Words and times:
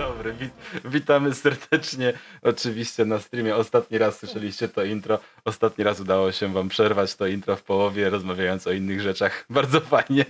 dobry, 0.00 0.32
wit 0.32 0.52
witamy 0.84 1.34
serdecznie. 1.34 2.12
Oczywiście 2.42 3.04
na 3.04 3.18
streamie 3.18 3.56
ostatni 3.56 3.98
raz 3.98 4.18
słyszeliście 4.18 4.68
to 4.68 4.84
intro. 4.84 5.18
Ostatni 5.44 5.84
raz 5.84 6.00
udało 6.00 6.32
się 6.32 6.52
wam 6.52 6.68
przerwać 6.68 7.14
to 7.14 7.26
intro 7.26 7.56
w 7.56 7.62
połowie, 7.62 8.10
rozmawiając 8.10 8.66
o 8.66 8.72
innych 8.72 9.00
rzeczach. 9.00 9.44
Bardzo 9.50 9.80
fajnie. 9.80 10.24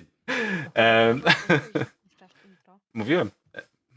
Em, 0.75 1.23
Mówiłem, 2.95 3.31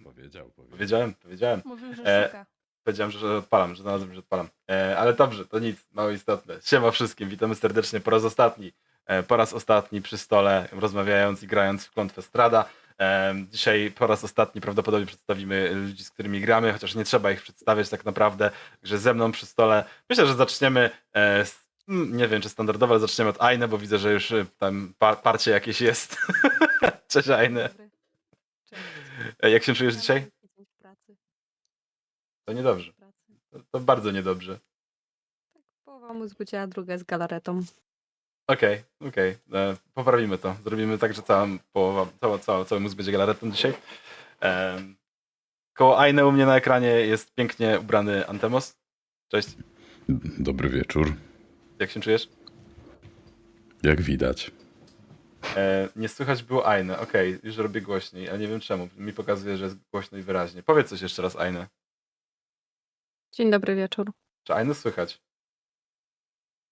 Powiedział, 0.03 0.49
powiedział. 0.49 0.77
powiedziałem, 0.77 1.13
powiedziałem. 1.13 1.61
Mówił, 1.65 1.95
że 1.95 2.05
E, 2.05 2.25
szuka. 2.25 2.45
Powiedziałem, 2.83 3.11
że 3.11 3.37
odpalam, 3.37 3.75
że 3.75 3.81
znalazłem, 3.81 4.13
że 4.13 4.19
odpalam. 4.19 4.49
E, 4.69 4.97
ale 4.97 5.13
dobrze, 5.13 5.45
to 5.45 5.59
nic, 5.59 5.77
mało 5.91 6.09
istotne. 6.09 6.55
Siema 6.63 6.91
wszystkim, 6.91 7.29
witamy 7.29 7.55
serdecznie 7.55 7.99
po 7.99 8.11
raz 8.11 8.23
ostatni. 8.23 8.73
E, 9.05 9.23
po 9.23 9.37
raz 9.37 9.53
ostatni 9.53 10.01
przy 10.01 10.17
stole, 10.17 10.67
rozmawiając 10.71 11.43
i 11.43 11.47
grając 11.47 11.85
w 11.85 11.91
klątwę 11.91 12.21
Strada. 12.21 12.65
Dzisiaj 13.51 13.91
po 13.91 14.07
raz 14.07 14.23
ostatni 14.23 14.61
prawdopodobnie 14.61 15.07
przedstawimy 15.07 15.71
ludzi, 15.75 16.03
z 16.03 16.11
którymi 16.11 16.41
gramy, 16.41 16.73
chociaż 16.73 16.95
nie 16.95 17.03
trzeba 17.03 17.31
ich 17.31 17.41
przedstawiać 17.41 17.89
tak 17.89 18.05
naprawdę, 18.05 18.51
że 18.83 18.97
ze 18.97 19.13
mną 19.13 19.31
przy 19.31 19.45
stole. 19.45 19.85
Myślę, 20.09 20.25
że 20.27 20.35
zaczniemy 20.35 20.89
e, 21.13 21.45
z, 21.45 21.65
mm, 21.87 22.17
nie 22.17 22.27
wiem 22.27 22.41
czy 22.41 22.49
standardowo, 22.49 22.93
ale 22.93 22.99
zaczniemy 22.99 23.29
od 23.29 23.41
Aine, 23.41 23.67
bo 23.67 23.77
widzę, 23.77 23.97
że 23.97 24.13
już 24.13 24.31
e, 24.31 24.45
tam 24.57 24.93
pa 24.97 25.15
parcie 25.15 25.51
jakieś 25.51 25.81
jest. 25.81 26.17
Cześć. 27.07 27.27
Cześć. 27.27 27.83
E, 29.43 29.49
Jak 29.51 29.63
się 29.63 29.73
czujesz 29.73 29.95
dzisiaj? 29.95 30.25
To 32.45 32.53
niedobrze. 32.53 32.93
To, 33.49 33.59
to 33.71 33.79
bardzo 33.79 34.11
niedobrze. 34.11 34.59
Tak, 35.53 35.63
połowa 35.85 36.13
mózgu 36.13 36.45
ciała, 36.45 36.67
druga 36.67 36.97
z 36.97 37.03
galaretą. 37.03 37.61
Okej, 38.47 38.83
okej. 39.07 39.37
E, 39.53 39.75
Poprawimy 39.93 40.37
to. 40.37 40.55
Zrobimy 40.63 40.97
tak, 40.97 41.13
że 41.13 41.21
cała 41.21 41.47
połowa, 41.73 42.11
cała, 42.21 42.39
cała, 42.39 42.65
cały 42.65 42.81
mózg 42.81 42.95
będzie 42.97 43.11
galaretą 43.11 43.51
dzisiaj. 43.51 43.73
Em, 44.39 44.95
koło 45.73 45.99
Aine 46.01 46.19
u 46.25 46.31
mnie 46.31 46.45
na 46.45 46.55
ekranie 46.57 46.87
jest 46.87 47.33
pięknie 47.33 47.79
ubrany 47.79 48.27
Antemos. 48.27 48.77
Cześć, 49.31 49.47
Dobry 50.39 50.69
wieczór. 50.69 51.13
jak 51.79 51.91
się 51.91 51.99
czujesz? 52.01 52.29
Jak 53.83 54.01
widać. 54.01 54.51
E, 55.55 55.89
nie 55.95 56.09
słychać 56.09 56.43
było 56.43 56.67
Aine. 56.69 56.91
Okej, 56.99 57.39
już 57.43 57.57
robię 57.57 57.81
głośniej, 57.81 58.29
ale 58.29 58.39
nie 58.39 58.47
wiem 58.47 58.59
czemu. 58.59 58.89
Mi 58.97 59.13
pokazuje, 59.13 59.57
że 59.57 59.63
jest 59.65 59.77
głośno 59.91 60.17
i 60.17 60.21
wyraźnie. 60.21 60.63
Powiedz 60.63 60.89
coś 60.89 61.01
jeszcze 61.01 61.21
raz 61.21 61.35
Aine. 61.35 61.67
Dzień 63.31 63.51
dobry 63.51 63.75
wieczór. 63.75 64.11
Czy 64.43 64.53
Aine 64.53 64.73
słychać? 64.75 65.21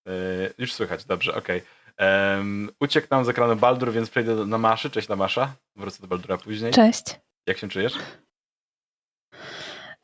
E, 0.07 0.11
już 0.57 0.73
słychać, 0.73 1.05
dobrze, 1.05 1.35
okej. 1.35 1.61
Em, 1.97 2.69
Uciekł 2.80 3.07
nam 3.11 3.25
z 3.25 3.30
ekranu 3.30 3.55
Baldur, 3.55 3.91
więc 3.91 4.09
przejdę 4.09 4.35
do 4.35 4.45
Namaszy. 4.45 4.89
Cześć 4.89 5.08
Namasza. 5.08 5.53
Wrócę 5.75 6.02
do 6.02 6.08
Baldura 6.08 6.38
później. 6.38 6.71
Cześć. 6.73 7.03
Jak 7.47 7.58
się 7.58 7.69
czujesz? 7.69 7.93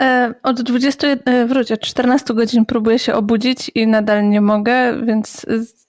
E, 0.01 0.33
od 0.43 0.61
20, 0.61 1.07
e, 1.07 1.45
wróć, 1.47 1.71
od 1.71 1.79
14 1.81 2.33
godzin 2.33 2.65
próbuję 2.65 2.99
się 2.99 3.13
obudzić 3.13 3.71
i 3.75 3.87
nadal 3.87 4.29
nie 4.29 4.41
mogę, 4.41 5.05
więc 5.05 5.45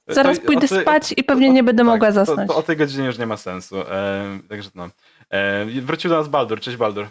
zaraz 0.08 0.38
To- 0.40 0.44
pójdę 0.46 0.68
ty- 0.68 0.80
spać 0.80 1.14
i 1.16 1.24
pewnie 1.24 1.46
to- 1.48 1.52
nie 1.52 1.62
będę 1.62 1.80
tak, 1.80 1.86
mogła 1.86 2.08
to- 2.08 2.14
zasnąć. 2.14 2.48
To, 2.50 2.56
o 2.56 2.62
tej 2.62 2.76
godzinie 2.76 3.06
już 3.06 3.18
nie 3.18 3.26
ma 3.26 3.36
sensu. 3.36 3.80
E, 3.80 4.38
także 4.48 4.70
no. 4.74 4.88
E, 5.30 5.64
wrócił 5.66 6.10
do 6.10 6.16
nas 6.16 6.28
Baldur. 6.28 6.60
Cześć 6.60 6.76
Baldur. 6.76 7.06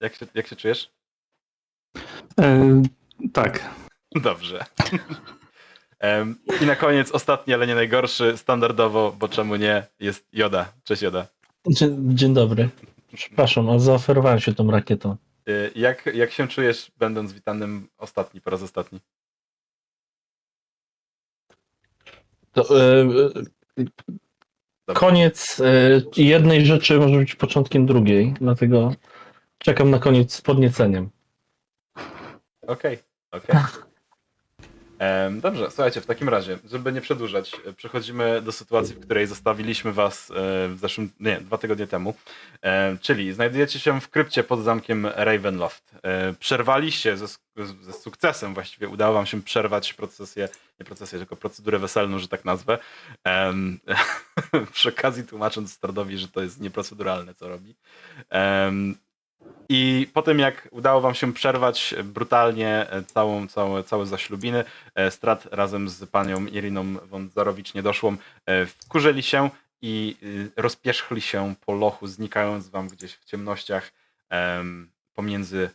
Jak 0.00 0.14
się, 0.14 0.26
jak 0.34 0.46
się 0.46 0.56
czujesz? 0.56 0.90
E, 2.40 2.82
tak. 3.32 3.70
Dobrze. 4.14 4.64
I 6.62 6.66
na 6.66 6.76
koniec 6.76 7.10
ostatni, 7.10 7.54
ale 7.54 7.66
nie 7.66 7.74
najgorszy, 7.74 8.36
standardowo, 8.36 9.16
bo 9.18 9.28
czemu 9.28 9.56
nie, 9.56 9.86
jest 10.00 10.26
Joda. 10.32 10.72
Cześć 10.84 11.02
Joda. 11.02 11.26
Dzień, 11.68 11.96
dzień 12.16 12.34
dobry. 12.34 12.68
Przepraszam, 13.14 13.70
a 13.70 13.78
zaoferowałem 13.78 14.40
się 14.40 14.54
tą 14.54 14.70
rakietą. 14.70 15.16
E, 15.48 15.70
Jak, 15.74 16.06
jak 16.06 16.30
się 16.32 16.48
czujesz, 16.48 16.92
będąc 16.98 17.32
witanym 17.32 17.88
ostatni, 17.98 18.40
po 18.40 18.50
raz 18.50 18.62
ostatni? 18.62 19.00
To, 22.52 22.80
e, 22.80 23.04
koniec 24.94 25.60
e, 25.60 26.22
jednej 26.22 26.66
rzeczy 26.66 26.98
może 26.98 27.18
być 27.18 27.34
początkiem 27.34 27.86
drugiej, 27.86 28.34
dlatego 28.40 28.94
czekam 29.58 29.90
na 29.90 29.98
koniec 29.98 30.34
z 30.34 30.40
podnieceniem. 30.40 31.10
Okej, 32.66 32.98
okej. 33.30 33.56
Em, 33.56 33.62
Dobrze, 35.40 35.70
słuchajcie, 35.70 36.00
w 36.00 36.06
takim 36.06 36.28
razie, 36.28 36.58
żeby 36.70 36.92
nie 36.92 37.00
przedłużać, 37.00 37.52
e, 37.66 37.72
przechodzimy 37.72 38.42
do 38.42 38.52
sytuacji, 38.52 38.94
w 38.94 39.00
której 39.00 39.26
zostawiliśmy 39.26 39.92
was 39.92 40.30
e, 40.30 40.34
w 40.68 40.76
zeszłym, 40.80 41.10
nie, 41.20 41.40
dwa 41.40 41.58
tygodnie 41.58 41.86
temu. 41.86 42.14
E, 42.62 42.96
Czyli 43.00 43.32
znajdujecie 43.32 43.78
się 43.78 44.00
w 44.00 44.08
krypcie 44.08 44.44
pod 44.44 44.62
zamkiem 44.62 45.06
Ravenloft. 45.06 45.94
Przerwaliście 46.38 47.16
ze, 47.16 47.26
ze 47.80 47.92
sukcesem, 47.92 48.54
właściwie 48.54 48.88
udało 48.88 49.14
wam 49.14 49.26
się 49.26 49.42
przerwać 49.42 49.94
procesję, 49.94 50.48
nie 50.80 50.86
procesję, 50.86 51.18
tylko 51.18 51.36
procedurę 51.36 51.78
weselną, 51.78 52.18
że 52.18 52.28
tak 52.28 52.44
nazwę. 52.44 52.78
Przy 54.72 54.88
okazji 54.88 55.24
tłumacząc 55.24 55.72
Stardowi, 55.72 56.18
że 56.18 56.28
to 56.28 56.42
jest 56.42 56.60
nieproceduralne, 56.60 57.34
co 57.34 57.48
robi. 57.48 57.74
I 59.68 60.10
po 60.12 60.22
tym, 60.22 60.38
jak 60.38 60.68
udało 60.70 61.00
wam 61.00 61.14
się 61.14 61.32
przerwać 61.32 61.94
brutalnie 62.04 62.90
e, 62.90 63.02
całą, 63.02 63.48
całe, 63.84 64.06
zaślubiny, 64.06 64.64
e, 64.94 65.10
Strat 65.10 65.46
razem 65.50 65.88
z 65.88 66.10
panią 66.10 66.46
Iriną 66.46 66.84
von 67.06 67.30
Zarowicz 67.34 67.74
niedoszłą 67.74 68.16
e, 68.46 68.66
wkurzyli 68.66 69.22
się 69.22 69.50
i 69.82 70.16
rozpierzchli 70.56 71.20
się 71.20 71.54
po 71.66 71.72
lochu, 71.72 72.06
znikając 72.06 72.68
wam 72.68 72.88
gdzieś 72.88 73.14
w 73.14 73.24
ciemnościach 73.24 73.92
em, 74.30 74.90
pomiędzy 75.14 75.70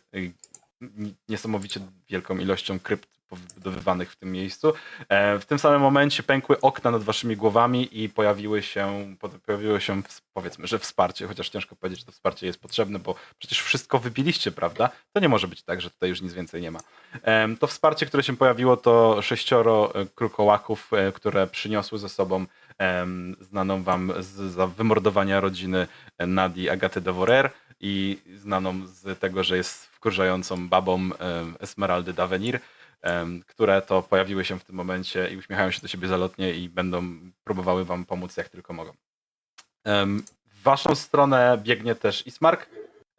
niesamowicie 1.28 1.80
wielką 2.08 2.38
ilością 2.38 2.80
krypt 2.80 3.19
wybudowywanych 3.36 4.12
w 4.12 4.16
tym 4.16 4.32
miejscu. 4.32 4.72
E, 5.08 5.38
W 5.38 5.44
tym 5.46 5.58
samym 5.58 5.80
momencie 5.80 6.22
pękły 6.22 6.60
okna 6.60 6.90
nad 6.90 7.02
waszymi 7.02 7.36
głowami 7.36 8.02
i 8.02 8.08
pojawiły 8.08 8.62
się, 8.62 9.14
po- 9.20 9.28
pojawiło 9.28 9.80
się, 9.80 10.02
powiedzmy, 10.34 10.66
że 10.66 10.78
wsparcie, 10.78 11.26
chociaż 11.26 11.48
ciężko 11.48 11.76
powiedzieć, 11.76 12.00
że 12.00 12.06
to 12.06 12.12
wsparcie 12.12 12.46
jest 12.46 12.60
potrzebne, 12.60 12.98
bo 12.98 13.14
przecież 13.38 13.60
wszystko 13.62 13.98
wybiliście, 13.98 14.50
prawda? 14.52 14.90
To 15.12 15.20
nie 15.20 15.28
może 15.28 15.48
być 15.48 15.62
tak, 15.62 15.80
że 15.80 15.90
tutaj 15.90 16.08
już 16.08 16.20
nic 16.22 16.32
więcej 16.32 16.62
nie 16.62 16.70
ma. 16.70 16.80
Em, 17.22 17.56
To 17.56 17.66
wsparcie, 17.66 18.06
które 18.06 18.22
się 18.22 18.36
pojawiło, 18.36 18.76
to 18.76 19.22
sześcioro 19.22 19.94
e, 19.94 20.06
krukołaków, 20.14 20.92
e, 20.92 21.12
które 21.12 21.46
przyniosły 21.46 21.98
ze 21.98 22.08
sobą 22.08 22.46
znaną 23.40 23.82
wam 23.82 24.12
z, 24.18 24.52
za 24.52 24.66
wymordowania 24.66 25.40
rodziny 25.40 25.86
e, 26.18 26.26
Nadi 26.26 26.70
Agaty 26.70 27.00
de 27.00 27.12
Vorer 27.12 27.50
i 27.80 28.18
znaną 28.36 28.86
z 28.86 29.18
tego, 29.18 29.44
że 29.44 29.56
jest 29.56 29.86
wkurzającą 29.86 30.68
babą 30.68 31.10
Esmeraldy 31.60 32.12
Davenir, 32.12 32.60
które 33.46 33.82
to 33.82 34.02
pojawiły 34.02 34.44
się 34.44 34.58
w 34.58 34.64
tym 34.64 34.76
momencie 34.76 35.28
i 35.30 35.36
uśmiechają 35.36 35.70
się 35.70 35.80
do 35.80 35.88
siebie 35.88 36.08
zalotnie 36.08 36.54
i 36.54 36.68
będą 36.68 37.20
próbowały 37.44 37.84
wam 37.84 38.04
pomóc 38.04 38.36
jak 38.36 38.48
tylko 38.48 38.72
mogą. 38.72 38.92
W 40.46 40.62
waszą 40.62 40.94
stronę 40.94 41.58
biegnie 41.62 41.94
też 41.94 42.26
Ismark, 42.26 42.66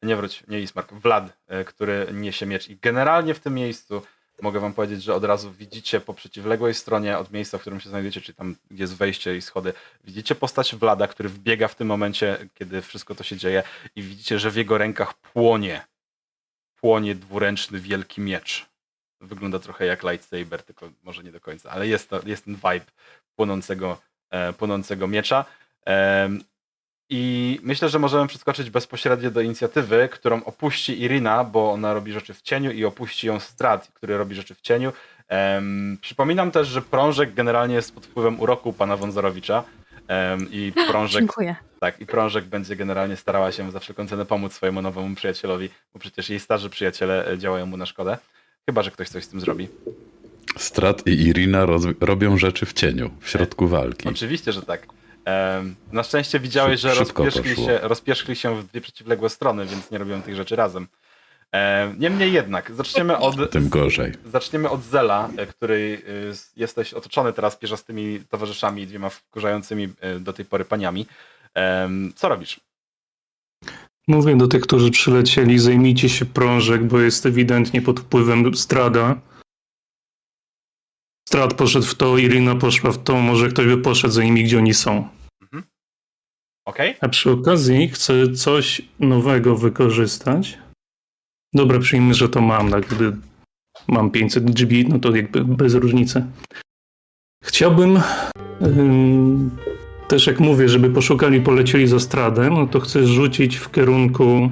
nie 0.03 0.15
wróć, 0.15 0.43
nie 0.47 0.59
Ismark, 0.59 0.93
Vlad, 0.93 1.37
e, 1.47 1.63
który 1.63 2.07
niesie 2.13 2.45
miecz 2.45 2.69
i 2.69 2.77
generalnie 2.77 3.33
w 3.33 3.39
tym 3.39 3.53
miejscu 3.53 4.01
mogę 4.41 4.59
wam 4.59 4.73
powiedzieć, 4.73 5.03
że 5.03 5.15
od 5.15 5.23
razu 5.23 5.51
widzicie 5.51 6.01
po 6.01 6.13
przeciwległej 6.13 6.73
stronie 6.73 7.17
od 7.17 7.31
miejsca, 7.31 7.57
w 7.57 7.61
którym 7.61 7.79
się 7.79 7.89
znajdujecie, 7.89 8.21
czyli 8.21 8.35
tam 8.35 8.55
jest 8.71 8.95
wejście 8.95 9.37
i 9.37 9.41
schody, 9.41 9.73
widzicie 10.03 10.35
postać 10.35 10.75
Vlada, 10.75 11.07
który 11.07 11.29
wbiega 11.29 11.67
w 11.67 11.75
tym 11.75 11.87
momencie, 11.87 12.47
kiedy 12.53 12.81
wszystko 12.81 13.15
to 13.15 13.23
się 13.23 13.37
dzieje 13.37 13.63
i 13.95 14.01
widzicie, 14.01 14.39
że 14.39 14.51
w 14.51 14.55
jego 14.55 14.77
rękach 14.77 15.13
płonie, 15.13 15.85
płonie 16.75 17.15
dwuręczny 17.15 17.79
wielki 17.79 18.21
miecz. 18.21 18.70
Wygląda 19.21 19.59
trochę 19.59 19.85
jak 19.85 20.03
lightsaber, 20.03 20.63
tylko 20.63 20.89
może 21.03 21.23
nie 21.23 21.31
do 21.31 21.39
końca, 21.39 21.69
ale 21.69 21.87
jest, 21.87 22.09
to, 22.09 22.19
jest 22.25 22.45
ten 22.45 22.55
vibe 22.55 22.85
płonącego, 23.35 23.97
e, 24.29 24.53
płonącego 24.53 25.07
miecza. 25.07 25.45
Em, 25.85 26.43
I 27.09 27.59
myślę, 27.63 27.89
że 27.89 27.99
możemy 27.99 28.27
przeskoczyć 28.27 28.69
bezpośrednio 28.69 29.31
do 29.31 29.41
inicjatywy, 29.41 30.09
którą 30.11 30.43
opuści 30.43 31.01
Irina, 31.01 31.43
bo 31.43 31.71
ona 31.71 31.93
robi 31.93 32.11
rzeczy 32.11 32.33
w 32.33 32.41
cieniu 32.41 32.71
i 32.71 32.85
opuści 32.85 33.27
ją 33.27 33.39
Strat, 33.39 33.91
który 33.93 34.17
robi 34.17 34.35
rzeczy 34.35 34.55
w 34.55 34.61
cieniu. 34.61 34.93
Em, 35.27 35.97
przypominam 36.01 36.51
też, 36.51 36.67
że 36.67 36.81
prążek 36.81 37.33
generalnie 37.33 37.75
jest 37.75 37.95
pod 37.95 38.05
wpływem 38.05 38.39
uroku 38.39 38.73
pana 38.73 38.97
Wązorowicza. 38.97 39.63
I 40.51 40.73
prążek, 40.89 41.21
Dziękuję. 41.21 41.55
tak, 41.79 42.01
i 42.01 42.05
prążek 42.05 42.45
będzie 42.45 42.75
generalnie 42.75 43.15
starała 43.15 43.51
się 43.51 43.71
za 43.71 43.79
wszelką 43.79 44.07
cenę 44.07 44.25
pomóc 44.25 44.53
swojemu 44.53 44.81
nowemu 44.81 45.15
przyjacielowi, 45.15 45.69
bo 45.93 45.99
przecież 45.99 46.29
jej 46.29 46.39
starzy 46.39 46.69
przyjaciele 46.69 47.27
e, 47.27 47.37
działają 47.37 47.65
mu 47.65 47.77
na 47.77 47.85
szkodę. 47.85 48.17
Chyba, 48.69 48.81
że 48.83 48.91
ktoś 48.91 49.09
coś 49.09 49.23
z 49.23 49.27
tym 49.27 49.39
zrobi. 49.39 49.67
Strat 50.57 51.07
i 51.07 51.11
Irina 51.11 51.65
robią 52.01 52.37
rzeczy 52.37 52.65
w 52.65 52.73
cieniu, 52.73 53.11
w 53.19 53.29
środku 53.29 53.67
walki. 53.67 54.09
Oczywiście, 54.09 54.51
że 54.51 54.61
tak. 54.61 54.87
Na 55.91 56.03
szczęście 56.03 56.39
widziałeś, 56.39 56.81
że 56.81 57.05
poszło. 57.05 57.43
się, 58.25 58.35
się 58.35 58.61
w 58.61 58.67
dwie 58.67 58.81
przeciwległe 58.81 59.29
strony, 59.29 59.65
więc 59.65 59.91
nie 59.91 59.97
robią 59.97 60.21
tych 60.21 60.35
rzeczy 60.35 60.55
razem. 60.55 60.87
Em, 61.51 61.95
Niemniej 61.99 62.33
jednak, 62.33 62.71
zaczniemy 62.71 63.17
od, 63.17 63.51
Tym 63.51 63.69
gorzej. 63.69 64.11
zaczniemy 64.25 64.69
od 64.69 64.83
Zela, 64.83 65.29
e, 65.37 65.45
której 65.45 65.93
y, 65.93 66.33
jesteś 66.57 66.93
otoczony 66.93 67.33
teraz 67.33 67.55
pierzastymi 67.57 68.23
towarzyszami, 68.29 68.87
dwiema 68.87 69.09
wkurzającymi 69.09 69.89
e, 70.01 70.19
do 70.19 70.33
tej 70.33 70.45
pory 70.45 70.65
paniami. 70.65 71.05
Co 72.15 72.29
robisz? 72.29 72.59
Mówię 74.11 74.35
do 74.35 74.47
tych, 74.47 74.61
którzy 74.61 74.91
przylecieli, 74.91 75.59
zajmijcie 75.59 76.09
się 76.09 76.25
prążek, 76.25 76.87
bo 76.87 76.99
jest 76.99 77.25
ewidentnie 77.25 77.81
pod 77.81 77.99
wpływem 77.99 78.55
Strada. 78.55 79.21
Strad 81.29 81.53
poszedł 81.53 81.85
w 81.85 81.95
to, 81.95 82.17
Irina 82.17 82.55
poszła 82.55 82.91
w 82.91 83.03
to, 83.03 83.17
może 83.17 83.49
ktoś 83.49 83.65
by 83.65 83.77
poszedł 83.77 84.13
za 84.13 84.23
nimi, 84.23 84.43
gdzie 84.43 84.57
oni 84.57 84.73
są. 84.73 85.07
Okej? 86.65 86.95
A 87.01 87.09
przy 87.09 87.31
okazji 87.31 87.89
chcę 87.89 88.33
coś 88.33 88.81
nowego 88.99 89.55
wykorzystać. 89.55 90.57
Dobra, 91.53 91.79
przyjmijmy, 91.79 92.13
że 92.13 92.29
to 92.29 92.41
mam, 92.41 92.71
tak 92.71 92.87
gdy 92.87 93.17
mam 93.87 94.11
500 94.11 94.51
GB, 94.51 94.75
no 94.89 94.99
to 94.99 95.15
jakby 95.15 95.45
bez 95.45 95.73
różnicy. 95.73 96.25
Chciałbym 97.43 98.01
ym, 98.61 99.57
też 100.11 100.27
jak 100.27 100.39
mówię, 100.39 100.69
żeby 100.69 100.89
poszukali, 100.89 101.41
polecieli 101.41 101.87
za 101.87 101.99
Stradem, 101.99 102.53
no 102.53 102.67
to 102.67 102.79
chcę 102.79 103.07
rzucić 103.07 103.55
w 103.57 103.71
kierunku, 103.71 104.49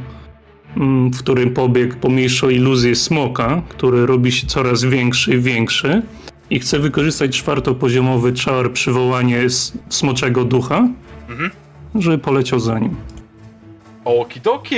ym, 0.78 1.10
w 1.12 1.20
którym 1.20 1.54
pobiegł 1.54 1.96
pomniejszą 1.96 2.50
iluzję 2.50 2.96
smoka, 2.96 3.62
który 3.70 4.06
robi 4.06 4.32
się 4.32 4.48
coraz 4.48 4.84
większy 4.84 5.34
i 5.36 5.40
większy. 5.40 6.02
I 6.50 6.60
chcę 6.60 6.80
wykorzystać 6.80 7.38
czwartopoziomowy 7.38 8.34
czar 8.34 8.72
przywołanie 8.74 9.48
smoczego 9.90 10.44
ducha, 10.46 10.88
Mhm. 11.30 11.52
żeby 11.96 12.18
poleciał 12.18 12.60
za 12.60 12.80
nim. 12.80 12.96
Okidoki, 14.06 14.76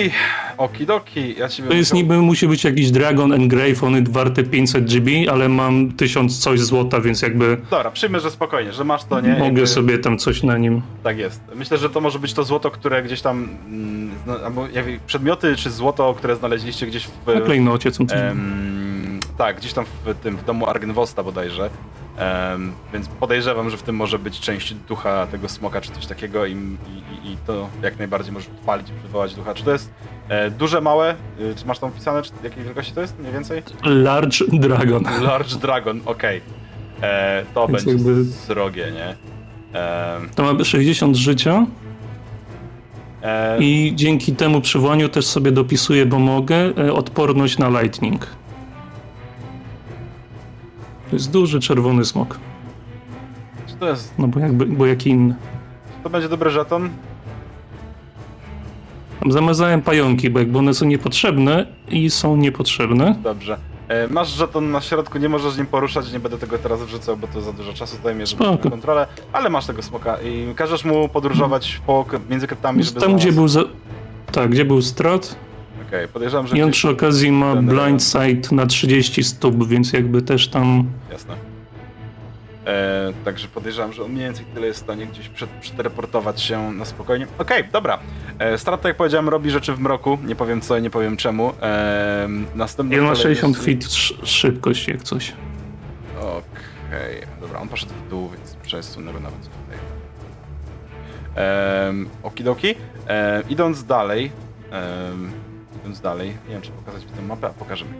okidoki, 0.57 1.35
ja 1.39 1.49
ciebie 1.49 1.69
To 1.69 1.75
jest 1.75 1.93
musiał- 1.93 2.03
niby, 2.03 2.17
musi 2.17 2.47
być 2.47 2.63
jakiś 2.63 2.91
Dragon 2.91 3.33
Engrave, 3.33 3.83
on 3.83 3.95
jest 3.95 4.11
warty 4.11 4.43
500 4.43 4.85
GB, 4.85 5.11
ale 5.31 5.49
mam 5.49 5.91
1000 5.91 6.39
coś 6.39 6.59
złota, 6.59 7.01
więc 7.01 7.21
jakby 7.21 7.57
Dobra, 7.71 7.91
przyjmę, 7.91 8.19
że 8.19 8.31
spokojnie, 8.31 8.73
że 8.73 8.83
masz 8.83 9.03
to, 9.03 9.21
nie? 9.21 9.29
mogę 9.29 9.43
Jakby- 9.45 9.67
sobie 9.67 9.97
tam 9.99 10.17
coś 10.17 10.43
na 10.43 10.57
nim... 10.57 10.81
Tak 11.03 11.17
jest. 11.17 11.41
Myślę, 11.55 11.77
że 11.77 11.89
to 11.89 12.01
może 12.01 12.19
być 12.19 12.33
to 12.33 12.43
złoto, 12.43 12.71
które 12.71 13.03
gdzieś 13.03 13.21
tam, 13.21 13.47
mm, 13.67 14.11
albo 14.45 14.67
przedmioty 15.07 15.55
czy 15.55 15.69
złoto, 15.71 16.13
które 16.17 16.35
znaleźliście 16.35 16.87
gdzieś 16.87 17.05
w... 17.07 17.35
Na 17.35 17.41
klejnocie, 17.41 17.91
co. 17.91 18.03
Em, 18.03 19.19
tak, 19.37 19.57
gdzieś 19.57 19.73
tam 19.73 19.85
w 20.05 20.15
tym, 20.23 20.37
w 20.37 20.45
domu 20.45 20.67
Argenwosta 20.69 21.23
bodajże. 21.23 21.69
Em, 22.21 22.71
więc 22.93 23.07
podejrzewam, 23.07 23.69
że 23.69 23.77
w 23.77 23.83
tym 23.83 23.95
może 23.95 24.19
być 24.19 24.39
część 24.39 24.73
ducha 24.73 25.27
tego 25.27 25.49
smoka, 25.49 25.81
czy 25.81 25.91
coś 25.91 26.05
takiego 26.05 26.45
i, 26.45 26.51
i, 26.53 27.31
i 27.31 27.37
to 27.47 27.69
jak 27.83 27.99
najbardziej 27.99 28.33
możesz 28.33 28.49
odpalić 28.49 28.89
i 28.89 28.93
przywołać 28.99 29.35
ducha. 29.35 29.53
Czy 29.53 29.63
to 29.63 29.71
jest 29.71 29.91
e, 30.29 30.51
duże, 30.51 30.81
małe? 30.81 31.15
Y, 31.39 31.55
Czy 31.55 31.65
masz 31.65 31.79
tam 31.79 31.91
wpisane, 31.91 32.21
czy 32.21 32.31
jakiej 32.43 32.63
wielkości 32.63 32.93
to 32.93 33.01
jest 33.01 33.19
mniej 33.19 33.33
więcej? 33.33 33.63
Large 33.83 34.37
Dragon. 34.53 35.03
Large 35.21 35.55
Dragon, 35.55 36.01
okej. 36.05 36.41
E, 37.01 37.43
To 37.53 37.67
Więc 37.67 37.85
będzie 37.85 38.09
jakby- 38.09 38.25
srogie, 38.25 38.91
nie? 38.91 39.07
Em, 39.79 40.29
To 40.35 40.53
ma 40.53 40.63
60 40.63 41.15
życia 41.15 41.65
e, 43.23 43.57
i 43.59 43.91
dzięki 43.95 44.35
temu 44.35 44.61
przywołaniu 44.61 45.09
też 45.09 45.25
sobie 45.25 45.51
dopisuję, 45.51 46.05
bo 46.05 46.19
mogę, 46.19 46.55
e, 46.55 46.93
odporność 46.93 47.57
na 47.57 47.81
lightning. 47.81 48.27
To 51.11 51.15
jest 51.15 51.31
duży 51.31 51.59
czerwony 51.59 52.05
smok. 52.05 52.39
Czy 53.67 53.75
to 53.75 53.89
jest, 53.89 54.13
No 54.17 54.27
bo 54.27 54.39
jakby, 54.39 54.65
bo 54.65 54.85
jaki 54.85 55.09
inny. 55.09 55.35
to 56.03 56.09
będzie 56.09 56.29
dobry 56.29 56.49
żeton? 56.49 56.89
Tam 59.19 59.31
zamazałem 59.31 59.81
pająki, 59.81 60.29
bo 60.29 60.39
jakby 60.39 60.57
one 60.57 60.73
są 60.73 60.85
niepotrzebne 60.85 61.65
i 61.89 62.09
są 62.09 62.35
niepotrzebne. 62.35 63.15
Dobrze. 63.23 63.57
E, 63.87 64.07
Masz 64.07 64.29
żeton 64.29 64.71
na 64.71 64.81
środku, 64.81 65.17
nie 65.17 65.29
możesz 65.29 65.57
nim 65.57 65.65
poruszać, 65.65 66.13
nie 66.13 66.19
będę 66.19 66.37
tego 66.37 66.57
teraz 66.57 66.83
wrzucał, 66.83 67.17
bo 67.17 67.27
to 67.27 67.41
za 67.41 67.53
dużo 67.53 67.73
czasu 67.73 67.97
zajmie, 68.03 68.25
żeby 68.25 68.43
Spoko. 68.43 68.51
zrobić 68.53 68.71
kontrolę, 68.71 69.07
ale 69.33 69.49
masz 69.49 69.65
tego 69.65 69.81
smoka 69.81 70.17
i 70.21 70.53
każesz 70.55 70.85
mu 70.85 71.09
podróżować 71.09 71.81
po, 71.87 72.05
między 72.29 72.47
kryptami, 72.47 72.83
żeby 72.83 72.99
Tam, 72.99 73.15
gdzie 73.15 73.31
znalazł- 73.31 73.35
był 73.35 73.47
za... 73.47 73.61
Tak, 74.31 74.49
gdzie 74.49 74.65
był 74.65 74.81
strat, 74.81 75.35
Okej, 75.91 76.07
podejrzewam, 76.07 76.47
że 76.47 76.57
I 76.57 76.63
on 76.63 76.71
przy 76.71 76.89
okazji 76.89 77.31
ma 77.31 77.55
blind 77.55 78.03
sight 78.03 78.51
na 78.51 78.65
30 78.65 79.23
stóp, 79.23 79.67
więc 79.67 79.93
jakby 79.93 80.21
też 80.21 80.47
tam. 80.47 80.89
Jasne. 81.11 81.35
E, 82.65 83.13
także 83.25 83.47
podejrzewam, 83.47 83.93
że 83.93 84.03
on 84.03 84.11
mniej 84.11 84.23
więcej 84.25 84.45
tyle 84.53 84.67
jest 84.67 84.79
w 84.79 84.83
stanie 84.83 85.05
gdzieś 85.07 85.29
przed, 85.29 85.49
przeteleportować 85.49 86.41
się 86.41 86.71
na 86.71 86.85
spokojnie. 86.85 87.27
Okej, 87.37 87.63
dobra. 87.71 87.99
E, 88.39 88.57
Strat, 88.57 88.85
jak 88.85 88.97
powiedziałem, 88.97 89.29
robi 89.29 89.49
rzeczy 89.51 89.73
w 89.73 89.79
mroku. 89.79 90.17
Nie 90.25 90.35
powiem 90.35 90.61
co 90.61 90.77
i 90.77 90.81
nie 90.81 90.89
powiem 90.89 91.17
czemu. 91.17 91.53
E, 91.61 92.27
następny 92.55 92.95
I 92.95 92.99
on 92.99 93.05
ma 93.05 93.11
kolej 93.11 93.23
60 93.23 93.55
jest- 93.55 93.65
feet 93.65 93.83
sz- 93.83 94.29
szybkość, 94.29 94.87
jak 94.87 95.03
coś. 95.03 95.33
Okej, 96.21 97.21
dobra, 97.41 97.59
on 97.59 97.67
poszedł 97.67 97.93
w 97.93 98.09
dół, 98.09 98.29
więc 98.29 98.55
przesunę 98.55 99.13
go 99.13 99.19
nawet 99.19 99.39
tutaj. 99.41 99.77
Um, 101.87 102.09
okidoki. 102.23 102.67
Em, 103.07 103.43
idąc 103.49 103.83
dalej, 103.85 104.31
idąc 105.81 106.01
dalej, 106.01 106.27
nie 106.47 106.53
wiem 106.53 106.61
czy 106.61 106.71
pokazać 106.71 107.05
mi 107.05 107.11
tę 107.11 107.21
mapę, 107.21 107.47
a 107.47 107.49
pokażemy. 107.49 107.91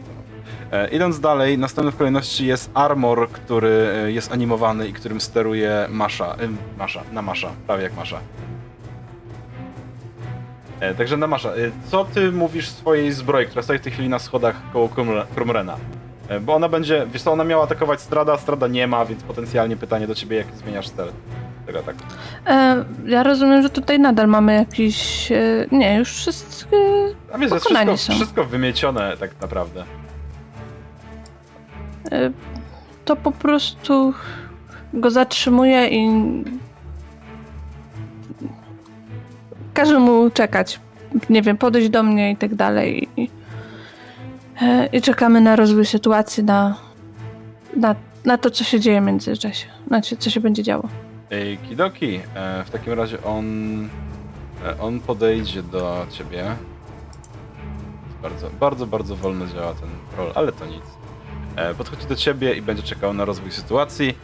E, 0.72 0.88
idąc 0.88 1.20
dalej, 1.20 1.58
następny 1.58 1.92
w 1.92 1.98
kolejności 1.98 2.46
jest 2.46 2.72
Armor, 2.74 3.30
który 3.30 3.94
e, 4.06 4.12
jest 4.12 4.32
animowany 4.32 4.88
i 4.88 4.94
którym 4.94 5.22
steruje 5.22 5.88
Masza. 5.90 6.36
Ym, 6.42 6.58
Masza, 6.78 7.02
na 7.12 7.22
Masza, 7.22 7.52
prawie 7.68 7.84
jak 7.84 7.96
Masza. 7.96 8.20
E, 10.80 10.96
także 10.96 11.18
na 11.18 11.28
Masza, 11.28 11.50
e, 11.50 11.56
co 11.88 12.06
ty 12.06 12.32
mówisz 12.32 12.70
swojej 12.70 13.12
zbroi, 13.12 13.46
która 13.46 13.62
stoi 13.62 13.78
w 13.78 13.82
tej 13.82 13.92
chwili 13.92 14.10
na 14.10 14.20
schodach 14.20 14.56
koło 14.74 14.88
Krumre- 14.88 15.26
Krumrena? 15.36 15.78
E, 16.28 16.40
Bo 16.40 16.56
ona 16.56 16.70
będzie, 16.70 17.08
wiesz 17.14 17.22
co, 17.24 17.32
ona 17.32 17.44
miała 17.44 17.64
atakować 17.64 18.02
Strada, 18.02 18.38
Strada 18.38 18.68
nie 18.68 18.88
ma, 18.88 19.06
więc 19.06 19.24
potencjalnie 19.24 19.78
pytanie 19.78 20.08
do 20.08 20.16
ciebie, 20.16 20.38
jaki 20.38 20.56
zmieniasz 20.56 20.90
cel 20.90 21.12
tego 21.66 21.80
ataku. 21.80 22.00
E, 22.48 22.86
ja 23.06 23.24
rozumiem, 23.24 23.62
że 23.62 23.70
tutaj 23.70 24.00
nadal 24.00 24.28
mamy 24.28 24.54
jakiś. 24.54 25.32
E, 25.32 25.66
nie, 25.72 25.98
już 25.98 26.10
wszystkie. 26.10 26.78
A 27.34 27.38
więc 27.38 27.54
jest 27.54 27.66
wszystko, 27.66 27.98
są. 27.98 28.14
wszystko 28.14 28.46
wymiecione 28.46 29.18
tak 29.18 29.32
naprawdę. 29.42 29.84
E, 32.12 32.32
to 33.06 33.16
po 33.16 33.32
prostu 33.32 34.14
go 34.94 35.12
zatrzymuję 35.12 35.88
i. 35.88 36.10
Każę 39.74 40.00
mu 40.00 40.30
czekać. 40.30 40.80
Nie 41.30 41.42
wiem, 41.42 41.58
podejść 41.58 41.90
do 41.90 42.04
mnie 42.04 42.32
i 42.32 42.38
tak 42.38 42.56
dalej. 42.56 43.10
I, 43.18 43.30
e, 44.62 44.86
i 44.86 45.02
czekamy 45.02 45.42
na 45.42 45.56
rozwój 45.56 45.86
sytuacji, 45.86 46.44
na, 46.44 46.76
na, 47.76 47.96
na 48.26 48.38
to, 48.38 48.50
co 48.50 48.64
się 48.64 48.80
dzieje 48.80 49.02
w 49.02 49.04
międzyczasie. 49.04 49.68
Znaczy, 49.88 50.18
co 50.18 50.30
się 50.30 50.40
będzie 50.40 50.64
działo. 50.64 50.88
Kidoki, 51.70 52.20
e, 52.36 52.64
w 52.64 52.70
takim 52.70 52.94
razie 52.94 53.24
on, 53.24 53.46
e, 54.66 54.80
on 54.80 55.00
podejdzie 55.00 55.64
do 55.64 56.06
ciebie. 56.10 56.56
Bardzo, 58.22 58.50
bardzo, 58.60 58.88
bardzo 58.88 59.16
wolno 59.16 59.48
działa 59.48 59.74
ten 59.74 59.90
roll, 60.18 60.32
ale 60.36 60.52
to 60.52 60.66
nic. 60.66 60.84
E, 61.56 61.74
Podchodzi 61.74 62.08
do 62.08 62.16
ciebie 62.16 62.54
i 62.54 62.62
będzie 62.62 62.84
czekał 62.84 63.14
na 63.14 63.26
rozwój 63.26 63.52
sytuacji. 63.52 64.18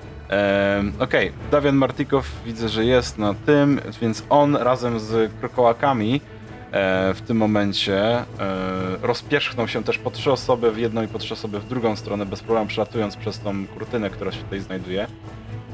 Okej, 1.00 1.32
Dawian 1.52 1.76
Martikow 1.76 2.32
widzę, 2.46 2.70
że 2.70 2.86
jest 2.86 3.18
na 3.18 3.34
tym, 3.34 3.82
więc 4.02 4.24
on 4.30 4.56
razem 4.56 5.00
z 5.00 5.34
krokołakami 5.40 6.22
w 7.14 7.22
tym 7.28 7.38
momencie 7.38 8.24
rozpierzchną 9.02 9.68
się 9.68 9.84
też 9.84 9.98
po 9.98 10.12
trzy 10.12 10.32
osoby 10.32 10.72
w 10.72 10.78
jedną 10.78 11.04
i 11.04 11.08
po 11.08 11.20
trzy 11.20 11.34
osoby 11.34 11.60
w 11.60 11.68
drugą 11.68 11.96
stronę, 11.96 12.26
bez 12.26 12.40
problemu 12.40 12.68
przelatując 12.68 13.16
przez 13.16 13.40
tą 13.40 13.68
kurtynę, 13.68 14.10
która 14.10 14.32
się 14.32 14.44
tutaj 14.44 14.60
znajduje. 14.60 15.08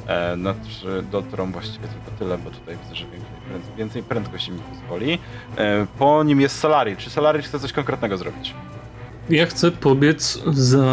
E, 0.08 0.36
na 0.36 0.54
trzy 0.54 1.04
dotrą 1.12 1.52
właściwie 1.52 1.88
tylko 1.88 2.12
tyle, 2.20 2.38
bo 2.38 2.50
tutaj 2.50 2.76
widzę, 2.84 2.96
że 2.96 3.06
więcej, 3.06 3.30
więcej 3.78 4.04
prędkości 4.04 4.52
mi 4.52 4.60
pozwoli. 4.60 5.20
E, 5.58 5.88
po 6.00 6.24
nim 6.24 6.42
jest 6.42 6.60
Solari. 6.60 6.98
Czy 6.98 7.10
Solari 7.10 7.42
chce 7.44 7.60
coś 7.60 7.74
konkretnego 7.74 8.18
zrobić? 8.18 8.54
Ja 9.30 9.46
chcę 9.46 9.72
pobiec 9.72 10.40
za 10.54 10.86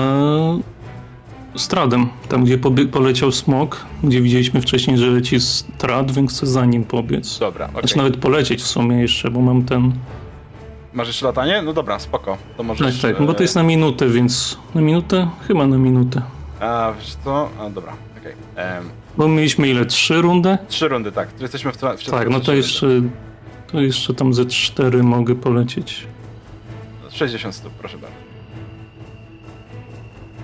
Stradem, 1.57 2.09
tam 2.29 2.45
gdzie 2.45 2.59
poleciał 2.93 3.33
smok, 3.33 3.87
gdzie 4.05 4.21
widzieliśmy 4.23 4.61
wcześniej, 4.61 4.99
że 4.99 5.07
leci 5.07 5.41
Strad, 5.41 6.11
więc 6.13 6.33
chcę 6.37 6.47
za 6.47 6.65
nim 6.67 6.85
pobiec. 6.85 7.39
Dobra, 7.39 7.67
okej. 7.67 7.81
Znaczy 7.81 7.97
nawet 7.97 8.17
polecieć 8.17 8.63
w 8.63 8.67
sumie 8.67 9.01
jeszcze, 9.01 9.31
bo 9.31 9.41
mam 9.41 9.63
ten... 9.65 9.93
Masz 10.93 11.07
jeszcze 11.09 11.27
latanie? 11.27 11.63
No 11.63 11.73
dobra, 11.73 11.99
spoko. 11.99 12.31
To 12.57 12.57
Tak, 12.57 12.67
możesz... 12.67 13.01
tak, 13.03 13.23
bo 13.27 13.35
to 13.35 13.43
jest 13.43 13.55
na 13.55 13.63
minutę, 13.63 14.09
więc... 14.09 14.59
Na 14.75 14.81
minutę? 14.81 15.29
Chyba 15.49 15.67
na 15.67 15.77
minutę. 15.79 16.23
e, 16.61 16.65
A, 16.65 16.93
wiesz 16.93 17.15
co? 17.25 17.49
A, 17.61 17.71
dobra, 17.71 17.93
okej. 18.21 18.33
Em, 18.57 18.85
Bo 19.21 19.29
mieliśmy 19.29 19.69
ile? 19.69 19.87
Trzy 19.87 20.23
rundy? 20.23 20.59
Trzy 20.69 20.89
rundy, 20.89 21.13
tak. 21.13 21.29
Jesteśmy 21.41 21.73
w, 21.73 21.77
tra- 21.77 21.97
w 21.97 22.11
Tak, 22.11 22.29
no 22.29 22.41
to 22.41 22.55
jeszcze... 22.55 22.87
To 23.73 23.81
jeszcze 23.81 24.15
tam 24.15 24.35
ze 24.35 24.47
cztery 24.47 25.03
mogę 25.03 25.35
polecieć. 25.35 26.07
rundzie. 27.03 27.17
60 27.19 27.55
stóp, 27.55 27.73
proszę 27.73 27.99
bardzo. 27.99 28.17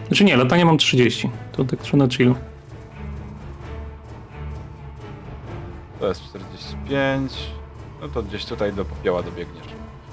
Znaczy 0.06 0.25
nie, 0.25 0.37
latanie 0.37 0.64
mam 0.64 0.78
30. 0.78 1.30
To 1.52 1.64
tak 1.64 1.80
trzeba 1.80 2.04
na 2.04 2.09
chill. 2.11 2.35
To 6.00 6.09
jest 6.09 6.25
45. 6.25 7.33
No 8.00 8.09
to 8.09 8.23
gdzieś 8.23 8.45
tutaj 8.45 8.73
do 8.73 8.85
popioła 8.85 9.23
dobiegniesz. 9.23 9.66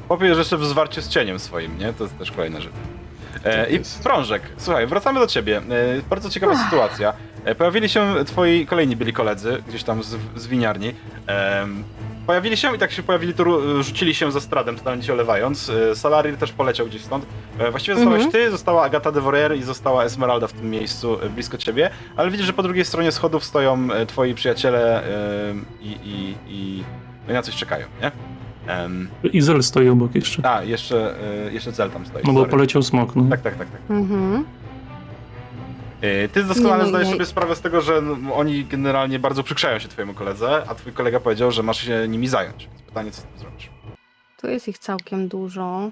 Popiół 0.08 0.28
jest 0.28 0.38
jeszcze 0.40 0.58
w 0.58 0.66
zwarciu 0.66 1.02
z 1.02 1.08
cieniem 1.08 1.40
swoim, 1.40 1.80
nie? 1.80 1.94
To 1.94 2.04
jest 2.04 2.18
też 2.18 2.32
kolejna 2.32 2.62
rzecz. 2.62 2.74
E, 3.46 3.70
I 3.70 3.74
jest. 3.74 4.04
prążek, 4.04 4.42
słuchaj, 4.58 4.88
wracamy 4.88 5.20
do 5.20 5.28
ciebie. 5.28 5.58
E, 5.58 5.62
bardzo 6.10 6.30
ciekawa 6.30 6.64
sytuacja. 6.64 7.14
E, 7.46 7.56
pojawili 7.56 7.90
się 7.90 8.14
twoi 8.26 8.66
kolejni 8.66 8.96
byli 8.96 9.14
koledzy, 9.14 9.64
gdzieś 9.68 9.84
tam 9.84 10.04
z, 10.04 10.18
z 10.36 10.48
winiarni. 10.48 10.94
Pojawili 12.28 12.58
się 12.58 12.76
i 12.76 12.80
tak 12.80 12.92
się 12.92 13.04
pojawili, 13.04 13.34
to 13.34 13.84
rzucili 13.84 14.16
się 14.16 14.32
za 14.32 14.42
stradem, 14.42 14.76
totalnie 14.76 15.04
się 15.04 15.14
olewając. 15.14 15.70
E, 15.70 15.96
Salarir 15.96 16.38
też 16.38 16.52
poleciał 16.52 16.86
gdzieś 16.88 17.02
stąd. 17.02 17.26
E, 17.60 17.72
Właściwie 17.72 17.96
zostałaś 17.96 18.24
Mhm. 18.24 18.32
ty, 18.32 18.52
została 18.52 18.84
Agata 18.84 19.12
de 19.12 19.58
i 19.58 19.64
została 19.64 20.04
Esmeralda 20.04 20.48
w 20.48 20.54
tym 20.54 20.70
miejscu 20.70 21.18
e, 21.22 21.30
blisko 21.30 21.58
ciebie, 21.58 21.90
ale 22.16 22.32
widzisz, 22.32 22.46
że 22.46 22.54
po 22.54 22.64
drugiej 22.64 22.86
stronie 22.86 23.12
schodów 23.12 23.44
stoją 23.44 23.88
twoi 24.08 24.34
przyjaciele 24.34 25.04
i, 25.82 25.88
i, 26.04 26.36
i 26.48 26.84
no 27.28 27.32
i 27.32 27.34
na 27.34 27.42
coś 27.42 27.56
czekają, 27.56 27.86
nie? 28.02 28.12
Em, 28.74 29.08
Izel 29.34 29.64
stoi 29.64 29.90
obok 29.90 30.16
jeszcze. 30.16 30.50
a, 30.50 30.64
jeszcze, 30.64 31.16
jeszcze 31.52 31.74
cel 31.74 31.92
tam 31.92 32.06
stoi. 32.06 32.22
No 32.26 32.34
bo 32.34 32.40
sorry. 32.40 32.52
poleciał 32.52 32.82
smok. 32.84 33.16
No. 33.16 33.24
Tak, 33.30 33.42
tak, 33.42 33.56
tak, 33.56 33.68
tak. 33.72 33.82
Mhm. 33.90 34.46
Ty 36.34 36.44
doskonale 36.44 36.78
Nie, 36.78 36.84
no, 36.84 36.90
zdajesz 36.90 37.08
ja- 37.08 37.14
sobie 37.14 37.26
sprawę 37.26 37.56
z 37.56 37.62
tego, 37.62 37.82
że 37.82 38.02
no, 38.02 38.36
oni 38.36 38.66
generalnie 38.66 39.20
bardzo 39.20 39.44
przykrzają 39.44 39.80
się 39.80 39.88
twojemu 39.88 40.14
koledze, 40.14 40.64
a 40.68 40.76
twój 40.76 40.94
kolega 40.94 41.20
powiedział, 41.20 41.52
że 41.52 41.64
masz 41.64 41.82
się 41.86 42.06
nimi 42.10 42.28
zająć. 42.28 42.68
Więc 42.68 42.82
pytanie, 42.82 43.12
co 43.12 43.22
z 43.22 43.24
tym 43.24 43.40
zrobisz? 43.40 43.70
Tu 44.42 44.48
jest 44.48 44.68
ich 44.68 44.78
całkiem 44.78 45.28
dużo. 45.28 45.92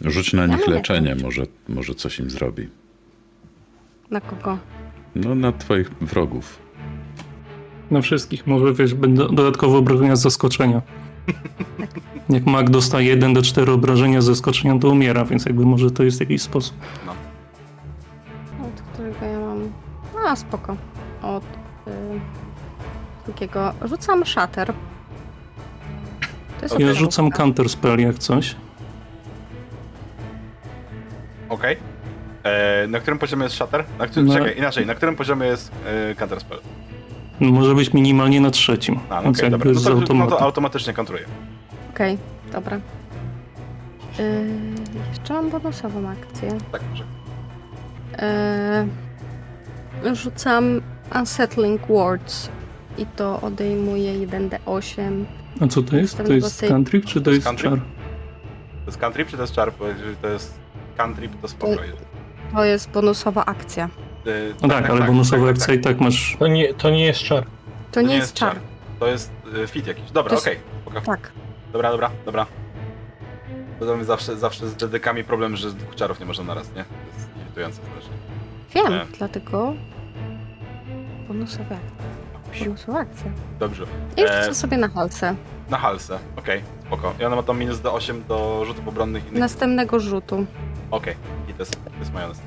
Rzuć 0.00 0.32
na 0.32 0.42
Ja 0.42 0.48
nich 0.48 0.66
leczenie, 0.66 1.16
może, 1.22 1.42
może 1.68 1.94
coś 1.94 2.18
im 2.18 2.30
zrobi. 2.30 2.68
Na 4.10 4.20
kogo? 4.20 4.58
No, 5.14 5.34
na 5.34 5.52
twoich 5.52 5.90
wrogów. 6.00 6.58
Na 7.90 8.00
wszystkich. 8.00 8.46
Może 8.46 8.74
wiesz, 8.74 8.94
będą 8.94 9.34
dodatkowe 9.34 9.78
obrażenia 9.78 10.16
z 10.16 10.22
zaskoczenia. 10.22 10.82
Jak 12.28 12.46
mag 12.46 12.70
dostaje 12.70 13.08
1 13.08 13.32
do 13.34 13.42
4 13.42 13.72
obrażenia 13.72 14.20
z 14.20 14.24
zaskoczenia, 14.24 14.78
to 14.78 14.88
umiera, 14.88 15.24
więc 15.24 15.46
jakby 15.46 15.66
może 15.66 15.90
to 15.90 16.02
jest 16.02 16.20
jakiś 16.20 16.42
sposób. 16.42 16.76
Mam... 17.06 17.16
A, 20.26 20.36
spoko. 20.36 20.76
Od... 21.22 21.44
Y... 21.44 21.90
Drugiego. 23.24 23.72
Rzucam 23.84 24.26
shatter. 24.26 24.66
To 26.58 26.62
jest 26.64 26.80
Ja 26.80 26.86
okej. 26.86 26.98
rzucam 26.98 27.30
counter 27.30 27.68
spell 27.68 28.00
jak 28.00 28.18
coś. 28.18 28.56
Okej. 31.48 31.76
E, 32.44 32.86
Na 32.86 33.00
którym 33.00 33.18
poziomie 33.18 33.44
jest 33.44 33.54
Shatter? 33.56 33.84
Na 33.98 34.06
którym, 34.06 34.26
No. 34.26 34.34
Czekaj, 34.34 34.58
inaczej. 34.58 34.86
Na 34.86 34.94
którym 34.94 35.16
poziomie 35.16 35.46
jest 35.46 35.72
e, 36.10 36.14
Counterspell? 36.14 36.58
No, 37.40 37.50
Może 37.52 37.74
być 37.74 37.92
minimalnie 37.92 38.40
na 38.40 38.50
trzecim. 38.50 38.98
A, 39.10 39.14
no 39.16 39.22
więc 39.22 39.38
okej, 39.38 39.50
jakby 39.50 39.72
dobra. 39.74 39.74
No 39.74 39.80
z 39.80 39.84
to, 39.84 39.90
no 39.94 40.00
automatu. 40.00 40.30
to 40.30 40.40
automatycznie 40.40 40.92
kontruje. 40.92 41.24
Okej, 41.94 42.18
dobra. 42.52 42.76
Y... 44.20 44.50
Jeszcze 45.10 45.34
mam 45.34 45.50
bonusową 45.50 46.08
akcję. 46.08 46.48
Tak, 46.72 46.82
może. 46.90 47.04
Y... 47.04 48.88
Rzucam 50.12 50.80
Unsettling 51.20 51.86
Words. 51.86 52.48
I 52.98 53.06
to 53.06 53.40
odejmuje 53.40 54.26
1d8. 54.26 55.24
A 55.60 55.66
co 55.66 55.82
to 55.82 55.96
jest? 55.96 56.16
To 56.16 56.32
jest 56.32 56.60
cantrip, 56.68 57.04
czy 57.04 57.20
to 57.20 57.30
jest 57.30 57.46
czar? 57.56 57.56
To 58.84 58.86
jest 58.86 58.98
cantrip 58.98 59.28
czy 59.28 59.36
to 59.36 59.42
jest 59.42 59.54
czar? 59.54 59.72
Bo 59.78 59.88
jeżeli 59.88 60.16
to 60.16 60.28
jest 60.28 60.54
cantrip, 60.96 61.40
to 61.40 61.48
spoko 61.48 61.72
jest. 61.84 62.04
To 62.54 62.64
jest 62.64 62.90
bonusowa 62.90 63.44
akcja. 63.44 63.84
E, 64.26 64.30
No 64.62 64.68
tak, 64.68 64.90
ale 64.90 65.02
bonusowa 65.06 65.46
tak, 65.46 65.50
akcja 65.56 65.66
tak. 65.66 65.76
i 65.76 65.80
tak 65.80 66.00
masz... 66.00 66.36
To 66.38 66.46
nie, 66.46 66.74
to 66.74 66.90
nie 66.90 67.04
jest 67.04 67.20
czar. 67.20 67.44
To, 67.92 68.00
nie, 68.02 68.16
jest 68.16 68.34
czar. 68.34 68.56
To 69.00 69.06
jest 69.06 69.30
e, 69.64 69.66
fit 69.66 69.86
jakiś. 69.86 70.10
Dobra, 70.10 70.30
To 70.30 70.34
jest- 70.36 70.46
okej. 70.46 70.58
spoko. 70.82 71.00
Tak. 71.00 71.32
Dobra, 71.72 71.90
dobra, 71.90 72.10
dobra. 72.24 72.46
To 73.80 73.84
mamy 73.86 74.04
zawsze, 74.04 74.36
zawsze 74.36 74.68
z 74.68 74.76
dedykami 74.76 75.24
problem, 75.24 75.56
że 75.56 75.70
dwóch 75.70 75.94
czarów 75.94 76.20
nie 76.20 76.26
można 76.26 76.44
naraz, 76.44 76.68
nie? 76.68 76.84
To 76.84 77.16
jest 77.16 77.28
irytujące 77.44 77.80
strasznie. 77.90 78.14
Wiem, 78.74 78.92
Nie. 78.92 79.16
dlatego 79.18 79.74
bonusowa. 81.28 81.76
Bonusowa 82.64 82.98
akcja. 82.98 83.30
Dobrze. 83.58 83.84
I 84.16 84.22
E, 84.22 84.42
rzucę 84.42 84.54
sobie 84.54 84.76
na 84.76 84.88
halsę. 84.88 85.34
Na 85.70 85.78
halsę, 85.78 86.18
okej, 86.36 86.62
spoko. 86.86 87.14
I 87.20 87.24
ona 87.24 87.36
ma 87.36 87.42
tam 87.42 87.58
minus 87.58 87.78
D8 87.78 88.22
do 88.28 88.64
rzutów 88.64 88.88
obronnych 88.88 89.24
i 89.24 89.28
innych. 89.28 89.40
Następnego 89.40 90.00
rzutu. 90.00 90.46
Okej, 90.90 91.16
i 91.48 91.54
to 91.54 91.62
jest, 91.62 91.84
to 91.84 91.90
jest 91.98 92.12
majonez. 92.12 92.40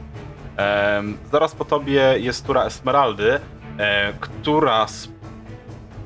Em, 0.57 1.17
zaraz 1.31 1.55
po 1.55 1.65
tobie 1.65 2.01
jest 2.19 2.45
tura 2.45 2.63
Esmeraldy, 2.63 3.39
e, 3.79 4.13
która... 4.19 4.83
Sp... 4.97 5.11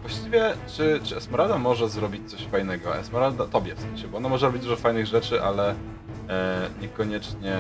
Właściwie, 0.02 0.54
czy, 0.68 1.00
czy 1.04 1.16
Esmeralda 1.18 1.58
może 1.58 1.90
zrobić 1.90 2.32
coś 2.32 2.46
fajnego? 2.48 2.98
Esmeralda, 2.98 3.46
tobie 3.46 3.76
w 3.76 3.80
sensie, 3.80 4.08
bo 4.08 4.18
ona 4.18 4.30
może 4.30 4.46
robić 4.46 4.64
dużo 4.64 4.76
fajnych 4.76 5.06
rzeczy, 5.06 5.44
ale 5.44 5.76
e, 6.30 6.68
niekoniecznie... 6.82 7.54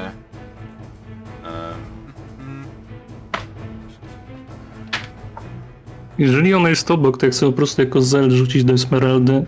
em, 1.46 1.52
Jeżeli 6.22 6.54
ona 6.54 6.70
jest 6.70 6.92
obok, 6.92 7.18
to 7.18 7.26
jak 7.26 7.36
sobie 7.36 7.52
po 7.52 7.56
prostu 7.58 7.82
jako 7.82 8.02
zel 8.02 8.32
rzucić 8.32 8.64
do 8.64 8.74
Esmeraldy, 8.74 9.46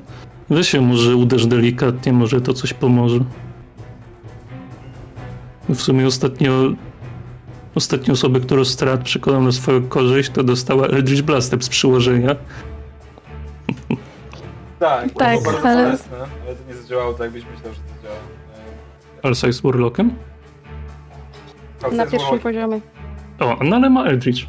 weź 0.50 0.68
się 0.70 0.82
może 0.82 1.15
uderz 1.15 1.46
delikatnie, 1.48 2.13
może 2.13 2.42
to 2.42 2.53
coś 2.53 2.74
pomoże. 2.74 3.20
W 5.70 5.82
sumie 5.82 6.08
ostatnio 6.08 6.51
ostatnią 7.75 8.13
osobę, 8.13 8.39
którą 8.39 8.65
strat 8.65 9.03
przekonał 9.03 9.42
na 9.44 9.51
swoją 9.51 9.88
korzyść, 9.88 10.30
to 10.30 10.44
dostała 10.44 10.88
Eldritch 10.88 11.22
Blast 11.22 11.63
z 11.63 11.70
przyłożenia. 11.70 12.36
Tak, 14.80 15.12
to 15.12 15.20
Tak, 15.20 15.32
było 15.42 15.51
bardzo 15.53 15.68
ale- 15.70 15.84
bolesne, 15.84 16.18
ale 16.18 16.56
to 16.56 16.68
nie 16.68 16.75
zadziałało 16.75 17.13
tak, 17.13 17.22
jakbyś 17.22 17.44
myślał, 17.46 17.74
że 17.74 17.80
to 17.80 18.03
działa. 18.03 18.15
E, 19.24 19.25
Alsa 19.25 19.48
jest 19.48 19.62
Warlockiem? 19.63 20.12
Na 21.92 22.06
pierwszym 22.06 22.39
poziomie. 22.39 22.82
O, 23.39 23.58
no 23.63 23.75
ale 23.75 23.89
ma 23.89 24.03
Eldritch. 24.06 24.42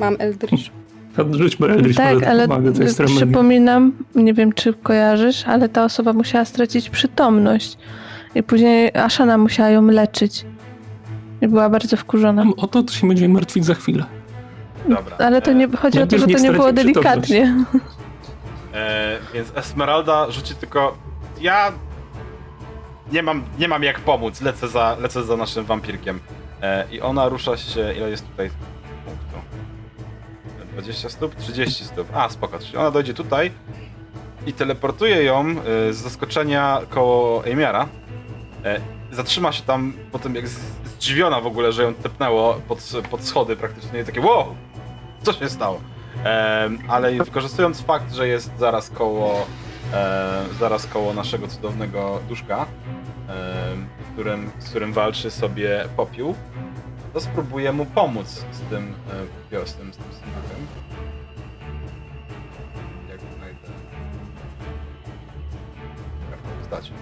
Mam 0.00 0.16
Eldritch. 0.18 0.81
Rzućmy 1.30 1.66
Eldritch, 1.66 1.96
tak, 1.96 2.22
ale 2.22 2.48
pomaga, 2.48 2.72
to 2.72 2.82
jest 2.82 3.00
remedium. 3.00 3.28
przypominam, 3.28 3.92
nie 4.14 4.34
wiem 4.34 4.52
czy 4.52 4.72
kojarzysz, 4.72 5.44
ale 5.46 5.68
ta 5.68 5.84
osoba 5.84 6.12
musiała 6.12 6.44
stracić 6.44 6.90
przytomność. 6.90 7.78
I 8.34 8.42
później 8.42 8.90
Ashana 8.94 9.38
musiała 9.38 9.70
ją 9.70 9.86
leczyć. 9.86 10.44
I 11.40 11.48
była 11.48 11.70
bardzo 11.70 11.96
wkurzona. 11.96 12.44
O 12.56 12.66
to, 12.66 12.82
to 12.82 12.92
się 12.92 13.08
będzie 13.08 13.28
martwić 13.28 13.64
za 13.64 13.74
chwilę. 13.74 14.04
Dobra. 14.88 15.16
Ale 15.18 15.42
to 15.42 15.50
e, 15.50 15.54
nie 15.54 15.68
chodzi 15.68 16.02
o 16.02 16.06
to, 16.06 16.18
że 16.18 16.26
to 16.26 16.38
nie 16.38 16.52
było 16.52 16.72
delikatnie. 16.72 17.54
E, 18.74 19.18
więc 19.34 19.52
Esmeralda 19.54 20.30
rzuci 20.30 20.54
tylko. 20.54 20.96
Ja 21.40 21.72
nie 23.12 23.22
mam, 23.22 23.42
nie 23.58 23.68
mam 23.68 23.82
jak 23.82 24.00
pomóc. 24.00 24.40
Lecę 24.40 24.68
za, 24.68 24.96
lecę 25.00 25.24
za 25.24 25.36
naszym 25.36 25.64
wampirkiem. 25.64 26.20
E, 26.62 26.84
I 26.92 27.00
ona 27.00 27.28
rusza 27.28 27.56
się. 27.56 27.92
Ile 27.96 28.10
jest 28.10 28.30
tutaj? 28.30 28.50
20 30.72 31.08
stóp? 31.08 31.34
30 31.34 31.84
stóp. 31.84 32.16
A, 32.16 32.28
spoko. 32.28 32.58
Czyli 32.58 32.76
ona 32.76 32.90
dojdzie 32.90 33.14
tutaj 33.14 33.52
i 34.46 34.52
teleportuje 34.52 35.22
ją 35.22 35.40
e, 35.50 35.54
z 35.92 35.96
zaskoczenia 35.96 36.80
koło 36.90 37.42
Amiara. 37.52 37.88
E, 38.64 38.80
zatrzyma 39.10 39.52
się 39.52 39.62
tam 39.62 39.92
potem 40.12 40.34
jak 40.34 40.48
z- 40.48 40.60
zdziwiona 40.84 41.40
w 41.40 41.46
ogóle, 41.46 41.72
że 41.72 41.82
ją 41.82 41.94
tepnęło 41.94 42.54
pod, 42.68 42.90
pod 43.10 43.24
schody 43.24 43.56
praktycznie 43.56 44.00
i 44.00 44.04
takie 44.04 44.20
wow! 44.20 44.54
Co 45.22 45.32
się 45.32 45.48
stało? 45.48 45.80
Ale 46.88 47.12
wykorzystując 47.12 47.80
fakt, 47.80 48.12
że 48.14 48.28
jest 48.28 48.50
zaraz 48.58 48.90
koło, 48.90 49.46
e, 49.94 50.44
zaraz 50.60 50.86
koło 50.86 51.14
naszego 51.14 51.48
cudownego 51.48 52.20
duszka, 52.28 52.66
w 54.08 54.12
którym, 54.12 54.50
z 54.58 54.70
którym 54.70 54.92
walczy 54.92 55.30
sobie 55.30 55.84
popiół, 55.96 56.34
to 57.12 57.20
spróbuję 57.20 57.72
mu 57.72 57.86
pomóc 57.86 58.44
z 58.52 58.60
tym, 58.70 58.94
e, 59.52 59.66
z 59.66 59.74
tym, 59.74 59.92
z. 59.92 59.98
Jak 63.10 63.20
znajdę 63.36 63.68
kartę 66.30 66.48
postaci. 66.60 66.92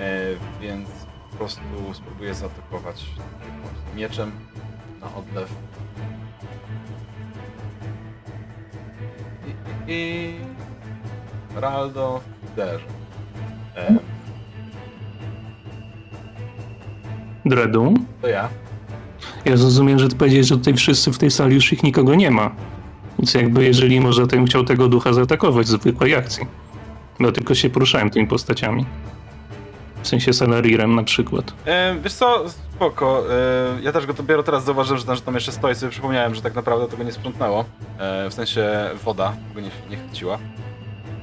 E, 0.00 0.60
więc 0.60 0.88
po 1.30 1.36
prostu 1.36 1.60
spróbuję 1.92 2.34
zaatakować 2.34 3.06
mieczem 3.96 4.32
na 5.00 5.14
odlew. 5.14 5.52
I, 9.46 9.50
i, 9.92 9.92
i 9.92 10.34
Raldo 11.54 12.20
uderzy. 12.52 12.84
E, 13.76 14.15
Dredu. 17.46 17.94
to 18.22 18.28
ja. 18.28 18.48
Ja 19.44 19.56
zrozumiem, 19.56 19.98
że 19.98 20.08
ty 20.08 20.16
powiedziałeś, 20.16 20.46
że 20.46 20.56
tutaj 20.56 20.74
wszyscy 20.74 21.12
w 21.12 21.18
tej 21.18 21.30
sali 21.30 21.54
już 21.54 21.72
ich 21.72 21.82
nikogo 21.82 22.14
nie 22.14 22.30
ma. 22.30 22.50
Więc 23.18 23.34
jakby 23.34 23.64
jeżeli 23.64 24.00
może, 24.00 24.26
to 24.26 24.36
bym 24.36 24.46
chciał 24.46 24.64
tego 24.64 24.88
ducha 24.88 25.12
zaatakować 25.12 25.66
w 25.66 25.70
zwykłej 25.70 26.14
akcji. 26.14 26.46
Bo 27.20 27.32
tylko 27.32 27.54
się 27.54 27.70
poruszałem 27.70 28.10
tymi 28.10 28.26
postaciami. 28.26 28.86
W 30.02 30.08
sensie 30.08 30.32
Salarirem 30.32 30.94
na 30.94 31.02
przykład. 31.02 31.52
E, 31.66 31.96
wiesz 32.04 32.12
co, 32.12 32.44
spoko. 32.48 33.22
E, 33.30 33.82
ja 33.82 33.92
też 33.92 34.06
go 34.06 34.12
dopiero 34.12 34.42
teraz 34.42 34.64
zauważyłem, 34.64 34.98
że 34.98 35.06
tam, 35.06 35.16
że 35.16 35.22
tam 35.22 35.34
jeszcze 35.34 35.52
stoi, 35.52 35.74
sobie 35.74 35.90
przypomniałem, 35.92 36.34
że 36.34 36.42
tak 36.42 36.54
naprawdę 36.54 36.88
tego 36.88 37.02
nie 37.02 37.12
sprzątnęło. 37.12 37.64
E, 37.98 38.30
w 38.30 38.34
sensie 38.34 38.90
woda 39.04 39.32
go 39.54 39.60
nie, 39.60 39.70
nie 39.90 39.96
chwyciła. 39.96 40.38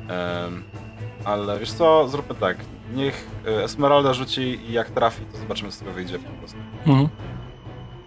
E, 0.09 0.49
ale 1.25 1.59
wiesz 1.59 1.71
co, 1.71 2.07
zróbmy 2.07 2.35
tak. 2.35 2.57
Niech 2.93 3.27
e, 3.47 3.63
Esmeralda 3.63 4.13
rzuci 4.13 4.41
i 4.41 4.73
jak 4.73 4.89
trafi, 4.89 5.25
to 5.31 5.37
zobaczymy 5.37 5.69
co 5.69 5.75
z 5.75 5.79
tego 5.79 5.91
wyjdzie 5.91 6.19
po 6.19 6.29
prostu. 6.29 6.57
Mhm. 6.85 7.07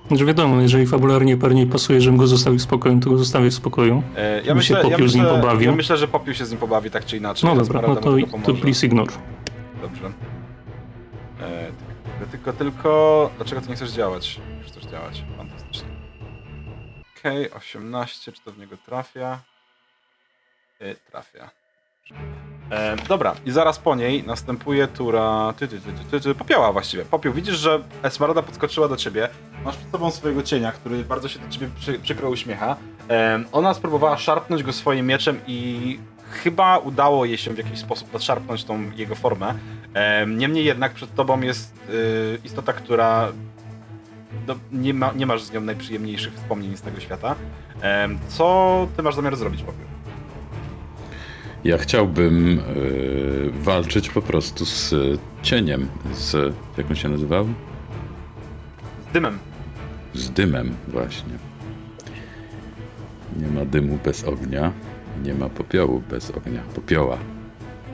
Znaczy 0.08 0.24
wiadomo, 0.24 0.60
jeżeli 0.60 0.86
fabularnie 0.86 1.36
pewnie 1.36 1.66
pasuje, 1.66 2.00
żebym 2.00 2.16
go 2.16 2.26
zostawił 2.26 2.58
w 2.58 2.62
spokoju, 2.62 3.00
to 3.00 3.10
go 3.10 3.18
zostawię 3.18 3.50
w 3.50 3.54
spokoju. 3.54 4.02
E, 4.16 4.34
ja, 4.34 4.40
Mi 4.40 4.46
się 4.46 4.54
myślę, 4.54 4.76
ja, 4.76 4.90
Popiół 4.90 5.08
z 5.08 5.14
nim 5.14 5.24
myślę, 5.24 5.40
pobawił. 5.40 5.70
ja 5.70 5.76
myślę, 5.76 5.96
że 5.96 6.08
Popiół 6.08 6.34
się 6.34 6.46
z 6.46 6.50
nim 6.50 6.60
pobawi 6.60 6.90
tak 6.90 7.04
czy 7.04 7.16
inaczej. 7.16 7.50
No 7.50 7.56
dobra, 7.56 7.82
no 7.88 7.96
to, 7.96 8.10
to 8.44 8.54
please 8.54 8.86
ignore. 8.86 9.12
Dobrze. 9.82 10.12
E, 11.40 11.70
tylko, 12.18 12.30
tylko, 12.30 12.52
tylko... 12.52 13.30
Dlaczego 13.36 13.60
ty 13.60 13.68
nie 13.68 13.74
chcesz 13.76 13.90
działać? 13.90 14.40
Już 14.58 14.66
chcesz 14.66 14.84
działać. 14.84 15.24
Fantastycznie. 15.36 15.88
Okej, 17.18 17.50
18. 17.50 18.32
Czy 18.32 18.42
to 18.44 18.52
w 18.52 18.58
niego 18.58 18.76
trafia? 18.86 19.38
E, 20.80 20.94
trafia. 20.94 21.50
E, 22.70 22.96
dobra, 23.08 23.34
i 23.46 23.50
zaraz 23.50 23.78
po 23.78 23.94
niej 23.94 24.24
następuje 24.24 24.88
tura... 24.88 25.54
Ty, 25.58 25.68
ty, 25.68 25.80
ty, 25.80 25.92
ty, 26.10 26.20
ty, 26.20 26.34
popioła 26.34 26.72
właściwie. 26.72 27.04
Popiół, 27.04 27.32
widzisz, 27.32 27.58
że 27.58 27.82
Esmeralda 28.02 28.42
podskoczyła 28.42 28.88
do 28.88 28.96
ciebie. 28.96 29.28
Masz 29.64 29.76
przed 29.76 29.90
sobą 29.90 30.10
swojego 30.10 30.42
cienia, 30.42 30.72
który 30.72 31.04
bardzo 31.04 31.28
się 31.28 31.38
do 31.38 31.48
ciebie 31.48 31.68
przy, 31.80 31.98
przykro 31.98 32.30
uśmiecha. 32.30 32.76
E, 33.10 33.44
ona 33.52 33.74
spróbowała 33.74 34.18
szarpnąć 34.18 34.62
go 34.62 34.72
swoim 34.72 35.06
mieczem 35.06 35.40
i 35.46 35.98
chyba 36.30 36.78
udało 36.78 37.24
jej 37.24 37.38
się 37.38 37.50
w 37.54 37.58
jakiś 37.58 37.78
sposób 37.78 38.12
nadszarpnąć 38.12 38.64
tą 38.64 38.90
jego 38.96 39.14
formę. 39.14 39.54
Em, 39.94 40.38
Niemniej 40.38 40.64
jednak 40.64 40.92
przed 40.92 41.14
tobą 41.14 41.40
jest 41.40 41.74
y, 41.90 42.38
istota, 42.44 42.72
która 42.72 43.28
no, 44.46 44.54
nie, 44.72 44.94
ma, 44.94 45.12
nie 45.12 45.26
masz 45.26 45.42
z 45.42 45.52
nią 45.52 45.60
najprzyjemniejszych 45.60 46.34
wspomnień 46.34 46.76
z 46.76 46.82
tego 46.82 47.00
świata. 47.00 47.34
Em, 47.80 48.18
Co 48.28 48.86
ty 48.96 49.02
masz 49.02 49.14
zamiar 49.14 49.36
zrobić, 49.36 49.62
Popiół? 49.62 49.95
Ja 51.66 51.78
chciałbym 51.78 52.58
y, 52.58 53.50
walczyć 53.52 54.08
po 54.08 54.22
prostu 54.22 54.64
z 54.64 54.94
cieniem, 55.42 55.88
z... 56.14 56.54
jak 56.78 56.90
on 56.90 56.96
się 56.96 57.08
nazywał? 57.08 57.46
Z 59.10 59.12
dymem. 59.12 59.38
Z 60.14 60.30
dymem 60.30 60.76
właśnie. 60.88 61.32
Nie 63.36 63.48
ma 63.48 63.64
dymu 63.64 63.98
bez 64.04 64.24
ognia, 64.24 64.72
nie 65.24 65.34
ma 65.34 65.48
popiołu 65.48 66.02
bez 66.10 66.30
ognia. 66.30 66.62
Popioła. 66.74 67.18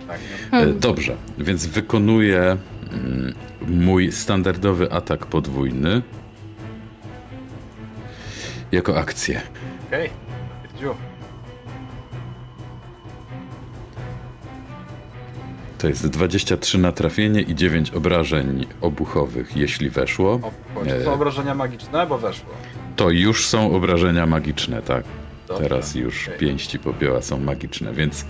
Tak. 0.09 0.21
E, 0.52 0.67
Dobrze, 0.67 1.17
więc 1.38 1.67
wykonuję 1.67 2.57
mm, 2.93 3.35
mój 3.69 4.12
standardowy 4.12 4.93
atak 4.93 5.26
podwójny 5.26 6.02
jako 8.73 8.99
akcję. 8.99 9.41
Okej. 9.88 10.11
Pierdziu. 10.62 10.95
To 15.83 15.89
jest 15.89 16.07
23 16.07 16.79
na 16.79 16.93
trafienie 16.93 17.41
i 17.41 17.55
9 17.55 17.91
obrażeń 17.91 18.67
obuchowych, 18.81 19.57
jeśli 19.57 19.91
weszło. 19.91 20.33
O, 20.33 20.51
to 20.85 21.05
są 21.05 21.12
obrażenia 21.12 21.55
magiczne, 21.55 22.07
bo 22.07 22.19
weszło. 22.19 22.51
To 22.97 23.11
już 23.11 23.47
są 23.47 23.75
obrażenia 23.75 24.27
magiczne, 24.27 24.83
tak. 24.83 25.05
Dobrze. 25.49 25.62
Teraz 25.62 25.95
już 25.95 26.29
Okej. 26.29 26.39
pięści 26.39 26.79
popioła 26.79 27.23
są 27.23 27.41
magiczne, 27.41 27.93
więc 27.93 28.25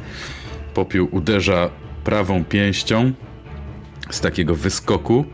popiół 0.75 1.09
uderza 1.11 1.71
prawą 2.05 2.45
pięścią 2.45 3.13
z 4.11 4.21
takiego 4.21 4.55
wyskoku, 4.55 5.25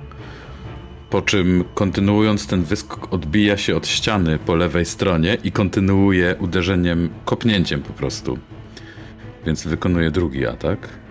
po 1.11 1.23
czym 1.23 1.65
kontynuując 1.75 2.47
ten 2.47 2.63
wyskok 2.63 3.13
odbija 3.13 3.57
się 3.57 3.77
od 3.77 3.87
ściany 3.87 4.39
po 4.39 4.55
lewej 4.55 4.85
stronie 4.85 5.37
i 5.45 5.53
kontynuuje 5.53 6.37
uderzeniem, 6.39 7.11
kopnięciem 7.25 7.83
po 7.83 7.93
prostu. 7.93 8.39
Więc 9.47 9.67
wykonuje 9.67 10.11
drugi 10.11 10.47
atak. 10.47 11.08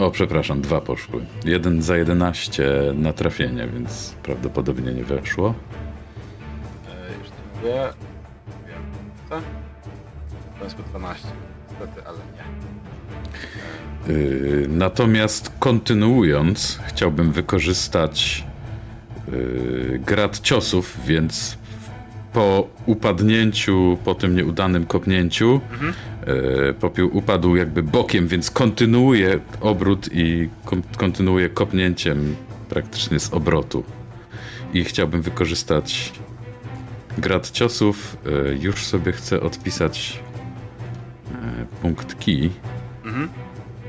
O, 0.00 0.10
przepraszam, 0.10 0.60
dwa 0.60 0.80
poszły. 0.80 1.24
Jeden 1.44 1.82
za 1.82 1.96
11 1.96 2.64
na 2.94 3.12
trafienie, 3.12 3.68
więc 3.74 4.14
prawdopodobnie 4.22 4.92
nie 4.92 5.04
weszło. 5.04 5.54
E, 6.88 7.18
już 7.18 7.26
ci 7.26 7.32
mówię. 7.56 7.74
Wiem. 8.68 8.82
Co? 9.28 9.40
To 10.58 10.64
jest 10.64 10.76
po 10.76 10.82
12. 10.82 11.28
Niestety, 11.70 12.06
ale 12.08 12.18
nie. 12.18 14.14
Yy, 14.14 14.66
natomiast 14.68 15.52
kontynuując, 15.58 16.78
chciałbym 16.86 17.32
wykorzystać 17.32 18.44
yy, 19.32 20.00
grad 20.06 20.40
ciosów, 20.40 20.96
więc 21.06 21.58
po 22.32 22.68
upadnięciu, 22.86 23.98
po 24.04 24.14
tym 24.14 24.36
nieudanym 24.36 24.86
kopnięciu, 24.86 25.60
Mhm. 25.72 25.92
Yy, 26.26 26.74
popiół 26.80 27.16
upadł 27.16 27.56
jakby 27.56 27.82
bokiem, 27.82 28.28
więc 28.28 28.50
kontynuuje 28.50 29.40
obrót 29.60 30.08
i 30.12 30.48
kon- 30.64 30.82
kontynuuje 30.96 31.48
kopnięciem 31.48 32.36
praktycznie 32.68 33.20
z 33.20 33.32
obrotu. 33.34 33.84
I 34.74 34.84
chciałbym 34.84 35.22
wykorzystać 35.22 36.12
grad 37.18 37.50
ciosów. 37.50 38.16
Yy, 38.24 38.58
już 38.60 38.86
sobie 38.86 39.12
chcę 39.12 39.40
odpisać 39.40 40.20
yy, 41.30 41.36
punkt 41.82 42.14
key. 42.24 42.50
Mhm. 43.04 43.28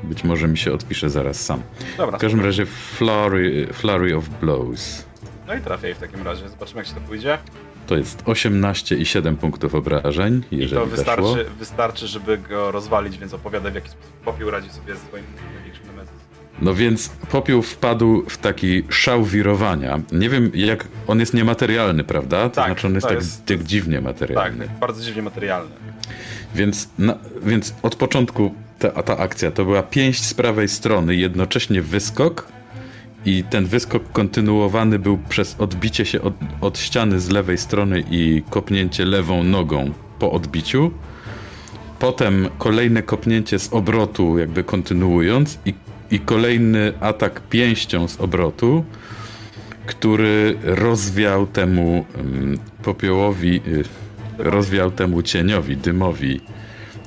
Być 0.02 0.24
może 0.24 0.48
mi 0.48 0.58
się 0.58 0.72
odpisze 0.72 1.10
zaraz 1.10 1.40
sam. 1.40 1.62
Dobra. 1.96 2.18
W 2.18 2.20
każdym 2.20 2.40
razie 2.40 2.66
flurry, 2.66 3.68
flurry 3.72 4.16
of 4.16 4.28
Blows. 4.28 5.04
No 5.46 5.54
i 5.54 5.60
trafiaj 5.60 5.94
w 5.94 5.98
takim 5.98 6.22
razie. 6.22 6.48
Zobaczymy, 6.48 6.78
jak 6.78 6.86
się 6.86 6.94
to 6.94 7.00
pójdzie. 7.00 7.38
To 7.86 7.96
jest 7.96 8.22
18 8.26 8.96
i 8.96 9.06
7 9.06 9.36
punktów 9.36 9.74
obrażeń, 9.74 10.42
I 10.50 10.56
jeżeli 10.56 10.80
to 10.82 10.86
weszło. 10.86 10.96
wystarczy, 10.96 11.50
wystarczy, 11.58 12.06
żeby 12.06 12.38
go 12.38 12.70
rozwalić, 12.70 13.18
więc 13.18 13.34
opowiadaj, 13.34 13.72
w 13.72 13.74
jaki 13.74 13.88
sposób 13.88 14.12
Popiół 14.24 14.50
radzi 14.50 14.70
sobie 14.70 14.94
z 14.96 14.98
swoim 14.98 15.24
największym 15.54 15.86
nemezis. 15.86 16.12
No 16.62 16.74
więc 16.74 17.08
popiół 17.08 17.62
wpadł 17.62 18.22
w 18.28 18.36
taki 18.38 18.82
szał 18.88 19.24
wirowania. 19.24 20.00
Nie 20.12 20.28
wiem, 20.28 20.50
jak 20.54 20.88
on 21.06 21.20
jest 21.20 21.34
niematerialny, 21.34 22.04
prawda? 22.04 22.48
To 22.48 22.54
Tak, 22.54 22.66
znaczy 22.66 22.86
on 22.86 22.94
jest 22.94 23.04
to 23.06 23.08
tak, 23.14 23.18
jest- 23.18 23.46
tak 23.46 23.62
dziwnie 23.62 23.96
Tak, 23.96 24.04
materialny. 24.04 24.68
bardzo 24.80 25.04
dziwnie 25.04 25.22
materialny. 25.22 25.70
Więc, 26.54 26.88
na, 26.98 27.18
więc 27.42 27.74
od 27.82 27.94
początku 27.96 28.54
ta, 28.78 29.02
ta 29.02 29.16
akcja 29.18 29.50
to 29.50 29.64
była 29.64 29.82
pięść 29.82 30.24
z 30.24 30.34
prawej 30.34 30.68
strony, 30.68 31.16
jednocześnie 31.16 31.82
wyskok 31.82 32.46
i 33.24 33.44
ten 33.50 33.66
wyskok 33.66 34.12
kontynuowany 34.12 34.98
był 34.98 35.18
przez 35.28 35.56
odbicie 35.58 36.04
się 36.04 36.22
od, 36.22 36.34
od 36.60 36.78
ściany 36.78 37.20
z 37.20 37.30
lewej 37.30 37.58
strony 37.58 38.04
i 38.10 38.42
kopnięcie 38.50 39.04
lewą 39.04 39.44
nogą 39.44 39.92
po 40.18 40.32
odbiciu. 40.32 40.90
Potem 41.98 42.48
kolejne 42.58 43.02
kopnięcie 43.02 43.58
z 43.58 43.72
obrotu, 43.72 44.38
jakby 44.38 44.64
kontynuując, 44.64 45.58
i, 45.66 45.74
i 46.10 46.20
kolejny 46.20 46.92
atak 47.00 47.40
pięścią 47.40 48.08
z 48.08 48.20
obrotu, 48.20 48.84
który 49.86 50.58
rozwiał 50.62 51.46
temu 51.46 52.04
um, 52.16 52.58
popiołowi, 52.82 53.60
y, 53.66 53.84
rozwiał 54.38 54.90
temu 54.90 55.22
cieniowi, 55.22 55.76
dymowi 55.76 56.40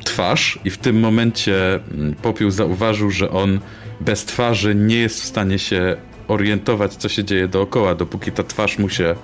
twarz 0.04 0.60
i 0.66 0.70
w 0.70 0.78
tym 0.78 1.00
momencie 1.00 1.76
mm, 1.76 2.16
Popiół 2.16 2.52
zauważył, 2.52 3.12
że 3.12 3.32
on 3.32 3.60
bez 4.02 4.26
twarzy 4.26 4.76
nie 4.76 4.98
jest 4.98 5.22
w 5.22 5.26
stanie 5.26 5.60
się 5.60 5.96
orientować, 6.28 6.96
co 6.96 7.10
się 7.10 7.24
dzieje 7.24 7.48
dookoła, 7.48 7.96
dopóki 7.96 8.32
ta 8.32 8.44
twarz 8.44 8.80
mu 8.80 8.90
się 8.90 9.16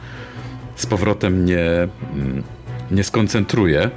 z 0.75 0.85
powrotem 0.85 1.45
nie, 1.45 1.87
mm, 2.13 2.43
nie 2.91 3.03
skoncentruje. 3.03 3.89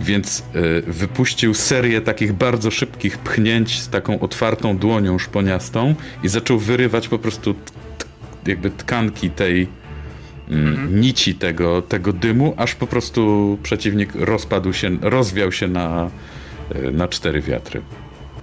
Więc 0.00 0.44
y, 0.56 0.82
wypuścił 0.86 1.54
serię 1.54 2.00
takich 2.00 2.32
bardzo 2.32 2.70
szybkich 2.70 3.18
pchnięć 3.18 3.80
z 3.80 3.88
taką 3.88 4.20
otwartą 4.20 4.78
dłonią 4.78 5.18
szponiastą 5.18 5.94
i 6.22 6.28
zaczął 6.28 6.58
wyrywać 6.58 7.08
po 7.08 7.18
prostu 7.18 7.54
jakby 8.46 8.70
tkanki 8.70 9.30
tej 9.30 9.68
mm, 10.50 11.00
nici 11.00 11.34
tego, 11.34 11.82
tego 11.82 12.12
dymu, 12.12 12.54
aż 12.56 12.74
po 12.74 12.86
prostu 12.86 13.58
przeciwnik 13.62 14.14
rozpadł 14.14 14.72
się, 14.72 14.96
rozwiał 15.02 15.52
się 15.52 15.68
na, 15.68 16.10
y, 16.74 16.92
na 16.92 17.08
cztery 17.08 17.40
wiatry. 17.40 17.82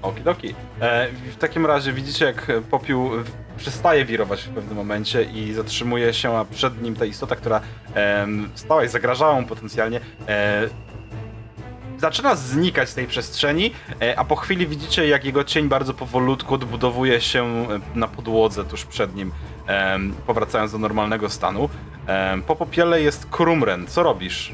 Okidoki. 0.01 0.55
E, 0.81 1.07
w 1.31 1.35
takim 1.35 1.65
razie 1.65 1.93
widzicie, 1.93 2.25
jak 2.25 2.51
popiół 2.71 3.11
przestaje 3.57 4.05
wirować 4.05 4.41
w 4.41 4.49
pewnym 4.49 4.75
momencie 4.77 5.23
i 5.23 5.53
zatrzymuje 5.53 6.13
się, 6.13 6.37
a 6.37 6.45
przed 6.45 6.81
nim 6.81 6.95
ta 6.95 7.05
istota, 7.05 7.35
która 7.35 7.61
em, 7.93 8.49
stała 8.55 8.83
i 8.83 8.87
zagrażała 8.87 9.41
mu 9.41 9.47
potencjalnie, 9.47 9.99
e, 10.27 10.69
zaczyna 11.97 12.35
znikać 12.35 12.89
z 12.89 12.95
tej 12.95 13.07
przestrzeni, 13.07 13.71
e, 14.01 14.19
a 14.19 14.25
po 14.25 14.35
chwili 14.35 14.67
widzicie, 14.67 15.07
jak 15.07 15.25
jego 15.25 15.43
cień 15.43 15.69
bardzo 15.69 15.93
powolutku 15.93 16.53
odbudowuje 16.53 17.21
się 17.21 17.43
e, 17.45 17.79
na 17.99 18.07
podłodze 18.07 18.63
tuż 18.65 18.85
przed 18.85 19.15
nim, 19.15 19.31
powracając 20.27 20.71
do 20.71 20.77
normalnego 20.77 21.29
stanu. 21.29 21.69
Po 22.47 22.55
popiele 22.55 23.01
jest 23.01 23.25
Krumren. 23.25 23.87
Co 23.87 24.03
robisz? 24.03 24.53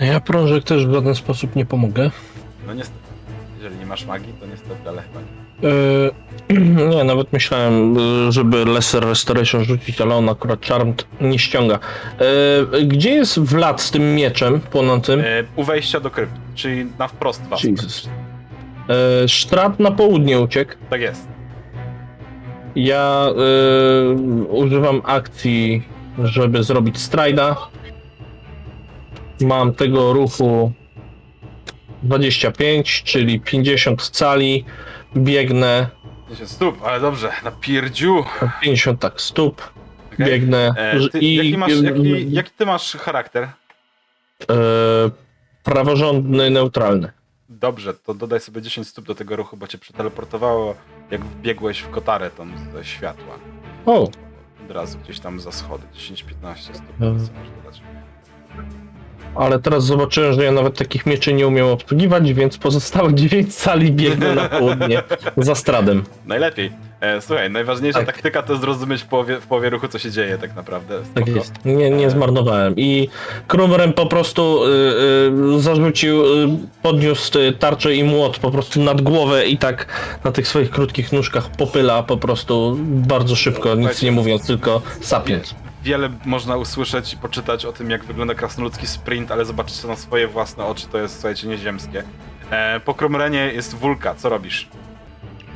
Ja 0.00 0.20
prążek 0.20 0.64
też 0.64 0.86
w 0.86 0.92
żaden 0.92 1.14
sposób 1.14 1.56
nie 1.56 1.66
pomogę. 1.66 2.10
No 2.66 2.74
niestety. 2.74 3.07
Jeżeli 3.58 3.76
nie 3.76 3.86
masz 3.86 4.06
magii, 4.06 4.32
to 4.40 4.46
niestety, 4.46 4.88
ale 4.88 5.02
chyba 5.02 5.20
nie. 5.20 5.68
Yy, 5.68 6.86
nie, 6.96 7.04
nawet 7.04 7.32
myślałem, 7.32 7.94
yy, 7.94 8.32
żeby 8.32 8.64
Lesser 8.64 9.04
Restoration 9.04 9.64
rzucić, 9.64 10.00
ale 10.00 10.14
on 10.14 10.28
akurat 10.28 10.66
Charmed 10.66 11.06
nie 11.20 11.38
ściąga. 11.38 11.78
Yy, 12.72 12.86
gdzie 12.86 13.10
jest 13.10 13.38
Vlad 13.38 13.80
z 13.80 13.90
tym 13.90 14.14
mieczem 14.14 14.60
płonącym? 14.60 15.20
E, 15.20 15.24
u 15.56 15.64
wejścia 15.64 16.00
do 16.00 16.10
krypty, 16.10 16.40
czyli 16.54 16.86
na 16.98 17.08
wprost 17.08 17.42
was. 17.48 17.64
Jesus. 17.64 18.08
Yy, 18.88 19.68
na 19.78 19.90
południe 19.90 20.40
uciekł. 20.40 20.72
Tak 20.90 21.00
jest. 21.00 21.38
Ja 22.76 23.30
y, 24.10 24.14
używam 24.44 25.02
akcji, 25.04 25.82
żeby 26.24 26.62
zrobić 26.62 26.98
strajda. 26.98 27.56
Mam 29.40 29.74
tego 29.74 30.12
ruchu 30.12 30.72
25, 32.02 33.02
czyli 33.02 33.40
50 33.40 34.02
cali. 34.10 34.64
Biegnę 35.16 35.88
10 36.30 36.50
stóp, 36.50 36.84
ale 36.84 37.00
dobrze, 37.00 37.32
na 37.44 37.50
pierdziu. 37.50 38.24
50 38.62 39.00
tak 39.00 39.20
stóp. 39.20 39.62
Okej. 40.14 40.26
Biegnę 40.26 40.70
E, 40.76 41.08
ty, 41.08 41.18
i 41.18 41.34
jaki, 41.34 41.58
masz, 41.58 41.72
jaki, 41.82 42.32
jaki 42.32 42.50
ty 42.50 42.66
masz 42.66 42.92
charakter? 42.96 43.44
e, 43.44 43.50
praworządny, 45.62 46.50
neutralny. 46.50 47.12
Dobrze, 47.48 47.94
to 47.94 48.14
dodaj 48.14 48.40
sobie 48.40 48.62
10 48.62 48.88
stóp 48.88 49.04
do 49.04 49.14
tego 49.14 49.36
ruchu, 49.36 49.56
bo 49.56 49.66
cię 49.66 49.78
przeteleportowało, 49.78 50.74
jak 51.10 51.24
wbiegłeś 51.24 51.78
w 51.80 51.90
kotarę 51.90 52.30
tam 52.30 52.52
ze 52.74 52.84
światła. 52.84 53.38
O, 53.86 54.02
Od 54.64 54.70
razu 54.70 54.98
gdzieś 54.98 55.20
tam 55.20 55.40
za 55.40 55.52
schody, 55.52 55.86
10-15 55.94 56.74
stóp, 56.74 56.90
Mhm. 57.00 57.26
co 57.26 57.32
masz 57.32 57.48
dodać. 57.64 57.82
Ale 59.34 59.58
teraz 59.58 59.84
zobaczyłem, 59.84 60.32
że 60.32 60.44
ja 60.44 60.52
nawet 60.52 60.78
takich 60.78 61.06
mieczy 61.06 61.32
nie 61.32 61.46
umiem 61.46 61.66
obsługiwać, 61.66 62.32
więc 62.32 62.58
pozostałe 62.58 63.14
9 63.14 63.54
cali 63.56 63.92
biegnę 63.92 64.34
na 64.34 64.48
południe 64.48 65.02
za 65.36 65.54
stradem. 65.54 66.04
Najlepiej. 66.26 66.72
E, 67.00 67.20
słuchaj, 67.20 67.50
najważniejsza 67.50 67.98
Tak. 67.98 68.06
taktyka 68.06 68.42
to 68.42 68.56
zrozumieć 68.56 69.02
w 69.02 69.06
połowie, 69.06 69.40
w 69.40 69.46
połowie 69.46 69.70
ruchu, 69.70 69.88
co 69.88 69.98
się 69.98 70.10
dzieje 70.10 70.38
tak 70.38 70.56
naprawdę. 70.56 71.00
Tak 71.14 71.24
Spoko. 71.24 71.38
jest. 71.38 71.52
Nie, 71.64 71.90
nie 71.90 72.10
zmarnowałem. 72.10 72.74
I 72.76 73.08
Krumrem 73.46 73.92
po 73.92 74.06
prostu 74.06 74.64
y, 74.64 74.68
y, 75.56 75.60
zarzucił, 75.60 76.24
y, 76.24 76.48
podniósł 76.82 77.38
y, 77.38 77.52
tarczę 77.52 77.94
i 77.94 78.04
młot 78.04 78.38
po 78.38 78.50
prostu 78.50 78.80
nad 78.82 79.00
głowę 79.02 79.46
i 79.46 79.58
tak 79.58 79.86
na 80.24 80.32
tych 80.32 80.48
swoich 80.48 80.70
krótkich 80.70 81.12
nóżkach 81.12 81.50
popyla 81.50 82.02
po 82.02 82.16
prostu 82.16 82.76
bardzo 82.80 83.36
szybko, 83.36 83.74
nic 83.74 84.02
nie 84.02 84.12
mówiąc, 84.12 84.46
tylko 84.46 84.82
sapiąc. 85.00 85.54
Wiele 85.88 86.10
można 86.26 86.56
usłyszeć 86.56 87.12
i 87.12 87.16
poczytać 87.16 87.64
o 87.64 87.72
tym, 87.72 87.90
jak 87.90 88.04
wygląda 88.04 88.34
krasnoludzki 88.34 88.86
sprint, 88.86 89.30
ale 89.32 89.44
zobaczyć 89.44 89.80
to 89.80 89.88
na 89.88 89.96
swoje 89.96 90.28
własne 90.28 90.64
oczy, 90.64 90.86
to 90.86 90.98
jest, 90.98 91.14
słuchajcie, 91.14 91.48
nieziemskie. 91.48 92.02
E, 92.50 92.80
po 92.80 92.94
Kromrenie 92.94 93.50
jest 93.54 93.74
Wulka, 93.74 94.14
co 94.14 94.28
robisz? 94.28 94.68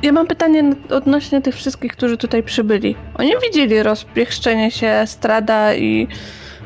Ja 0.03 0.11
mam 0.11 0.27
pytanie 0.27 0.75
odnośnie 0.89 1.41
tych 1.41 1.55
wszystkich, 1.55 1.91
którzy 1.91 2.17
tutaj 2.17 2.43
przybyli. 2.43 2.95
Oni 3.15 3.33
widzieli 3.43 3.83
rozpieszczenie 3.83 4.71
się 4.71 5.03
Strada 5.05 5.75
i 5.75 6.07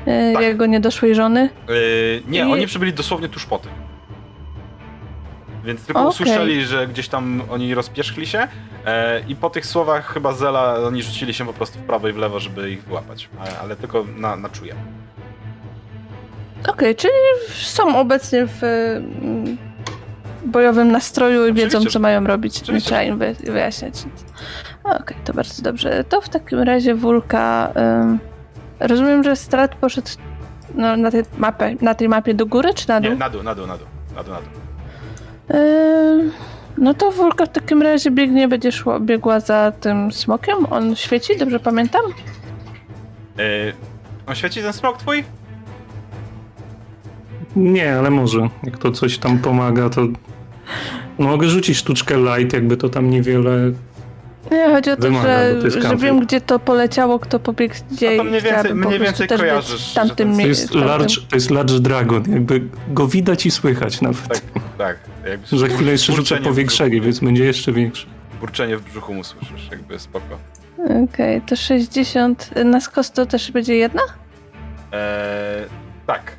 e, 0.05 0.33
Tak. 0.33 0.43
jego 0.43 0.65
niedoszłej 0.65 1.15
żony? 1.15 1.49
E, 1.69 1.73
nie, 2.31 2.39
I- 2.39 2.51
oni 2.51 2.67
przybyli 2.67 2.93
dosłownie 2.93 3.29
tuż 3.29 3.45
po 3.45 3.59
tym. 3.59 3.71
Więc 5.67 5.85
tylko 5.85 5.99
Okej. 5.99 6.09
usłyszeli, 6.09 6.65
że 6.65 6.87
gdzieś 6.87 7.07
tam 7.07 7.41
oni 7.49 7.75
rozpierzchli 7.75 8.27
się 8.27 8.47
e, 8.85 9.19
i 9.27 9.35
po 9.35 9.49
tych 9.49 9.65
słowach 9.65 10.13
chyba 10.13 10.33
Zela, 10.33 10.75
oni 10.75 11.03
rzucili 11.03 11.33
się 11.33 11.45
po 11.45 11.53
prostu 11.53 11.79
w 11.79 11.81
prawo 11.81 12.07
i 12.07 12.13
w 12.13 12.17
lewo, 12.17 12.39
żeby 12.39 12.71
ich 12.71 12.83
wyłapać. 12.83 13.29
Ale, 13.39 13.59
ale 13.59 13.75
tylko 13.75 14.05
na, 14.17 14.35
na 14.35 14.49
czuje. 14.49 14.75
Okej, 16.67 16.95
czyli 16.95 17.13
są 17.53 17.99
obecnie 17.99 18.47
w 18.47 18.63
mm, 18.63 19.57
bojowym 20.45 20.91
nastroju 20.91 21.47
i 21.47 21.53
wiedzą, 21.53 21.85
co 21.85 21.99
mają 21.99 22.27
robić. 22.27 22.67
Nie 22.67 22.81
trzeba 22.81 23.03
im 23.03 23.17
wy- 23.17 23.35
wyjaśniać. 23.43 24.03
Okej, 24.83 25.17
to 25.25 25.33
bardzo 25.33 25.63
dobrze. 25.63 26.03
To 26.03 26.21
w 26.21 26.29
takim 26.29 26.59
razie 26.59 26.95
Wulka. 26.95 27.73
ym, 28.01 28.19
rozumiem, 28.79 29.23
że 29.23 29.35
Strat 29.35 29.75
poszedł 29.75 30.07
no, 30.75 30.97
na, 30.97 31.11
tej 31.11 31.23
mapie, 31.37 31.75
na 31.81 31.95
tej 31.95 32.09
mapie 32.09 32.33
do 32.33 32.45
góry 32.45 32.73
czy 32.73 32.87
na 32.89 33.01
dół? 33.01 33.11
Nie, 33.11 33.17
na 33.17 33.29
dół, 33.29 33.43
na 33.43 33.55
dół, 33.55 33.67
na 33.67 33.77
dół. 33.77 33.87
Na 34.15 34.23
dół, 34.23 34.33
na 34.33 34.39
dół. 34.41 34.66
Ym, 35.53 36.31
no 36.77 36.93
to 36.93 37.11
Wulka 37.11 37.45
w 37.45 37.49
takim 37.49 37.81
razie 37.81 38.11
biegnie, 38.11 38.47
będzie 38.47 38.71
szło, 38.71 38.99
biegła 38.99 39.39
za 39.39 39.71
tym 39.71 40.11
smokiem. 40.11 40.55
On 40.69 40.95
świeci, 40.95 41.37
dobrze 41.37 41.59
pamiętam? 41.59 42.01
E, 43.39 43.73
on 44.27 44.35
świeci 44.35 44.61
ten 44.61 44.73
smok 44.73 44.97
twój? 44.97 45.23
Nie, 47.55 47.95
ale 47.95 48.09
może. 48.09 48.49
Jak 48.63 48.77
to 48.77 48.91
coś 48.91 49.17
tam 49.17 49.39
pomaga, 49.39 49.89
to 49.89 50.01
mogę 51.17 51.49
rzucić 51.49 51.77
sztuczkę 51.77 52.17
light, 52.17 52.53
jakby 52.53 52.77
to 52.77 52.89
tam 52.89 53.09
niewiele... 53.09 53.71
Nie, 54.51 54.69
chodzi 54.69 54.91
o 54.91 54.95
to, 54.95 55.01
Wymaga, 55.01 55.27
że, 55.61 55.81
że 55.81 55.95
wiem, 55.97 56.19
gdzie 56.19 56.41
to 56.41 56.59
poleciało, 56.59 57.19
kto 57.19 57.39
pobiegł 57.39 57.75
gdzie 57.91 58.17
to 58.17 58.23
i 58.23 58.27
mniej 58.27 58.41
więcej- 58.41 58.75
mniej 58.75 58.99
więcej 58.99 59.27
kojarzysz, 59.27 59.93
tamtym 59.93 60.35
to 60.35 60.41
jest, 60.47 60.69
tamtym- 60.71 60.85
large, 60.85 61.15
to 61.29 61.35
jest 61.35 61.49
large 61.51 61.79
dragon, 61.79 62.23
jakby 62.31 62.61
go 62.87 63.07
widać 63.07 63.45
i 63.45 63.51
słychać 63.51 64.01
nawet. 64.01 64.27
Tak, 64.27 64.41
tak. 64.77 64.97
Jakby 65.29 65.57
Za 65.57 65.67
chwilę 65.67 65.91
jeszcze 65.91 66.13
rzucę 66.13 66.37
powiększenie, 66.37 67.01
więc 67.01 67.19
będzie 67.19 67.43
jeszcze 67.45 67.71
większy. 67.71 68.07
Burczenie 68.39 68.77
w 68.77 68.81
brzuchu 68.83 69.13
mu 69.13 69.23
słyszysz, 69.23 69.67
jakby 69.71 69.99
spoko. 69.99 70.37
Okej, 71.03 71.41
to 71.41 71.55
60. 71.55 72.49
Na 72.65 72.81
skos 72.81 73.11
to 73.11 73.25
też 73.25 73.51
będzie 73.51 73.75
jedna? 73.75 74.01
Eee, 74.91 75.65
tak, 76.07 76.31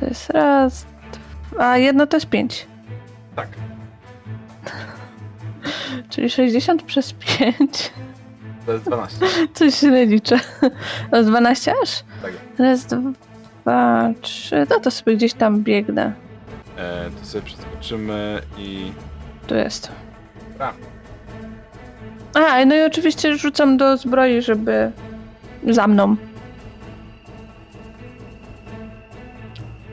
To 0.00 0.06
jest 0.06 0.30
raz, 0.30 0.86
dwa, 1.50 1.70
a 1.70 1.76
jedna 1.78 2.06
to 2.06 2.16
jest 2.16 2.26
5. 2.26 2.66
tak. 3.36 3.48
Czyli 6.10 6.30
60 6.30 6.82
przez 6.82 7.12
5. 7.12 7.92
To 8.66 8.72
jest 8.72 8.84
12. 8.84 9.26
Coś 9.54 9.74
źle 9.74 10.06
liczę. 10.06 10.40
Jest 11.12 11.28
12 11.28 11.74
aż? 11.82 12.04
Tak. 12.22 12.32
Raz, 12.58 12.86
dwa, 12.86 14.10
trzy. 14.20 14.66
No 14.70 14.80
to 14.80 14.90
sobie 14.90 15.16
gdzieś 15.16 15.34
tam 15.34 15.62
biegnę. 15.62 16.12
Eee, 16.78 17.10
to 17.20 17.26
sobie 17.26 17.42
przeskoczymy 17.42 18.40
i... 18.58 18.92
Tu 19.46 19.54
jest. 19.54 19.92
Dobra. 20.52 20.72
A, 22.34 22.64
no 22.64 22.74
i 22.74 22.82
oczywiście 22.82 23.36
rzucam 23.36 23.76
do 23.76 23.96
zbroi, 23.96 24.42
żeby 24.42 24.92
za 25.68 25.86
mną. 25.86 26.16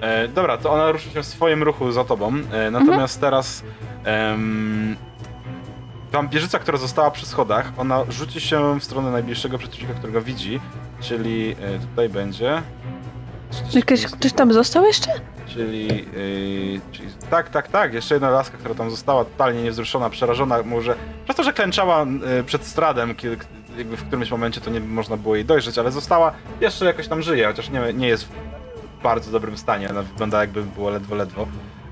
E, 0.01 0.27
dobra, 0.27 0.57
to 0.57 0.71
ona 0.71 0.91
ruszy 0.91 1.09
się 1.09 1.21
w 1.23 1.25
swoim 1.25 1.63
ruchu 1.63 1.91
za 1.91 2.03
tobą. 2.03 2.33
E, 2.51 2.71
natomiast 2.71 3.21
teraz 3.21 3.63
em, 4.03 4.95
wampirzyca, 6.11 6.59
która 6.59 6.77
została 6.77 7.11
przy 7.11 7.25
schodach, 7.25 7.71
ona 7.77 8.03
rzuci 8.09 8.41
się 8.41 8.79
w 8.79 8.83
stronę 8.83 9.11
najbliższego 9.11 9.57
przeciwnika, 9.57 9.93
którego 9.93 10.21
widzi, 10.21 10.59
czyli 11.01 11.55
e, 11.61 11.79
tutaj 11.79 12.09
będzie. 12.09 12.61
Jakieś, 13.73 14.05
ktoś 14.05 14.33
tam 14.33 14.53
został 14.53 14.85
jeszcze? 14.85 15.11
Czyli, 15.45 15.87
yy, 15.87 16.81
czyli. 16.91 17.09
Tak, 17.29 17.49
tak, 17.49 17.67
tak. 17.67 17.93
Jeszcze 17.93 18.15
jedna 18.15 18.29
laska, 18.29 18.57
która 18.57 18.75
tam 18.75 18.89
została 18.89 19.25
totalnie 19.25 19.63
niewzruszona, 19.63 20.09
przerażona, 20.09 20.63
może. 20.63 20.95
Przez 21.23 21.35
to, 21.35 21.43
że 21.43 21.53
klęczała 21.53 22.05
yy, 22.35 22.43
przed 22.43 22.65
stradem, 22.65 23.15
kiedy, 23.15 23.37
jakby 23.77 23.97
w 23.97 24.03
którymś 24.03 24.31
momencie 24.31 24.61
to 24.61 24.71
nie 24.71 24.79
można 24.79 25.17
było 25.17 25.35
jej 25.35 25.45
dojrzeć, 25.45 25.77
ale 25.77 25.91
została, 25.91 26.31
jeszcze 26.61 26.85
jakoś 26.85 27.07
tam 27.07 27.21
żyje, 27.21 27.47
chociaż 27.47 27.69
nie, 27.69 27.93
nie 27.93 28.07
jest 28.07 28.23
w 28.25 28.29
bardzo 29.03 29.31
dobrym 29.31 29.57
stanie. 29.57 29.89
Ona 29.89 30.01
wygląda 30.01 30.41
jakby 30.41 30.63
było 30.63 30.89
ledwo, 30.89 31.15
ledwo. 31.15 31.47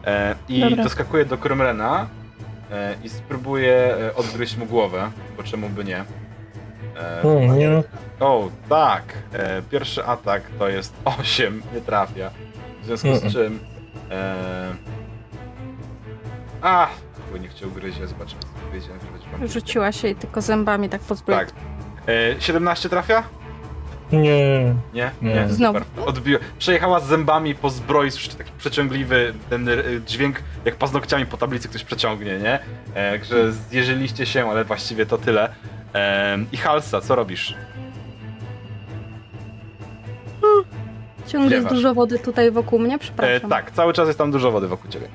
E, 0.05 0.35
I 0.49 0.61
Dobra. 0.61 0.83
doskakuje 0.83 1.25
do 1.25 1.37
Krymrena 1.37 2.07
i 3.03 3.09
spróbuje 3.09 3.95
e, 3.97 4.15
odgryźć 4.15 4.57
mu 4.57 4.65
głowę, 4.65 5.11
bo 5.37 5.43
czemu 5.43 5.69
by 5.69 5.83
nie. 5.83 5.97
E, 5.99 7.21
Hmm, 7.21 7.57
nie. 7.59 7.83
o, 8.19 8.49
tak. 8.69 9.03
E, 9.33 9.61
pierwszy 9.61 10.05
atak 10.05 10.43
to 10.59 10.69
jest 10.69 10.93
8, 11.19 11.61
nie 11.73 11.81
trafia. 11.81 12.31
W 12.81 12.85
związku 12.85 13.15
z 13.15 13.21
Mm. 13.21 13.31
czym. 13.33 13.59
E... 14.11 14.35
A, 16.61 16.87
chuj, 17.31 17.39
nie 17.39 17.47
chciał 17.47 17.71
gryzie, 17.71 18.07
zobaczymy. 18.07 18.41
wam- 19.31 19.47
Rzuciła 19.47 19.91
się 19.91 20.07
i 20.07 20.15
tylko 20.15 20.41
zębami 20.41 20.89
tak 20.89 21.01
pozbyła. 21.01 21.37
Tak. 21.39 21.51
E, 22.07 22.41
17 22.41 22.89
trafia? 22.89 23.23
Nie. 24.11 24.75
Nie? 24.93 25.11
Nie. 25.21 25.49
Znowu. 25.49 25.79
Super. 25.79 26.03
Odbiła. 26.09 26.39
Przejechała 26.59 26.99
zębami 26.99 27.55
po 27.55 27.69
zbroi, 27.69 28.11
słyszycie 28.11 28.37
taki 28.37 28.51
przeciągliwy 28.57 29.33
ten 29.49 29.69
e, 29.69 29.73
dźwięk, 30.05 30.43
jak 30.65 30.75
paznokciami 30.75 31.25
po 31.25 31.37
tablicy 31.37 31.69
ktoś 31.69 31.83
przeciągnie, 31.83 32.39
nie? 32.39 32.59
E, 32.95 33.19
że 33.23 33.51
zjeżyliście 33.53 34.25
się, 34.25 34.49
ale 34.49 34.65
właściwie 34.65 35.05
to 35.05 35.17
tyle. 35.17 35.49
E, 35.95 36.37
I 36.51 36.57
Halsa, 36.57 37.01
co 37.01 37.15
robisz? 37.15 37.55
Ciągle 41.27 41.55
jest 41.55 41.67
dużo 41.69 41.93
wody 41.93 42.19
tutaj 42.19 42.51
wokół 42.51 42.79
mnie, 42.79 42.95
E, 42.95 42.99
przepraszam. 42.99 43.49
tak, 43.49 43.71
cały 43.71 43.93
czas 43.93 44.07
jest 44.07 44.19
tam 44.19 44.31
dużo 44.31 44.51
wody 44.51 44.67
wokół 44.67 44.91
ciebie. 44.91 45.07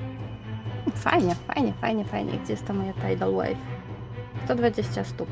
Fajnie, 0.95 1.35
fajnie, 1.47 1.73
fajnie, 1.81 2.05
fajnie. 2.05 2.31
Gdzie 2.43 2.53
jest 2.53 2.65
ta 2.65 2.73
moja 2.73 2.93
tidal 2.93 3.33
wave? 3.33 3.57
120 4.45 5.03
stóp. 5.03 5.29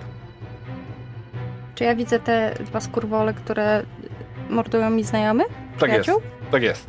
Czy 1.80 1.86
ja 1.86 1.96
widzę 1.96 2.20
te 2.20 2.56
dwa 2.60 2.80
skurwole, 2.80 3.34
które 3.34 3.84
mordują 4.50 4.90
mi 4.90 5.04
znajomych? 5.04 5.48
Tak 5.80 5.94
jest, 5.94 6.10
tak 6.52 6.64
jest. 6.64 6.88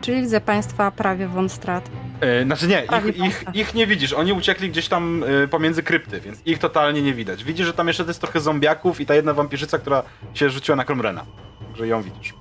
Czyli 0.00 0.20
widzę 0.20 0.40
państwa 0.40 0.90
prawie 0.90 1.28
von 1.28 1.48
strat. 1.48 1.90
E, 2.20 2.44
znaczy 2.44 2.68
nie, 2.68 2.82
ich, 2.84 3.16
ich, 3.16 3.44
ich 3.54 3.74
nie 3.74 3.86
widzisz. 3.86 4.12
Oni 4.12 4.32
uciekli 4.32 4.70
gdzieś 4.70 4.88
tam 4.88 5.24
e, 5.44 5.48
pomiędzy 5.48 5.82
krypty, 5.82 6.20
więc 6.20 6.46
ich 6.46 6.58
totalnie 6.58 7.02
nie 7.02 7.14
widać. 7.14 7.44
Widzisz, 7.44 7.66
że 7.66 7.72
tam 7.72 7.88
jeszcze 7.88 8.04
jest 8.04 8.20
trochę 8.20 8.40
zombiaków 8.40 9.00
i 9.00 9.06
ta 9.06 9.14
jedna 9.14 9.34
wampirzyca, 9.34 9.78
która 9.78 10.02
się 10.34 10.50
rzuciła 10.50 10.76
na 10.76 10.84
Kromrena. 10.84 11.24
Także 11.66 11.86
ją 11.86 12.02
widzisz. 12.02 12.34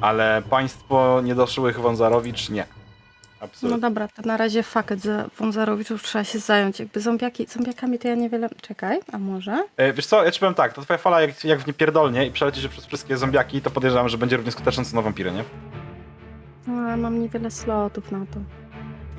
Ale 0.00 0.42
państwo 0.50 1.20
niedoszłych 1.24 1.80
Wązarowicz 1.80 2.50
nie. 2.50 2.66
No 3.40 3.44
absolutnie. 3.46 3.80
dobra, 3.80 4.08
to 4.08 4.22
na 4.24 4.36
razie 4.36 4.62
faket 4.62 5.00
za 5.00 5.26
Wązarowiczów 5.38 6.02
trzeba 6.02 6.24
się 6.24 6.38
zająć. 6.38 6.80
Jakby 6.80 7.00
zombiaki, 7.00 7.46
zombiakami 7.46 7.98
to 7.98 8.08
ja 8.08 8.14
niewiele... 8.14 8.48
Czekaj, 8.62 9.00
a 9.12 9.18
może? 9.18 9.64
E, 9.76 9.92
Wiesz 9.92 10.06
co, 10.06 10.24
ja 10.24 10.30
ci 10.30 10.40
powiem 10.40 10.54
tak, 10.54 10.72
to 10.72 10.82
twoja 10.82 10.98
fala 10.98 11.20
jak, 11.20 11.44
jak 11.44 11.60
w 11.60 11.66
nie 11.66 11.72
pierdolnie 11.72 12.26
i 12.26 12.30
przeleci 12.30 12.60
się 12.62 12.68
przez 12.68 12.86
wszystkie 12.86 13.16
zombiaki, 13.16 13.60
to 13.60 13.70
podejrzewam, 13.70 14.08
że 14.08 14.18
będzie 14.18 14.36
równie 14.36 14.52
skuteczna 14.52 14.84
co 14.84 14.96
na 14.96 15.02
wampiry, 15.02 15.32
nie? 15.32 15.44
No, 16.66 16.72
ale 16.82 16.96
mam 16.96 17.20
niewiele 17.20 17.50
slotów 17.50 18.12
na 18.12 18.18
to. 18.18 18.40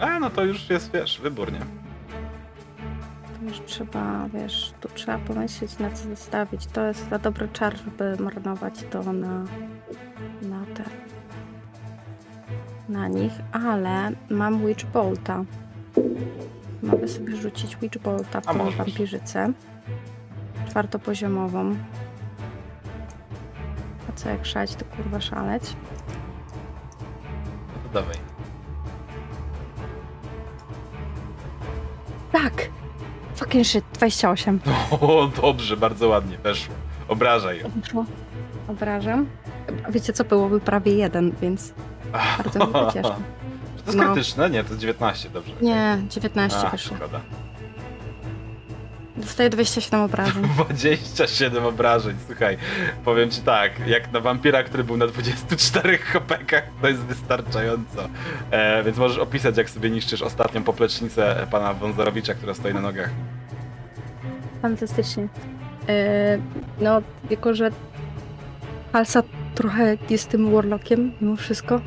A, 0.05 0.19
no 0.19 0.29
to 0.29 0.43
już 0.43 0.69
jest, 0.69 0.91
wiesz, 0.93 1.19
wybór, 1.21 1.51
nie? 1.51 1.59
To 1.59 3.45
już 3.45 3.59
trzeba, 3.65 4.27
wiesz, 4.33 4.73
tu 4.81 4.89
trzeba 4.95 5.17
pomyśleć 5.17 5.79
na 5.79 5.91
co 5.91 6.03
zostawić. 6.09 6.65
To 6.65 6.85
jest 6.85 7.09
za 7.09 7.19
dobry 7.19 7.49
czar, 7.53 7.77
żeby 7.77 8.23
marnować 8.23 8.73
to 8.91 9.13
na, 9.13 9.43
na 10.41 10.65
te, 10.75 10.83
na 12.89 13.07
nich, 13.07 13.31
ale 13.51 14.11
mam 14.29 14.65
Witch 14.67 14.85
Bolta. 14.85 15.43
Mogę 16.83 17.07
sobie 17.07 17.35
rzucić 17.35 17.77
Witch 17.77 17.97
Bolta 17.97 18.41
w 18.41 18.47
A 18.49 18.51
tą 18.53 18.57
możesz. 18.57 18.75
wampirzycę. 18.75 19.53
Czwartopoziomową. 20.69 21.75
A 24.09 24.11
co 24.15 24.29
jak 24.29 24.45
szać, 24.45 24.75
to 24.75 24.85
kurwa 24.85 25.21
szaleć. 25.21 25.63
No 27.67 27.89
to 27.89 27.99
dawaj. 27.99 28.15
Tak! 32.31 32.69
Fucking 33.35 33.65
shit, 33.67 33.85
28. 33.93 34.59
O, 35.01 35.29
dobrze, 35.41 35.77
bardzo 35.77 36.07
ładnie, 36.07 36.37
weszło. 36.37 36.75
Obrażaj 37.07 37.59
ją. 37.59 37.71
Obrażam. 38.67 39.25
A 39.87 39.91
Wiecie 39.91 40.13
co, 40.13 40.23
byłoby 40.23 40.59
prawie 40.59 40.95
jeden, 40.95 41.31
więc 41.41 41.73
bardzo 42.11 42.65
mnie 42.65 42.91
cieszy. 42.93 43.13
Czy 43.77 43.83
to 43.83 43.85
jest 43.91 43.97
No. 43.97 44.03
krytyczne? 44.05 44.49
Nie, 44.49 44.63
to 44.63 44.69
jest 44.69 44.81
19, 44.81 45.29
dobrze. 45.29 45.51
Nie, 45.61 45.97
19 46.09 46.57
A, 46.67 46.69
wyszło. 46.69 46.97
szkoda. 46.97 47.19
Dostaję 49.17 49.49
27 49.49 50.01
obrażeń. 50.01 50.43
27 50.55 51.65
obrażeń, 51.65 52.15
słuchaj, 52.27 52.57
powiem 53.05 53.29
ci 53.29 53.41
tak, 53.41 53.87
jak 53.87 54.11
na 54.11 54.19
wampira, 54.19 54.63
który 54.63 54.83
był 54.83 54.97
na 54.97 55.07
24 55.07 55.97
hopekach, 55.97 56.63
to 56.81 56.87
jest 56.87 57.01
wystarczająco. 57.01 58.09
E, 58.51 58.83
więc 58.83 58.97
możesz 58.97 59.17
opisać, 59.17 59.57
jak 59.57 59.69
sobie 59.69 59.89
niszczysz 59.89 60.21
ostatnią 60.21 60.63
poplecznicę 60.63 61.47
pana 61.51 61.73
Wązorowicza, 61.73 62.33
która 62.33 62.53
stoi 62.53 62.73
na 62.73 62.81
nogach. 62.81 63.09
Fantastycznie. 64.61 65.27
E, 65.89 66.37
no, 66.81 67.01
jako 67.29 67.53
że 67.53 67.69
Halsa 68.93 69.23
trochę 69.55 69.97
jest 70.09 70.29
tym 70.29 70.51
warlockiem 70.51 71.11
mimo 71.21 71.35
wszystko, 71.35 71.81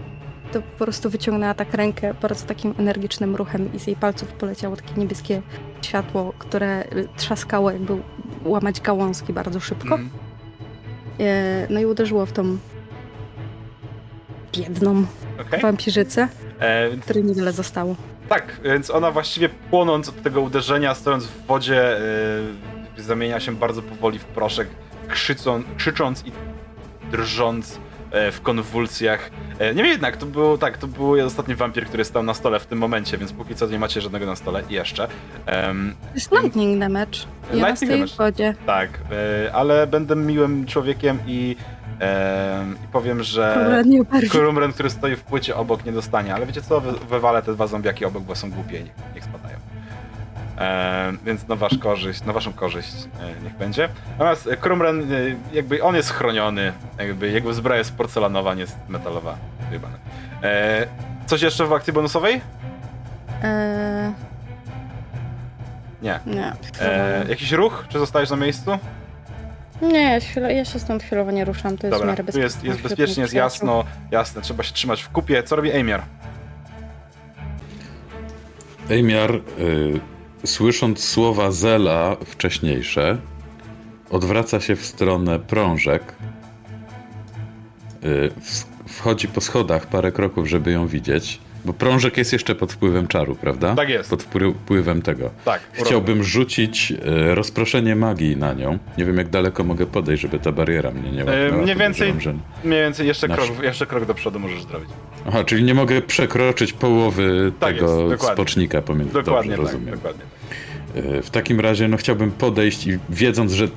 to 0.54 0.62
po 0.62 0.84
prostu 0.84 1.10
wyciągnęła 1.10 1.54
tak 1.54 1.74
rękę 1.74 2.14
bardzo 2.22 2.46
takim 2.46 2.74
energicznym 2.78 3.36
ruchem 3.36 3.72
i 3.74 3.78
z 3.78 3.86
jej 3.86 3.96
palców 3.96 4.28
poleciało 4.32 4.76
takie 4.76 4.94
niebieskie 5.00 5.42
światło, 5.82 6.32
które 6.38 6.84
y, 6.84 7.08
trzaskało 7.16 7.70
jakby 7.70 7.96
łamać 8.44 8.80
gałązki 8.80 9.32
bardzo 9.32 9.60
szybko. 9.60 9.98
E, 11.20 11.66
no 11.70 11.80
i 11.80 11.86
uderzyło 11.86 12.26
w 12.26 12.32
tą 12.32 12.58
biedną 14.52 15.04
Okej. 15.40 15.60
wampirzycę, 15.60 16.28
E, 16.58 16.96
której 16.96 17.24
niewiele 17.24 17.52
zostało. 17.52 17.96
Tak, 18.28 18.60
więc 18.64 18.90
ona 18.90 19.10
właściwie 19.10 19.48
płonąc 19.48 20.08
od 20.08 20.22
tego 20.22 20.40
uderzenia, 20.40 20.94
stojąc 20.94 21.24
w 21.24 21.46
wodzie, 21.46 21.96
yy, 22.96 23.02
zamienia 23.02 23.40
się 23.40 23.56
bardzo 23.56 23.82
powoli 23.82 24.18
w 24.18 24.24
proszek, 24.24 24.68
krzycą, 25.08 25.62
krzycząc 25.76 26.26
i 26.26 26.32
drżąc 27.10 27.76
e, 27.76 27.78
w 28.32 28.40
konwulsjach. 28.42 29.30
E, 29.58 29.66
Niemniej 29.74 29.92
jednak, 29.92 30.16
to 30.16 30.26
był 30.26 30.58
tak, 30.58 30.78
to 30.78 30.86
był 30.86 31.26
ostatni 31.26 31.54
wampir, 31.54 31.86
który 31.86 32.04
stał 32.04 32.22
na 32.22 32.34
stole 32.34 32.60
w 32.60 32.66
tym 32.66 32.78
momencie, 32.78 33.18
więc 33.18 33.32
póki 33.32 33.54
co 33.54 33.66
nie 33.66 33.78
macie 33.78 34.00
żadnego 34.00 34.26
na 34.26 34.36
stole 34.36 34.62
jeszcze. 34.70 35.08
To 35.46 35.52
jest 36.14 36.32
lightning 36.32 36.80
damage. 36.80 37.18
Ona 37.52 37.68
Lightning 37.68 37.92
damage. 37.92 38.12
w 38.12 38.16
wodzie. 38.16 38.54
tak, 38.66 38.88
e, 39.46 39.52
ale 39.54 39.86
będę 39.86 40.16
miłym 40.16 40.66
człowiekiem 40.66 41.18
i, 41.26 41.56
em, 42.00 42.76
i 42.84 42.88
powiem, 42.92 43.22
że. 43.22 43.82
Krumren, 44.30 44.72
który 44.72 44.90
stoi 44.90 45.16
w 45.16 45.22
płycie 45.22 45.56
obok, 45.56 45.84
nie 45.84 45.92
dostanie, 45.92 46.34
ale 46.34 46.46
wiecie 46.46 46.62
co, 46.62 46.80
Wy- 46.80 46.92
wywalę 47.08 47.42
te 47.42 47.54
dwa 47.54 47.66
zombiaki 47.66 48.04
obok, 48.04 48.22
bo 48.22 48.34
są 48.34 48.50
głupie 48.50 48.78
i 48.80 48.84
niech 49.14 49.24
spadają. 49.24 49.53
E, 50.58 51.12
więc 51.24 51.48
na, 51.48 51.56
wasz 51.56 51.78
korzyść, 51.78 52.24
na 52.24 52.32
waszą 52.32 52.52
korzyść 52.52 52.92
e, 53.20 53.42
niech 53.44 53.56
będzie. 53.56 53.88
Natomiast 54.12 54.46
e, 54.46 54.56
Krumren, 54.56 55.12
e, 55.12 55.16
jakby 55.52 55.82
on 55.82 55.94
jest 55.94 56.10
chroniony, 56.10 56.72
jakby 56.98 57.30
jego 57.30 57.54
zbroja 57.54 57.78
jest 57.78 57.94
porcelanowa, 57.96 58.54
nie 58.54 58.60
jest 58.60 58.76
metalowa. 58.88 59.36
Wyjebane. 59.68 59.98
E, 60.42 60.86
coś 61.26 61.42
jeszcze 61.42 61.66
w 61.66 61.72
akcji 61.72 61.92
bonusowej? 61.92 62.40
Eee, 63.42 64.12
Nie. 66.02 66.20
nie. 66.26 66.52
E, 66.80 67.24
jakiś 67.28 67.52
ruch? 67.52 67.84
Czy 67.88 67.98
zostajesz 67.98 68.30
na 68.30 68.36
miejscu? 68.36 68.78
Nie, 69.82 70.02
ja 70.02 70.20
się, 70.20 70.40
ja 70.40 70.64
się 70.64 70.78
stąd 70.78 71.02
chwilowo 71.02 71.30
nie 71.30 71.44
ruszam, 71.44 71.78
to 71.78 71.86
jest 71.86 71.98
w 71.98 72.00
Dobra, 72.00 72.14
bezpiecznie. 72.24 72.40
jest, 72.42 72.64
jest 72.64 72.80
bezpiecznie, 72.80 73.22
jest 73.22 73.34
jasno, 73.34 73.84
jasne, 74.10 74.42
trzeba 74.42 74.62
się 74.62 74.72
trzymać 74.74 75.02
w 75.02 75.08
kupie. 75.08 75.42
Co 75.42 75.56
robi 75.56 75.72
Amiar? 75.72 76.02
Ejmiar, 78.90 79.34
y, 79.34 80.00
słysząc 80.44 81.04
słowa 81.04 81.50
Zela 81.50 82.16
wcześniejsze, 82.24 83.18
odwraca 84.10 84.60
się 84.60 84.76
w 84.76 84.86
stronę 84.86 85.38
prążek. 85.38 86.14
Y, 88.04 88.30
wchodzi 88.86 89.28
po 89.28 89.40
schodach 89.40 89.86
parę 89.86 90.12
kroków, 90.12 90.48
żeby 90.48 90.72
ją 90.72 90.86
widzieć. 90.86 91.40
Bo 91.64 91.72
prążek 91.72 92.16
jest 92.16 92.32
jeszcze 92.32 92.54
pod 92.54 92.72
wpływem 92.72 93.06
czaru, 93.06 93.34
prawda? 93.34 93.74
Tak 93.74 93.88
jest. 93.88 94.10
Pod 94.10 94.22
wpły- 94.22 94.54
wpływem 94.54 95.02
tego. 95.02 95.30
Tak. 95.44 95.60
Chciałbym 95.72 96.24
rzucić 96.24 96.90
y, 96.92 97.34
rozproszenie 97.34 97.96
magii 97.96 98.36
na 98.36 98.52
nią. 98.52 98.78
Nie 98.98 99.04
wiem, 99.04 99.16
jak 99.16 99.28
daleko 99.28 99.64
mogę 99.64 99.86
podejść, 99.86 100.22
żeby 100.22 100.38
ta 100.38 100.52
bariera 100.52 100.90
mnie 100.90 101.10
nie 101.12 101.24
łapnęła. 101.24 101.62
mniej 101.62 101.76
więcej-. 101.76 102.14
Mniej 102.64 102.80
więcej 102.80 103.06
jeszcze 103.06 103.28
Nasz- 103.28 103.36
krok, 103.36 103.62
jeszcze 103.62 103.86
krok 103.86 104.04
do 104.06 104.14
przodu 104.14 104.38
możesz 104.38 104.62
zrobić. 104.62 104.88
Aha, 105.28 105.44
czyli 105.44 105.64
nie 105.64 105.74
mogę 105.74 106.02
przekroczyć 106.02 106.72
połowy 106.72 107.52
Tak 107.60 107.74
tego 107.74 108.10
jest, 108.10 108.24
spocznika 108.24 108.82
pomiędzy. 108.82 109.12
Dokładnie 109.12 109.56
Dobrze, 109.56 109.64
tak, 109.66 109.72
rozumiem. 109.72 109.94
dokładnie. 109.94 110.22
E, 110.94 111.22
W 111.22 111.30
takim 111.30 111.60
razie 111.60 111.88
no, 111.88 111.96
chciałbym 111.96 112.30
podejść 112.30 112.86
i 112.86 112.98
wiedząc, 113.10 113.52
że 113.52 113.68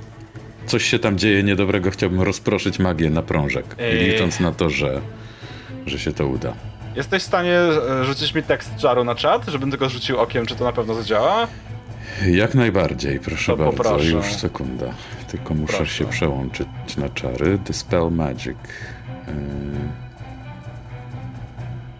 coś 0.65 0.83
się 0.83 0.99
tam 0.99 1.17
dzieje 1.17 1.43
niedobrego, 1.43 1.91
chciałbym 1.91 2.21
rozproszyć 2.21 2.79
magię 2.79 3.09
na 3.09 3.21
prążek. 3.21 3.65
I 3.93 3.97
licząc 4.11 4.39
na 4.39 4.51
to, 4.51 4.69
że, 4.69 5.01
że 5.85 5.99
się 5.99 6.13
to 6.13 6.27
uda. 6.27 6.53
Jesteś 6.95 7.23
w 7.23 7.25
stanie 7.25 7.53
e, 7.53 8.05
rzucić 8.05 8.33
mi 8.33 8.43
tekst 8.43 8.75
czaru 8.75 9.03
na 9.03 9.15
czat, 9.15 9.45
żebym 9.47 9.69
tylko 9.69 9.89
rzucił 9.89 10.17
okiem, 10.17 10.45
czy 10.45 10.55
to 10.55 10.63
na 10.63 10.71
pewno 10.71 10.93
zadziała? 10.93 11.47
Jak 12.27 12.55
najbardziej, 12.55 13.19
proszę 13.19 13.51
To 13.51 13.57
bardzo. 13.57 13.71
poproszę. 13.83 14.05
Już 14.09 14.25
sekunda. 14.25 14.85
Tylko 15.31 15.53
muszę 15.53 15.77
Proszę. 15.77 15.93
się 15.95 16.05
przełączyć 16.05 16.67
na 16.97 17.09
czary. 17.09 17.57
Dispel 17.57 18.11
Magic. 18.11 18.57
E, 19.27 19.31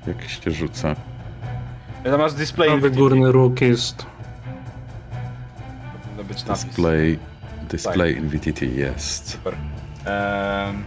Jak 0.08 0.30
się 0.30 0.52
rzuca? 0.52 0.96
Masz 2.18 2.34
display. 2.34 2.70
Prawy 2.70 2.92
górny 2.92 3.32
róg 3.32 3.62
jest. 3.62 4.06
Być 6.28 6.46
napis. 6.46 6.66
Display, 6.66 7.20
display 7.70 8.14
Tak. 8.16 8.24
in 8.24 8.30
VTT 8.30 8.62
jest. 8.66 9.30
Super. 9.32 9.54
Ehm, 10.06 10.84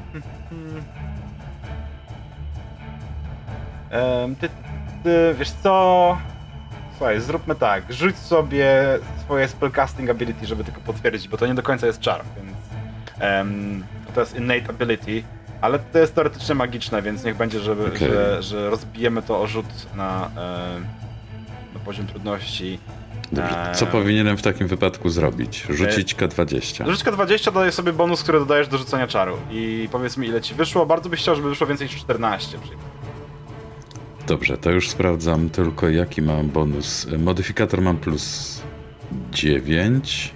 Ehm, 3.91 4.35
ty, 4.37 4.49
ty, 5.05 5.35
wiesz 5.39 5.51
co? 5.51 6.19
Słuchaj, 6.97 7.21
zróbmy 7.21 7.55
tak. 7.55 7.93
Rzuć 7.93 8.17
sobie 8.17 8.99
swoje 9.25 9.49
spellcasting 9.49 10.11
ability, 10.11 10.47
żeby 10.47 10.65
tylko 10.65 10.81
potwierdzić, 10.81 11.29
bo 11.29 11.37
to 11.37 11.47
nie 11.47 11.55
do 11.55 11.63
końca 11.63 11.87
jest 11.87 12.01
czar, 12.01 12.23
więc... 12.37 12.57
em, 13.21 13.85
to 14.15 14.21
jest 14.21 14.37
innate 14.37 14.71
ability, 14.71 15.23
ale 15.61 15.79
to 15.79 15.99
jest 15.99 16.15
teoretycznie 16.15 16.55
magiczne, 16.55 17.03
więc 17.03 17.25
niech 17.25 17.37
będzie, 17.37 17.61
żeby, 17.61 17.87
Okej. 17.87 17.99
że, 18.09 18.43
że 18.43 18.71
rozbijemy 18.71 19.23
to 19.23 19.41
o 19.41 19.47
rzut 19.47 19.87
na, 19.97 20.25
em, 20.77 20.87
na 21.75 21.81
poziom 21.85 22.07
trudności. 22.07 22.79
Dobrze. 23.33 23.69
Eee. 23.69 23.75
Co 23.75 23.87
powinienem 23.87 24.37
w 24.37 24.43
takim 24.43 24.67
wypadku 24.67 25.09
zrobić? 25.09 25.67
Rzucić 25.71 26.15
K20. 26.17 26.91
Rzućka 26.91 27.13
20 27.13 27.51
daje 27.51 27.73
sobie 27.73 27.93
bonus, 27.93 28.23
który 28.23 28.39
dodajesz 28.39 28.69
do 28.69 28.79
rzucenia 28.79 29.07
czaru. 29.07 29.37
I 29.51 29.89
powiedz 29.93 30.17
mi, 30.17 30.27
ile 30.27 30.41
ci 30.41 30.55
wyszło. 30.55 30.87
Bardzo 30.87 31.09
byś 31.09 31.21
chciał, 31.21 31.37
żeby 31.37 31.49
wyszło 31.49 31.67
więcej 31.67 31.87
niż 31.87 31.97
14. 31.97 32.59
przykład. 32.59 32.85
Dobrze, 34.27 34.59
to 34.59 34.71
już 34.71 34.89
sprawdzam 34.91 35.51
tylko 35.51 35.89
jaki 35.89 36.23
mam 36.23 36.49
bonus. 36.49 37.07
Modyfikator 37.19 37.83
mam 37.83 37.97
plus 37.97 38.61
9. 39.33 40.35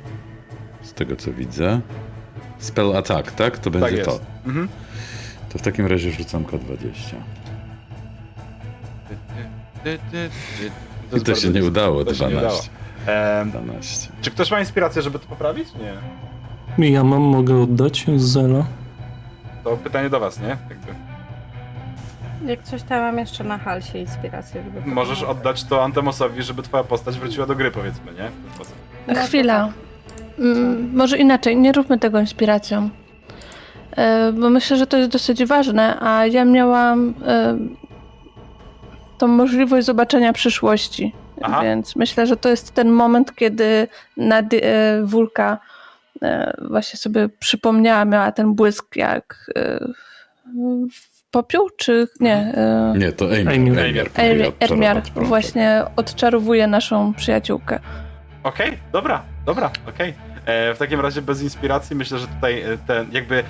Z 0.82 0.92
tego 0.92 1.16
co 1.16 1.32
widzę. 1.32 1.80
Spell 2.58 2.96
attack, 2.96 3.32
tak? 3.32 3.58
To 3.58 3.70
będzie 3.70 3.96
tak 3.96 4.04
to. 4.04 4.20
Mhm. 4.46 4.68
To 5.52 5.58
w 5.58 5.62
takim 5.62 5.86
razie 5.86 6.10
rzucam 6.10 6.44
K20. 6.44 7.14
I 11.16 11.20
to 11.20 11.34
się 11.34 11.48
nie 11.48 11.64
udało, 11.64 12.04
to 12.04 12.14
się 12.14 12.24
nie 12.24 12.30
12. 12.30 12.70
Em, 13.06 13.50
12. 13.50 14.12
czy 14.22 14.30
ktoś 14.30 14.50
ma 14.50 14.60
inspirację, 14.60 15.02
żeby 15.02 15.18
to 15.18 15.26
poprawić? 15.26 15.68
Nie. 16.78 16.90
Ja 16.90 17.04
mam, 17.04 17.22
mogę 17.22 17.62
oddać 17.62 18.06
z 18.16 18.22
Zela. 18.22 18.64
To 19.64 19.76
pytanie 19.76 20.10
do 20.10 20.20
was, 20.20 20.40
nie? 20.40 20.48
Jakby. 20.48 20.94
Jak 22.46 22.62
coś 22.62 22.82
tam 22.82 23.00
mam 23.00 23.18
jeszcze 23.18 23.44
na 23.44 23.58
halsie 23.58 23.98
inspirację, 23.98 24.62
żeby... 24.64 24.90
Możesz 24.90 25.20
potem- 25.20 25.36
oddać 25.36 25.64
to 25.64 25.84
Antemosowi, 25.84 26.42
żeby 26.42 26.62
twoja 26.62 26.84
postać 26.84 27.18
wróciła 27.18 27.46
do 27.46 27.54
gry, 27.54 27.70
powiedzmy, 27.70 28.12
nie? 28.12 28.28
W 28.30 28.44
ten 28.44 28.54
sposób. 28.54 28.74
No 29.08 29.14
Chwila. 29.14 29.68
Mm, 30.38 30.90
może 30.96 31.18
inaczej, 31.18 31.56
nie 31.56 31.72
róbmy 31.72 31.98
tego 31.98 32.20
inspiracją. 32.20 32.90
E, 33.96 34.32
bo 34.32 34.50
myślę, 34.50 34.76
że 34.76 34.86
to 34.86 34.96
jest 34.96 35.10
dosyć 35.10 35.44
ważne, 35.44 36.00
a 36.00 36.26
ja 36.26 36.44
miałam 36.44 37.14
e, 37.26 37.58
tą 39.18 39.26
możliwość 39.26 39.86
zobaczenia 39.86 40.32
przyszłości. 40.32 41.12
Aha. 41.42 41.62
Więc 41.62 41.96
myślę, 41.96 42.26
że 42.26 42.36
to 42.36 42.48
jest 42.48 42.74
ten 42.74 42.88
moment, 42.90 43.34
kiedy 43.34 43.88
nad, 44.16 44.44
e, 44.54 45.02
Wulka 45.04 45.58
e, 46.22 46.54
właśnie 46.68 46.98
sobie 46.98 47.28
przypomniała, 47.28 48.04
miała 48.04 48.32
ten 48.32 48.54
błysk 48.54 48.96
jak 48.96 49.50
e, 49.56 49.78
w 50.92 51.30
popiół, 51.30 51.70
czy 51.76 52.08
nie? 52.20 52.36
E, 52.36 52.94
Nie, 52.98 53.12
to. 53.12 53.36
Eimir, 53.36 53.78
Ermiar, 54.60 55.02
właśnie 55.14 55.82
odczarowuje 55.96 56.66
naszą 56.66 57.14
przyjaciółkę. 57.14 57.78
Okej, 58.42 58.78
dobra, 58.92 59.22
dobra, 59.46 59.70
okej. 59.88 60.14
E, 60.46 60.74
W 60.74 60.78
takim 60.78 61.00
razie 61.00 61.22
bez 61.22 61.42
inspiracji 61.42 61.96
myślę, 61.96 62.18
że 62.18 62.26
tutaj 62.26 62.64
ten 62.86 63.06
jakby 63.12 63.38
e, 63.38 63.44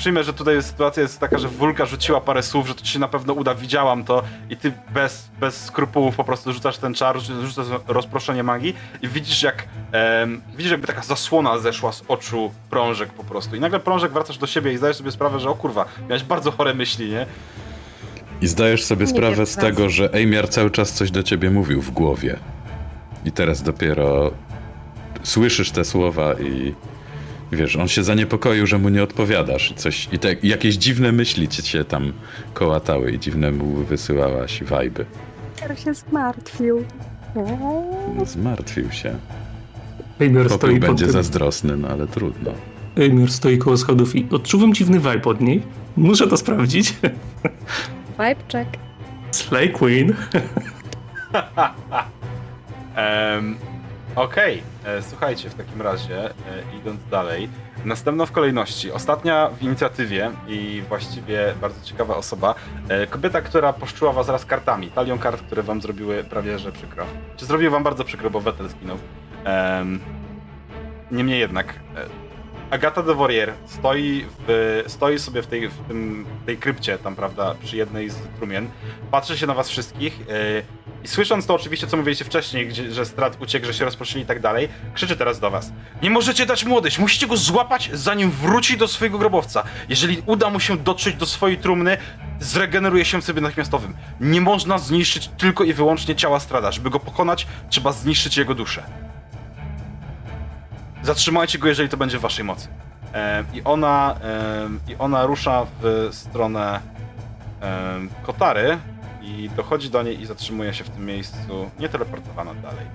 przyjmę, 0.00 0.24
że 0.24 0.32
tutaj 0.32 0.62
sytuacja 0.62 1.02
jest 1.02 1.18
taka, 1.18 1.38
że 1.38 1.48
Wulka 1.48 1.86
rzuciła 1.86 2.20
parę 2.20 2.42
słów, 2.42 2.68
że 2.68 2.74
to 2.74 2.82
ci 2.82 2.92
się 2.92 2.98
na 2.98 3.08
pewno 3.08 3.32
uda, 3.32 3.54
widziałam 3.54 4.04
to 4.04 4.22
i 4.50 4.56
ty 4.56 4.72
bez, 4.94 5.28
bez 5.40 5.64
skrupułów 5.64 6.16
po 6.16 6.24
prostu 6.24 6.52
rzucasz 6.52 6.78
ten 6.78 6.94
czar, 6.94 7.20
rzucasz 7.20 7.48
rzucasz 7.48 7.66
rozproszenie 7.88 8.42
magii 8.42 8.76
i 9.02 9.08
widzisz 9.08 9.42
jak 9.42 9.68
em, 9.92 10.42
widzisz 10.56 10.72
jakby 10.72 10.86
taka 10.86 11.02
zasłona 11.02 11.58
zeszła 11.58 11.92
z 11.92 12.02
oczu 12.08 12.52
prążek 12.70 13.10
po 13.12 13.24
prostu 13.24 13.56
i 13.56 13.60
nagle 13.60 13.80
prążek 13.80 14.12
wracasz 14.12 14.38
do 14.38 14.46
siebie 14.46 14.72
i 14.72 14.76
zdajesz 14.76 14.96
sobie 14.96 15.10
sprawę, 15.12 15.40
że 15.40 15.50
o 15.50 15.54
kurwa, 15.54 15.84
miałeś 16.08 16.22
bardzo 16.22 16.50
chore 16.50 16.74
myśli, 16.74 17.10
nie? 17.10 17.26
I 18.40 18.46
zdajesz 18.46 18.84
sobie 18.84 19.06
Nie 19.06 19.12
sprawę 19.12 19.46
z 19.46 19.56
tego, 19.56 19.90
że 19.90 20.14
Eimiar 20.14 20.48
cały 20.48 20.70
czas 20.70 20.92
coś 20.92 21.10
do 21.10 21.22
ciebie 21.22 21.50
mówił 21.50 21.82
w 21.82 21.90
głowie. 21.90 22.36
I 23.24 23.32
teraz 23.32 23.62
dopiero 23.62 24.30
słyszysz 25.22 25.70
te 25.70 25.84
słowa 25.84 26.34
i 26.34 26.74
wiesz, 27.52 27.76
on 27.76 27.88
się 27.88 28.04
zaniepokoił, 28.04 28.66
że 28.66 28.78
mu 28.78 28.88
nie 28.88 29.02
odpowiadasz. 29.02 29.70
I, 29.70 29.74
coś, 29.74 30.08
i 30.12 30.18
te, 30.18 30.36
jakieś 30.42 30.74
dziwne 30.76 31.12
myśli 31.12 31.48
ci 31.48 31.62
się 31.62 31.84
tam 31.84 32.12
kołatały 32.54 33.12
i 33.12 33.18
dziwne 33.18 33.52
mu 33.52 33.66
wysyłałaś 33.66 34.62
wajby. 34.62 35.06
Teraz 35.60 35.84
się 35.84 35.94
zmartwił. 35.94 36.84
Zmartwił 38.26 38.92
się. 38.92 39.16
Eimir 40.20 40.46
stoi, 40.46 40.58
Popiół 40.58 40.74
pod 40.74 40.88
będzie 40.88 41.04
tym, 41.04 41.12
zazdrosny, 41.12 41.76
no 41.76 41.88
ale 41.88 42.06
trudno. 42.06 42.52
Eimir 42.96 43.32
stoi 43.32 43.58
koło 43.58 43.76
schodów 43.76 44.16
i 44.16 44.26
odczuwam 44.30 44.74
dziwny 44.74 44.98
vibe 44.98 45.24
od 45.24 45.40
niej. 45.40 45.62
Muszę 45.96 46.26
to 46.26 46.36
sprawdzić. 46.36 46.94
Vibe 48.18 48.42
check. 48.52 48.70
Slay 49.30 49.70
Queen. 49.72 50.14
Em, 52.96 53.56
Okej, 54.16 54.58
e, 54.58 54.62
słuchajcie, 55.00 55.50
w 55.50 55.54
takim 55.54 55.82
razie, 55.82 56.24
e, 56.24 56.32
idąc 56.80 57.00
dalej, 57.10 57.48
następna 57.84 58.26
w 58.26 58.32
kolejności, 58.32 58.92
ostatnia 58.92 59.50
w 59.58 59.62
inicjatywie 59.62 60.30
i 60.48 60.82
właściwie 60.88 61.54
bardzo 61.60 61.86
ciekawa 61.86 62.16
osoba, 62.16 62.54
e, 62.88 63.06
kobieta, 63.06 63.40
która 63.40 63.72
poszczuła 63.72 64.12
was 64.12 64.28
raz 64.28 64.44
kartami, 64.44 64.90
talią 64.90 65.18
kart, 65.18 65.42
które 65.42 65.62
wam 65.62 65.80
zrobiły 65.80 66.24
prawie 66.24 66.58
że 66.58 66.72
przykro. 66.72 67.04
Czy 67.36 67.46
zrobiły 67.46 67.70
wam 67.70 67.82
bardzo 67.82 68.04
przykro, 68.04 68.30
bo 68.30 68.40
Vettel 68.40 68.68
zginął. 68.68 68.96
Em, 69.44 70.00
Niemniej 71.10 71.40
jednak, 71.40 71.66
e, 71.68 72.06
Agata 72.70 73.02
de 73.02 73.14
Warrier 73.14 73.52
stoi, 73.66 74.24
w, 74.48 74.84
stoi 74.86 75.18
sobie 75.18 75.42
w 75.42 75.46
tej, 75.46 75.68
w 75.68 75.88
tym, 75.88 76.26
tej 76.46 76.56
krypcie 76.56 76.98
tam, 76.98 77.16
prawda, 77.16 77.54
przy 77.64 77.76
jednej 77.76 78.10
z 78.10 78.16
trumien, 78.36 78.68
patrzy 79.10 79.38
się 79.38 79.46
na 79.46 79.54
was 79.54 79.68
wszystkich 79.68 80.20
e, 80.30 80.62
i 81.04 81.08
słysząc 81.08 81.46
to 81.46 81.54
oczywiście, 81.54 81.86
co 81.86 81.96
mówiliście 81.96 82.24
wcześniej, 82.24 82.68
gdzie, 82.68 82.92
że 82.92 83.06
strat 83.06 83.36
uciekł, 83.42 83.66
że 83.66 83.74
się 83.74 83.84
rozproszyli 83.84 84.24
i 84.24 84.26
tak 84.26 84.40
dalej, 84.40 84.68
krzyczy 84.94 85.16
teraz 85.16 85.40
do 85.40 85.50
was. 85.50 85.72
Nie 86.02 86.10
możecie 86.10 86.46
dać 86.46 86.64
odejść, 86.64 86.98
musicie 86.98 87.26
go 87.26 87.36
złapać, 87.36 87.90
zanim 87.92 88.30
wróci 88.30 88.76
do 88.76 88.88
swojego 88.88 89.18
grobowca. 89.18 89.62
Jeżeli 89.88 90.22
uda 90.26 90.50
mu 90.50 90.60
się 90.60 90.76
dotrzeć 90.76 91.14
do 91.16 91.26
swojej 91.26 91.58
trumny, 91.58 91.96
zregeneruje 92.40 93.04
się 93.04 93.20
w 93.20 93.24
sobie 93.24 93.40
natychmiastowym. 93.40 93.94
Nie 94.20 94.40
można 94.40 94.78
zniszczyć 94.78 95.30
tylko 95.38 95.64
i 95.64 95.72
wyłącznie 95.72 96.16
ciała 96.16 96.40
strada. 96.40 96.72
Żeby 96.72 96.90
go 96.90 97.00
pokonać, 97.00 97.46
trzeba 97.70 97.92
zniszczyć 97.92 98.36
jego 98.36 98.54
duszę. 98.54 99.09
Zatrzymajcie 101.10 101.58
go, 101.58 101.68
jeżeli 101.68 101.88
to 101.88 101.96
będzie 101.96 102.18
w 102.18 102.20
waszej 102.20 102.44
mocy. 102.44 102.68
Em, 103.12 103.46
I 103.54 103.62
ona, 103.64 104.16
em, 104.20 104.80
I 104.88 104.96
ona 104.98 105.26
rusza 105.26 105.66
w 105.80 106.08
stronę 106.12 106.80
em, 107.60 108.10
Kotary 108.22 108.78
i 109.22 109.50
dochodzi 109.56 109.90
do 109.90 110.02
niej 110.02 110.20
i 110.20 110.26
zatrzymuje 110.26 110.74
się 110.74 110.84
w 110.84 110.90
tym 110.90 111.06
miejscu, 111.06 111.70
nie 111.78 111.88
teleportowana 111.88 112.54
dalej. 112.54 112.86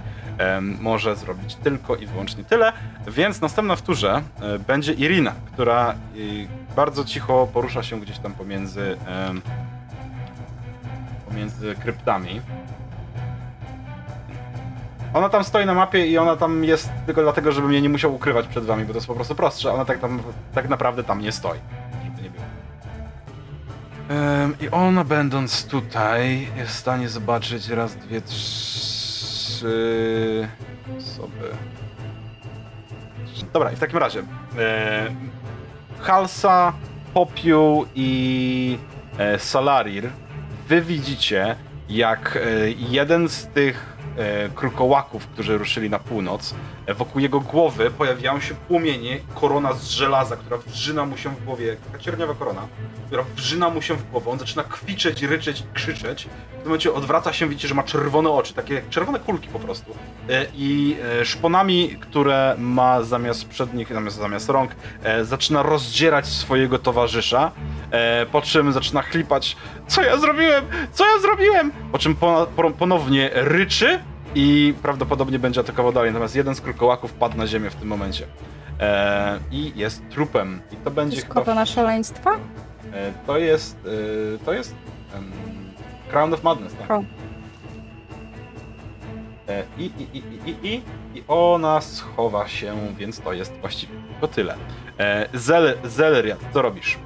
Może 0.81 1.15
zrobić 1.15 1.55
tylko 1.55 1.95
i 1.95 2.05
wyłącznie 2.05 2.43
tyle, 2.43 2.73
więc 3.07 3.41
następna 3.41 3.75
w 3.75 3.81
turze 3.81 4.21
e, 4.41 4.59
będzie 4.59 4.93
Irina, 4.93 5.33
która 5.53 5.95
bardzo 6.75 7.05
cicho 7.05 7.47
porusza 7.53 7.83
się 7.83 7.99
gdzieś 7.99 8.19
tam 8.19 8.33
pomiędzy 8.33 8.97
pomiędzy 11.29 11.75
kryptami. 11.75 12.41
Ona 15.15 15.29
tam 15.29 15.43
stoi 15.43 15.65
na 15.65 15.73
mapie 15.73 16.07
i 16.07 16.17
ona 16.17 16.35
tam 16.35 16.63
jest 16.63 16.89
tylko 17.05 17.21
dlatego, 17.21 17.51
żeby 17.51 17.67
mnie 17.67 17.81
nie 17.81 17.89
musiał 17.89 18.15
ukrywać 18.15 18.47
przed 18.47 18.65
wami, 18.65 18.85
bo 18.85 18.93
to 18.93 18.97
jest 18.97 19.07
po 19.07 19.15
prostu 19.15 19.35
prostsze. 19.35 19.73
Ona 19.73 19.85
tak, 19.85 19.99
tam, 19.99 20.23
tak 20.53 20.69
naprawdę 20.69 21.03
tam 21.03 21.21
nie 21.21 21.31
stoi. 21.31 21.59
Żeby 22.05 22.21
nie 22.21 22.29
było. 22.29 22.43
Em, 24.09 24.55
I 24.61 24.69
ona 24.69 25.03
będąc 25.03 25.65
tutaj 25.65 26.47
jest 26.57 26.71
w 26.71 26.75
stanie 26.75 27.09
zobaczyć 27.09 27.69
raz, 27.69 27.95
dwie, 27.95 28.21
trzy 28.21 29.67
osoby. 30.97 31.49
Dobra, 33.53 33.71
i 33.71 33.75
w 33.75 33.79
takim 33.79 33.97
razie 33.97 34.23
e, 34.57 35.07
Halsa, 36.01 36.73
Popiół 37.13 37.85
i 37.95 38.77
e, 39.17 39.39
Salarir 39.39 40.09
wy 40.67 40.81
widzicie 40.81 41.55
jak 41.89 42.37
e, 42.37 42.39
jeden 42.71 43.29
z 43.29 43.47
tych 43.47 43.94
e, 44.17 44.49
krukołaków, 44.49 45.27
którzy 45.27 45.57
ruszyli 45.57 45.89
na 45.89 45.99
północ, 45.99 46.55
wokół 46.93 47.21
jego 47.21 47.39
głowy 47.39 47.91
pojawiają 47.91 48.39
się 48.39 48.55
płomienie, 48.55 49.19
korona 49.35 49.73
z 49.73 49.89
żelaza, 49.89 50.35
która 50.35 50.57
wrzyna 50.57 51.05
mu 51.05 51.17
się 51.17 51.29
w 51.29 51.45
głowie, 51.45 51.75
taka 51.91 52.03
cierniowa 52.03 52.33
korona, 52.33 52.67
która 53.07 53.23
wrzyna 53.35 53.69
mu 53.69 53.81
się 53.81 53.93
w 53.93 54.11
głowę, 54.11 54.31
on 54.31 54.39
zaczyna 54.39 54.63
kwiczeć, 54.63 55.23
ryczeć, 55.23 55.63
krzyczeć. 55.73 56.23
W 56.23 56.55
tym 56.55 56.63
momencie 56.63 56.93
odwraca 56.93 57.33
się, 57.33 57.49
widzicie, 57.49 57.67
że 57.67 57.75
ma 57.75 57.83
czerwone 57.83 58.29
oczy, 58.29 58.53
takie 58.53 58.81
czerwone 58.89 59.19
kulki 59.19 59.47
po 59.47 59.59
prostu. 59.59 59.95
E, 60.29 60.45
I 60.55 60.97
e, 61.21 61.25
szponami, 61.25 61.97
które 62.01 62.55
ma 62.57 63.03
zamiast 63.03 63.45
przednich, 63.45 63.93
zamiast, 63.93 64.17
zamiast 64.17 64.49
rąk, 64.49 64.71
e, 65.03 65.25
zaczyna 65.25 65.63
rozdzierać 65.63 66.27
swojego 66.27 66.79
towarzysza, 66.79 67.51
e, 67.91 68.25
po 68.25 68.41
czym 68.41 68.73
zaczyna 68.73 69.01
chlipać 69.01 69.55
co 69.87 70.01
ja 70.01 70.17
zrobiłem? 70.17 70.65
Co 70.91 71.05
ja 71.05 71.19
zrobiłem? 71.21 71.71
Po 71.91 71.97
czym 71.97 72.15
po, 72.15 72.47
po, 72.55 72.71
ponownie 72.71 73.29
ryczy 73.33 73.99
i 74.35 74.73
prawdopodobnie 74.81 75.39
będzie 75.39 75.61
atakował 75.61 75.91
dalej. 75.93 76.11
Natomiast 76.11 76.35
jeden 76.35 76.55
z 76.55 76.61
krukołaków 76.61 77.13
padł 77.13 77.37
na 77.37 77.47
ziemię 77.47 77.69
w 77.69 77.75
tym 77.75 77.87
momencie. 77.87 78.25
E, 78.79 79.39
I 79.51 79.71
jest 79.75 80.09
trupem. 80.09 80.61
I 80.71 80.75
to 80.75 80.83
To 80.83 80.91
będzie 80.91 81.15
jest 81.15 81.27
chyba... 81.27 81.41
korona 81.41 81.65
szaleństwa? 81.65 82.31
E, 82.93 83.11
to 83.27 83.37
jest... 83.37 83.77
E, 84.41 84.45
to 84.45 84.53
jest... 84.53 84.75
em, 85.15 85.31
Crown 86.11 86.33
of 86.33 86.43
Madness, 86.43 86.73
tak? 86.75 86.91
O. 86.91 87.03
E, 89.47 89.63
I, 89.77 89.83
i, 89.85 90.17
i, 90.17 90.17
i, 90.17 90.49
i, 90.49 90.67
i, 90.73 90.81
I 91.19 91.23
ona 91.27 91.81
schowa 91.81 92.47
się, 92.47 92.75
więc 92.97 93.19
to 93.19 93.33
jest 93.33 93.53
właściwie 93.61 93.93
tylko 94.11 94.27
tyle. 94.27 94.55
E, 94.99 95.29
Zel, 95.33 95.77
Zelriat, 95.83 96.39
co 96.53 96.61
robisz? 96.61 96.97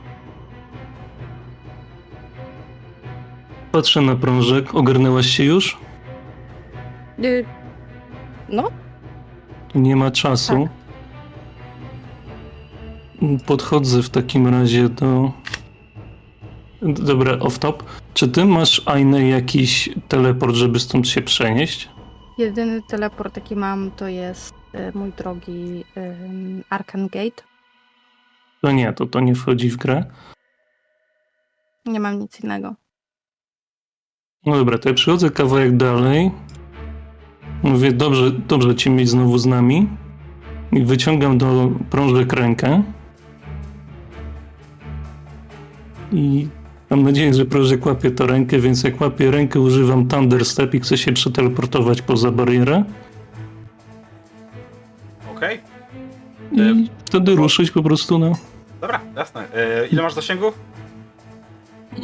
Patrzę 3.71 4.01
na 4.01 4.15
prążek. 4.15 4.75
Ogarnęłaś 4.75 5.25
się 5.25 5.43
już? 5.43 5.77
Y, 7.23 7.45
No, 8.49 8.69
Nie 9.75 9.95
ma 9.95 10.11
czasu. 10.11 10.67
Podchodzę 13.45 14.03
w 14.03 14.09
takim 14.09 14.47
razie 14.47 14.89
do. 14.89 15.31
Dobra, 16.81 17.33
off-top. 17.37 17.83
Czy 18.13 18.27
ty 18.27 18.45
masz, 18.45 18.81
Aine, 18.85 19.29
jakiś 19.29 19.89
teleport, 20.07 20.55
żeby 20.55 20.79
stąd 20.79 21.07
się 21.07 21.21
przenieść? 21.21 21.89
jedyny 22.37 22.81
teleport 22.89 23.35
jaki 23.35 23.55
mam 23.55 23.91
to 23.91 24.07
jest 24.07 24.53
y, 24.75 24.91
mój 24.97 25.11
drogi 25.11 25.85
ym, 25.97 26.63
Arcan 26.69 27.07
Gate. 27.07 27.43
To 28.61 28.71
nie, 28.71 28.93
to 28.93 29.05
to 29.05 29.19
nie 29.19 29.35
wchodzi 29.35 29.69
w 29.69 29.77
grę. 29.77 30.05
Nie 31.85 31.99
mam 31.99 32.19
nic 32.19 32.39
innego. 32.43 32.75
No 34.45 34.57
dobra, 34.57 34.77
to 34.77 34.89
ja 34.89 34.95
przychodzę 34.95 35.29
kawałek 35.29 35.77
dalej. 35.77 36.31
Mówię, 37.63 37.91
dobrze, 37.91 38.31
dobrze 38.31 38.75
cię 38.75 38.89
mieć 38.89 39.09
znowu 39.09 39.37
z 39.37 39.45
nami. 39.45 39.87
I 40.71 40.83
wyciągam 40.83 41.37
do 41.37 41.71
prążek 41.89 42.33
rękę. 42.33 42.83
I 46.11 46.47
Mam 46.89 47.03
nadzieję, 47.03 47.33
że 47.33 47.45
prożek 47.45 47.85
łapie 47.85 48.11
to 48.11 48.27
rękę, 48.27 48.59
więc 48.59 48.83
jak 48.83 49.01
łapię 49.01 49.31
rękę, 49.31 49.59
używam 49.59 50.07
Thunder 50.07 50.45
Step 50.45 50.73
i 50.73 50.79
chcę 50.79 50.97
się 50.97 51.11
przeteleportować 51.11 52.01
poza 52.01 52.31
barierę. 52.31 52.83
Okej, 55.35 55.59
I 56.51 56.89
wtedy 57.05 57.35
ruszyć 57.35 57.71
po 57.71 57.83
prostu 57.83 58.19
na... 58.19 58.31
dobra, 58.81 58.99
jasne. 59.15 59.53
E, 59.53 59.87
ile 59.87 60.01
masz 60.03 60.13
zasięgu? 60.13 60.51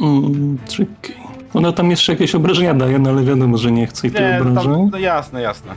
Mm, 0.00 0.58
czekaj. 0.68 1.16
Ona 1.56 1.72
tam 1.72 1.90
jeszcze 1.90 2.12
jakieś 2.12 2.34
obrażenia 2.34 2.74
daje, 2.74 2.98
no 2.98 3.10
ale 3.10 3.24
wiadomo, 3.24 3.58
że 3.58 3.72
nie 3.72 3.86
chce 3.86 4.08
i 4.08 4.10
tych 4.10 4.20
tam, 4.38 4.48
obrażeń. 4.48 4.88
no 4.92 4.98
jasne, 4.98 5.42
jasne. 5.42 5.72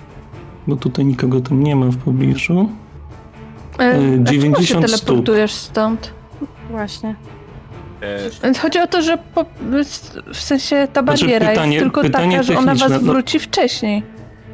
Bo 0.68 0.76
tutaj 0.76 1.06
nikogo 1.06 1.42
tam 1.42 1.64
nie 1.64 1.76
ma 1.76 1.86
w 1.86 1.98
pobliżu. 1.98 2.70
E, 3.80 3.90
a 3.90 3.92
czemu 3.94 4.24
90 4.24 4.68
się 4.68 4.88
stóp. 4.88 5.06
teleportujesz 5.08 5.52
stąd? 5.52 6.14
Właśnie. 6.70 7.16
E, 8.44 8.54
Chodzi 8.62 8.80
o 8.80 8.88
to, 8.88 9.02
że 9.02 9.18
po, 9.36 9.46
w 10.34 10.38
sensie 10.38 10.88
ta 10.94 11.04
Znaczy, 11.04 11.24
bariera 11.26 11.48
pytanie- 11.50 11.74
jest 11.76 11.84
tylko 11.86 12.02
pytanie 12.02 12.32
taka, 12.32 12.44
że 12.44 12.58
ona 12.58 12.72
was 12.72 12.80
techniczne, 12.80 13.06
no- 13.08 13.14
wróci 13.14 13.40
wcześniej. 13.40 14.04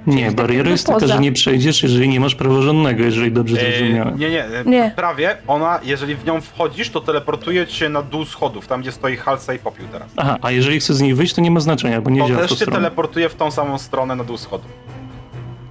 Nie, 0.08 0.32
bariera 0.32 0.56
jakby 0.56 0.70
jest 0.72 0.88
taka, 0.88 1.08
że 1.08 1.20
nie 1.20 1.32
przejdziesz, 1.32 1.84
jeżeli 1.84 2.10
nie 2.10 2.20
masz 2.20 2.36
praworządnego, 2.36 3.04
jeżeli 3.04 3.32
dobrze 3.32 3.68
e, 3.68 3.72
zrozumiałem. 3.78 4.18
nie, 4.20 4.30
nie, 4.30 4.46
e, 4.46 4.64
Nie. 4.66 4.92
prawie. 4.96 5.38
Ona, 5.48 5.80
jeżeli 5.84 6.16
w 6.16 6.26
nią 6.26 6.42
wchodzisz, 6.42 6.90
to 6.90 7.02
teleportuje 7.02 7.68
cię 7.68 7.90
na 7.90 8.02
dół 8.02 8.26
schodów, 8.26 8.68
tam 8.68 8.82
gdzie 8.82 8.92
stoi 8.92 9.16
Halsa 9.18 9.54
i 9.54 9.60
Popiół 9.60 9.86
teraz. 9.92 10.10
Aha, 10.18 10.38
a 10.42 10.52
jeżeli 10.52 10.80
chcę 10.80 10.94
z 10.94 11.02
niej 11.02 11.14
wyjść, 11.14 11.34
to 11.34 11.42
nie 11.42 11.52
ma 11.52 11.60
znaczenia, 11.60 12.02
bo 12.02 12.10
nie 12.10 12.22
To 12.22 12.28
działa 12.28 12.40
w 12.46 12.50
też 12.50 12.60
cię 12.60 12.66
teleportuje 12.66 13.30
w 13.30 13.36
tą 13.36 13.52
samą 13.52 13.78
stronę 13.78 14.16
na 14.16 14.24
dół 14.24 14.38
schodów. 14.38 14.72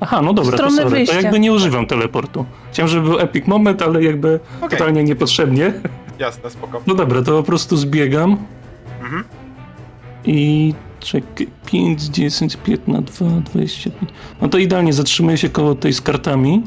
Aha, 0.01 0.22
no 0.22 0.32
dobra, 0.32 0.59
to 0.59 0.70
sorry, 0.70 1.07
to 1.07 1.12
jakby 1.20 1.39
nie 1.41 1.53
używam 1.53 1.87
teleportu. 1.87 2.45
Chciałem, 2.72 2.89
żeby 2.89 3.09
był 3.09 3.18
epic 3.20 3.47
moment, 3.47 3.82
ale 3.82 4.03
jakby 4.03 4.41
Okej, 4.61 4.78
totalnie 4.78 5.05
niepotrzebnie. 5.05 5.72
jasne, 6.18 6.51
spoko. 6.51 6.82
No 6.87 6.95
dobra, 6.95 7.22
to 7.22 7.32
po 7.32 7.43
prostu 7.43 7.76
zbiegam 7.76 8.37
Mhm. 9.03 9.24
i 10.24 10.74
czekaj, 11.05 11.46
5, 11.66 12.02
10, 12.02 12.57
15, 12.57 13.02
2, 13.24 13.40
25. 13.40 14.11
No 14.42 14.48
to 14.48 14.59
idealnie 14.59 14.92
zatrzymuję 14.92 15.36
się 15.38 15.48
koło 15.48 15.74
tej 15.74 15.92
z 15.92 16.00
kartami. 16.00 16.62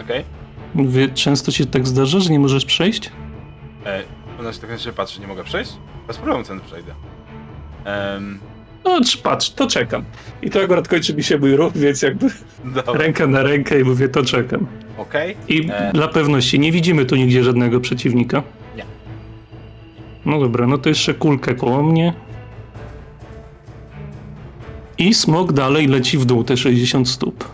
Okej. 0.00 0.24
Mówię, 0.74 1.08
często 1.08 1.50
się 1.52 1.66
tak 1.66 1.86
zdarza, 1.88 2.20
że 2.20 2.30
nie 2.30 2.38
możesz 2.40 2.64
przejść? 2.64 3.10
E, 3.86 4.02
Ona 4.40 4.52
się 4.52 4.60
tak 4.60 4.70
na 4.70 4.78
siebie 4.78 4.92
patrzy, 4.96 5.20
nie 5.20 5.26
mogę 5.26 5.44
przejść? 5.44 5.72
Bez 6.06 6.16
problemu 6.16 6.44
ten 6.44 6.60
przejdę. 6.60 6.92
Em, 7.84 8.38
No 8.84 9.00
trz- 9.00 9.22
patrz, 9.22 9.50
to 9.50 9.66
czekam. 9.66 10.04
I 10.42 10.50
to 10.50 10.60
akurat 10.62 10.88
kończy 10.88 11.14
mi 11.14 11.22
się 11.22 11.38
mój 11.38 11.56
ruch, 11.56 11.72
więc 11.76 12.02
jakby 12.02 12.26
dobra, 12.64 12.92
ręka 12.94 13.26
na 13.26 13.42
rękę 13.42 13.80
i 13.80 13.84
mówię, 13.84 14.08
to 14.08 14.24
czekam. 14.24 14.66
okej. 14.98 15.36
I 15.48 15.68
E. 15.72 15.90
dla 15.94 16.08
pewności, 16.08 16.58
nie 16.58 16.72
widzimy 16.72 17.04
tu 17.04 17.16
nigdzie 17.16 17.44
żadnego 17.44 17.80
przeciwnika? 17.80 18.42
Nie. 18.76 18.84
No 20.26 20.40
dobra, 20.40 20.66
no 20.66 20.78
to 20.78 20.88
jeszcze 20.88 21.14
kulkę 21.14 21.54
koło 21.54 21.82
mnie. 21.82 22.12
I 25.02 25.14
smok 25.14 25.52
dalej 25.52 25.86
leci 25.86 26.18
w 26.18 26.24
dół, 26.24 26.44
te 26.44 26.56
60 26.56 27.08
stóp. 27.08 27.44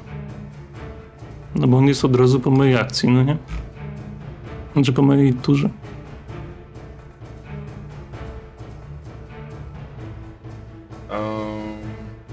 No 1.54 1.68
bo 1.68 1.76
on 1.76 1.86
jest 1.86 2.04
od 2.04 2.16
razu 2.16 2.40
po 2.40 2.50
mojej 2.50 2.76
akcji, 2.76 3.08
no 3.08 3.22
nie? 3.22 3.36
Znaczy 4.72 4.92
po 4.92 5.02
mojej 5.02 5.34
turze. 5.34 5.70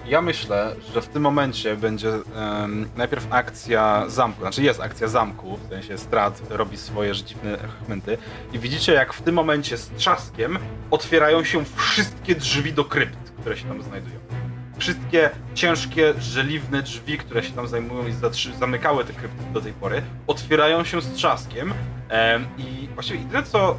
Ja 0.07 0.21
myślę, 0.21 0.75
że 0.93 1.01
w 1.01 1.07
tym 1.07 1.21
momencie 1.21 1.77
będzie 1.77 2.09
em, 2.09 2.89
najpierw 2.97 3.27
akcja 3.29 4.03
zamku, 4.07 4.41
znaczy 4.41 4.63
jest 4.63 4.81
akcja 4.81 5.07
zamku, 5.07 5.57
w 5.57 5.69
sensie 5.69 5.97
strat 5.97 6.41
robi 6.49 6.77
swoje 6.77 7.13
dziwne 7.13 7.57
chmęty 7.85 8.17
i 8.53 8.59
widzicie 8.59 8.93
jak 8.93 9.13
w 9.13 9.21
tym 9.21 9.35
momencie 9.35 9.77
z 9.77 9.89
trzaskiem 9.89 10.57
otwierają 10.91 11.43
się 11.43 11.63
wszystkie 11.75 12.35
drzwi 12.35 12.73
do 12.73 12.85
krypt, 12.85 13.31
które 13.39 13.57
się 13.57 13.67
tam 13.67 13.83
znajdują. 13.83 14.44
Wszystkie 14.77 15.29
ciężkie, 15.53 16.13
żeliwne 16.19 16.81
drzwi, 16.81 17.17
które 17.17 17.43
się 17.43 17.51
tam 17.51 17.67
zajmują 17.67 18.07
i 18.07 18.13
zamykały 18.59 19.05
te 19.05 19.13
krypty 19.13 19.43
do 19.53 19.61
tej 19.61 19.73
pory, 19.73 20.01
otwierają 20.27 20.83
się 20.83 21.01
z 21.01 21.13
trzaskiem 21.13 21.73
em, 22.09 22.45
i 22.57 22.87
właściwie 22.93 23.19
jedyne 23.19 23.43
co 23.43 23.77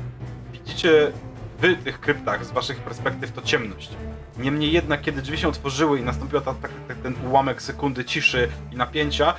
widzicie 0.52 1.12
wy 1.58 1.76
tych 1.76 2.00
kryptach 2.00 2.44
z 2.44 2.50
waszych 2.50 2.78
perspektyw 2.78 3.32
to 3.32 3.42
ciemność. 3.42 3.90
Niemniej 4.38 4.72
jednak, 4.72 5.00
kiedy 5.00 5.22
drzwi 5.22 5.38
się 5.38 5.48
otworzyły 5.48 5.98
i 5.98 6.02
nastąpił 6.02 6.40
ta, 6.40 6.54
ta, 6.54 6.68
ta, 6.68 6.94
ten 7.02 7.14
ułamek 7.26 7.62
sekundy 7.62 8.04
ciszy 8.04 8.48
i 8.72 8.76
napięcia, 8.76 9.34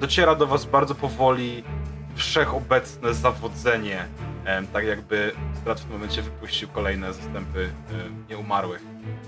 dociera 0.00 0.34
do 0.34 0.46
was 0.46 0.64
bardzo 0.64 0.94
powoli 0.94 1.64
wszechobecne 2.14 3.14
zawodzenie. 3.14 4.04
Tak 4.72 4.84
jakby 4.84 5.32
Strat 5.60 5.80
w 5.80 5.84
tym 5.84 5.92
momencie 5.92 6.22
wypuścił 6.22 6.68
kolejne 6.68 7.12
zastępy 7.12 7.68
nieumarłych, 8.30 8.82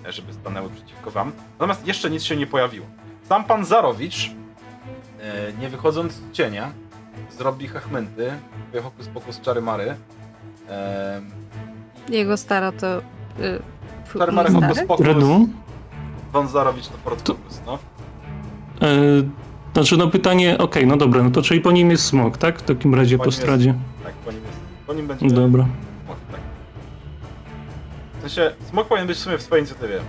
e, 0.07 0.13
żeby 0.13 0.33
stanęły 0.33 0.71
przeciwko 0.71 1.11
wam. 1.11 1.33
Natomiast 1.53 1.87
jeszcze 1.87 2.11
nic 2.11 2.23
się 2.23 2.37
nie 2.37 2.47
pojawiło. 2.47 2.87
Sam 3.29 3.45
pan 3.45 3.65
Zarowicz, 3.65 4.31
e, 5.21 5.53
nie 5.61 5.69
wychodząc 5.69 6.13
z 6.13 6.33
cienia, 6.33 6.71
zrobi 7.39 7.69
hachmenty, 7.69 8.31
hokus 8.83 9.09
pokus 9.09 9.41
czary 9.41 9.61
mary. 9.63 9.95
Jego 12.09 12.37
stara 12.37 12.73
to... 12.73 12.99
Y, 12.99 13.03
Czary 14.19 14.33
mary 14.33 14.53
hokus 14.53 14.79
pokus. 14.89 15.07
Pan 16.33 16.49
Zarowicz 16.49 16.89
to 16.89 16.99
Ford 17.05 17.27
Focus, 17.29 17.61
no. 17.67 17.79
E, 18.83 18.89
znaczy 19.73 19.97
no 19.97 20.09
pytanie, 20.09 20.59
okej, 20.59 20.87
no 20.87 20.97
dobra, 20.97 21.23
no 21.23 21.31
to 21.31 21.43
czyli 21.43 21.61
po 21.61 21.73
nim 21.73 21.91
jest 21.91 22.05
smok, 22.05 22.39
tak? 22.39 22.59
W 22.59 22.63
takim 22.63 22.95
razie 22.95 23.19
Po 23.19 23.25
po 23.25 23.31
nim 23.31 23.33
jest- 23.33 23.43
stradzie. 23.43 23.75
Tak, 24.05 24.13
po 24.15 24.33
nim 24.33 24.41
jest. 24.45 24.64
Po 24.87 24.95
nim 24.95 25.07
będzie. 25.07 25.29
Dobra. 25.29 25.67
Smok, 26.05 26.17
tak. 26.33 26.41
W 28.19 28.21
sensie, 28.21 28.55
smok 28.71 28.89
powinien 28.89 29.07
być 29.07 29.17
w 29.17 29.21
sumie 29.21 29.39
w 29.39 29.43
swojej 29.43 29.61
inicjatywie. 29.63 30.01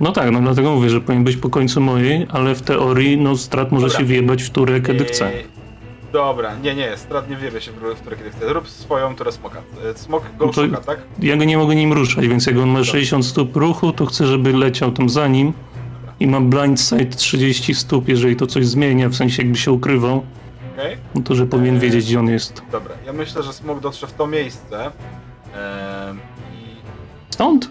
No 0.00 0.12
tak, 0.12 0.30
no 0.30 0.40
dlatego 0.40 0.74
mówię, 0.74 0.90
że 0.90 1.00
powinien 1.00 1.24
być 1.24 1.36
po 1.36 1.50
końcu 1.50 1.80
mojej, 1.80 2.26
ale 2.30 2.54
w 2.54 2.62
teorii, 2.62 3.16
no 3.18 3.36
strat 3.36 3.72
może 3.72 3.86
Dobra. 3.86 3.98
się 3.98 4.04
wjebać 4.04 4.42
w 4.42 4.50
turę, 4.50 4.80
kiedy 4.80 5.04
chce. 5.04 5.26
Eee, 5.34 5.44
Dobra, 6.12 6.54
nie, 6.54 6.74
nie, 6.74 6.96
strat 6.96 7.30
nie 7.30 7.36
wiebie 7.36 7.60
się 7.60 7.72
w 7.72 8.00
które 8.00 8.16
kiedy 8.16 8.30
chce. 8.30 8.52
Rób 8.52 8.68
swoją 8.68 9.16
turę 9.16 9.32
smoka. 9.32 9.58
E, 9.90 9.98
Smok 9.98 10.22
go 10.38 10.46
No 10.46 10.52
szuka, 10.52 10.76
tak? 10.76 10.98
Ja 11.18 11.36
go 11.36 11.44
nie 11.44 11.58
mogę 11.58 11.74
nim 11.74 11.92
ruszać, 11.92 12.28
więc 12.28 12.46
jak 12.46 12.56
on 12.56 12.68
ma 12.68 12.84
60 12.84 13.26
stóp 13.26 13.56
ruchu, 13.56 13.92
to 13.92 14.06
chcę, 14.06 14.26
żeby 14.26 14.52
leciał 14.52 14.92
tam 14.92 15.08
za 15.08 15.28
nim 15.28 15.52
i 16.20 16.26
ma 16.26 16.40
blindside 16.40 17.06
30 17.06 17.74
stóp, 17.74 18.08
jeżeli 18.08 18.36
to 18.36 18.46
coś 18.46 18.66
zmienia, 18.66 19.08
w 19.08 19.14
sensie 19.14 19.42
jakby 19.42 19.58
się 19.58 19.72
ukrywał, 19.72 20.22
Okej. 20.76 20.96
no 21.14 21.22
to 21.22 21.34
że 21.34 21.46
powinien 21.46 21.78
wiedzieć, 21.78 22.04
gdzie 22.04 22.20
on 22.20 22.28
jest. 22.28 22.62
Dobra, 22.72 22.94
ja 23.06 23.12
myślę, 23.12 23.42
że 23.42 23.52
smok 23.52 23.80
dotrze 23.80 24.06
w 24.06 24.12
to 24.12 24.26
miejsce. 24.26 24.90
I 26.52 26.76
Stąd? 27.30 27.70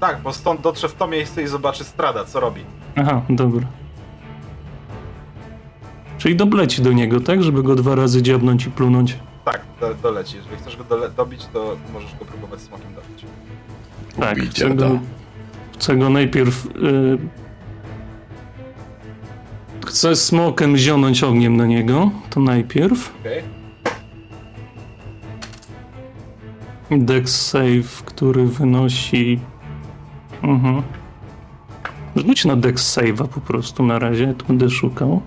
tak, 0.00 0.20
bo 0.22 0.32
stąd 0.32 0.60
dotrze 0.60 0.88
w 0.88 0.94
to 0.94 1.06
miejsce 1.06 1.42
i 1.42 1.46
zobaczy 1.46 1.84
strada, 1.84 2.24
co 2.24 2.40
robi. 2.40 2.60
Aha, 2.96 3.22
dobra. 3.28 3.66
Czyli 6.18 6.36
dobleci 6.36 6.82
do 6.82 6.92
niego, 6.92 7.20
tak? 7.20 7.42
Żeby 7.42 7.62
go 7.62 7.74
dwa 7.74 7.94
razy 7.94 8.22
dziabnąć 8.22 8.66
i 8.66 8.70
plunąć. 8.70 9.18
Tak, 9.44 9.60
do, 9.80 9.94
doleci. 9.94 10.36
Jeżeli 10.36 10.56
chcesz 10.56 10.76
go 10.76 10.84
dole, 10.84 11.10
dobić, 11.10 11.46
to 11.52 11.76
możesz 11.92 12.14
go 12.18 12.24
próbować 12.24 12.60
smokiem 12.60 12.94
dobić. 12.94 13.24
Tak, 14.20 14.38
Ubić 14.38 14.50
chcę 14.50 14.70
go, 14.70 14.98
chcę 15.74 15.96
go 15.96 16.10
najpierw... 16.10 16.66
Y... 16.66 17.41
Chcę 19.86 20.16
smokiem 20.16 20.76
zionąć 20.76 21.24
ogniem 21.24 21.56
na 21.56 21.66
niego, 21.66 22.10
to 22.30 22.40
najpierw. 22.40 23.12
Okej? 23.20 23.42
Dex 26.90 27.46
save, 27.46 28.02
który 28.04 28.46
wynosi. 28.46 29.40
Mhm. 30.42 30.82
Rzuć 32.16 32.44
na 32.44 32.56
Dex 32.56 32.96
save'a 32.98 33.28
po 33.28 33.40
prostu 33.40 33.82
na 33.82 33.98
razie, 33.98 34.34
tu 34.34 34.46
będę 34.46 34.70
szukał. 34.70 35.22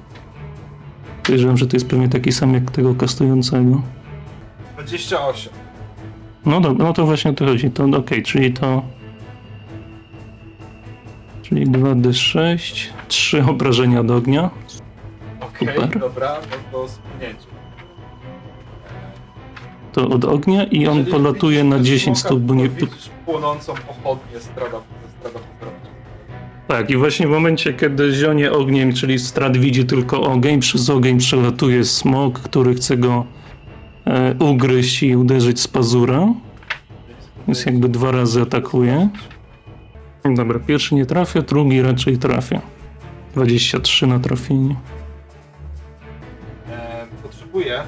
Podejrzewam, 1.23 1.57
że 1.57 1.67
to 1.67 1.75
jest 1.75 1.87
pewnie 1.87 2.09
taki 2.09 2.31
sam 2.31 2.53
jak 2.53 2.71
tego 2.71 2.95
kastującego. 2.95 3.81
28. 4.73 5.53
No 6.45 6.61
dobra, 6.61 6.85
no 6.85 6.93
to 6.93 7.05
właśnie 7.05 7.31
o 7.31 7.33
to 7.33 7.45
chodzi. 7.45 7.71
To 7.71 7.83
okej, 7.83 8.23
czyli 8.23 8.53
to. 8.53 8.83
Czyli 11.49 11.67
2d6, 11.67 12.87
3 13.07 13.43
obrażenia 13.43 13.99
od 13.99 14.11
ognia. 14.11 14.49
Okej, 15.41 15.67
Super. 15.67 15.99
dobra, 15.99 16.37
no 16.51 16.57
to 16.71 16.89
spłynięcie. 16.89 17.47
To 19.93 20.09
od 20.09 20.25
ognia 20.25 20.63
i 20.63 20.87
on 20.87 20.97
Jeżeli 20.97 21.11
polatuje 21.11 21.57
widzisz 21.57 21.69
na 21.69 21.77
te 21.77 21.83
10 21.83 22.17
smoka, 22.17 22.29
stóp, 22.29 22.39
bo 22.39 22.53
nie. 22.53 22.69
Widzisz 22.69 23.09
płonącą 23.25 23.73
pochodnię 23.73 24.39
strada, 24.39 24.77
ze 25.03 25.11
strada 25.19 25.39
pochodni. 25.59 25.89
Tak, 26.67 26.89
i 26.89 26.97
właśnie 26.97 27.27
w 27.27 27.29
momencie, 27.29 27.73
kiedy 27.73 28.13
zionie 28.13 28.51
ogniem, 28.51 28.93
czyli 28.93 29.19
strat 29.19 29.57
widzi 29.57 29.85
tylko 29.85 30.21
ogień, 30.21 30.59
przez 30.59 30.89
ogień 30.89 31.17
przelatuje 31.17 31.85
smok, 31.85 32.39
który 32.39 32.75
chce 32.75 32.97
go 32.97 33.25
e, 34.05 34.35
ugryźć 34.39 35.03
i 35.03 35.15
uderzyć 35.15 35.59
z 35.59 35.67
pazura. 35.67 36.27
Więc 37.47 37.65
jakby 37.65 37.89
dwa 37.89 38.11
razy 38.11 38.41
atakuje. 38.41 39.09
Dobra, 40.33 40.59
pierwszy 40.59 40.95
nie 40.95 41.05
trafia, 41.05 41.41
drugi 41.41 41.81
raczej 41.81 42.17
trafia. 42.17 42.61
23 43.33 44.07
na 44.07 44.19
trafienie. 44.19 44.75
E, 46.71 47.05
potrzebuję, 47.23 47.83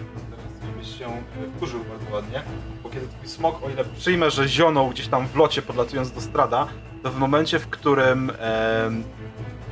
żebyś 0.66 0.98
się 1.00 1.06
e, 1.06 1.20
wkurzył 1.56 1.80
bardzo 1.90 2.16
ładnie, 2.16 2.42
bo 2.84 2.90
kiedy 2.90 3.08
twój 3.08 3.28
smok, 3.28 3.64
o 3.64 3.70
ile 3.70 3.86
przyjmę, 3.86 4.32
że 4.32 4.48
zionął 4.48 4.90
gdzieś 4.90 5.08
tam 5.08 5.28
w 5.28 5.36
locie 5.36 5.62
podlatując 5.62 6.12
do 6.12 6.22
strada, 6.22 6.68
to 7.04 7.12
w 7.12 7.18
momencie, 7.18 7.60
w 7.60 7.68
którym 7.68 8.32
em, 8.40 9.04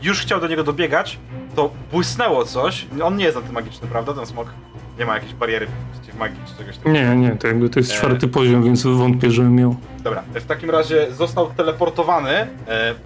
już 0.01 0.22
chciał 0.22 0.39
do 0.41 0.47
niego 0.47 0.63
dobiegać, 0.63 1.20
to 1.55 1.72
błysnęło 1.91 2.45
coś. 2.45 2.86
On 3.03 3.18
nie 3.18 3.26
jest 3.26 3.38
antymagiczny, 3.38 3.88
prawda, 3.88 4.13
ten 4.13 4.26
smok? 4.26 4.53
Nie 5.00 5.06
ma 5.06 5.14
jakiejś 5.16 5.34
bariery 5.34 5.68
przeciw 5.93 6.20
magii 6.20 6.39
czy 6.48 6.58
czegoś 6.58 6.78
takiego. 6.78 6.93
Nie, 6.96 7.16
nie, 7.16 7.32
to 7.32 7.48
jakby 7.48 7.70
to 7.70 7.80
jest 7.80 7.91
E. 7.91 7.96
czwarty 7.96 8.28
poziom, 8.28 8.64
więc 8.64 8.84
wątpię, 8.84 9.32
że 9.32 9.43
miał. 9.43 9.76
Dobra, 10.04 10.24
w 10.34 10.46
takim 10.46 10.70
razie 10.70 11.14
został 11.14 11.48
teleportowany 11.54 12.30
e, 12.32 12.48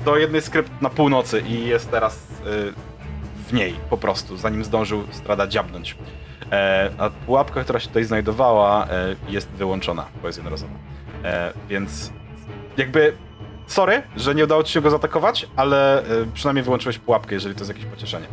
do 0.05 0.17
jednej 0.17 0.41
z 0.41 0.49
krypt 0.49 0.71
na 0.81 0.89
północy 0.89 1.43
i 1.47 1.67
jest 1.67 1.91
teraz 1.91 2.15
e, 2.15 2.45
w 3.49 3.53
niej 3.53 3.75
po 3.89 3.97
prostu, 3.97 4.37
zanim 4.37 4.63
zdążył 4.63 5.03
strada 5.11 5.47
dziabnąć. 5.47 5.97
E, 6.51 6.89
a 6.97 7.09
pułapka, 7.09 7.63
która 7.63 7.79
się 7.79 7.87
tutaj 7.87 8.03
znajdowała, 8.03 8.87
e, 8.87 9.15
jest 9.29 9.49
wyłączona, 9.49 10.05
bo 10.21 10.27
jest 10.27 10.37
jednorazowa. 10.37 10.73
E, 11.23 11.53
więc 11.69 12.11
jakby 12.77 13.13
sorry, 13.67 14.01
że 14.17 14.35
nie 14.35 14.43
udało 14.43 14.63
ci 14.63 14.73
się 14.73 14.81
go 14.81 14.89
zaatakować, 14.89 15.47
ale 15.55 15.99
e, 16.03 16.05
przynajmniej 16.33 16.63
wyłączyłeś 16.63 16.99
pułapkę, 16.99 17.35
jeżeli 17.35 17.55
to 17.55 17.61
jest 17.61 17.69
jakieś 17.69 17.85
pocieszenie. 17.85 18.27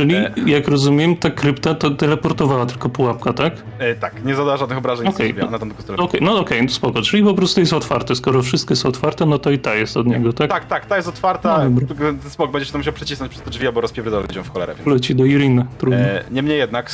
Czyli, 0.00 0.14
E. 0.16 0.32
jak 0.46 0.68
rozumiem, 0.68 1.16
ta 1.16 1.30
krypta 1.30 1.74
to 1.74 1.90
teleportowała 1.90 2.66
tylko 2.66 2.88
pułapka, 2.88 3.32
tak? 3.32 3.52
E, 3.78 3.94
tak, 3.94 4.24
nie 4.24 4.34
zadała 4.34 4.56
żadnych 4.56 4.78
obrażeń, 4.78 5.12
zrobiła, 5.12 5.48
ona 5.48 5.58
tam 5.58 5.68
tylko 5.68 5.82
teleportowała. 5.82 6.34
no 6.34 6.40
okej, 6.40 6.62
no 6.62 6.68
spoko, 6.68 7.02
czyli 7.02 7.22
po 7.24 7.34
prostu 7.34 7.60
jest 7.60 7.72
otwarte. 7.72 8.14
Skoro 8.14 8.42
wszystko 8.42 8.72
jest 8.72 8.86
otwarte, 8.86 9.26
no 9.26 9.38
to 9.38 9.50
i 9.50 9.58
ta 9.58 9.74
jest 9.74 9.96
od 9.96 10.06
niego, 10.06 10.32
tak? 10.32 10.50
Tak, 10.50 10.64
tak, 10.64 10.86
ta 10.86 10.96
jest 10.96 11.08
otwarta, 11.08 11.68
No 11.68 11.94
ten 11.94 12.30
smok 12.30 12.50
będzie 12.50 12.70
się 12.72 12.78
musiał 12.78 12.92
przycisnąć 12.92 13.30
przez 13.30 13.42
te 13.44 13.50
drzwi, 13.50 13.66
albo 13.66 13.80
rozpierdolę 13.80 14.22
ludziom 14.22 14.44
w 14.44 14.50
cholerę, 14.50 14.74
więc... 14.74 14.86
Leci 14.86 15.14
do 15.14 15.24
Irina, 15.24 15.66
trudno. 15.78 15.98
E, 15.98 16.24
niemniej 16.30 16.58
jednak 16.58 16.90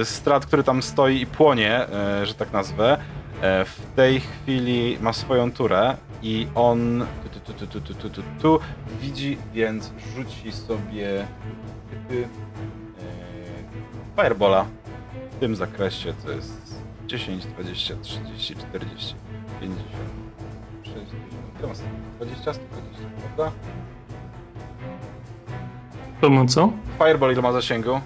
e, 0.00 0.04
strat, 0.04 0.46
który 0.46 0.62
tam 0.62 0.82
stoi 0.82 1.20
i 1.20 1.26
płonie, 1.26 1.88
e, 1.88 2.26
że 2.26 2.34
tak 2.34 2.52
nazwę, 2.52 2.96
w 3.42 3.96
tej 3.96 4.20
chwili 4.20 4.98
ma 5.00 5.12
swoją 5.12 5.52
turę 5.52 5.96
i 6.24 6.46
on 6.54 7.06
tu, 7.34 7.40
tu, 7.40 7.66
tu, 7.66 7.80
tu, 7.80 7.94
tu, 7.94 8.10
tu, 8.10 8.22
tu, 8.42 8.58
widzi, 9.00 9.38
więc 9.54 9.92
rzuci 10.16 10.52
sobie 10.52 11.20
e, 11.20 12.14
yy, 12.14 12.28
Firebola 14.16 14.66
w 15.30 15.40
tym 15.40 15.56
zakresie, 15.56 16.12
to 16.24 16.30
jest 16.30 16.84
10, 17.06 17.46
20, 17.46 17.94
30, 18.02 18.56
40, 18.56 19.14
50, 19.60 19.82
60, 20.82 21.88
20, 22.16 22.52
120, 22.52 22.62
prawda? 23.36 23.52
To 26.20 26.30
ma 26.30 26.46
co? 26.46 26.72
Fireball 26.98 27.32
ile 27.32 27.42
ma 27.42 27.52
zasięgu? 27.52 28.00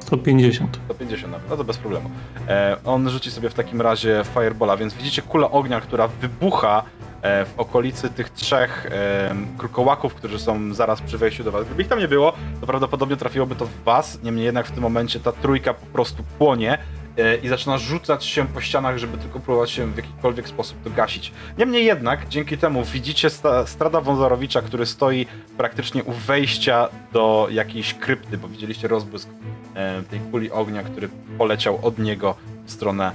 150. 0.00 0.80
150 0.84 1.32
nawet, 1.32 1.50
no 1.50 1.56
to 1.56 1.64
bez 1.64 1.78
problemu. 1.78 2.10
E, 2.48 2.76
on 2.84 3.10
rzuci 3.10 3.30
sobie 3.30 3.50
w 3.50 3.54
takim 3.54 3.80
razie 3.80 4.22
Firebola, 4.34 4.76
więc 4.76 4.94
widzicie 4.94 5.22
kulę 5.22 5.50
ognia, 5.50 5.80
która 5.80 6.08
wybucha 6.08 6.82
w 7.22 7.54
okolicy 7.56 8.10
tych 8.10 8.30
trzech 8.30 8.86
e, 8.86 9.34
krukołaków, 9.58 10.14
którzy 10.14 10.38
są 10.38 10.74
zaraz 10.74 11.02
przy 11.02 11.18
wejściu 11.18 11.44
do 11.44 11.52
was. 11.52 11.64
Gdyby 11.64 11.82
ich 11.82 11.88
tam 11.88 11.98
nie 11.98 12.08
było, 12.08 12.32
to 12.60 12.66
prawdopodobnie 12.66 13.16
trafiłoby 13.16 13.54
to 13.54 13.66
w 13.66 13.82
was, 13.84 14.22
niemniej 14.22 14.44
jednak 14.44 14.66
w 14.66 14.70
tym 14.70 14.82
momencie 14.82 15.20
ta 15.20 15.32
trójka 15.32 15.74
po 15.74 15.86
prostu 15.86 16.22
płonie 16.38 16.78
e, 17.16 17.36
i 17.36 17.48
zaczyna 17.48 17.78
rzucać 17.78 18.24
się 18.24 18.46
po 18.46 18.60
ścianach, 18.60 18.98
żeby 18.98 19.18
tylko 19.18 19.40
próbować 19.40 19.70
się 19.70 19.86
w 19.86 19.96
jakikolwiek 19.96 20.48
sposób 20.48 20.82
to 20.84 20.90
gasić. 20.90 21.32
Niemniej 21.58 21.84
jednak, 21.84 22.28
dzięki 22.28 22.58
temu 22.58 22.84
widzicie 22.84 23.30
sta, 23.30 23.66
Strada 23.66 24.00
Wązarowicza, 24.00 24.62
który 24.62 24.86
stoi 24.86 25.26
praktycznie 25.56 26.04
u 26.04 26.12
wejścia 26.12 26.88
do 27.12 27.48
jakiejś 27.50 27.94
krypty, 27.94 28.38
bo 28.38 28.48
widzieliście 28.48 28.88
rozbłysk 28.88 29.28
e, 29.74 30.02
tej 30.02 30.20
kuli 30.20 30.50
ognia, 30.50 30.82
który 30.82 31.08
poleciał 31.38 31.78
od 31.82 31.98
niego 31.98 32.34
w 32.66 32.70
stronę 32.70 33.12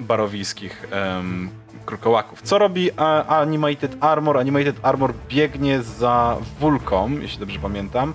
barowijskich 0.00 0.88
em, 0.90 1.50
krukołaków. 1.86 2.42
Co 2.42 2.58
robi 2.58 2.90
Animated 3.28 3.96
Armor? 4.00 4.38
Animated 4.38 4.76
Armor 4.82 5.14
biegnie 5.28 5.82
za 5.82 6.36
Wulką, 6.60 7.10
jeśli 7.10 7.38
dobrze 7.38 7.58
pamiętam, 7.58 8.14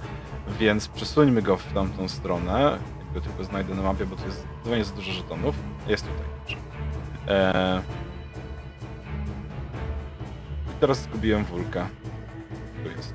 więc 0.60 0.88
przesuńmy 0.88 1.42
go 1.42 1.58
w 1.58 1.74
tamtą 1.74 2.10
stronę. 2.10 2.78
Jak 3.00 3.14
go 3.14 3.22
tylko 3.22 3.44
znajdę 3.44 3.76
na 3.76 3.82
mapie, 3.82 4.06
bo 4.06 4.16
to 4.16 4.26
jest 4.26 4.38
zdecydowanie 4.38 4.84
za 4.86 4.96
dużo 4.96 5.12
żetonów. 5.12 5.56
Jest 5.88 6.04
tutaj, 6.04 6.26
dobrze. 6.40 6.58
E... 7.28 7.82
I 10.68 10.80
teraz 10.80 11.02
zgubiłem 11.02 11.44
Wulkę. 11.44 11.88
Tu 12.84 12.90
jest. 12.90 13.14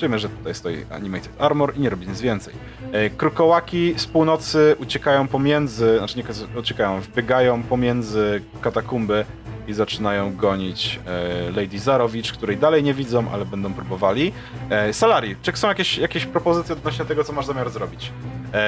Przyjmę, 0.00 0.18
że 0.18 0.28
tutaj 0.28 0.54
stoi 0.54 0.84
Animated 0.90 1.32
Armor 1.38 1.76
i 1.76 1.80
nie 1.80 1.90
robi 1.90 2.08
nic 2.08 2.20
więcej. 2.20 2.54
E, 2.92 3.10
Krukołaki 3.10 3.94
z 3.96 4.06
północy 4.06 4.76
uciekają 4.78 5.28
pomiędzy, 5.28 5.98
znaczy 5.98 6.18
nie 6.18 6.24
uciekają, 6.60 7.00
wbiegają 7.00 7.62
pomiędzy 7.62 8.42
katakumby 8.60 9.24
i 9.68 9.72
zaczynają 9.72 10.36
gonić 10.36 11.00
e, 11.06 11.60
Lady 11.60 11.78
Zarowicz, 11.78 12.32
której 12.32 12.56
dalej 12.56 12.82
nie 12.82 12.94
widzą, 12.94 13.30
ale 13.32 13.44
będą 13.44 13.74
próbowali. 13.74 14.32
E, 14.70 14.92
Salari, 14.92 15.36
czy 15.42 15.52
są 15.54 15.68
jakieś, 15.68 15.98
jakieś 15.98 16.26
propozycje 16.26 16.74
odnośnie 16.74 17.04
tego, 17.04 17.24
co 17.24 17.32
masz 17.32 17.46
zamiar 17.46 17.70
zrobić? 17.70 18.12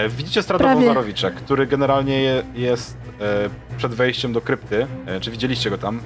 Widzicie 0.09 0.43
Stradową. 0.43 0.85
Zarowicza, 0.85 1.31
który 1.31 1.67
generalnie 1.67 2.23
je, 2.23 2.43
jest 2.55 2.97
przed 3.77 3.95
wejściem 3.95 4.33
do 4.33 4.41
krypty. 4.41 4.87
Czy 5.21 5.31
widzieliście 5.31 5.71
go 5.71 5.79
tam? 5.79 6.01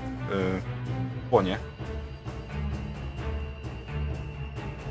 Płonie. 1.31 1.59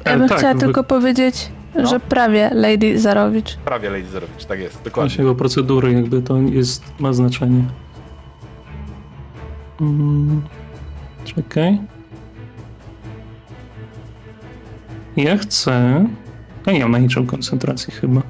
Ja 0.05 0.11
E, 0.11 0.17
bym 0.17 0.29
tak, 0.29 0.37
chciała 0.37 0.53
wy- 0.53 0.59
tylko 0.59 0.83
powiedzieć, 0.83 1.51
No. 1.75 1.87
że 1.87 1.99
prawie 1.99 2.49
Lady 2.53 2.99
Zarowicz. 2.99 3.55
Prawie 3.57 3.89
Lady 3.89 4.05
Zarowicz, 4.09 4.45
tak 4.45 4.59
jest, 4.59 4.75
dokładnie. 4.83 5.09
Właśnie 5.09 5.23
jego 5.23 5.35
procedury 5.35 5.91
jakby 5.93 6.21
to 6.21 6.37
jest, 6.37 6.83
ma 6.99 7.13
znaczenie. 7.13 7.63
Mm, 9.81 10.41
czekaj. 11.23 11.79
Ja 15.17 15.37
chcę... 15.37 16.05
Ja 16.65 16.73
nie 16.73 16.79
mam 16.79 16.91
na 16.91 16.97
niczym 16.99 17.27
koncentracji 17.27 17.93
chyba. 17.93 18.21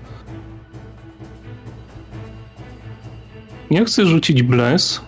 Ja 3.71 3.86
chcę 3.86 4.05
rzucić 4.05 4.43
bles 4.43 5.01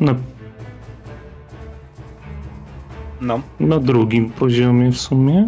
na, 0.00 0.14
No, 3.22 3.40
na 3.60 3.78
drugim 3.78 4.30
poziomie 4.30 4.92
w 4.92 4.98
sumie. 4.98 5.46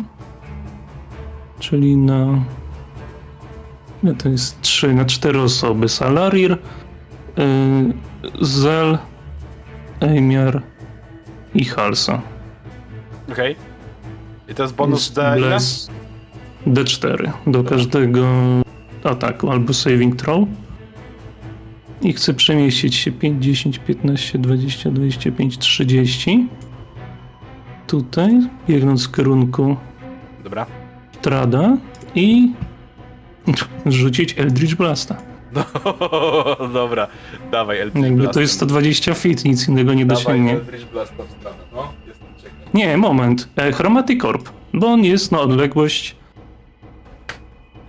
Czyli 1.59 1.97
na... 1.97 2.45
No 4.03 4.14
to 4.14 4.29
jest 4.29 4.61
3 4.61 4.95
na 4.95 5.05
4 5.05 5.41
osoby. 5.41 5.89
Salarir, 5.89 6.59
yy, 7.37 7.95
Zel, 8.41 8.99
Emiar 10.01 10.62
i 11.55 11.64
Halsa. 11.64 12.22
okej. 13.33 13.57
I 14.49 14.55
to 14.55 14.62
jest 14.62 14.75
bonus 14.75 15.11
D 15.11 15.35
ile? 15.39 15.49
bles 15.49 15.91
D4 16.66 17.33
do 17.47 17.64
każdego 17.64 18.27
ataku 19.05 19.51
albo 19.51 19.72
saving 19.75 20.16
throw. 20.16 20.49
I 22.03 22.12
chcę 22.12 22.35
przemieścić 22.35 22.95
się 22.95 23.12
5, 23.12 23.45
10, 23.45 23.79
15, 23.79 24.39
20, 24.39 24.91
25, 24.91 25.59
30. 25.59 26.49
Tutaj, 27.95 28.40
biegnąc 28.68 29.07
w 29.09 29.16
kierunku 29.16 29.76
Dobra. 30.45 30.66
Trada 31.22 31.76
i 32.14 32.53
rzucić 33.86 34.38
Eldritch 34.38 34.74
Blasta. 34.74 35.16
No, 35.53 35.64
dobra, 36.80 37.07
dawaj 37.51 37.78
Eldritch 37.78 38.05
Jakby 38.05 38.22
Blast. 38.22 38.34
to 38.34 38.40
jest 38.40 38.55
120 38.55 39.14
feet, 39.14 39.45
nic 39.45 39.68
innego 39.68 39.95
nie 39.95 40.07
Dawaj 40.07 40.24
dosięgnie. 40.24 40.53
Eldritch 40.53 40.90
Blasta 40.90 41.22
w 41.22 41.30
stronę, 41.30 41.57
no. 41.72 41.92
Jestem 42.07 42.28
ciekaw. 42.36 42.74
Nie, 42.74 42.97
moment. 42.97 43.49
E, 43.57 43.72
Chromatic 43.72 44.24
Orb, 44.24 44.49
bo 44.72 44.86
on 44.86 45.05
jest 45.05 45.32
na 45.32 45.40
odległość 45.40 46.16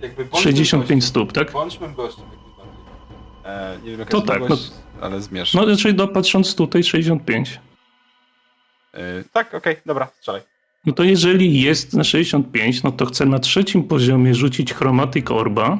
Jakby 0.02 0.24
bądźmy 0.24 0.42
65 0.42 0.82
gościem. 0.88 1.02
stóp, 1.02 1.32
tak? 1.32 1.52
Bądźmy 1.52 1.88
gościem 1.88 2.24
jak 2.30 2.40
najbardziej. 3.44 3.82
E, 3.82 3.84
nie 3.84 3.90
wiem 3.90 4.00
jaka 4.00 4.10
To 4.10 4.16
jest 4.16 4.28
tak, 4.28 4.36
odległość, 4.36 4.70
ale 5.00 5.20
zmierz. 5.22 5.54
No, 5.54 5.64
znaczy 5.64 5.92
do, 5.92 6.08
patrząc 6.08 6.54
tutaj 6.54 6.84
65. 6.84 7.60
E, 8.94 9.24
tak, 9.32 9.54
okej, 9.54 9.76
dobra, 9.86 10.08
strzelaj. 10.18 10.40
No 10.86 10.92
to 10.92 11.04
jeżeli 11.04 11.60
jest 11.60 11.94
na 11.94 12.04
65, 12.04 12.82
no 12.82 12.92
to 12.92 13.06
chcę 13.06 13.26
na 13.26 13.38
trzecim 13.38 13.82
poziomie 13.84 14.34
rzucić 14.34 14.74
Chromatic 14.74 15.30
Orba. 15.30 15.78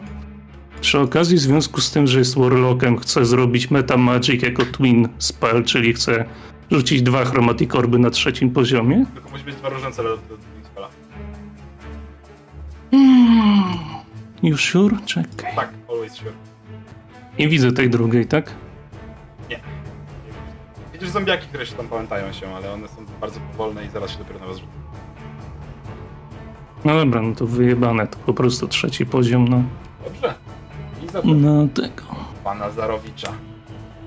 Przy 0.81 1.01
okazji, 1.01 1.37
w 1.37 1.41
związku 1.41 1.81
z 1.81 1.91
tym, 1.91 2.07
że 2.07 2.19
jest 2.19 2.39
Warlockiem, 2.39 2.99
chcę 2.99 3.25
zrobić 3.25 3.71
Meta 3.71 3.97
Magic 3.97 4.43
jako 4.43 4.65
Twin 4.65 5.09
Spell, 5.19 5.65
czyli 5.65 5.93
chcę 5.93 6.25
rzucić 6.71 7.03
dwa 7.03 7.25
Chromatic 7.25 7.75
Orby 7.75 7.99
na 7.99 8.11
trzecim 8.11 8.51
poziomie. 8.51 9.07
Tylko 9.15 9.31
musi 9.31 9.45
być 9.45 9.57
dwa 9.57 9.69
różne 9.69 9.93
cele 9.93 10.09
do, 10.09 10.17
do, 10.17 10.37
do 10.37 10.69
spela. 10.73 10.89
You 14.43 14.57
sure? 14.57 14.97
Czekaj. 15.07 15.55
Tak, 15.57 15.71
always 15.89 16.13
sure. 16.13 16.33
Nie 17.39 17.49
widzę 17.49 17.73
tej 17.73 17.91
drugiej, 17.91 18.27
tak? 18.27 18.53
Widzisz 21.07 21.15
zombiaki, 21.15 21.47
które 21.49 21.67
się 21.67 21.75
tam 21.75 21.89
pamiętają 21.89 22.33
się, 22.33 22.55
ale 22.55 22.73
one 22.73 22.89
są 22.89 22.95
bardzo 23.21 23.41
powolne 23.41 23.85
i 23.85 23.89
zaraz 23.91 24.11
się 24.11 24.19
dopiero 24.19 24.39
na 24.41 24.47
was 24.47 24.57
rzucą. 24.57 24.73
No 26.85 26.97
dobra, 26.97 27.23
no 27.23 27.35
to 27.35 27.47
wyjebane, 27.47 28.07
to 28.07 28.19
po 28.19 28.35
prostu 28.35 28.69
trzeci 28.69 29.07
poziom 29.07 29.49
na, 29.49 29.63
Dobrze. 30.05 30.35
I 31.05 31.09
zatem 31.13 31.41
na 31.43 31.69
tego. 31.75 32.03
pana 32.45 32.71
Zarowicza. 32.71 33.33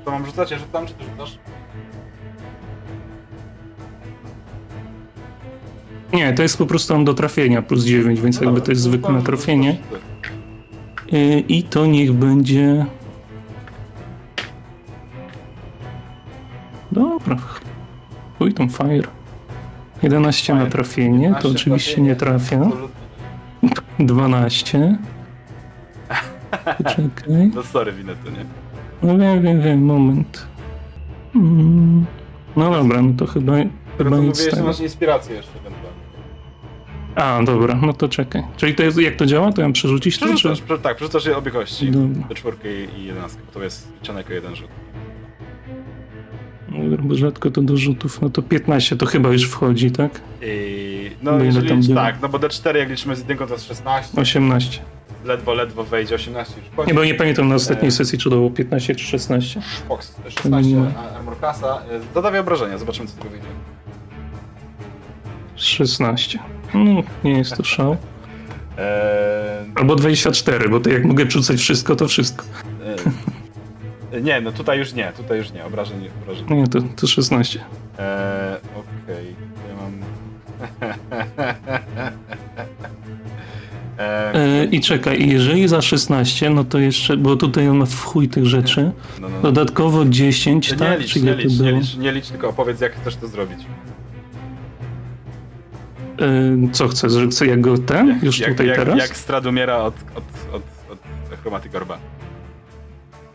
To 0.06 0.12
mam 0.12 0.26
rzucać? 0.26 0.52
Ja 0.52 0.58
rzucam, 0.60 0.88
czy 0.88 0.93
ty 0.93 1.04
rzucasz? 1.04 1.38
Nie, 6.14 6.34
to 6.34 6.41
jest 6.41 6.58
po 6.58 6.66
prostu 6.66 6.93
tam 6.93 7.06
do 7.06 7.14
trafienia 7.14 7.62
plus 7.62 7.84
9, 7.84 8.22
więc 8.22 8.36
No 8.36 8.43
jakby 8.45 8.60
dobra, 8.60 8.66
to 8.66 8.72
jest 8.72 8.82
zwykłe 8.82 9.16
to- 9.16 9.22
trafienie. 9.22 9.78
Y, 11.14 11.39
I 11.47 11.64
to 11.64 11.86
niech 11.86 12.14
będzie... 12.14 12.86
Dobra. 16.91 17.37
Chuj 18.37 18.53
tam 18.53 18.69
fire. 18.69 19.07
11 20.03 20.55
na 20.55 20.65
trafienie, 20.65 21.27
to 21.27 21.33
15 21.35 21.49
oczywiście 21.49 22.01
nie 22.01 22.15
trafia. 22.15 22.59
absolutnie. 22.61 23.79
12. 23.99 24.97
Poczekaj. 26.77 27.51
No 27.55 27.63
sorry, 27.63 27.91
winę 27.91 28.13
to 28.25 28.29
nie. 28.31 28.45
No 29.03 29.17
wiem, 29.17 29.41
wiem, 29.41 29.61
wiem, 29.61 29.85
moment. 29.85 30.47
Mm. 31.35 32.05
No 32.55 32.71
dobra, 32.71 33.01
no 33.01 33.13
to 33.17 33.27
chyba, 33.27 33.53
chyba 33.97 34.09
co 34.09 34.15
nic 34.15 34.15
mówiłeś, 34.15 34.37
z 34.37 34.45
że 34.45 34.51
tego. 34.51 34.63
masz 34.63 34.79
inspirację 34.79 35.35
jeszcze 35.35 35.51
ewentualnie. 35.59 35.99
A, 37.15 37.43
dobra, 37.43 37.79
no 37.81 37.93
to 37.93 38.09
czekaj. 38.09 38.43
Czyli 38.57 38.75
to 38.75 38.83
jest, 38.83 38.97
jak 38.97 39.15
to 39.15 39.25
działa? 39.25 39.51
To 39.51 39.61
ja 39.61 39.67
mam 39.67 39.73
przerzucić 39.73 40.19
to, 40.19 40.25
czy... 40.25 40.33
Przerzucasz, 40.33 40.61
prze, 40.61 40.79
tak, 40.79 40.95
przerzucasz 40.95 41.25
je 41.25 41.37
obie 41.37 41.51
kości. 41.51 41.91
Dobra. 41.91 42.27
Do 42.29 42.35
czwórki 42.35 42.67
i 42.97 43.03
jedenastki, 43.05 43.41
bo 43.45 43.51
to 43.51 43.63
jest 43.63 43.91
liczone 44.01 44.19
jako 44.19 44.33
jeden 44.33 44.55
rzut. 44.55 44.67
No, 46.84 47.15
rzadko 47.15 47.51
to 47.51 47.61
do 47.61 47.77
rzutów, 47.77 48.21
no 48.21 48.30
to 48.30 48.41
15 48.41 48.95
to 48.95 49.05
chyba 49.05 49.30
już 49.30 49.43
wchodzi, 49.49 49.91
tak? 49.91 50.21
I, 50.41 51.11
no 51.23 51.36
ile 51.36 51.45
jeżeli 51.45 51.69
tam 51.69 51.95
tak, 51.95 52.21
no 52.21 52.30
bo 52.30 52.38
D4 52.39 52.75
jak 52.75 52.89
liczymy 52.89 53.15
z 53.15 53.19
jedynką 53.19 53.47
to 53.47 53.53
jest 53.53 53.67
16, 53.67 54.21
18. 54.21 54.82
ledwo, 55.25 55.53
ledwo 55.53 55.84
wejdzie 55.84 56.15
18 56.15 56.53
już 56.57 56.65
wchodzi. 56.69 56.88
Nie, 56.88 56.93
bo 56.93 57.05
nie 57.05 57.13
pamiętam 57.15 57.47
na 57.47 57.55
ostatniej 57.55 57.88
E. 57.88 57.91
sesji, 57.91 58.17
czy 58.17 58.30
to 58.30 58.36
było 58.36 58.49
15 58.51 58.95
czy 58.95 59.05
16. 59.05 59.61
Fox, 59.88 60.15
16 60.30 60.71
Nie. 60.73 60.91
a- 60.97 61.15
armor 61.17 61.38
classa. 61.39 61.82
E, 61.91 61.99
Zadawię 62.15 62.39
obrażenia, 62.39 62.77
zobaczymy 62.77 63.07
co 63.07 63.17
tego 63.17 63.30
wyjdzie. 63.30 63.47
16. 65.55 66.39
No, 66.73 67.03
nie 67.23 67.32
jest 67.38 67.57
to 67.57 67.63
szał. 67.63 67.97
Eee, 68.77 69.71
Albo 69.75 69.95
24, 69.95 70.69
bo 70.69 70.80
to 70.80 70.89
jak 70.89 71.05
mogę 71.05 71.32
rzucać 71.32 71.59
wszystko, 71.59 71.95
to 71.95 72.07
wszystko. 72.07 72.45
Nie, 74.22 74.41
no 74.41 74.51
tutaj 74.51 74.80
już 74.80 74.93
nie, 74.93 75.12
tutaj 75.18 75.38
już 75.38 75.51
nie, 75.51 75.66
obrażeń, 75.66 76.10
obrażeń. 76.24 76.45
Nie, 76.49 76.68
to, 76.68 76.80
to 76.95 77.07
16. 77.07 77.60
Eee, 77.60 77.66
okej, 78.55 79.36
to 79.55 79.62
ja 79.70 79.76
mam... 79.82 79.99
E, 84.34 84.66
I 84.66 84.82
czekaj, 84.82 85.30
jeżeli 85.30 85.68
za 85.68 85.82
16, 85.82 86.49
no 86.49 86.64
to 86.64 86.80
jeszcze, 86.80 87.18
bo 87.18 87.36
tutaj 87.36 87.68
on 87.68 87.78
ma 87.78 87.86
w 87.86 88.03
chuj 88.03 88.30
tych 88.30 88.45
rzeczy. 88.45 88.91
no, 89.22 89.30
no, 89.30 89.36
no. 89.36 89.41
Dodatkowo 89.41 90.05
10, 90.05 90.72
Nie 90.72 90.78
tak? 90.78 90.99
licz, 90.99 91.16
nie 91.16 91.22
ile 91.22 91.34
to 91.34 91.39
licz, 91.41 91.60
nie 91.60 91.72
licz, 91.72 91.95
nie 91.97 92.12
licz, 92.12 92.28
tylko 92.28 92.49
opowiedz 92.49 92.82
jak 92.82 92.95
chcesz 92.95 93.16
to 93.16 93.28
zrobić. 93.28 93.60
E, 96.22 96.72
co 96.72 96.88
chcę, 96.88 97.10
że 97.10 97.28
chcę 97.28 97.47
jak 97.47 97.62
go 97.62 97.78
ten? 97.78 98.20
Już 98.24 98.39
jak, 98.39 98.49
tutaj 98.51 98.68
jak, 98.68 98.78
teraz? 98.78 98.97
Jak 98.97 99.18
Strad 99.18 99.45
umiera 99.45 99.78
od, 99.78 99.95
od, 100.16 100.24
od, 100.53 100.62
od 100.91 100.99
Chromatic 101.41 101.76
Orba. 101.76 101.97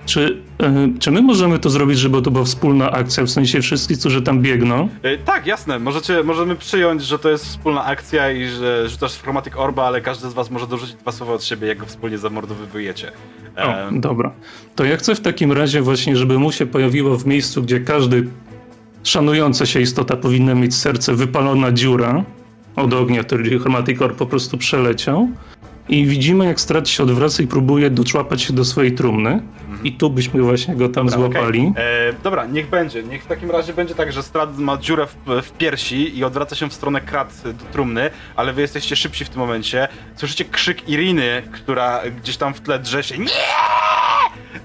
Czy, 0.07 0.43
e, 0.61 0.89
czy 0.99 1.11
my 1.11 1.23
możemy 1.23 1.59
to 1.59 1.71
zrobić, 1.71 1.99
żeby 1.99 2.23
to 2.23 2.31
była 2.31 2.45
wspólna 2.45 2.91
akcja, 2.91 3.25
w 3.25 3.31
sensie 3.31 3.61
wszyscy, 3.61 3.99
którzy 3.99 4.23
tam 4.23 4.43
biegną? 4.43 4.89
E, 5.03 5.19
tak, 5.19 5.47
jasne, 5.47 5.79
możecie, 5.79 6.23
możemy 6.23 6.57
przyjąć, 6.57 7.03
że 7.03 7.19
to 7.19 7.31
jest 7.31 7.45
wspólna 7.47 7.85
akcja 7.85 8.31
i 8.33 8.47
że 8.49 8.89
rzucasz 8.89 9.15
w 9.15 9.23
Chromatic 9.23 9.55
Orba, 9.57 9.85
ale 9.85 10.01
każdy 10.01 10.31
z 10.31 10.33
was 10.33 10.51
może 10.51 10.67
dorzucić 10.67 10.95
dwa 10.95 11.13
słowa 11.13 11.33
od 11.33 11.45
siebie, 11.45 11.69
jak 11.69 11.79
go 11.79 11.87
wspólnie 11.87 12.19
zamordowujecie. 12.19 13.13
O, 13.57 13.61
Em, 13.63 14.01
dobra. 14.01 14.33
To 14.77 14.85
ja 14.85 14.97
chcę 14.97 15.15
w 15.15 15.21
takim 15.21 15.53
razie 15.53 15.83
właśnie, 15.83 16.17
żeby 16.17 16.39
mu 16.39 16.53
się 16.53 16.67
pojawiło 16.67 17.17
w 17.19 17.27
miejscu, 17.27 17.63
gdzie 17.63 17.81
każdy 17.81 18.27
szanująca 19.05 19.67
się 19.67 19.81
istota 19.81 20.17
powinna 20.17 20.55
mieć 20.55 20.75
serce 20.75 21.15
wypalona 21.15 21.73
dziura 21.73 22.25
od 22.77 22.95
ognia, 22.95 23.25
który 23.25 23.59
Chromatic 23.59 24.03
Orb 24.03 24.17
po 24.17 24.27
prostu 24.27 24.59
przeleciał. 24.59 25.29
I 25.89 26.07
widzimy, 26.07 26.45
jak 26.45 26.61
Strat 26.61 26.89
się 26.89 27.03
odwraca 27.03 27.43
i 27.43 27.47
próbuje 27.47 27.91
doczłapać 27.91 28.43
się 28.43 28.53
do 28.53 28.65
swojej 28.65 28.93
trumny. 28.93 29.43
I 29.85 29.93
tu 29.93 30.11
byśmy 30.11 30.43
właśnie 30.43 30.77
go 30.77 30.89
tam 30.89 31.07
Dobra, 31.07 31.21
złapali. 31.31 31.67
okej. 31.71 31.85
E, 32.09 32.13
dobra, 32.23 32.47
niech 32.47 32.69
będzie. 32.69 33.03
Niech 33.03 33.23
w 33.25 33.27
takim 33.27 33.51
razie 33.51 33.73
będzie 33.73 33.95
tak, 33.95 34.13
że 34.13 34.23
Strad 34.23 34.59
ma 34.59 34.77
dziurę 34.77 35.07
w, 35.07 35.43
w 35.43 35.53
piersi 35.53 36.19
i 36.19 36.25
odwraca 36.25 36.57
się 36.57 36.69
w 36.69 36.73
stronę 36.73 37.01
krat 37.01 37.43
do 37.45 37.65
trumny, 37.73 38.11
ale 38.37 38.53
wy 38.53 38.61
jesteście 38.61 38.97
szybsi 38.97 39.25
w 39.25 39.29
tym 39.29 39.39
momencie. 39.39 39.89
Słyszycie 40.17 40.45
krzyk 40.45 40.89
Iriny, 40.89 41.43
która 41.53 42.01
gdzieś 42.23 42.37
tam 42.37 42.55
w 42.55 42.61
tle 42.61 42.79
drze 42.79 43.03
się. 43.03 43.19
Nie! 43.19 43.27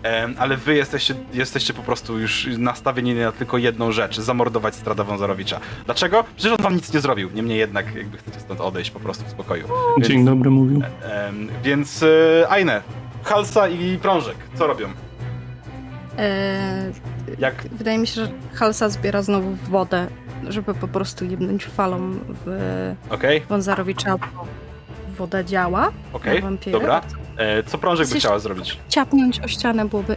Em, 0.04 0.36
ale 0.40 0.58
wy 0.58 0.76
jesteście, 0.76 1.16
jesteście 1.34 1.74
po 1.74 1.82
prostu 1.84 2.20
już 2.20 2.48
nastawieni 2.58 3.14
na 3.16 3.32
tylko 3.32 3.58
jedną 3.58 3.92
rzecz, 3.92 4.20
zamordować 4.20 4.76
Strada 4.76 5.04
Wązarowicza. 5.04 5.60
Dlaczego? 5.86 6.24
Przecież 6.36 6.52
on 6.60 6.64
wam 6.64 6.76
nic 6.76 6.94
nie 6.94 7.00
zrobił. 7.00 7.30
Niemniej 7.34 7.58
jednak 7.60 7.96
jakby 7.96 8.18
chcecie 8.18 8.40
stąd 8.40 8.62
odejść 8.62 8.92
po 8.92 9.00
prostu 9.00 9.26
w 9.26 9.30
spokoju. 9.30 9.68
Dzień 10.02 10.26
dobry 10.26 10.50
mówił. 10.50 10.82
Em, 11.04 11.48
więc 11.64 12.04
e, 12.04 12.08
Aine, 12.52 12.82
Halsa 13.24 13.68
i 13.68 13.98
Prążek, 13.98 14.36
co 14.56 14.68
robią? 14.68 14.88
E, 16.20 16.92
Jak 17.40 17.56
wydaje 17.72 17.98
mi 17.98 18.08
się, 18.08 18.14
że 18.26 18.32
Halsa 18.54 18.90
zbiera 18.90 19.22
znowu 19.22 19.56
wodę, 19.70 20.08
żeby 20.48 20.74
po 20.74 20.88
prostu 20.88 21.26
jebnąć 21.26 21.66
falą 21.66 22.12
w 22.46 22.96
Okej, 23.10 23.42
Wązarowicza, 23.50 24.18
bo 24.18 24.28
woda 25.18 25.44
działa 25.44 25.92
okej, 26.14 26.42
wampiry. 26.42 26.72
dobra. 26.72 27.02
E, 27.38 27.64
co 27.64 27.78
Prążek 27.78 28.08
by 28.10 28.16
chciała 28.16 28.40
zrobić? 28.40 28.80
Ciapnąć 28.90 29.40
o 29.40 29.48
ścianę 29.48 29.86
byłoby 29.86 30.16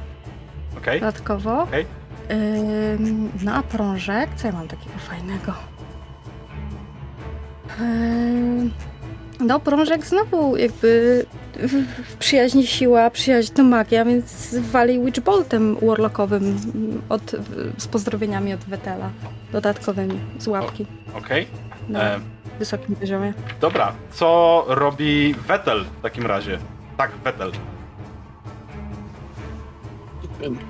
Okej, 0.78 1.00
dodatkowo. 1.00 1.62
okej. 1.62 1.86
Ym, 2.30 3.30
no 3.42 3.54
a 3.54 3.62
prążek, 3.62 4.30
co 4.36 4.46
ja 4.46 4.52
mam 4.52 4.68
takiego 4.68 4.98
fajnego? 4.98 5.52
Ym, 7.80 8.70
no 9.46 9.60
prążek 9.60 10.06
znowu 10.06 10.56
jakby 10.56 11.26
w- 11.54 12.16
przyjaźni 12.18 12.66
siła, 12.66 13.10
przyjaźń 13.10 13.52
to 13.54 13.64
magia, 13.64 14.04
więc 14.04 14.54
wali 14.58 15.00
Witchboltem 15.04 15.76
warlockowym 15.82 16.58
od, 17.08 17.30
z 17.78 17.86
pozdrowieniami 17.88 18.54
od 18.54 18.60
Wetela, 18.60 19.10
dodatkowymi 19.52 20.18
z 20.38 20.46
łapki 20.48 20.86
okej. 21.14 21.46
na 21.88 22.02
E, 22.02 22.20
wysokim 22.58 22.96
poziomie. 22.96 23.32
dobra, 23.60 23.92
co 24.12 24.64
robi 24.68 25.34
Vettel 25.48 25.84
w 25.98 26.02
takim 26.02 26.26
razie? 26.26 26.58
Tak, 26.96 27.10
Vettel. 27.24 27.52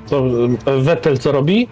To 0.09 0.25
e, 0.67 0.81
Vettel 0.81 1.19
co 1.19 1.33
robi? 1.33 1.69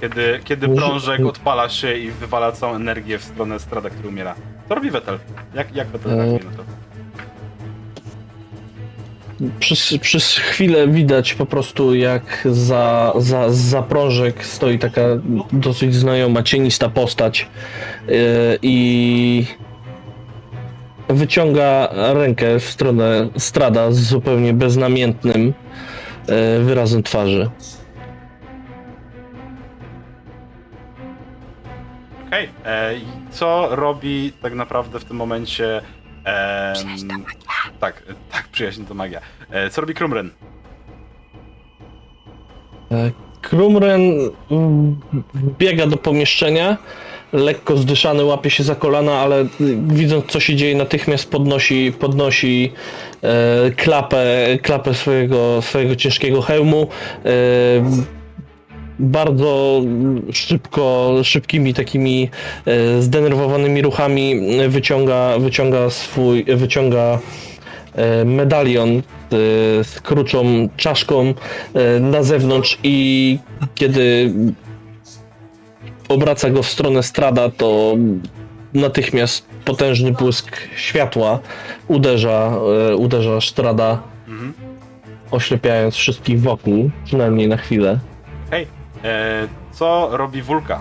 Kiedy, 0.00 0.40
kiedy 0.44 0.68
Uż- 0.68 0.76
Prążek 0.76 1.26
odpala 1.26 1.68
się 1.68 1.94
i 1.94 2.10
wywala 2.10 2.52
całą 2.52 2.74
energię 2.74 3.18
w 3.18 3.24
stronę 3.24 3.58
Strada, 3.60 3.90
który 3.90 4.08
umiera. 4.08 4.34
Co 4.68 4.74
robi 4.74 4.90
Vettel? 4.90 5.18
Jak, 5.54 5.76
jak 5.76 5.88
Vettel 5.88 6.12
E, 6.12 6.16
reaguje 6.16 6.44
na 6.44 6.50
to? 6.56 6.62
Przez, 9.60 9.94
przez 10.00 10.36
chwilę 10.36 10.88
widać 10.88 11.34
po 11.34 11.46
prostu 11.46 11.94
jak 11.94 12.48
za, 12.50 13.12
za, 13.18 13.52
za 13.52 13.82
prążek 13.82 14.44
stoi 14.44 14.78
taka 14.78 15.00
dosyć 15.52 15.94
znajoma, 15.94 16.42
cienista 16.42 16.88
postać 16.88 17.48
yy, 18.08 18.14
i 18.62 19.46
wyciąga 21.08 21.88
rękę 21.92 22.58
w 22.60 22.64
stronę 22.64 23.28
Strada 23.38 23.92
z 23.92 23.98
zupełnie 23.98 24.52
beznamiętnym 24.52 25.44
yy, 26.28 26.64
wyrazem 26.64 27.02
twarzy. 27.02 27.50
Okej, 32.32 32.48
e, 32.64 32.96
i 32.96 33.04
co 33.30 33.68
robi 33.70 34.32
tak 34.42 34.54
naprawdę 34.54 35.00
w 35.00 35.04
tym 35.04 35.16
momencie... 35.16 35.82
em, 36.24 37.24
tak, 37.80 38.02
e, 38.08 38.14
tak, 38.32 38.48
przyjaźń 38.48 38.84
to 38.84 38.94
magia. 38.94 39.20
E, 39.50 39.70
co 39.70 39.80
robi 39.80 39.94
Krumren? 39.94 40.30
Krumren 43.42 44.02
mm, 44.50 45.00
biega 45.58 45.86
do 45.86 45.96
pomieszczenia, 45.96 46.76
lekko 47.32 47.76
zdyszany, 47.76 48.24
łapie 48.24 48.50
się 48.50 48.64
za 48.64 48.74
kolana, 48.74 49.12
ale 49.12 49.42
y, 49.42 49.46
widząc 49.86 50.26
co 50.26 50.40
się 50.40 50.56
dzieje 50.56 50.76
natychmiast 50.76 51.30
podnosi, 51.30 51.92
podnosi 51.98 52.72
e, 53.22 53.70
klapę, 53.70 54.46
klapę 54.62 54.94
swojego, 54.94 55.62
swojego 55.62 55.96
ciężkiego 55.96 56.42
hełmu. 56.42 56.88
E, 57.24 58.21
bardzo 59.02 59.80
szybko, 60.32 61.16
szybkimi 61.22 61.74
takimi 61.74 62.30
e, 62.66 63.02
zdenerwowanymi 63.02 63.82
ruchami 63.82 64.40
wyciąga, 64.68 65.38
wyciąga 65.38 65.90
swój, 65.90 66.44
wyciąga 66.44 67.18
e, 67.94 68.24
medalion 68.24 68.88
e, 68.98 69.00
z 69.84 70.00
kruczą 70.02 70.68
czaszką 70.76 71.34
e, 71.74 72.00
na 72.00 72.22
zewnątrz 72.22 72.78
i 72.82 73.38
kiedy 73.74 74.32
obraca 76.08 76.50
go 76.50 76.62
w 76.62 76.68
stronę 76.68 77.02
strada, 77.02 77.50
to 77.50 77.94
natychmiast 78.74 79.46
potężny 79.64 80.12
błysk 80.12 80.56
światła 80.76 81.38
uderza, 81.88 82.56
e, 82.90 82.96
uderza 82.96 83.40
strada 83.40 84.12
Mhm. 84.28 84.52
oślepiając 85.30 85.94
wszystkich 85.94 86.40
wokół, 86.40 86.90
przynajmniej 87.04 87.48
na 87.48 87.56
chwilę. 87.56 87.98
E, 89.04 89.48
co 89.72 90.08
robi 90.12 90.42
Wulka 90.42 90.80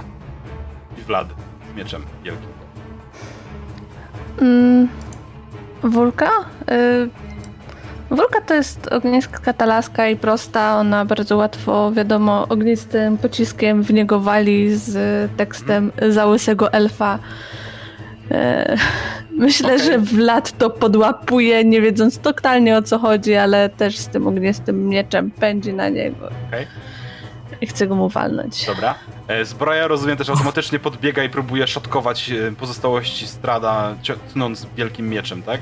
i 0.98 1.02
Vlad 1.02 1.28
z 1.74 1.78
mieczem 1.78 2.02
wielkim? 2.24 2.48
Mm, 4.42 4.88
Wulka? 5.84 6.30
Y, 6.72 7.10
Wulka 8.16 8.42
to 8.42 8.54
jest 8.54 8.88
ogniska 8.88 9.54
talaska 9.54 10.08
i 10.08 10.16
prosta. 10.16 10.78
Ona 10.78 11.06
bardzo 11.06 11.38
łatwo, 11.38 11.92
wiadomo, 11.92 12.48
ognistym 12.50 13.18
pociskiem 13.18 13.84
w 13.84 13.94
niego 13.94 14.20
wali 14.20 14.76
z 14.76 14.92
tekstem 15.38 15.92
za 16.10 16.26
łysego 16.26 16.74
elfa. 16.74 17.20
E, 18.32 18.78
Myślę, 19.32 19.76
Okej. 19.76 19.86
że 19.86 19.98
Vlad 20.00 20.52
to 20.58 20.70
podłapuje, 20.70 21.64
nie 21.66 21.82
wiedząc 21.82 22.20
totalnie 22.20 22.78
o 22.78 22.82
co 22.82 23.00
chodzi, 23.00 23.36
ale 23.36 23.70
też 23.70 23.98
z 23.98 24.08
tym 24.08 24.28
ognistym 24.28 24.88
mieczem 24.90 25.32
pędzi 25.32 25.74
na 25.74 25.90
niego. 25.90 26.30
Okej. 26.48 26.68
I 27.62 27.68
chce 27.68 27.88
go 27.88 27.96
mu 27.96 28.10
walnąć. 28.10 28.66
Dobra. 28.66 28.96
E, 29.28 29.46
zbroja, 29.46 29.88
rozumiem, 29.88 30.18
też 30.18 30.30
automatycznie 30.30 30.80
podbiega 30.80 31.24
i 31.24 31.30
próbuje 31.30 31.68
szatkować 31.68 32.32
e, 32.32 32.52
pozostałości 32.52 33.28
strada, 33.28 33.96
tnąc 34.34 34.68
wielkim 34.78 35.10
mieczem, 35.10 35.44
tak? 35.44 35.60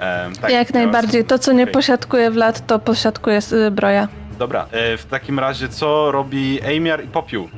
E, 0.00 0.30
tak 0.40 0.50
Jak 0.50 0.74
najbardziej. 0.74 1.24
To, 1.24 1.38
co 1.38 1.52
nie 1.52 1.66
posiadkuje 1.66 2.30
Vlad, 2.30 2.66
to 2.66 2.78
posiadkuje 2.78 3.40
zbroja. 3.40 4.08
Dobra, 4.38 4.66
e, 4.70 4.96
w 4.96 5.06
takim 5.06 5.38
razie 5.38 5.68
co 5.68 6.12
robi 6.12 6.58
Ejmiar 6.64 7.04
i 7.04 7.08
Popiół? 7.08 7.48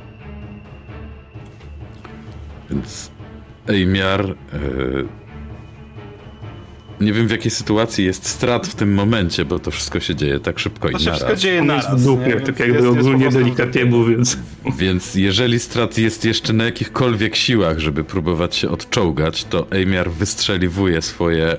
Więc 2.69 3.11
Ejmiar. 3.67 4.21
e, 4.21 4.35
nie 7.03 7.13
wiem 7.13 7.27
w 7.27 7.31
jakiej 7.31 7.51
sytuacji 7.51 8.05
jest 8.05 8.25
strat 8.27 8.67
w 8.67 8.75
tym 8.75 8.93
momencie, 8.93 9.45
bo 9.45 9.59
to 9.59 9.71
wszystko 9.71 9.99
się 9.99 10.15
dzieje 10.15 10.39
tak 10.39 10.59
szybko 10.59 10.89
To 10.89 10.97
i 10.97 10.99
się 10.99 11.09
wszystko 11.09 11.25
naraz. 11.25 11.39
dzieje 11.41 11.61
naraz. 11.63 12.01
w 12.01 12.05
dupie, 12.05 12.27
nie? 12.27 12.41
tak 12.41 12.59
jakby 12.59 12.87
ogólnie 12.89 13.29
delikatnie 13.29 13.85
mówiąc. 13.85 14.37
Więc 14.77 15.15
jeżeli 15.15 15.59
strat 15.59 15.97
jest 15.97 16.25
jeszcze 16.25 16.53
na 16.53 16.63
jakichkolwiek 16.63 17.35
siłach, 17.35 17.79
żeby 17.79 18.03
próbować 18.03 18.55
się 18.55 18.69
odczołgać, 18.69 19.43
to 19.45 19.67
Ejmiar 19.71 20.11
wystrzeliwuje 20.11 21.01
swoje, 21.01 21.57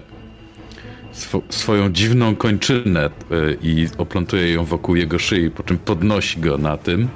swo, 1.13 1.43
swoją 1.49 1.93
dziwną 1.93 2.37
kończynę 2.37 3.07
y, 3.07 3.57
i 3.63 3.87
oplątuje 3.99 4.53
ją 4.53 4.65
wokół 4.65 4.97
jego 4.97 5.19
szyi, 5.19 5.51
po 5.51 5.63
czym 5.63 5.79
podnosi 5.79 6.41
go 6.41 6.59
na 6.59 6.77
tym. 6.77 7.09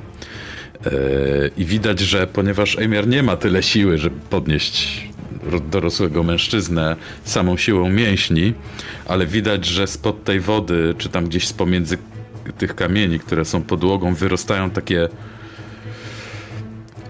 Y, 0.87 0.91
I 1.57 1.65
widać, 1.65 2.01
że 2.01 2.27
ponieważ 2.27 2.79
Ejmiar 2.79 3.09
nie 3.09 3.23
ma 3.23 3.37
tyle 3.37 3.63
siły, 3.63 3.99
żeby 3.99 4.17
podnieść 4.31 5.08
dorosłego 5.71 6.23
mężczyznę 6.23 6.97
samą 7.25 7.57
siłą 7.57 7.91
mięśni, 7.91 8.55
ale 9.07 9.27
widać, 9.27 9.67
że 9.67 9.87
spod 9.87 10.25
tej 10.25 10.41
wody, 10.41 10.95
czy 10.99 11.09
tam 11.09 11.25
gdzieś 11.25 11.49
z 11.49 11.53
pomiędzy 11.53 11.99
tych 12.59 12.75
kamieni, 12.75 13.19
które 13.19 13.45
są 13.45 13.63
podłogą, 13.63 14.15
wyrastają 14.15 14.71
takie 14.71 15.09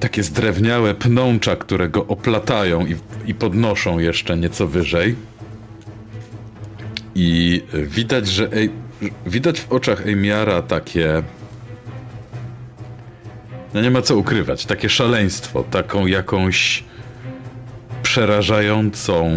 takie 0.01 0.22
zdrewniałe 0.22 0.95
pnącza, 0.95 1.57
które 1.57 1.89
go 1.89 2.07
oplatają 2.07 2.86
i, 2.86 2.97
i 3.26 3.34
podnoszą 3.34 3.99
jeszcze 3.99 4.36
nieco 4.36 4.66
wyżej. 4.66 5.16
I 7.14 7.62
widać, 7.72 8.28
że 8.28 8.53
Ej, 8.53 8.70
widać 9.26 9.61
w 9.61 9.72
oczach 9.72 10.07
Ejmiara 10.07 10.62
takie. 10.62 11.22
No 13.74 13.80
nie 13.80 13.91
ma 13.91 14.03
co 14.03 14.16
ukrywać, 14.16 14.66
takie 14.66 14.89
szaleństwo, 14.89 15.64
taką 15.70 16.07
jakąś 16.07 16.84
przerażającą. 18.19 19.31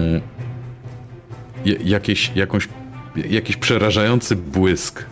Jakieś, 1.84 2.32
jakąś, 2.36 2.68
jakiś 3.16 3.58
przerażający 3.58 4.36
błysk 4.36 5.06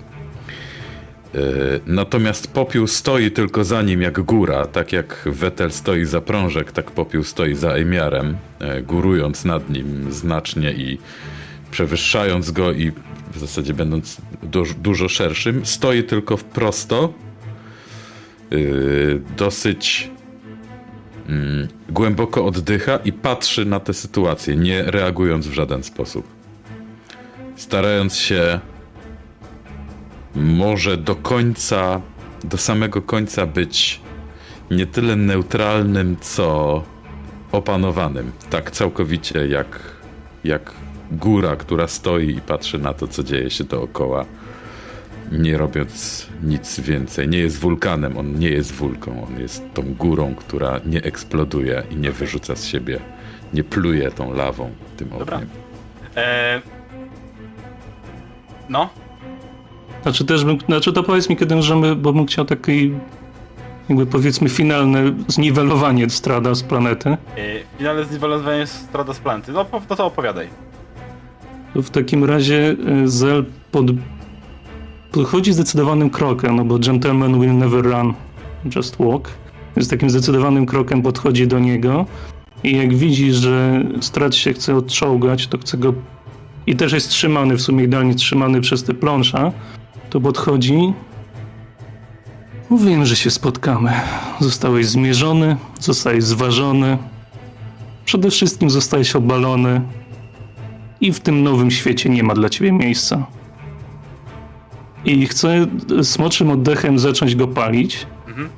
E, 1.36 1.40
Natomiast 1.86 2.54
popiół 2.54 2.88
stoi 2.88 3.32
tylko 3.32 3.64
za 3.64 3.82
nim 3.82 4.02
jak 4.02 4.20
góra, 4.22 4.66
tak 4.66 4.94
jak 4.94 5.22
Wetel 5.26 5.72
stoi 5.72 6.06
za 6.06 6.22
prążek, 6.22 6.72
tak 6.72 6.92
popiół 6.92 7.24
stoi 7.24 7.56
za 7.56 7.70
Emiarem, 7.72 8.38
e, 8.60 8.82
górując 8.82 9.46
nad 9.46 9.70
nim 9.70 10.12
znacznie 10.12 10.72
i 10.72 10.98
przewyższając 11.72 12.52
go 12.52 12.72
i 12.72 12.92
w 13.34 13.40
zasadzie 13.40 13.74
będąc 13.74 14.18
du- 14.44 14.74
dużo 14.82 15.10
szerszym, 15.10 15.66
stoi 15.66 16.04
tylko 16.04 16.38
w 16.38 16.44
prosto, 16.44 17.14
yy, 18.52 19.22
dosyć 19.38 20.12
mm, 21.30 21.68
głęboko 21.90 22.46
oddycha 22.46 22.98
i 22.98 23.12
patrzy 23.12 23.66
na 23.66 23.80
tę 23.80 23.94
sytuację, 23.94 24.56
nie 24.56 24.84
reagując 24.84 25.48
w 25.48 25.54
żaden 25.54 25.84
sposób. 25.84 26.28
Starając 27.56 28.16
się 28.16 28.60
może 30.36 30.98
do 30.98 31.16
końca, 31.16 32.02
do 32.44 32.58
samego 32.58 33.02
końca 33.02 33.46
być 33.46 34.02
nie 34.72 34.86
tyle 34.86 35.16
neutralnym, 35.16 36.18
co 36.22 36.84
opanowanym. 37.52 38.32
Tak 38.50 38.72
całkowicie 38.72 39.48
jak, 39.48 39.80
jak 40.44 40.74
góra, 41.12 41.56
która 41.56 41.88
stoi 41.88 42.36
i 42.36 42.42
patrzy 42.42 42.80
na 42.80 42.94
to, 42.94 43.08
co 43.08 43.24
dzieje 43.24 43.50
się 43.50 43.64
dookoła, 43.64 44.26
nie 45.32 45.58
robiąc 45.58 46.28
nic 46.44 46.80
więcej. 46.80 47.28
Nie 47.28 47.38
jest 47.38 47.60
wulkanem, 47.60 48.18
on 48.18 48.40
nie 48.40 48.50
jest 48.50 48.72
wulką, 48.74 49.28
on 49.28 49.40
jest 49.40 49.64
tą 49.74 49.94
górą, 49.94 50.36
która 50.36 50.80
nie 50.86 51.04
eksploduje 51.04 51.84
i 51.92 51.96
nie 51.96 52.12
wyrzuca 52.12 52.56
z 52.56 52.66
siebie, 52.66 53.00
nie 53.54 53.64
pluje 53.64 54.12
tą 54.12 54.34
lawą, 54.34 54.72
tym 54.98 55.10
Dobra. 55.10 55.38
ogniem. 55.38 55.50
E, 56.18 56.62
no, 58.70 58.90
Znaczy 60.04 60.26
też 60.26 60.46
bym, 60.46 60.58
znaczy 60.66 60.94
to 60.94 61.04
powiedz 61.04 61.30
mi 61.30 61.38
kiedy 61.38 61.56
możemy, 61.56 61.96
bo 61.96 62.14
bym 62.14 62.26
chciał 62.26 62.46
taki 62.46 62.92
jakby 63.90 64.06
powiedzmy 64.06 64.50
finalne 64.50 65.04
zniwelowanie 65.28 66.10
strada 66.10 66.56
z 66.56 66.64
planety. 66.64 67.10
e, 67.10 67.18
finalne 67.78 68.06
zniwelowanie 68.06 68.68
strada 68.68 69.14
z 69.14 69.20
planety. 69.20 69.52
No, 69.52 69.66
no 69.90 69.96
to 69.96 70.06
opowiadaj. 70.06 70.48
To 71.74 71.82
w 71.82 71.90
takim 71.90 72.24
razie 72.24 72.76
y, 73.04 73.08
Zel 73.10 73.46
pod... 73.72 73.86
podchodzi 75.12 75.54
zdecydowanym 75.54 76.10
krokiem, 76.10 76.56
no 76.56 76.66
bo 76.66 76.80
gentleman 76.80 77.40
will 77.40 77.58
never 77.58 77.86
run, 77.86 78.14
just 78.76 78.98
walk. 79.00 79.30
Więc 79.76 79.90
takim 79.90 80.10
zdecydowanym 80.10 80.66
krokiem 80.66 81.02
podchodzi 81.02 81.48
do 81.48 81.60
niego 81.60 82.06
i 82.64 82.78
jak 82.78 82.96
widzi, 82.96 83.34
że 83.34 83.84
strat 84.02 84.36
się 84.36 84.54
chce 84.54 84.76
odczołgać, 84.76 85.48
to 85.48 85.58
chce 85.58 85.78
go... 85.78 85.94
I 86.68 86.76
też 86.76 86.94
jest 86.94 87.10
trzymany, 87.10 87.58
w 87.58 87.62
sumie 87.62 87.84
idealnie 87.84 88.16
trzymany 88.16 88.62
przez 88.62 88.84
te 88.84 88.94
pląsza, 88.94 89.52
to 90.10 90.22
podchodzi... 90.22 90.94
Mówiłem, 92.70 93.06
że 93.06 93.16
się 93.16 93.32
spotkamy. 93.32 93.92
Zostałeś 94.40 94.88
zmierzony, 94.88 95.58
zostałeś 95.80 96.24
zważony. 96.24 96.98
Przede 98.06 98.32
wszystkim 98.32 98.70
zostałeś 98.70 99.16
obalony 99.16 99.82
i 101.02 101.14
w 101.14 101.20
tym 101.20 101.44
nowym 101.44 101.72
świecie 101.72 102.10
nie 102.10 102.24
ma 102.24 102.34
dla 102.34 102.50
ciebie 102.50 102.72
miejsca. 102.72 103.26
I 105.06 105.28
chcę 105.28 105.68
smoczym 106.04 106.50
oddechem 106.50 107.00
zacząć 107.00 107.36
go 107.36 107.48
palić. 107.48 108.08
Mhm. 108.28 108.50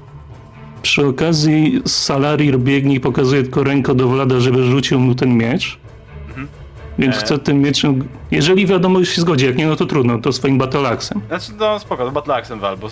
Przy 0.81 1.07
okazji 1.07 1.81
Salarir 1.85 2.59
biegnie 2.59 2.95
i 2.95 2.99
pokazuje 2.99 3.43
tylko 3.43 3.63
rękę 3.63 3.95
do 3.95 4.07
Vlada, 4.07 4.39
żeby 4.39 4.63
rzucił 4.63 4.99
mu 4.99 5.15
ten 5.15 5.37
miecz. 5.37 5.79
Mhm. 6.27 6.47
Więc 6.99 7.15
E. 7.15 7.19
chcę 7.19 7.39
tym 7.39 7.61
mieczem, 7.61 8.07
jeżeli 8.32 8.65
wiadomo, 8.65 8.99
już 8.99 9.09
się 9.09 9.21
zgodzi, 9.21 9.45
jak 9.45 9.57
nie, 9.57 9.67
no 9.67 9.75
to 9.75 9.86
trudno, 9.86 10.19
to 10.19 10.34
swoim 10.34 10.57
battle-axem. 10.59 11.19
Znaczy, 11.27 11.51
no 11.59 11.79
spoko, 11.79 12.05
to 12.05 12.11
Battle 12.11 12.36
Axem 12.36 12.59
wal, 12.59 12.77
bo 12.77 12.88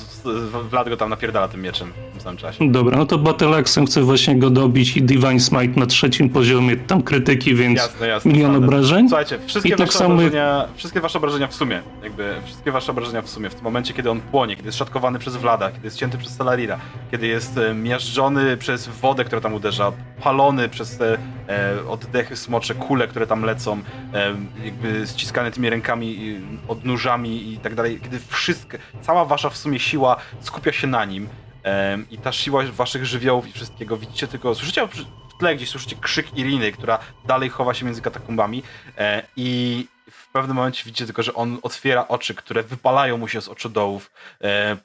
Vlad 0.69 0.89
go 0.89 0.97
tam 0.97 1.09
napierdala 1.09 1.47
tym 1.47 1.61
mieczem 1.61 1.91
w 2.17 2.21
samym 2.21 2.37
czasie. 2.37 2.71
Dobra, 2.71 2.97
no 2.97 3.05
to 3.05 3.17
battle-axem 3.17 3.85
chcę 3.85 4.01
właśnie 4.01 4.39
go 4.39 4.49
dobić 4.49 4.97
i 4.97 5.03
Divine 5.03 5.39
Smite 5.39 5.79
na 5.79 5.85
trzecim 5.85 6.29
poziomie, 6.29 6.77
tam 6.77 7.01
krytyki, 7.03 7.55
więc 7.55 7.77
Jasne, 7.79 8.07
jasne. 8.07 8.31
milion 8.31 8.55
obrażeń. 8.55 9.09
Słuchajcie, 9.09 9.39
wszystkie 9.47 9.69
I 9.73 9.77
tak 9.77 9.87
wasze 9.87 9.99
samo- 9.99 10.13
obrażenia, 10.15 10.65
wszystkie 10.75 11.01
wasze 11.01 11.17
obrażenia 11.17 11.47
w 11.47 11.53
sumie, 11.55 11.81
jakby 12.03 12.35
wszystkie 12.45 12.71
wasze 12.71 12.91
obrażenia 12.91 13.21
w 13.21 13.29
sumie, 13.29 13.49
w 13.49 13.55
tym 13.55 13.63
momencie, 13.63 13.93
kiedy 13.93 14.09
on 14.11 14.21
płonie, 14.21 14.55
kiedy 14.55 14.67
jest 14.67 14.77
szatkowany 14.77 15.19
przez 15.19 15.35
Vlada, 15.35 15.71
kiedy 15.71 15.87
jest 15.87 15.97
cięty 15.97 16.17
przez 16.17 16.35
Salarira, 16.35 16.79
kiedy 17.11 17.27
jest 17.27 17.57
e, 17.57 17.73
miażdżony 17.73 18.57
przez 18.57 18.87
wodę, 18.87 19.25
która 19.25 19.41
tam 19.41 19.53
uderza, 19.53 19.91
palony 20.23 20.69
przez 20.69 20.97
te 20.97 21.17
e, 21.49 21.73
oddechy 21.89 22.35
smocze, 22.35 22.75
kule, 22.75 23.07
które 23.07 23.27
tam 23.27 23.43
lecą, 23.43 23.77
e, 24.13 24.35
jakby 24.65 25.07
ściskane 25.30 25.51
tymi 25.51 25.69
rękami, 25.69 26.39
odnóżami 26.67 27.53
i 27.53 27.57
tak 27.57 27.75
dalej, 27.75 27.99
kiedy 28.03 28.19
wszystko, 28.19 28.77
cała 29.01 29.25
wasza 29.25 29.49
w 29.49 29.57
sumie 29.57 29.80
siła 29.80 30.15
skupia 30.41 30.71
się 30.71 30.88
na 30.88 31.05
nim 31.05 31.30
i 32.11 32.17
ta 32.17 32.32
siła 32.32 32.63
waszych 32.63 33.05
żywiołów 33.05 33.47
i 33.47 33.51
wszystkiego, 33.51 33.97
widzicie 33.97 34.27
tylko, 34.27 34.55
słyszycie 34.55 34.88
w 34.88 35.39
tle 35.39 35.55
gdzieś, 35.55 35.69
słyszycie 35.69 35.95
krzyk 36.01 36.38
Iriny, 36.38 36.71
która 36.71 36.99
dalej 37.25 37.49
chowa 37.49 37.73
się 37.73 37.86
między 37.86 38.01
katakumbami 38.01 38.63
e, 38.97 39.23
i 39.36 39.86
w 40.11 40.32
pewnym 40.32 40.55
momencie 40.55 40.84
widzicie 40.86 41.05
tylko, 41.05 41.23
że 41.23 41.34
on 41.34 41.57
otwiera 41.61 42.07
oczy, 42.07 42.36
które 42.36 42.63
wypalają 42.63 43.17
mu 43.17 43.27
się 43.27 43.41
z 43.41 43.49
oczodołów, 43.49 44.11
e, 44.43 44.77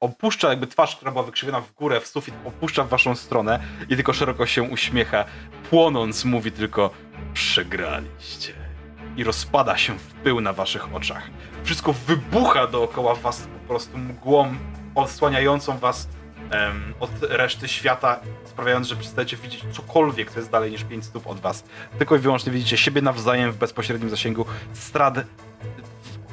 opuszcza 0.00 0.48
jakby 0.48 0.66
twarz, 0.66 0.96
która 0.96 1.10
była 1.10 1.24
wykrzywiona 1.24 1.60
w 1.60 1.72
górę, 1.72 2.00
w 2.00 2.06
sufit, 2.06 2.34
opuszcza 2.44 2.84
w 2.84 2.88
waszą 2.88 3.16
stronę 3.16 3.60
i 3.88 3.96
tylko 3.96 4.12
szeroko 4.12 4.46
się 4.46 4.62
uśmiecha, 4.62 5.24
płonąc 5.70 6.24
mówi 6.24 6.52
tylko 6.52 6.90
przegraliście. 7.34 8.67
I 9.18 9.24
rozpada 9.24 9.76
się 9.76 9.98
w 9.98 10.14
pył 10.14 10.40
na 10.40 10.52
waszych 10.52 10.94
oczach. 10.94 11.30
Wszystko 11.64 11.92
wybucha 11.92 12.66
dookoła 12.66 13.14
was 13.14 13.48
po 13.62 13.68
prostu 13.68 13.98
mgłą 13.98 14.54
odsłaniającą 14.94 15.78
was 15.78 16.08
em, 16.50 16.94
od 17.00 17.10
reszty 17.22 17.68
świata, 17.68 18.20
sprawiając, 18.44 18.86
że 18.86 18.96
przestajecie 18.96 19.36
widzieć 19.36 19.64
cokolwiek, 19.72 20.30
co 20.30 20.38
jest 20.38 20.50
dalej 20.50 20.70
niż 20.70 20.84
5 20.84 21.04
stóp 21.04 21.26
od 21.26 21.40
was. 21.40 21.64
Tylko 21.98 22.16
i 22.16 22.18
wyłącznie 22.18 22.52
widzicie 22.52 22.76
siebie 22.76 23.02
nawzajem 23.02 23.52
w 23.52 23.56
bezpośrednim 23.56 24.10
zasięgu. 24.10 24.44
Strad 24.72 25.18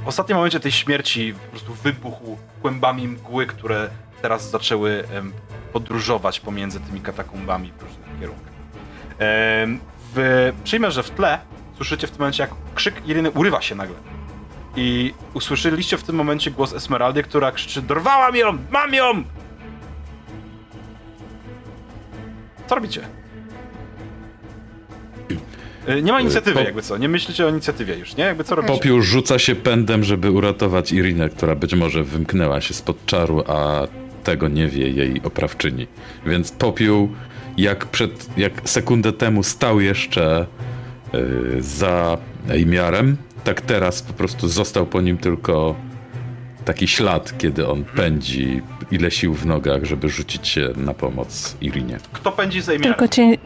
w 0.03 0.07
ostatnim 0.07 0.36
momencie 0.36 0.59
tej 0.59 0.71
śmierci 0.71 1.33
po 1.33 1.49
prostu 1.49 1.73
wybuchł 1.73 2.38
kłębami 2.61 3.07
mgły, 3.07 3.45
które 3.45 3.89
teraz 4.21 4.49
zaczęły 4.49 5.03
em, 5.11 5.33
podróżować 5.73 6.39
pomiędzy 6.39 6.79
tymi 6.79 7.01
katakumbami 7.01 7.71
w 7.77 7.81
różnych 7.81 8.19
kierunkach. 8.19 8.53
Em, 9.19 9.79
w, 10.15 10.51
przyjmę, 10.63 10.91
że 10.91 11.03
w 11.03 11.09
tle 11.09 11.39
słyszycie 11.78 12.07
w 12.07 12.11
tym 12.11 12.19
momencie, 12.19 12.43
jak 12.43 12.51
krzyk 12.76 13.07
Iryny 13.07 13.32
urywa 13.32 13.61
się 13.61 13.76
nagle. 13.76 13.95
I 14.76 15.13
usłyszeliście 15.34 15.97
w 15.97 16.03
tym 16.03 16.15
momencie 16.15 16.51
głos 16.51 16.73
Esmeraldy, 16.73 17.23
która 17.23 17.51
krzyczy 17.51 17.82
Dorwałam 17.82 18.36
ją! 18.36 18.57
Mam 18.71 18.93
ją! 18.93 19.23
Co 22.67 22.76
robicie? 22.76 23.01
Y, 25.89 26.01
Nie 26.01 26.11
ma 26.11 26.21
inicjatywy, 26.21 26.59
Po- 26.59 26.65
jakby 26.65 26.82
co. 26.82 26.97
Nie 26.97 27.09
myślicie 27.09 27.45
o 27.45 27.49
inicjatywie 27.49 27.95
już, 27.97 28.15
nie? 28.15 28.23
Jakby 28.23 28.43
co 28.43 28.55
robicie? 28.55 28.73
Popiół 28.73 29.01
rzuca 29.01 29.39
się 29.39 29.55
pędem, 29.55 30.03
żeby 30.03 30.32
uratować 30.32 30.91
Irinę, 30.91 31.30
która 31.30 31.55
być 31.55 31.73
może 31.76 32.03
wymknęła 32.03 32.61
się 32.61 32.73
spod 32.73 33.05
czaru, 33.05 33.43
a 33.47 33.88
tego 34.23 34.47
nie 34.47 34.67
wie 34.67 34.89
jej 34.89 35.21
oprawczyni. 35.23 35.88
Więc 36.26 36.51
Popiół, 36.51 37.09
jak, 37.57 37.86
przed, 37.86 38.38
jak 38.38 38.53
sekundę 38.69 39.13
temu 39.13 39.43
stał 39.43 39.80
jeszcze 39.82 40.41
y, 40.41 40.45
za 41.59 42.18
Ejmiarem, 42.49 43.18
tak 43.43 43.61
teraz 43.61 44.01
po 44.01 44.13
prostu 44.13 44.47
został 44.47 44.86
po 44.86 45.01
nim 45.01 45.18
tylko 45.18 45.76
taki 46.66 46.88
ślad, 46.88 47.38
kiedy 47.38 47.68
on 47.68 47.84
pędzi, 47.84 48.61
ile 48.91 49.11
sił 49.11 49.34
w 49.34 49.45
nogach, 49.45 49.84
żeby 49.84 50.09
rzucić 50.09 50.47
się 50.47 50.70
na 50.76 50.93
pomoc 50.93 51.57
Irinie. 51.61 51.97
Kto 52.13 52.32
pędzi 52.32 52.61
za 52.61 52.72
Ejmiarem? 52.72 52.93
Tylko 52.93 53.07
cień, 53.16 53.38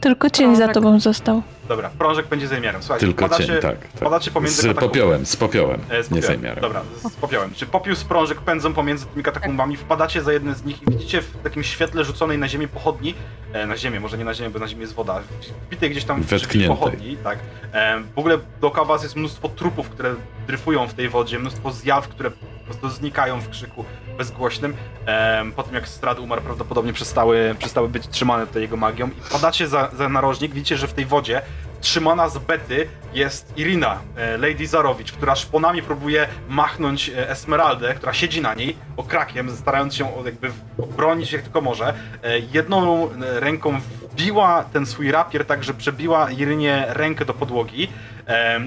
tylko 0.00 0.30
cień 0.30 0.56
za 0.56 0.64
Prążek. 0.64 0.74
tobą 0.74 1.00
został. 1.00 1.42
Dobra, 1.68 1.90
prążek 1.98 2.26
pędzi 2.26 2.46
za 2.46 2.54
Ejmiarem. 2.54 2.82
Słuchajcie, 2.82 3.06
Tylko 3.06 3.28
cień, 3.28 3.46
tak. 3.46 3.88
tak. 4.00 4.32
pomiędzy 4.32 4.62
Z 4.62 4.74
popiołem, 4.74 5.26
z 5.26 5.36
popiołem, 5.36 5.80
E, 5.90 6.02
z 6.02 6.10
nie 6.10 6.16
popiołem. 6.20 6.36
Ejmiarem. 6.40 6.62
Dobra, 6.62 6.82
z 7.08 7.12
popiołem. 7.12 7.54
Czy 7.54 7.66
popiół 7.66 7.94
z 7.94 8.04
prążek 8.04 8.40
pędzą 8.40 8.74
pomiędzy 8.74 9.06
tymi 9.06 9.22
katakumbami, 9.22 9.76
wpadacie 9.76 10.22
za 10.22 10.32
jedne 10.32 10.54
z 10.54 10.64
nich 10.64 10.82
i 10.82 10.86
widzicie 10.90 11.22
w 11.22 11.36
takim 11.42 11.64
świetle 11.64 12.04
rzuconej 12.04 12.38
na 12.38 12.48
ziemię 12.48 12.68
pochodni, 12.68 13.14
e, 13.52 13.66
na 13.66 13.76
ziemię, 13.76 14.00
może 14.00 14.18
nie 14.18 14.24
na 14.24 14.34
ziemię, 14.34 14.50
bo 14.50 14.58
na 14.58 14.68
ziemię 14.68 14.80
jest 14.80 14.94
woda, 14.94 15.22
wbitej 15.66 15.90
gdzieś 15.90 16.04
tam 16.04 16.22
w 16.22 16.68
pochodni, 16.68 17.16
tak. 17.16 17.38
E, 17.72 18.00
w 18.14 18.18
ogóle 18.18 18.38
dookoła 18.60 18.86
was 18.86 19.02
jest 19.02 19.16
mnóstwo 19.16 19.48
trupów, 19.48 19.88
które 19.88 20.14
dryfują 20.46 20.88
w 20.88 20.94
tej 20.94 21.08
wodzie, 21.08 21.38
mnóstwo 21.38 21.70
zjaw, 21.72 22.08
które 22.08 22.30
po 22.68 22.74
prostu 22.74 22.98
znikają 22.98 23.40
w 23.40 23.48
krzyku 23.48 23.84
bezgłośnym. 24.18 24.74
E, 25.06 25.44
po 25.56 25.62
tym 25.62 25.74
jak 25.74 25.88
Strad 25.88 26.18
umarł, 26.18 26.42
prawdopodobnie 26.42 26.92
przestały, 26.92 27.54
przestały 27.58 27.88
być 27.88 28.08
trzymane 28.08 28.46
tutaj 28.46 28.62
jego 28.62 28.76
magią 28.76 29.08
i 29.08 29.30
padacie 29.32 29.68
za, 29.68 29.90
za 29.92 30.08
narożnik, 30.08 30.54
widzicie, 30.54 30.76
że 30.76 30.86
w 30.86 30.92
tej 30.92 31.06
wodzie 31.06 31.42
trzymana 31.86 32.28
z 32.28 32.38
bety 32.38 32.88
jest 33.14 33.52
Irina, 33.56 33.98
e, 34.16 34.38
Lady 34.38 34.66
Zarowicz, 34.66 35.12
która 35.12 35.36
szponami 35.36 35.82
próbuje 35.82 36.28
machnąć 36.48 37.08
e, 37.08 37.30
Esmeraldę, 37.30 37.94
która 37.94 38.12
siedzi 38.12 38.40
na 38.42 38.54
niej 38.54 38.76
okrakiem, 38.96 39.56
starając 39.56 39.94
się 39.94 40.08
jakby 40.24 40.50
obronić 40.78 41.32
jak 41.32 41.42
tylko 41.42 41.60
może. 41.60 41.94
E, 42.22 42.38
Jedną 42.38 43.08
ręką 43.18 43.80
wbiła 44.12 44.64
ten 44.72 44.86
swój 44.86 45.10
rapier 45.10 45.44
tak, 45.44 45.64
że 45.64 45.74
przebiła 45.74 46.30
Irynie 46.30 46.84
rękę 46.88 47.24
do 47.24 47.34
podłogi 47.34 47.88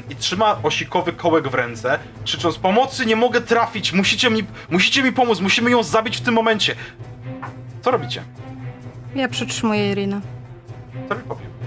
i 0.09 0.15
trzyma 0.15 0.59
osikowy 0.63 1.13
kołek 1.13 1.47
w 1.47 1.53
ręce, 1.53 1.99
krzycząc 2.25 2.57
pomocy, 2.57 3.05
nie 3.05 3.15
mogę 3.15 3.41
trafić, 3.41 3.93
musicie 3.93 4.29
mi, 4.29 4.43
musicie 4.69 5.03
mi 5.03 5.11
pomóc, 5.11 5.39
musimy 5.39 5.71
ją 5.71 5.83
zabić 5.83 6.17
w 6.17 6.21
tym 6.21 6.33
momencie. 6.33 6.75
Co 7.81 7.91
robicie? 7.91 8.23
Ja 9.15 9.29
przytrzymuję 9.29 9.91
Irinę. 9.91 10.21
Co 11.09 11.13
robi 11.13 11.27
popiół? 11.27 11.58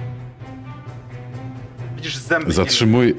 Widzisz 2.02 2.16
zęby. 2.16 2.52
Zatrzymuj, 2.52 3.14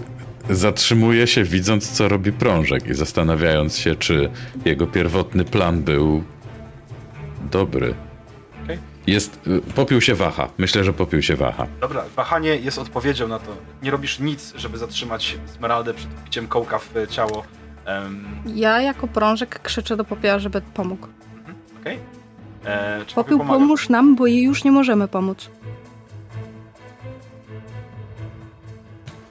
zatrzymuje 0.50 1.28
się 1.28 1.44
widząc, 1.44 1.90
co 1.92 2.10
robi 2.10 2.32
prążek 2.32 2.88
i 2.88 2.94
zastanawiając 2.94 3.78
się, 3.78 3.96
czy 3.96 4.30
jego 4.66 4.88
pierwotny 4.88 5.46
plan 5.46 5.82
był 5.84 6.24
dobry. 7.52 7.94
Okej. 8.64 8.78
Jest, 9.08 9.40
popiół 9.76 10.02
się 10.02 10.16
waha. 10.16 10.50
Myślę, 10.58 10.84
że 10.84 10.94
popiół 10.94 11.22
się 11.22 11.36
waha. 11.36 11.68
Dobra, 11.82 12.04
wahanie 12.16 12.50
jest 12.56 12.78
odpowiedzią 12.80 13.28
na 13.28 13.40
to. 13.40 13.56
Nie 13.84 13.92
robisz 13.92 14.20
nic, 14.20 14.54
żeby 14.56 14.78
zatrzymać 14.78 15.38
Smeraldę 15.58 15.94
przed 15.94 16.10
wbiciem 16.10 16.48
kołka 16.48 16.80
w 16.80 16.98
e, 16.98 17.08
ciało. 17.08 17.44
Um, 17.88 18.26
Ja 18.56 18.82
jako 18.82 19.08
prążek 19.08 19.60
krzyczę 19.64 19.98
do 19.98 20.04
popioła, 20.06 20.40
żeby 20.40 20.62
pomógł. 20.74 21.08
Okej. 21.82 22.00
E, 22.66 23.06
Czy 23.08 23.16
Popiół, 23.16 23.38
pomaga? 23.38 23.60
pomóż 23.60 23.90
nam, 23.90 24.16
bo 24.16 24.28
jej 24.28 24.44
już 24.44 24.64
nie 24.64 24.72
możemy 24.72 25.08
pomóc. 25.08 25.50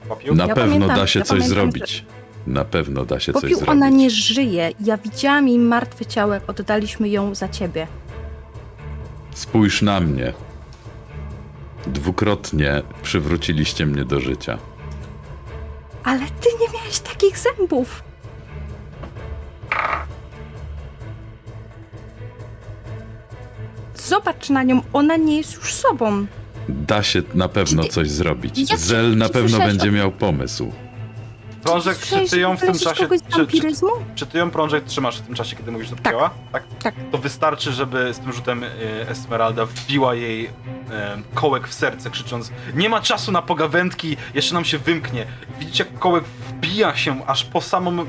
Popiół? 0.09 0.35
Na 0.35 0.45
Ja 0.45 0.55
pewno 0.55 0.73
pamiętam- 0.73 0.97
da 0.97 1.07
się 1.07 1.19
ja 1.19 1.25
coś 1.25 1.29
pamiętam, 1.39 1.49
zrobić. 1.55 2.05
Na 2.47 2.65
pewno 2.65 3.05
da 3.05 3.19
się 3.19 3.33
coś 3.33 3.41
Popiół, 3.41 3.57
zrobić. 3.59 3.69
ona 3.71 3.89
nie 3.89 4.09
żyje. 4.09 4.71
Ja 4.79 4.97
widziałam 4.97 5.47
jej 5.47 5.59
martwe 5.59 6.05
ciało, 6.05 6.33
jak 6.33 6.49
oddaliśmy 6.49 7.09
ją 7.09 7.35
za 7.35 7.49
ciebie. 7.49 7.87
Spójrz 9.33 9.81
na 9.81 9.99
mnie. 9.99 10.33
Dwukrotnie 11.87 12.81
przywróciliście 13.03 13.85
mnie 13.85 14.05
do 14.05 14.19
życia. 14.19 14.57
Ale 16.03 16.19
ty 16.19 16.49
nie 16.61 16.79
miałeś 16.79 16.99
takich 16.99 17.37
zębów. 17.37 18.03
Zobacz 23.95 24.49
na 24.49 24.63
nią, 24.63 24.81
ona 24.93 25.15
nie 25.17 25.37
jest 25.37 25.53
już 25.55 25.73
sobą. 25.73 26.25
Da 26.69 27.03
się 27.03 27.21
na 27.35 27.49
pewno 27.49 27.83
coś 27.83 28.09
zrobić. 28.09 28.79
Zel 28.79 29.17
na 29.17 29.29
pewno 29.29 29.57
będzie 29.57 29.91
miał 29.91 30.11
pomysł. 30.11 30.71
Prążek, 31.63 31.97
czy 31.99 32.29
ty 32.29 32.39
ją 32.39 32.57
w 32.57 32.59
tym 32.61 32.79
czasie... 32.79 33.07
Czy, 33.35 33.47
czy, 33.47 33.71
czy 34.15 34.25
ty 34.25 34.37
ją 34.37 34.51
prążek 34.51 34.83
trzymasz 34.85 35.17
w 35.17 35.21
tym 35.21 35.35
czasie, 35.35 35.55
kiedy 35.55 35.71
mówisz 35.71 35.89
do 35.89 35.95
Tak. 35.95 36.03
popioła? 36.03 36.29
Tak. 36.51 36.63
Tak. 36.83 36.95
To 37.11 37.17
wystarczy, 37.17 37.71
żeby 37.71 38.13
z 38.13 38.19
tym 38.19 38.33
rzutem 38.33 38.63
e, 38.63 38.69
Esmeralda 39.09 39.65
wbiła 39.65 40.15
jej 40.15 40.45
e, 40.45 40.51
kołek 41.33 41.67
w 41.67 41.73
serce, 41.73 42.09
krzycząc 42.09 42.51
Nie 42.75 42.89
ma 42.89 43.01
czasu 43.01 43.31
na 43.31 43.41
pogawędki, 43.41 44.17
jeszcze 44.33 44.53
nam 44.53 44.65
się 44.65 44.77
wymknie. 44.77 45.25
Widzicie, 45.59 45.83
jak 45.83 45.99
kołek 45.99 46.23
wbija 46.23 46.95
się 46.95 47.25
aż 47.27 47.43
po 47.45 47.61
samą, 47.61 48.05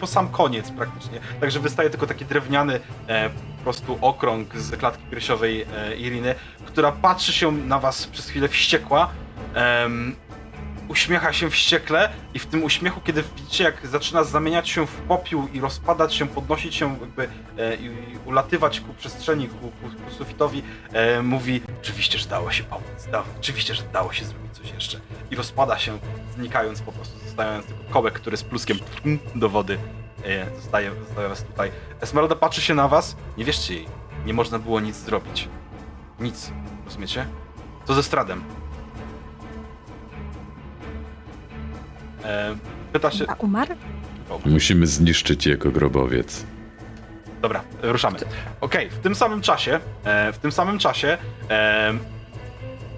po 0.00 0.06
sam 0.06 0.28
koniec 0.28 0.70
praktycznie. 0.70 1.20
Także 1.40 1.60
wystaje 1.60 1.90
tylko 1.90 2.06
taki 2.06 2.24
drewniany 2.24 2.80
e, 3.08 3.30
po 3.30 3.62
prostu 3.62 3.98
okrąg 4.00 4.56
z 4.56 4.76
klatki 4.76 5.02
piersiowej 5.10 5.62
e, 5.62 5.96
Iriny, 5.96 6.34
która 6.66 6.92
patrzy 6.92 7.32
się 7.32 7.52
na 7.52 7.78
was 7.78 8.06
przez 8.06 8.28
chwilę 8.28 8.48
wściekła. 8.48 9.08
em, 9.54 10.16
uśmiecha 10.88 11.32
się 11.32 11.50
wściekle 11.50 12.12
i 12.34 12.38
w 12.38 12.46
tym 12.46 12.64
uśmiechu, 12.64 13.00
kiedy 13.00 13.22
widzicie, 13.36 13.64
jak 13.64 13.86
zaczyna 13.86 14.24
zamieniać 14.24 14.68
się 14.68 14.86
w 14.86 14.90
popiół 14.90 15.48
i 15.48 15.60
rozpadać 15.60 16.14
się, 16.14 16.26
podnosić 16.26 16.74
się 16.74 16.98
jakby 17.00 17.28
e, 17.58 17.76
i, 17.76 17.90
ulatywać 18.26 18.80
ku 18.80 18.94
przestrzeni, 18.94 19.48
ku, 19.48 19.58
ku, 19.58 20.04
ku 20.04 20.14
sufitowi, 20.14 20.62
e, 20.92 21.22
mówi 21.22 21.62
oczywiście, 21.82 22.18
że 22.18 22.28
dało 22.28 22.50
się 22.50 22.64
pomóc, 22.64 23.08
da, 23.12 23.22
oczywiście, 23.40 23.74
że 23.74 23.82
dało 23.82 24.12
się 24.12 24.24
zrobić 24.24 24.52
coś 24.52 24.70
jeszcze 24.72 25.00
i 25.30 25.36
rozpada 25.36 25.78
się, 25.78 25.98
znikając 26.34 26.82
po 26.82 26.92
prostu, 26.92 27.18
zostawiając 27.18 27.66
tylko 27.66 27.84
kołek, 27.90 28.14
który 28.14 28.36
z 28.36 28.42
pluskiem 28.44 28.78
do 29.34 29.48
wody 29.48 29.78
e, 30.24 30.56
zostaje, 30.56 30.90
zostaje 31.06 31.28
was 31.28 31.44
tutaj. 31.44 31.70
Esmeralda 32.00 32.36
patrzy 32.36 32.62
się 32.62 32.74
na 32.74 32.88
was, 32.88 33.16
nie 33.36 33.44
wierzcie 33.44 33.74
jej, 33.74 33.86
nie 34.26 34.34
można 34.34 34.58
było 34.58 34.80
nic 34.80 34.96
zrobić. 34.96 35.48
Nic, 36.20 36.52
rozumiecie? 36.84 37.26
Co 37.84 37.94
ze 37.94 38.02
Stradem? 38.02 38.44
E, 42.24 42.56
pyta 42.92 43.10
się... 43.10 43.24
A 43.28 43.34
umarł? 43.34 43.74
Musimy 44.46 44.86
zniszczyć 44.86 45.46
jego 45.46 45.70
grobowiec. 45.70 46.44
Dobra, 47.42 47.62
ruszamy. 47.82 48.18
Okej, 48.60 48.90
w 48.90 48.98
tym 48.98 49.14
samym 49.14 49.40
czasie, 49.40 49.80
e, 50.04 50.32
w 50.32 50.38
tym 50.38 50.52
samym 50.52 50.78
czasie, 50.78 51.18
e, 51.50 51.92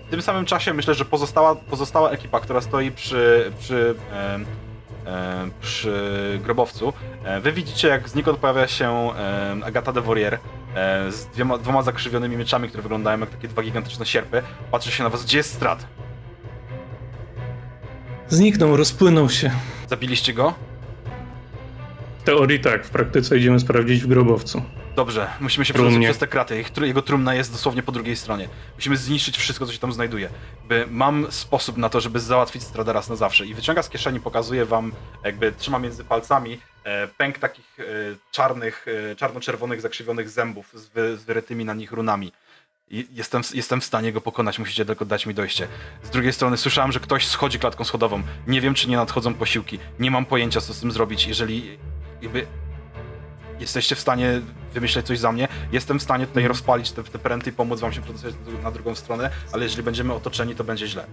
w 0.06 0.10
tym 0.10 0.22
samym 0.22 0.44
czasie 0.44 0.72
myślę, 0.74 0.94
że 0.94 1.04
pozostała, 1.04 1.54
pozostała 1.56 2.10
ekipa, 2.10 2.40
która 2.40 2.60
stoi 2.60 2.90
przy, 2.90 3.52
przy, 3.60 3.94
e, 4.12 4.38
e, 5.06 5.48
przy 5.60 6.40
grobowcu, 6.44 6.92
e, 7.24 7.40
wy 7.40 7.52
widzicie 7.52 7.88
jak 7.88 8.08
znikąd 8.08 8.38
pojawia 8.38 8.68
się 8.68 8.90
e, 8.90 9.56
Agata 9.64 9.92
de 9.92 10.00
Vorier 10.00 10.38
e, 10.74 11.12
z 11.12 11.26
dwiema, 11.26 11.58
dwoma 11.58 11.82
zakrzywionymi 11.82 12.36
mieczami, 12.36 12.68
które 12.68 12.82
wyglądają 12.82 13.18
jak 13.20 13.30
takie 13.30 13.48
dwa 13.48 13.62
gigantyczne 13.62 14.06
sierpy. 14.06 14.42
Patrzy 14.70 14.92
się 14.92 15.04
na 15.04 15.10
was, 15.10 15.24
gdzie 15.24 15.38
jest 15.38 15.54
Strat? 15.54 15.86
Zniknął, 18.28 18.76
rozpłynął 18.76 19.30
się. 19.30 19.50
Zabiliście 19.88 20.32
go? 20.32 20.54
W 22.18 22.22
teorii 22.22 22.60
tak, 22.60 22.86
w 22.86 22.90
praktyce 22.90 23.38
idziemy 23.38 23.60
sprawdzić 23.60 24.02
w 24.02 24.06
grobowcu. 24.06 24.62
Dobrze, 24.96 25.28
musimy 25.40 25.64
się 25.64 25.72
Trumnie. 25.74 25.88
przesunąć 25.90 26.06
przez 26.06 26.18
te 26.18 26.26
kraty. 26.26 26.60
Ich- 26.60 26.82
Jego 26.86 27.02
trumna 27.02 27.34
jest 27.34 27.52
dosłownie 27.52 27.82
po 27.82 27.92
drugiej 27.92 28.16
stronie. 28.16 28.48
Musimy 28.74 28.96
zniszczyć 28.96 29.36
wszystko, 29.36 29.66
co 29.66 29.72
się 29.72 29.78
tam 29.78 29.92
znajduje. 29.92 30.28
By 30.68 30.86
mam 30.90 31.26
sposób 31.32 31.76
na 31.76 31.88
to, 31.88 32.00
żeby 32.00 32.20
załatwić 32.20 32.62
Strada 32.62 32.92
raz 32.92 33.08
na 33.08 33.16
zawsze. 33.16 33.46
I 33.46 33.54
wyciąga 33.54 33.82
z 33.82 33.88
kieszeni, 33.88 34.20
pokazuje 34.20 34.64
wam, 34.64 34.92
jakby 35.24 35.52
trzyma 35.52 35.78
między 35.78 36.04
palcami 36.04 36.58
e, 36.84 37.08
pęk 37.08 37.38
takich 37.38 37.80
e, 37.80 37.84
czarnych, 38.30 38.86
e, 39.12 39.16
czarno-czerwonych, 39.16 39.80
zakrzywionych 39.80 40.30
zębów 40.30 40.70
z, 40.74 40.86
wy, 40.88 41.16
z 41.16 41.24
wyrytymi 41.24 41.64
na 41.64 41.74
nich 41.74 41.92
runami. 41.92 42.32
I 42.90 43.06
jestem, 43.12 43.42
jestem 43.54 43.80
w 43.80 43.84
stanie 43.84 44.12
go 44.12 44.20
pokonać, 44.20 44.58
musicie 44.58 44.84
tylko 44.84 45.04
dać 45.04 45.26
mi 45.26 45.34
dojście. 45.34 45.68
Z 46.02 46.10
drugiej 46.10 46.32
strony 46.32 46.56
słyszałem, 46.56 46.92
że 46.92 47.00
ktoś 47.00 47.26
schodzi 47.26 47.58
klatką 47.58 47.84
schodową. 47.84 48.22
Nie 48.46 48.60
wiem, 48.60 48.74
czy 48.74 48.88
nie 48.88 48.96
nadchodzą 48.96 49.34
posiłki. 49.34 49.78
Nie 50.00 50.10
mam 50.10 50.26
pojęcia, 50.26 50.60
co 50.60 50.74
z 50.74 50.80
tym 50.80 50.92
zrobić. 50.92 51.26
Jeżeli 51.26 51.78
jakby 52.22 52.46
jesteście 53.60 53.94
w 53.94 54.00
stanie 54.00 54.40
wymyśleć 54.74 55.06
coś 55.06 55.18
za 55.18 55.32
mnie, 55.32 55.48
jestem 55.72 55.98
w 55.98 56.02
stanie 56.02 56.26
tutaj 56.26 56.48
rozpalić 56.48 56.92
te, 56.92 57.04
te 57.04 57.18
pręty 57.18 57.50
i 57.50 57.52
pomóc 57.52 57.80
wam 57.80 57.92
się 57.92 58.02
przedostać 58.02 58.34
na 58.62 58.70
drugą 58.70 58.94
stronę, 58.94 59.30
ale 59.52 59.64
jeżeli 59.64 59.82
będziemy 59.82 60.14
otoczeni, 60.14 60.54
to 60.54 60.64
będzie 60.64 60.86
źle. 60.86 61.06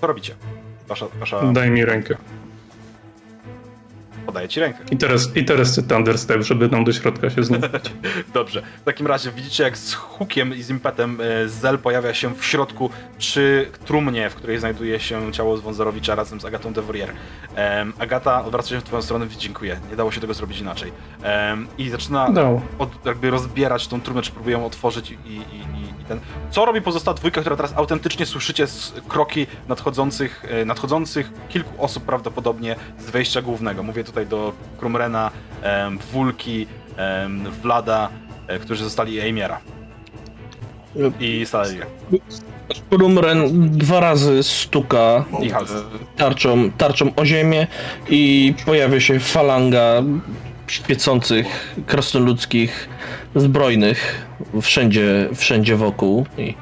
Co 0.00 0.06
robicie? 0.06 0.34
Wasza, 0.88 1.06
wasza... 1.20 1.52
Daj 1.52 1.70
mi 1.70 1.84
rękę. 1.84 2.16
Podaję 4.30 4.48
ci 4.48 4.60
rękę. 4.60 4.78
I 4.90 4.96
teraz, 4.96 5.36
i 5.36 5.44
teraz 5.44 5.74
ty 5.74 5.82
Thunderstep, 5.82 6.42
żeby 6.42 6.68
nam 6.68 6.84
do 6.84 6.92
środka 6.92 7.30
się 7.30 7.44
znaleźć. 7.44 7.92
Dobrze. 8.34 8.62
W 8.80 8.84
takim 8.84 9.06
razie 9.06 9.30
widzicie, 9.30 9.64
jak 9.64 9.78
z 9.78 9.94
hukiem 9.94 10.54
i 10.54 10.62
z 10.62 10.70
impetem 10.70 11.18
e, 11.20 11.48
Zel 11.48 11.78
pojawia 11.78 12.14
się 12.14 12.34
w 12.34 12.44
środku 12.44 12.90
przy 13.18 13.70
trumnie, 13.84 14.30
w 14.30 14.34
której 14.34 14.58
znajduje 14.58 15.00
się 15.00 15.32
ciało 15.32 15.56
Wązorowicza 15.56 16.14
razem 16.14 16.40
z 16.40 16.44
Agatą 16.44 16.72
de 16.72 16.82
Vorier. 16.82 17.12
Em, 17.54 17.92
Agata 17.98 18.44
odwraca 18.44 18.68
się 18.68 18.80
w 18.80 18.84
twoją 18.84 19.02
stronę, 19.02 19.26
dziękuję. 19.38 19.80
Nie 19.90 19.96
dało 19.96 20.12
się 20.12 20.20
tego 20.20 20.34
zrobić 20.34 20.60
inaczej. 20.60 20.92
Em, 21.22 21.68
I 21.78 21.88
zaczyna 21.88 22.28
od, 22.78 23.06
jakby 23.06 23.30
rozbierać 23.30 23.88
tą 23.88 24.00
trumnę, 24.00 24.22
czy 24.22 24.32
próbują 24.32 24.66
otworzyć 24.66 25.10
i, 25.10 25.14
i, 25.14 25.36
i, 25.36 25.60
i 25.80 25.89
ten. 26.10 26.20
Co 26.50 26.64
robi 26.64 26.82
pozostała 26.82 27.14
dwójka, 27.14 27.40
która 27.40 27.56
teraz 27.56 27.72
autentycznie 27.76 28.26
słyszycie 28.26 28.66
z 28.66 28.92
kroki 29.08 29.46
nadchodzących, 29.68 30.44
e, 30.48 30.64
nadchodzących 30.64 31.32
kilku 31.48 31.84
osób 31.84 32.04
prawdopodobnie 32.04 32.76
z 32.98 33.10
wejścia 33.10 33.42
głównego. 33.42 33.82
Mówię 33.82 34.04
tutaj 34.04 34.26
do 34.26 34.52
Krumrena, 34.78 35.30
em, 35.62 35.98
Wulki, 36.12 36.66
em, 36.96 37.44
Vlada, 37.62 38.08
e, 38.46 38.58
którzy 38.58 38.84
zostali 38.84 39.20
Eimiera. 39.20 39.60
I 41.20 41.46
Salaria. 41.46 41.86
Krumren 42.90 43.70
dwa 43.70 44.00
razy 44.00 44.42
stuka 44.42 45.24
I 45.42 45.50
tarczą, 46.16 46.70
tarczą 46.70 47.14
o 47.16 47.26
ziemię 47.26 47.66
i 48.08 48.54
pojawia 48.66 49.00
się 49.00 49.20
falanga 49.20 50.02
świecących 50.70 51.74
krasnoludzkich 51.86 52.88
zbrojnych 53.36 54.26
wszędzie, 54.62 55.28
wszędzie 55.34 55.76
wokół. 55.76 56.26
I, 56.38 56.54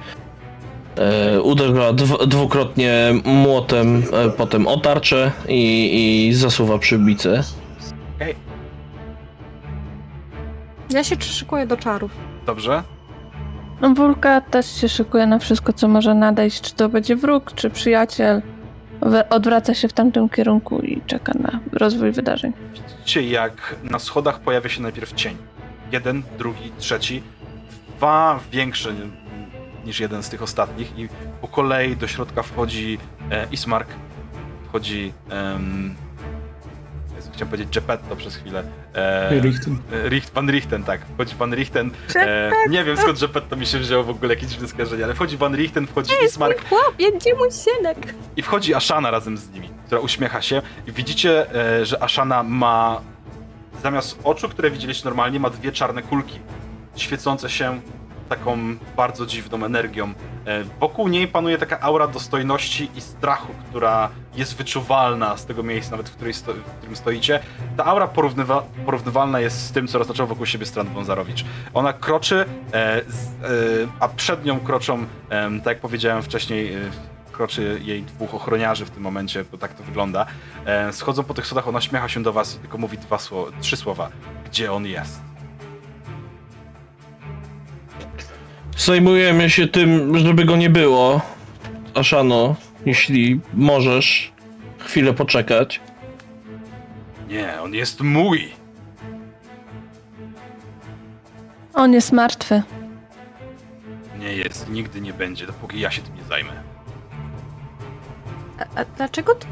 e, 0.97 1.41
uderza 1.43 1.93
dw, 1.93 2.27
dwukrotnie 2.27 3.15
młotem, 3.25 4.03
e, 4.13 4.31
potem 4.31 4.67
o 4.67 4.81
tarczę 4.81 5.31
i, 5.49 6.27
i 6.29 6.35
zasuwa 6.35 6.79
przybicę. 6.79 7.43
Okej, 8.17 8.35
Ja 10.91 11.05
się 11.05 11.17
szykuję 11.21 11.67
do 11.67 11.77
czarów. 11.77 12.11
dobrze. 12.47 12.83
No, 13.81 13.95
Wulka 13.95 14.41
też 14.41 14.81
się 14.81 14.89
szykuje 14.89 15.27
na 15.27 15.39
wszystko, 15.39 15.73
co 15.73 15.89
może 15.89 16.15
nadejść, 16.15 16.61
czy 16.61 16.75
to 16.75 16.89
będzie 16.89 17.17
wróg, 17.17 17.53
czy 17.55 17.71
przyjaciel. 17.71 18.43
Odwraca 19.31 19.75
się 19.75 19.89
w 19.89 19.93
tamtym 19.93 20.29
kierunku 20.29 20.79
i 20.81 21.01
czeka 21.07 21.33
na 21.39 21.61
rozwój 21.73 22.13
wydarzeń. 22.13 22.53
Widzicie, 22.75 23.23
jak 23.23 23.75
na 23.83 23.99
schodach 23.99 24.41
pojawia 24.41 24.69
się 24.69 24.83
najpierw 24.83 25.13
cień. 25.15 25.37
Jeden, 25.93 26.23
drugi, 26.39 26.73
trzeci. 26.79 27.23
Dwa 27.97 28.41
większe 28.53 28.93
ni- 28.93 29.11
niż 29.87 30.01
jeden 30.01 30.23
z 30.23 30.29
tych 30.29 30.43
ostatnich 30.43 30.99
i 30.99 31.09
po 31.41 31.49
kolei 31.49 31.97
do 31.97 32.07
środka 32.07 32.43
wchodzi 32.43 32.99
e, 33.31 33.47
Ismark, 33.53 33.89
wchodzi 34.69 35.13
em, 35.31 35.95
chciałem 37.39 37.51
powiedzieć 37.51 37.75
Geppetto 37.75 38.17
przez 38.17 38.37
chwilę. 38.37 38.63
E, 38.95 39.41
Richten. 39.41 39.79
e, 39.93 40.09
Richt, 40.09 40.35
Van 40.35 40.51
Richten, 40.51 40.85
tak. 40.85 41.01
Wchodzi 41.15 41.35
Van 41.35 41.55
Richten. 41.55 41.91
E, 42.17 42.51
nie 42.69 42.85
wiem 42.85 42.97
skąd 42.97 43.21
Geppetto 43.21 43.57
mi 43.57 43.67
się 43.67 43.79
wzięło 43.79 44.05
w 44.05 44.11
ogóle 44.11 44.35
jakieś 44.35 44.49
dziwne 44.51 44.69
skojarzenie, 44.69 45.05
ale 45.05 45.15
wchodzi 45.15 45.37
Van 45.37 45.55
Richten, 45.57 45.87
wchodzi 45.87 46.13
Ismark 46.27 46.69
Chłopie, 46.69 47.13
gdzie 47.13 47.35
mój 47.35 47.53
synek? 47.53 48.15
i 48.37 48.43
wchodzi 48.43 48.75
Ashana 48.75 49.11
razem 49.11 49.37
z 49.37 49.51
nimi, 49.51 49.71
która 49.87 50.01
uśmiecha 50.01 50.43
się 50.43 50.63
i 50.87 50.93
widzicie, 50.93 51.55
e, 51.55 51.87
że 51.87 52.03
Ashana 52.03 52.43
ma 52.43 53.01
zamiast 53.83 54.19
oczu, 54.25 54.49
które 54.49 54.71
widzieliście 54.71 55.05
normalnie, 55.05 55.41
ma 55.41 55.51
dwie 55.51 55.73
czarne 55.73 56.03
kulki 56.03 56.41
świecące 56.97 57.51
się 57.51 57.81
taką 58.29 58.59
bardzo 58.97 59.27
dziwną 59.27 59.65
energią. 59.65 60.15
E, 60.47 60.65
Wokół 60.81 61.09
niej 61.09 61.29
panuje 61.29 61.59
taka 61.59 61.81
aura 61.81 62.07
dostojności 62.07 62.91
i 62.97 63.01
strachu, 63.01 63.53
która 63.71 64.09
jest 64.35 64.57
wyczuwalna 64.57 65.37
z 65.37 65.47
tego 65.47 65.63
miejsca, 65.63 65.91
nawet 65.91 66.09
w, 66.09 66.13
w 66.13 66.77
którym 66.79 66.97
stoicie. 66.97 67.41
Ta 67.77 67.85
aura 67.85 68.09
porównywa, 68.09 68.63
porównywalna 68.85 69.41
jest 69.41 69.67
z 69.67 69.73
tym, 69.73 69.89
co 69.89 69.99
roztaczał 69.99 70.27
wokół 70.27 70.47
siebie 70.47 70.67
Strand 70.67 70.91
Wązarowicz. 70.91 71.45
Ona 71.75 71.93
kroczy, 71.93 72.45
e, 72.73 73.03
z, 73.09 73.27
e, 73.27 73.29
a 74.01 74.09
przed 74.09 74.45
nią 74.45 74.61
kroczą, 74.61 75.07
em, 75.31 75.61
tak 75.61 75.67
jak 75.67 75.81
powiedziałem 75.81 76.23
wcześniej, 76.23 76.75
e, 76.75 76.79
kroczy 77.33 77.81
jej 77.85 78.03
dwóch 78.03 78.35
ochroniarzy 78.35 78.87
w 78.87 78.91
tym 78.91 79.03
momencie, 79.03 79.45
bo 79.53 79.59
tak 79.59 79.75
to 79.75 79.83
wygląda. 79.83 80.27
E, 80.67 80.93
schodzą 80.93 81.25
po 81.25 81.35
tych 81.35 81.47
schodach, 81.47 81.69
ona 81.69 81.81
śmiecha 81.81 82.09
się 82.09 82.23
do 82.23 82.33
was 82.33 82.57
i 82.57 82.59
tylko 82.59 82.79
mówi 82.79 82.99
dwa 82.99 83.19
trzy 83.61 83.77
słowa. 83.77 84.09
Gdzie 84.47 84.73
on 84.73 84.87
jest? 84.87 85.21
Zajmujemy 88.79 89.51
się 89.51 89.69
tym, 89.69 90.19
żeby 90.19 90.45
go 90.45 90.57
nie 90.57 90.71
było. 90.71 91.21
Aszano, 91.95 92.57
jeśli 92.87 93.41
możesz 93.55 94.33
chwilę 94.79 95.13
poczekać. 95.15 95.81
Nie, 97.29 97.61
on 97.61 97.75
jest 97.75 98.01
mój! 98.01 98.53
On 101.75 101.93
jest 101.93 102.13
martwy. 102.13 102.63
Nie 104.19 104.33
jest, 104.33 104.71
nigdy 104.71 105.01
nie 105.01 105.13
będzie, 105.13 105.47
dopóki 105.47 105.81
ja 105.81 105.91
się 105.91 106.03
tym 106.03 106.17
nie 106.17 106.25
zajmę. 106.25 106.53
A, 108.59 108.81
a 108.81 108.85
dlaczego 108.85 109.35
ty? 109.35 109.47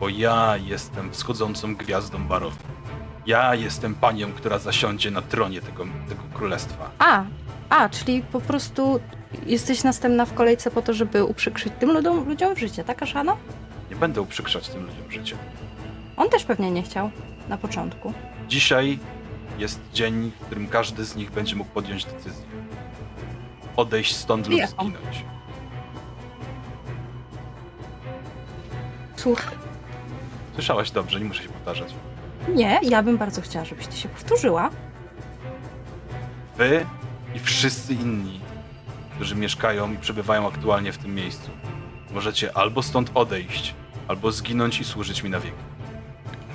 Bo 0.00 0.08
ja 0.08 0.56
jestem 0.56 1.12
wschodzącą 1.12 1.74
gwiazdą 1.74 2.24
Barowi. 2.24 2.56
Ja 3.26 3.54
jestem 3.54 3.94
panią, 3.94 4.32
która 4.32 4.58
zasiądzie 4.58 5.10
na 5.10 5.22
tronie 5.22 5.60
tego, 5.60 5.86
tego 6.08 6.22
królestwa. 6.34 6.90
A, 6.98 7.24
a, 7.68 7.88
czyli 7.88 8.22
po 8.22 8.40
prostu 8.40 9.00
jesteś 9.46 9.84
następna 9.84 10.26
w 10.26 10.34
kolejce 10.34 10.70
po 10.70 10.82
to, 10.82 10.94
żeby 10.94 11.24
uprzykrzyć 11.24 11.72
tym 11.80 11.90
ludziom, 11.92 12.28
ludziom 12.28 12.56
życie, 12.56 12.84
tak, 12.84 13.02
Aszana? 13.02 13.36
Nie 13.90 13.96
będę 13.96 14.20
uprzykrzać 14.20 14.68
tym 14.68 14.82
ludziom 14.82 15.10
życie. 15.12 15.36
On 16.16 16.28
też 16.30 16.44
pewnie 16.44 16.70
nie 16.70 16.82
chciał 16.82 17.10
na 17.48 17.58
początku. 17.58 18.12
Dzisiaj 18.48 18.98
jest 19.58 19.80
dzień, 19.92 20.32
w 20.40 20.46
którym 20.46 20.68
każdy 20.68 21.04
z 21.04 21.16
nich 21.16 21.30
będzie 21.30 21.56
mógł 21.56 21.70
podjąć 21.70 22.04
decyzję. 22.04 22.44
Odejść 23.76 24.16
stąd 24.16 24.46
lub 24.46 24.60
zginąć. 24.66 25.24
Słuchaj. 29.16 29.54
Słyszałaś 30.54 30.90
dobrze, 30.90 31.18
nie 31.18 31.24
muszę 31.24 31.42
się 31.42 31.48
powtarzać. 31.48 31.94
Nie, 32.54 32.80
ja 32.82 33.02
bym 33.02 33.18
bardzo 33.18 33.40
chciała, 33.40 33.64
żebyś 33.64 33.86
ty 33.86 33.96
się 33.96 34.08
powtórzyła. 34.08 34.70
Wy 36.56 36.86
i 37.36 37.38
wszyscy 37.38 37.94
inni, 37.94 38.40
którzy 39.14 39.34
mieszkają 39.34 39.92
i 39.92 39.98
przebywają 39.98 40.48
aktualnie 40.48 40.92
w 40.92 40.98
tym 40.98 41.14
miejscu, 41.14 41.50
możecie 42.10 42.56
albo 42.56 42.82
stąd 42.82 43.10
odejść, 43.14 43.74
albo 44.08 44.32
zginąć 44.32 44.80
i 44.80 44.84
służyć 44.84 45.22
mi 45.22 45.30
na 45.30 45.40
wieki. 45.40 45.56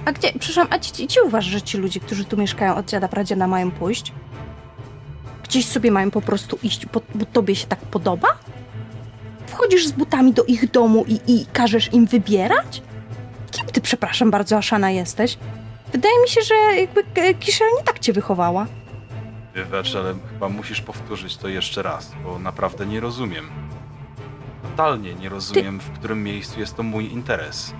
A 0.06 0.12
gdzie, 0.12 0.32
przepraszam, 0.40 0.68
a 0.70 0.78
gdzie, 0.78 1.06
gdzie 1.06 1.24
uważasz, 1.24 1.52
że 1.52 1.62
ci 1.62 1.78
ludzie, 1.78 2.00
którzy 2.00 2.26
tu 2.26 2.38
mieszkają 2.38 2.76
od 2.76 2.86
dziada 2.86 3.08
pradziada 3.08 3.48
mają 3.48 3.72
pójść? 3.72 4.14
Gdzieś 5.44 5.66
sobie 5.66 5.92
mają 5.92 6.12
po 6.12 6.22
prostu 6.22 6.60
iść, 6.64 6.86
bo, 6.86 7.02
bo 7.16 7.26
tobie 7.26 7.56
się 7.56 7.68
tak 7.68 7.80
podoba? 7.80 8.28
Wchodzisz 9.48 9.88
z 9.88 9.92
butami 9.92 10.34
do 10.34 10.44
ich 10.44 10.72
domu 10.72 11.06
i, 11.08 11.20
i 11.28 11.46
każesz 11.54 11.94
im 11.94 12.06
wybierać? 12.06 12.82
Kim 13.52 13.66
ty, 13.66 13.82
przepraszam 13.82 14.32
bardzo, 14.32 14.58
Aszana, 14.58 14.92
jesteś? 14.92 15.38
Wydaje 15.92 16.22
mi 16.22 16.30
się, 16.30 16.42
że 16.42 16.56
jakby 16.56 17.04
Kiszel 17.40 17.68
nie 17.78 17.84
tak 17.84 18.00
cię 18.00 18.14
wychowała. 18.14 18.68
Wybacz, 19.54 19.96
ale 19.96 20.16
chyba 20.34 20.50
musisz 20.50 20.82
powtórzyć 20.82 21.38
to 21.38 21.48
jeszcze 21.48 21.82
raz, 21.82 22.12
bo 22.24 22.40
naprawdę 22.40 22.86
nie 22.86 23.00
rozumiem. 23.00 23.50
Totalnie 24.64 25.14
nie 25.16 25.30
rozumiem, 25.30 25.80
w 25.80 25.92
którym 25.92 26.24
miejscu 26.24 26.60
jest 26.60 26.76
to 26.76 26.84
mój 26.84 27.12
interes. 27.12 27.74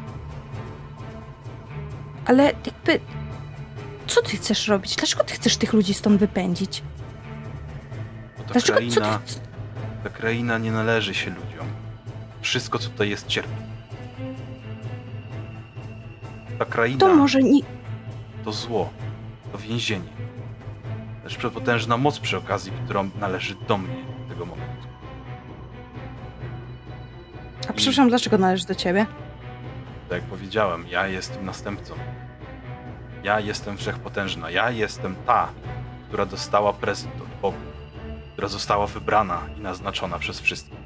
Ale 2.26 2.44
jakby... 2.44 3.00
Co 4.08 4.22
ty 4.22 4.38
chcesz 4.38 4.68
robić? 4.68 4.96
Dlaczego 4.96 5.24
ty 5.24 5.34
chcesz 5.34 5.58
tych 5.58 5.74
ludzi 5.74 5.94
stąd 5.94 6.20
wypędzić? 6.20 6.84
Bo 8.38 8.44
ta 8.44 8.54
Dlaczego, 8.54 8.78
kraina, 8.78 9.20
ty... 9.20 9.34
ta 10.04 10.10
kraina 10.10 10.58
nie 10.58 10.72
należy 10.72 11.14
się 11.14 11.30
ludziom. 11.30 11.68
Wszystko, 12.42 12.80
co 12.80 12.90
tutaj 12.90 13.10
jest, 13.10 13.28
cierpi. 13.28 13.56
Ta 16.60 16.66
kraina 16.66 17.00
To 17.00 17.16
może 17.16 17.40
nie... 17.42 17.62
to 18.46 18.52
zło, 18.52 18.90
to 19.52 19.58
więzienie. 19.58 20.10
Też 21.24 21.38
przepotężna 21.38 21.98
moc 21.98 22.20
przy 22.20 22.38
okazji, 22.38 22.72
którą 22.86 23.10
należy 23.20 23.56
do 23.68 23.78
mnie 23.78 23.96
tego 24.30 24.46
momentu. 24.46 24.88
A 27.70 27.74
przepraszam, 27.74 28.10
dlaczego 28.10 28.38
należy 28.38 28.66
do 28.66 28.76
ciebie? 28.76 29.06
Tak 30.10 30.22
jak 30.22 30.30
powiedziałem, 30.30 30.86
ja 30.88 31.08
jestem 31.08 31.46
następcą. 31.46 31.94
Ja 33.24 33.40
jestem 33.40 33.78
wszechpotężna. 33.78 34.50
Ja 34.50 34.70
jestem 34.72 35.16
ta, 35.26 35.48
która 36.08 36.26
dostała 36.26 36.74
prezent 36.74 37.14
od 37.22 37.42
Bogu, 37.42 37.58
która 38.34 38.48
została 38.48 38.88
wybrana 38.88 39.42
i 39.58 39.62
naznaczona 39.62 40.20
przez 40.20 40.40
wszystkich. 40.40 40.82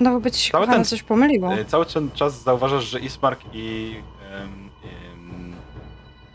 No 0.00 0.10
bo 0.10 0.20
by 0.20 0.30
ci 0.30 0.40
się 0.44 0.52
Cały 0.52 0.64
kochana 0.64 0.76
ten- 0.78 0.84
coś 0.84 1.02
pomyliło. 1.02 1.52
E, 1.54 1.64
Cały 1.64 1.86
ten 1.86 2.10
czas 2.10 2.42
zauważasz, 2.42 2.84
że 2.84 3.00
Ismark 3.00 3.40
i 3.52 3.96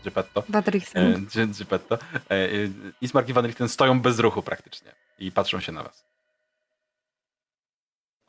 Geppetto, 0.04 0.42
Badrixen. 0.48 1.14
e, 1.14 1.20
G- 1.20 1.46
Geppetto, 1.58 1.94
e, 1.94 2.34
e, 2.34 2.48
Ismark 3.00 3.28
i 3.28 3.32
Van 3.32 3.46
Richten 3.46 3.68
stoją 3.68 4.00
bez 4.00 4.18
ruchu 4.18 4.42
praktycznie 4.42 4.92
i 5.18 5.32
patrzą 5.32 5.60
się 5.60 5.72
na 5.72 5.82
was. 5.82 6.04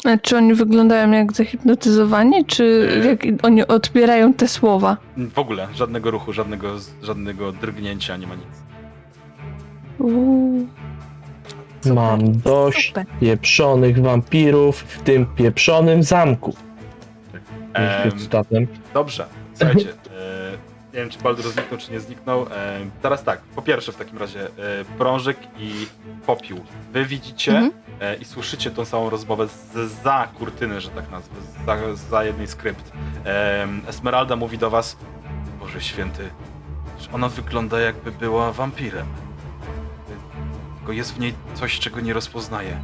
A 0.06 0.18
czy 0.18 0.38
oni 0.38 0.54
wyglądają 0.54 1.12
jak 1.12 1.34
zahipnotyzowani, 1.34 2.46
czy 2.46 2.90
E. 3.04 3.08
jak 3.08 3.46
oni 3.46 3.68
odbierają 3.68 4.34
te 4.34 4.48
słowa? 4.48 4.98
W 5.18 5.40
ogóle 5.40 5.68
żadnego 5.74 6.12
ruchu, 6.12 6.34
żadnego, 6.34 6.76
żadnego 7.02 7.52
drgnięcia, 7.52 8.18
nie 8.18 8.28
ma 8.28 8.36
nic. 8.36 8.46
Uuu. 10.00 10.68
Super, 11.82 11.96
Mam 11.96 12.38
dość 12.42 12.88
Super. 12.88 13.06
pieprzonych 13.20 14.02
wampirów 14.02 14.80
w 14.80 15.02
tym 15.02 15.26
pieprzonym 15.36 16.04
zamku. 16.04 16.56
Cytatem. 18.18 18.68
Dobrze, 18.94 19.26
słuchajcie. 19.54 19.94
E, 20.94 20.96
nie 20.96 21.02
wiem, 21.02 21.10
czy 21.10 21.20
Baldur 21.20 21.52
zniknął, 21.52 21.80
czy 21.80 21.92
nie 21.92 22.00
zniknął. 22.00 22.46
E, 22.52 22.80
teraz 23.02 23.24
tak, 23.24 23.42
po 23.42 23.62
pierwsze 23.62 23.92
w 23.92 23.96
takim 23.96 24.18
razie 24.18 24.46
e, 24.48 24.50
prążek 24.98 25.38
i 25.58 25.88
popiół. 26.26 26.60
Wy 26.94 27.06
widzicie 27.06 27.52
Mhm. 27.52 27.72
e, 28.00 28.16
i 28.16 28.26
słyszycie 28.26 28.72
tą 28.72 28.86
samą 28.86 29.10
rozmowę 29.10 29.48
z, 29.48 29.92
za 30.04 30.28
kurtyny, 30.38 30.82
że 30.82 30.90
tak 30.90 31.12
nazwę, 31.12 31.36
za, 31.66 31.96
za 32.10 32.24
jednej 32.24 32.48
skrypt. 32.48 32.92
E, 33.26 33.68
Esmeralda 33.88 34.36
mówi 34.36 34.58
do 34.58 34.70
was, 34.70 34.98
Boże 35.60 35.82
Święty, 35.82 36.30
że 37.00 37.12
ona 37.12 37.30
wygląda 37.30 37.80
jakby 37.80 38.12
była 38.12 38.52
wampirem. 38.52 39.08
Tylko 40.78 40.92
jest 40.92 41.14
w 41.14 41.20
niej 41.20 41.34
coś, 41.54 41.80
czego 41.80 42.00
nie 42.00 42.14
rozpoznaję. 42.14 42.80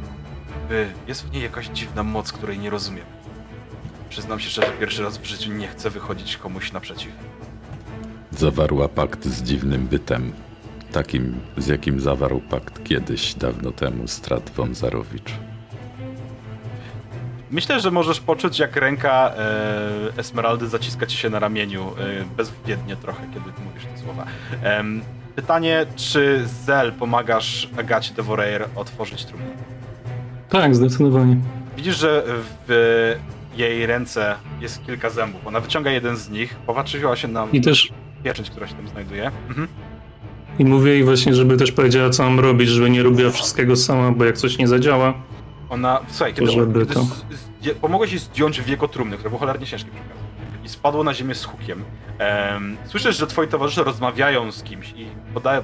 Jest 1.06 1.26
w 1.26 1.32
niej 1.32 1.42
jakaś 1.42 1.66
dziwna 1.66 2.02
moc, 2.02 2.32
której 2.32 2.58
nie 2.58 2.70
rozumiem. 2.70 3.04
Przyznam 4.08 4.40
się 4.40 4.50
szczerze, 4.50 4.72
pierwszy 4.80 5.02
raz 5.02 5.18
w 5.18 5.24
życiu 5.24 5.52
nie 5.52 5.68
chcę 5.68 5.90
wychodzić 5.90 6.36
komuś 6.36 6.72
naprzeciw. 6.72 7.12
Zawarła 8.40 8.88
pakt 8.88 9.24
z 9.24 9.42
dziwnym 9.42 9.86
bytem. 9.86 10.32
Takim, 10.92 11.34
z 11.56 11.66
jakim 11.66 12.00
zawarł 12.00 12.40
pakt 12.40 12.84
kiedyś, 12.84 13.34
dawno 13.34 13.70
temu, 13.70 14.08
Strat 14.08 14.50
von 14.50 14.74
Zarowicz. 14.74 15.32
Myślę, 17.50 17.80
że 17.80 17.90
możesz 17.90 18.20
poczuć, 18.20 18.58
jak 18.58 18.76
ręka 18.76 19.32
e, 19.36 20.18
Esmeraldy 20.18 20.68
zaciska 20.68 21.06
ci 21.06 21.16
się 21.16 21.30
na 21.30 21.38
ramieniu, 21.38 21.92
e, 21.98 22.24
bezwiednie 22.36 22.96
trochę, 22.96 23.22
kiedy 23.34 23.44
mówisz 23.64 23.84
te 23.84 24.02
słowa. 24.04 24.26
Em, 24.62 25.02
pytanie, 25.36 25.86
czy 25.96 26.44
Zel 26.64 26.92
pomagasz 26.92 27.68
Agacie 27.78 28.14
de 28.14 28.22
Voreir 28.22 28.68
otworzyć 28.76 29.24
trumnę? 29.24 29.46
Tak, 30.48 30.74
zdecydowanie. 30.74 31.36
Widzisz, 31.76 31.98
że 31.98 32.24
w 32.68 33.16
jej 33.56 33.86
ręce 33.86 34.34
jest 34.60 34.86
kilka 34.86 35.10
zębów. 35.10 35.46
Ona 35.46 35.60
wyciąga 35.60 35.90
jeden 35.90 36.16
z 36.16 36.30
nich, 36.30 36.54
popatrzyła 36.54 37.16
się 37.16 37.28
na 37.28 37.46
I 37.52 37.60
też 37.60 37.92
pieczęć, 38.22 38.50
która 38.50 38.66
się 38.68 38.74
tam 38.74 38.88
znajduje. 38.88 39.30
Mhm. 39.48 39.68
i 40.58 40.64
mówię 40.64 40.90
jej 40.92 41.04
właśnie, 41.04 41.34
żeby 41.34 41.56
też 41.56 41.72
powiedziała, 41.72 42.10
co 42.10 42.22
mam 42.22 42.40
robić, 42.40 42.68
żeby 42.68 42.90
nie 42.90 43.02
robiła 43.02 43.30
wszystkiego 43.30 43.76
sama, 43.76 44.12
bo 44.12 44.24
jak 44.24 44.36
coś 44.38 44.58
nie 44.58 44.68
zadziała, 44.68 45.14
Ona, 45.70 46.00
słuchaj, 46.08 46.34
kiedy, 46.34 46.50
żeby 46.50 46.80
kiedy 46.80 46.94
to- 46.94 47.02
z- 47.02 47.62
zdję- 47.64 47.74
pomogłeś 47.74 48.10
jej 48.10 48.20
zdjąć 48.20 48.60
wieko 48.62 48.88
trumny, 48.88 49.16
które 49.16 49.30
było 49.30 49.40
cholernie 49.40 49.66
ciężkie 49.66 49.90
przy 49.90 49.98
okazji, 50.00 50.29
spadło 50.70 51.04
na 51.04 51.14
ziemię 51.14 51.34
z 51.34 51.44
hukiem. 51.44 51.84
Em, 52.18 52.76
słyszysz, 52.86 53.16
że 53.16 53.26
twoi 53.26 53.48
towarzysze 53.48 53.84
rozmawiają 53.84 54.52
z 54.52 54.62
kimś 54.62 54.92
i 54.96 55.06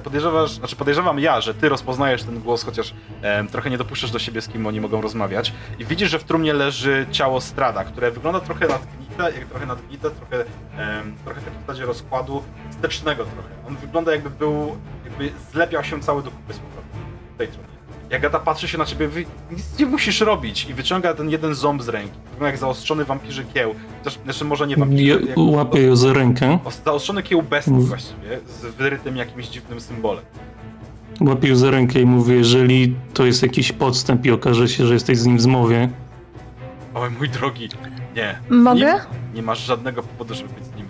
podejrzewasz, 0.03 0.51
znaczy 0.51 0.75
podejrzewam 0.75 1.19
ja, 1.19 1.41
że 1.41 1.53
ty 1.53 1.69
rozpoznajesz 1.69 2.23
ten 2.23 2.39
głos, 2.39 2.63
chociaż 2.63 2.93
em, 3.21 3.47
trochę 3.47 3.69
nie 3.69 3.77
dopuszczasz 3.77 4.11
do 4.11 4.19
siebie, 4.19 4.41
z 4.41 4.47
kim 4.47 4.67
oni 4.67 4.81
mogą 4.81 5.01
rozmawiać. 5.01 5.53
I 5.79 5.85
widzisz, 5.85 6.09
że 6.09 6.19
w 6.19 6.23
trumnie 6.23 6.53
leży 6.53 7.05
ciało 7.11 7.41
Strada, 7.41 7.83
które 7.83 8.11
wygląda 8.11 8.39
trochę 8.39 8.67
nadgnite, 8.67 9.23
jak 9.39 9.45
trochę 9.45 9.65
nadgnite, 9.65 10.09
trochę, 10.11 10.45
em, 10.77 11.15
trochę 11.25 11.41
w 11.41 11.43
takim 11.43 11.61
stadzie 11.63 11.85
rozkładu 11.85 12.43
wstecznego 12.71 13.23
trochę. 13.23 13.49
On 13.67 13.77
wygląda 13.77 14.11
jakby 14.11 14.29
był, 14.29 14.77
jakby 15.05 15.31
zlepiał 15.51 15.83
się 15.83 15.99
cały 15.99 16.23
do 16.23 16.31
kupy 16.31 16.53
z 16.53 16.59
powrotem 16.59 17.01
w 17.33 17.37
tej 17.37 17.47
trumnie. 17.47 17.76
Jak 18.09 18.19
Agata 18.25 18.39
patrzy 18.39 18.67
się 18.67 18.77
na 18.77 18.85
ciebie, 18.85 19.07
wy 19.07 19.25
nic 19.51 19.79
nie 19.79 19.85
musisz 19.85 20.21
robić 20.21 20.69
i 20.69 20.73
wyciąga 20.73 21.13
ten 21.13 21.29
jeden 21.29 21.55
ząb 21.55 21.81
z 21.83 21.89
ręki. 21.89 22.11
Wygląda 22.23 22.47
jak 22.47 22.57
zaostrzony 22.57 23.05
wampirzy 23.05 23.45
kieł. 23.53 23.75
Chociaż, 24.03 24.19
znaczy 24.23 24.45
może 24.45 24.67
nie 24.67 24.73
je, 24.73 24.77
wampirzy, 24.79 25.03
jak 25.27 25.37
łapię 25.37 25.81
ją 25.81 25.95
za 25.95 26.13
rękę, 26.13 26.59
os- 26.65 26.81
zaostrzony 26.85 27.23
kieł 27.23 27.41
bestii 27.43 27.71
Mm. 27.71 27.83
właściwie, 27.85 28.39
z 28.47 28.61
wyrytym 28.75 29.17
jakimś 29.17 29.47
dziwnym 29.47 29.81
symbolem. 29.81 30.23
łapię 31.21 31.47
ją 31.47 31.55
za 31.55 31.71
rękę 31.71 32.01
i 32.01 32.05
mówię, 32.05 32.35
jeżeli 32.35 32.95
to 33.13 33.25
jest 33.25 33.41
jakiś 33.43 33.71
podstęp 33.71 34.25
i 34.25 34.31
okaże 34.31 34.67
się, 34.67 34.85
że 34.85 34.93
jesteś 34.93 35.17
z 35.17 35.25
nim 35.25 35.37
w 35.37 35.41
zmowie, 35.41 35.89
Oj, 36.93 37.09
mój 37.17 37.29
drogi, 37.29 37.69
nie. 38.15 38.39
Mogę? 38.49 38.85
Nim 38.93 39.35
nie 39.35 39.41
masz 39.41 39.59
żadnego 39.65 40.03
powodu, 40.03 40.33
żeby 40.35 40.49
być 40.53 40.63
z 40.65 40.75
nim. 40.75 40.86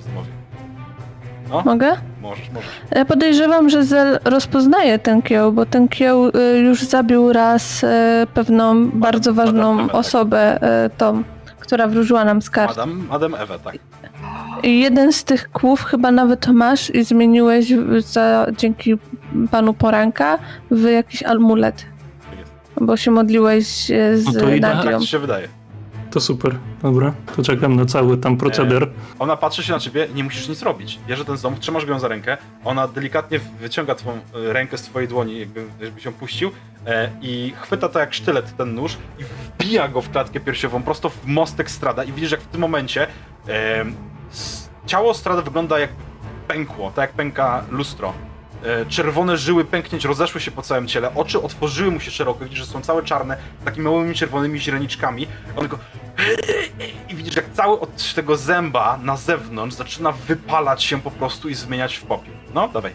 No, 1.49 1.61
Mogę? 1.65 1.91
możesz, 2.21 2.49
możesz. 2.53 2.69
Ja 2.95 3.05
podejrzewam, 3.05 3.69
że 3.69 3.83
Zel 3.83 4.19
rozpoznaje 4.25 4.99
ten 4.99 5.21
kieł, 5.21 5.51
bo 5.51 5.65
ten 5.65 5.87
kieł 5.87 6.27
y, 6.27 6.59
już 6.59 6.83
zabił 6.83 7.33
raz 7.33 7.83
y, 7.83 7.87
pewną 8.33 8.89
bardzo 8.89 9.31
Madame 9.33 9.45
ważną 9.51 9.73
Ewę, 9.79 9.87
tak. 9.87 9.95
osobę, 9.95 10.59
y, 10.85 10.89
tą, 10.97 11.23
która 11.59 11.87
wróżyła 11.87 12.25
nam 12.25 12.41
z 12.41 12.49
kart. 12.49 12.71
Adam, 12.71 13.07
Adam 13.11 13.35
Ewa, 13.35 13.59
tak. 13.59 13.75
I 14.63 14.79
jeden 14.79 15.13
z 15.13 15.23
tych 15.23 15.51
kłów 15.51 15.83
chyba 15.83 16.11
nawet 16.11 16.47
masz 16.47 16.89
i 16.95 17.03
zmieniłeś 17.03 17.73
w- 17.73 18.01
za, 18.01 18.47
dzięki 18.57 18.93
panu 19.51 19.73
Poranka 19.73 20.39
w 20.71 20.83
jakiś 20.83 21.23
amulet. 21.23 21.75
Tak. 22.75 22.85
Bo 22.85 22.97
się 22.97 23.11
modliłeś 23.11 23.91
e, 23.91 24.17
z 24.17 24.25
No 24.25 24.31
to 24.31 24.49
idealnie. 24.53 24.59
Nadią. 24.59 24.91
Tak 24.91 25.01
ci 25.01 25.07
się 25.07 25.19
wydaje. 25.19 25.47
To 26.18 26.22
super. 26.22 26.55
Dobra, 26.82 27.13
to 27.36 27.43
czekam 27.43 27.76
na 27.76 27.86
cały 27.86 28.18
tam 28.18 28.38
proceder. 28.38 28.89
Ona 29.20 29.38
patrzy 29.38 29.63
się 29.63 29.74
na 29.74 29.80
ciebie, 29.80 30.07
nie 30.15 30.24
musisz 30.24 30.49
nic 30.49 30.61
robić. 30.61 30.99
Bierze 31.07 31.26
ten 31.26 31.38
ząb, 31.38 31.59
trzymasz 31.59 31.86
go 31.86 31.99
za 31.99 32.07
rękę, 32.07 32.38
ona 32.65 32.88
delikatnie 32.88 33.39
wyciąga 33.39 33.95
twą 33.95 34.11
e, 34.11 34.53
rękę 34.53 34.78
z 34.78 34.82
twojej 34.82 35.07
dłoni, 35.07 35.39
jakby, 35.39 35.65
jakby 35.82 36.01
się 36.01 36.11
puścił 36.11 36.51
e, 36.86 37.09
i 37.22 37.53
chwyta 37.61 37.89
to 37.89 37.99
jak 37.99 38.13
sztylet 38.13 38.57
ten 38.57 38.76
nóż 38.76 38.97
i 39.20 39.24
wbija 39.24 39.88
go 39.88 40.01
w 40.01 40.09
klatkę 40.09 40.39
piersiową 40.39 40.84
prosto 40.84 41.09
w 41.09 41.26
mostek 41.26 41.72
Strada 41.72 42.03
i 42.03 42.11
widzisz 42.11 42.32
jak 42.32 42.41
w 42.41 42.47
tym 42.47 42.61
momencie 42.61 43.07
e, 43.47 43.86
ciało 44.86 45.13
Strada 45.13 45.41
wygląda 45.41 45.80
jak 45.80 45.89
pękło, 46.47 46.91
tak 46.91 47.09
jak 47.09 47.11
pęka 47.11 47.63
lustro. 47.72 48.13
E, 48.68 48.86
czerwone 48.86 49.38
żyły 49.38 49.65
pęknięć 49.65 50.06
rozeszły 50.06 50.41
się 50.41 50.52
po 50.52 50.61
całym 50.61 50.88
ciele, 50.88 51.15
oczy 51.15 51.41
otworzyły 51.41 51.91
mu 51.91 51.99
się 51.99 52.11
szeroko, 52.11 52.44
widzisz, 52.45 52.60
że 52.60 52.65
są 52.65 52.81
całe 52.81 53.03
czarne, 53.03 53.38
z 53.61 53.65
takimi 53.65 53.85
małymi 53.85 54.15
czerwonymi 54.15 54.60
źreniczkami. 54.60 55.27
On 55.56 55.60
tylko 55.60 55.80
i 57.10 57.15
widzisz, 57.15 57.35
jak 57.35 57.53
cały 57.53 57.80
od 57.80 58.14
tego 58.14 58.38
zęba 58.38 58.99
na 59.03 59.18
zewnątrz 59.18 59.76
zaczyna 59.76 60.11
wypalać 60.11 60.84
się 60.84 61.02
po 61.02 61.11
prostu 61.11 61.49
i 61.49 61.56
zmieniać 61.56 61.95
w 61.95 62.03
popiół. 62.03 62.34
No, 62.53 62.68
dawaj. 62.68 62.91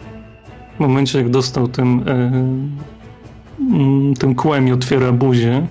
W 0.75 0.79
momencie, 0.79 1.17
jak 1.17 1.29
dostał 1.29 1.67
tym, 1.67 2.05
tym 4.19 4.35
kłem 4.35 4.67
i 4.67 4.71
otwiera 4.71 5.11
buzię, 5.11 5.67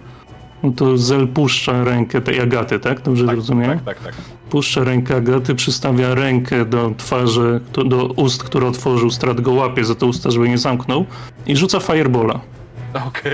no 0.63 0.73
to 0.77 0.99
Zel 0.99 1.29
puszcza 1.29 1.85
rękę 1.85 2.21
tej 2.21 2.41
Agaty, 2.41 2.79
tak? 2.79 3.01
Dobrze 3.01 3.27
Tak, 3.27 3.37
rozumiem? 3.37 3.71
tak, 3.81 4.01
tak, 4.01 4.05
tak. 4.05 4.15
Puszcza 4.53 4.85
rękę 4.85 5.17
Agaty, 5.17 5.55
przystawia 5.55 6.15
rękę 6.15 6.65
do 6.65 6.93
twarzy, 6.99 7.61
do 7.87 8.07
ust, 8.07 8.43
które 8.43 8.67
otworzył, 8.67 9.11
Strat 9.11 9.41
go 9.41 9.53
łapie 9.53 9.85
za 9.85 9.95
te 9.95 10.07
usta, 10.07 10.31
żeby 10.31 10.49
nie 10.49 10.59
zamknął 10.59 11.07
i 11.47 11.57
rzuca 11.57 11.81
firebola. 11.81 12.41
Okej. 13.07 13.31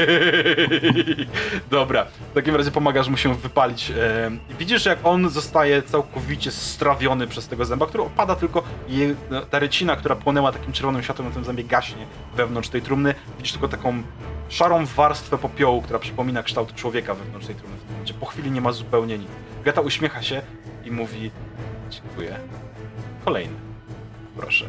Dobra. 1.70 2.07
W 2.31 2.35
takim 2.35 2.57
razie 2.57 2.70
pomagasz 2.70 3.09
mu 3.09 3.16
się 3.16 3.35
wypalić. 3.35 3.90
E, 3.90 4.31
widzisz, 4.59 4.86
jak 4.86 4.99
on 5.05 5.31
zostaje 5.31 5.82
całkowicie 5.82 6.51
strawiony 6.51 7.27
przez 7.27 7.49
tego 7.49 7.65
zęba, 7.65 7.86
który 7.86 8.03
opada 8.03 8.36
tylko 8.36 8.62
i 8.89 8.97
jej- 8.97 9.15
no, 9.31 9.40
ta 9.40 9.59
rycina, 9.59 9.97
która 9.97 10.16
płonęła 10.16 10.53
takim 10.53 10.73
czerwonym 10.73 11.03
światłem 11.03 11.28
na 11.28 11.35
tym 11.35 11.45
zębie 11.45 11.65
gaśnie 11.65 12.07
wewnątrz 12.36 12.69
tej 12.69 12.82
trumny. 12.82 13.15
Widzisz 13.36 13.53
tylko 13.53 13.69
taką 13.69 14.03
szarą 14.49 14.86
warstwę 14.86 15.39
popiołu, 15.39 15.82
która 15.82 15.99
przypomina 15.99 16.43
kształt 16.43 16.74
człowieka 16.74 17.15
wewnątrz 17.15 17.47
tej 17.47 17.55
trumny 17.57 17.77
w. 18.07 18.12
Po 18.20 18.27
chwili 18.27 18.51
nie 18.51 18.61
ma 18.61 18.73
zupełnie 18.73 19.19
nic. 19.19 19.28
Gata 19.65 19.81
uśmiecha 19.81 20.23
się 20.23 20.43
i 20.89 20.90
mówi 20.90 21.31
dziękuję. 21.90 22.39
Kolejny. 23.24 23.55
Proszę. 24.36 24.65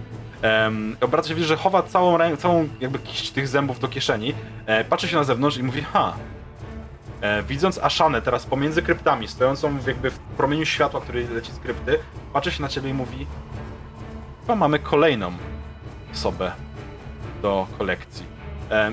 Obraca 1.01 1.29
się, 1.29 1.35
widzisz, 1.35 1.47
że 1.47 1.57
chowa 1.57 1.83
całą, 1.83 2.37
całą 2.37 2.69
jakby 2.79 2.99
kiść 2.99 3.31
tych 3.31 3.47
zębów 3.47 3.79
do 3.79 3.87
kieszeni, 3.87 4.33
e, 4.65 4.83
patrzy 4.83 5.07
się 5.07 5.15
na 5.15 5.23
zewnątrz 5.23 5.57
i 5.57 5.63
mówi, 5.63 5.81
ha. 5.81 6.13
E, 7.21 7.43
widząc 7.43 7.77
Aszanę 7.77 8.21
teraz 8.21 8.45
pomiędzy 8.45 8.81
kryptami, 8.81 9.27
stojącą 9.27 9.79
w, 9.79 9.87
jakby 9.87 10.11
w 10.11 10.19
promieniu 10.19 10.65
światła, 10.65 11.01
który 11.01 11.27
leci 11.27 11.51
z 11.51 11.59
krypty, 11.59 11.99
patrzy 12.33 12.51
się 12.51 12.61
na 12.61 12.67
ciebie 12.67 12.89
i 12.89 12.93
mówi, 12.93 13.27
chyba 14.41 14.55
mamy 14.55 14.79
kolejną 14.79 15.31
osobę 16.13 16.51
do 17.41 17.67
kolekcji. 17.77 18.38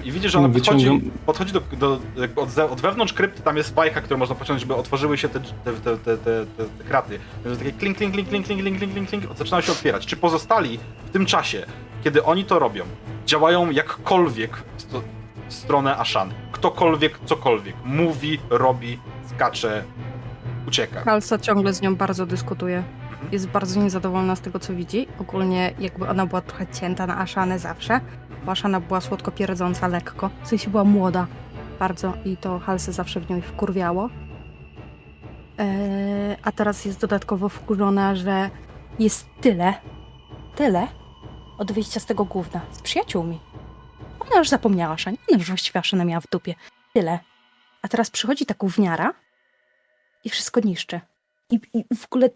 I 0.04 0.12
widzisz, 0.12 0.32
że 0.32 0.38
ona 0.38 0.48
No, 0.48 0.54
podchodzi, 0.54 1.10
podchodzi 1.26 1.52
do, 1.52 1.60
do 1.60 1.98
jakby 2.16 2.40
od, 2.40 2.58
od 2.58 2.80
wewnątrz 2.80 3.12
krypty, 3.12 3.42
tam 3.42 3.56
jest 3.56 3.74
fajka, 3.74 4.00
którą 4.00 4.18
można 4.18 4.34
pociągnąć, 4.34 4.60
żeby 4.60 4.74
otworzyły 4.74 5.18
się 5.18 5.28
te, 5.28 5.40
te, 5.40 5.72
te, 5.72 5.96
te, 5.96 5.96
te, 5.96 6.46
te, 6.46 6.64
te 6.78 6.84
kraty. 6.84 7.18
Więc 7.44 7.58
takie 7.58 7.72
klink, 7.72 7.96
klink, 7.96 8.14
klink, 8.14 8.28
klink, 8.28 8.46
klink, 8.46 8.60
klink, 8.62 8.78
klink, 8.78 8.92
klink, 8.92 9.08
klink, 9.08 9.38
zaczynają 9.38 9.60
się 9.60 9.72
otwierać. 9.72 10.06
Czy 10.06 10.16
pozostali 10.16 10.78
w 11.06 11.10
tym 11.10 11.26
czasie, 11.26 11.66
kiedy 12.04 12.24
oni 12.24 12.44
to 12.44 12.58
robią, 12.58 12.84
działają 13.26 13.70
jakkolwiek 13.70 14.56
w, 14.76 14.82
sto, 14.82 15.02
w 15.48 15.54
stronę 15.54 15.96
Ashan? 15.96 16.30
Ktokolwiek, 16.52 17.18
cokolwiek. 17.24 17.76
Mówi, 17.84 18.38
robi, 18.50 18.98
skacze, 19.34 19.84
ucieka. 20.68 21.00
Halsa 21.00 21.38
ciągle 21.38 21.72
z 21.72 21.80
nią 21.82 21.96
bardzo 21.96 22.26
dyskutuje. 22.26 22.82
Jest 23.32 23.48
bardzo 23.48 23.80
niezadowolona 23.80 24.36
z 24.36 24.40
tego, 24.40 24.58
co 24.58 24.74
widzi. 24.74 25.08
Ogólnie 25.20 25.74
jakby 25.78 26.08
ona 26.08 26.26
była 26.26 26.40
trochę 26.40 26.66
cięta 26.66 27.06
na 27.06 27.18
Aszanę 27.18 27.58
zawsze, 27.58 28.00
bo 28.44 28.52
Aszana 28.52 28.80
była 28.80 29.00
słodko 29.00 29.32
pierdząca 29.32 29.88
lekko. 29.88 30.30
W 30.42 30.48
sensie 30.48 30.70
była 30.70 30.84
młoda 30.84 31.26
bardzo 31.78 32.12
i 32.24 32.36
to 32.36 32.58
Halsę 32.58 32.92
zawsze 32.92 33.20
w 33.20 33.30
niej 33.30 33.42
wkurwiało. 33.42 34.10
Eee, 35.58 36.36
a 36.42 36.52
teraz 36.52 36.84
jest 36.84 37.00
dodatkowo 37.00 37.48
wkurzona, 37.48 38.14
że 38.16 38.50
jest 38.98 39.26
tyle, 39.40 39.74
tyle 40.54 40.86
od 41.58 41.72
wyjścia 41.72 42.00
z 42.00 42.06
tego 42.06 42.24
gówna, 42.24 42.60
z 42.72 42.82
przyjaciółmi. 42.82 43.40
Ona 44.20 44.36
już 44.38 44.48
zapomniała 44.48 44.94
Aszanie, 44.94 45.18
ona 45.28 45.38
już 45.38 45.48
właściwie 45.48 45.80
Aszanę 45.80 46.04
miała 46.04 46.20
w 46.20 46.30
dupie. 46.30 46.54
Tyle. 46.94 47.18
A 47.82 47.88
teraz 47.88 48.10
przychodzi 48.10 48.46
ta 48.46 48.54
gówniara 48.54 49.14
i 50.24 50.30
wszystko 50.30 50.60
niszczy. 50.60 51.00
I, 51.50 51.60
I 51.74 51.84
w 51.96 52.04
ogóle 52.04 52.28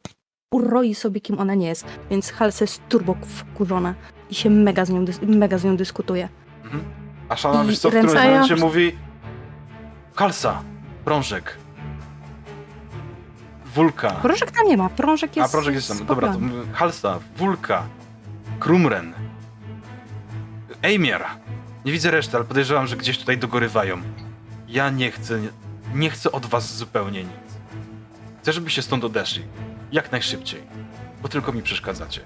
uroi 0.54 0.94
sobie, 0.94 1.20
kim 1.20 1.38
ona 1.38 1.54
nie 1.54 1.66
jest. 1.68 1.84
Więc 2.10 2.32
Halsa 2.32 2.64
jest 2.64 2.82
turbo 2.88 3.14
wkurzona 3.26 3.94
i 4.30 4.34
się 4.34 4.50
mega 4.50 4.84
z 4.84 4.90
nią, 4.90 5.04
mega 5.22 5.58
z 5.58 5.64
nią 5.64 5.76
dyskutuje. 5.76 6.28
Mhm. 6.64 6.84
Ashana, 7.28 7.64
I 7.64 7.66
wiesz 7.66 7.78
co, 7.78 7.88
w 7.88 7.92
którymś 7.92 8.12
ręce- 8.12 8.24
momencie 8.30 8.56
mówi 8.56 8.92
Kalsa, 10.14 10.62
prążek, 11.04 11.56
Wulka. 13.74 14.10
Prążek 14.10 14.50
tam 14.50 14.66
nie 14.66 14.76
ma, 14.76 14.88
prążek 14.88 15.36
jest 15.36 15.48
A, 15.48 15.52
prążek 15.52 15.74
jest 15.74 15.88
tam. 15.88 15.96
z 15.96 16.04
Dobra, 16.04 16.32
to 16.32 16.38
Halsa, 16.72 17.18
Wulka, 17.36 17.82
Krumren, 18.60 19.14
Eimir. 20.82 21.20
Nie 21.84 21.92
widzę 21.92 22.10
reszty, 22.10 22.36
ale 22.36 22.44
podejrzewam, 22.46 22.86
że 22.86 22.96
gdzieś 22.96 23.18
tutaj 23.18 23.38
dogorywają. 23.38 23.98
Ja 24.68 24.90
nie 24.90 25.10
chcę, 25.10 25.40
nie 25.94 26.10
chcę 26.10 26.32
od 26.32 26.46
was 26.46 26.76
zupełnie 26.76 27.20
nic. 27.24 27.32
Chcę, 28.42 28.52
żebyście 28.52 28.82
stąd 28.82 29.04
odeszli. 29.04 29.42
Jak 29.92 30.12
najszybciej. 30.12 30.60
Bo 31.22 31.28
tylko 31.28 31.52
mi 31.52 31.62
przeszkadzacie. 31.62 32.20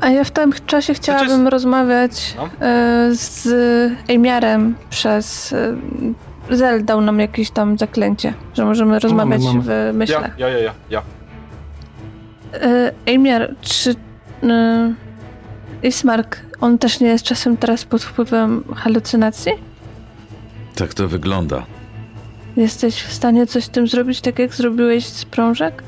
A 0.00 0.10
ja 0.10 0.24
w 0.24 0.30
tym 0.30 0.52
czasie 0.66 0.94
chciałabym 0.94 1.48
rozmawiać 1.48 2.34
No. 2.36 2.66
e, 2.66 3.08
z 3.14 3.48
Ejmiarem 4.08 4.74
przez... 4.90 5.52
E, 5.52 5.76
Zel 6.50 6.84
dał 6.84 7.00
nam 7.00 7.20
jakieś 7.20 7.50
tam 7.50 7.78
zaklęcie, 7.78 8.34
że 8.54 8.64
możemy 8.64 8.98
rozmawiać 8.98 9.42
mamy. 9.42 9.60
w 9.62 9.96
myślach. 9.96 10.38
Ja, 10.38 10.48
ja, 10.48 10.58
ja, 10.58 10.64
ja, 10.64 10.72
ja. 10.90 11.02
E, 12.54 12.92
Ejmiar, 13.06 13.54
czy 13.60 13.94
e, 14.42 14.94
Ismark, 15.82 16.40
on 16.60 16.78
też 16.78 17.00
nie 17.00 17.08
jest 17.08 17.24
czasem 17.24 17.56
teraz 17.56 17.84
pod 17.84 18.02
wpływem 18.04 18.64
halucynacji? 18.76 19.52
Tak 20.74 20.94
to 20.94 21.08
wygląda. 21.08 21.62
Jesteś 22.56 23.02
w 23.02 23.12
stanie 23.12 23.46
coś 23.46 23.64
z 23.64 23.68
tym 23.68 23.88
zrobić, 23.88 24.20
tak 24.20 24.38
jak 24.38 24.54
zrobiłeś 24.54 25.06
z 25.06 25.24
prążek? 25.24 25.82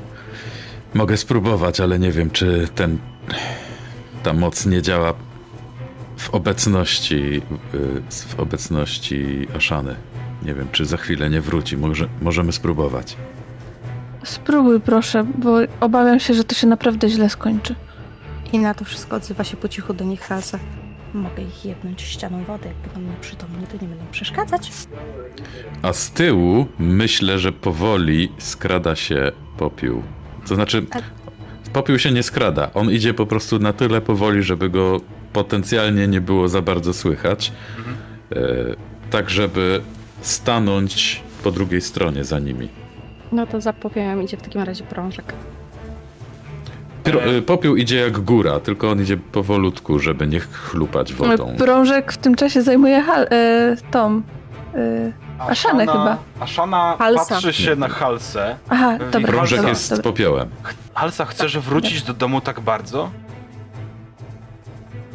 Mogę 0.93 1.17
spróbować, 1.17 1.79
ale 1.79 1.99
nie 1.99 2.11
wiem, 2.11 2.29
czy 2.29 2.67
ten. 2.75 2.97
ta 4.23 4.33
moc 4.33 4.65
nie 4.65 4.81
działa 4.81 5.13
w 6.17 6.29
obecności. 6.29 7.41
y, 7.73 8.01
w 8.09 8.39
obecności 8.39 9.47
Aszany. 9.55 9.95
Nie 10.43 10.53
wiem, 10.53 10.67
czy 10.71 10.85
za 10.85 10.97
chwilę 10.97 11.29
nie 11.29 11.41
wróci. 11.41 11.77
Może, 11.77 12.07
możemy 12.21 12.51
spróbować. 12.51 13.17
Spróbuj 14.23 14.79
proszę, 14.81 15.25
bo 15.37 15.57
obawiam 15.79 16.19
się, 16.19 16.33
że 16.33 16.43
to 16.43 16.55
się 16.55 16.67
naprawdę 16.67 17.09
źle 17.09 17.29
skończy. 17.29 17.75
I 18.53 18.59
na 18.59 18.73
to 18.73 18.85
wszystko 18.85 19.15
odzywa 19.15 19.43
się 19.43 19.57
po 19.57 19.67
cichu 19.69 19.93
do 19.93 20.05
nich 20.05 20.21
Halsa. 20.21 20.59
Mogę 21.15 21.43
ich 21.43 21.65
jebnąć 21.65 22.01
ścianą 22.01 22.43
wody, 22.43 22.67
jak 22.67 22.93
będą 22.93 23.11
nieprzytomni, 23.11 23.67
to 23.67 23.73
nie 23.81 23.87
będą 23.87 24.05
przeszkadzać. 24.11 24.71
A 25.81 25.93
z 25.93 26.11
tyłu 26.11 26.67
myślę, 26.79 27.39
że 27.39 27.51
powoli 27.51 28.31
skrada 28.37 28.95
się 28.95 29.31
popiół. 29.57 30.03
To 30.47 30.55
znaczy, 30.55 30.85
popiół 31.73 31.99
się 31.99 32.11
nie 32.11 32.23
skrada. 32.23 32.73
On 32.73 32.91
idzie 32.91 33.13
po 33.13 33.25
prostu 33.25 33.59
na 33.59 33.73
tyle 33.73 34.01
powoli, 34.01 34.43
żeby 34.43 34.69
go 34.69 35.01
potencjalnie 35.33 36.07
nie 36.07 36.21
było 36.21 36.47
za 36.47 36.61
bardzo 36.61 36.93
słychać. 36.93 37.51
Mhm. 37.77 37.97
Tak, 39.09 39.29
żeby 39.29 39.81
stanąć 40.21 41.23
po 41.43 41.51
drugiej 41.51 41.81
stronie 41.81 42.23
za 42.23 42.39
nimi. 42.39 42.69
No 43.31 43.47
to 43.47 43.61
za 43.61 43.73
popiołem 43.73 44.23
idzie 44.23 44.37
w 44.37 44.41
takim 44.41 44.61
razie 44.61 44.83
prążek. 44.83 45.33
E, 47.05 47.41
popiół 47.41 47.75
idzie 47.75 47.97
jak 47.97 48.19
góra, 48.19 48.59
tylko 48.59 48.89
on 48.91 49.01
idzie 49.01 49.17
powolutku, 49.17 49.99
żeby 49.99 50.27
nie 50.27 50.39
chlupać 50.39 51.13
wodą. 51.13 51.55
Prążek 51.57 52.13
w 52.13 52.17
tym 52.17 52.35
czasie 52.35 52.61
zajmuje 52.61 53.01
hal, 53.01 53.23
e, 53.31 53.75
Tom. 53.91 54.23
E, 54.75 55.11
Aszanę 55.39 55.85
chyba. 55.85 56.17
Ashana 56.39 56.95
Halsa. 56.99 57.35
patrzy 57.35 57.53
się 57.53 57.75
na 57.75 57.87
Halsę. 57.87 58.55
aha, 58.69 58.97
dobra. 59.11 59.31
Prążek 59.31 59.57
dobra, 59.57 59.69
jest 59.69 59.89
dobra. 59.89 60.03
popiołem. 60.03 60.49
Halsa, 60.93 61.25
chcesz 61.25 61.57
wrócić 61.59 62.03
do 62.03 62.13
domu 62.13 62.41
tak 62.41 62.59
bardzo? 62.59 63.09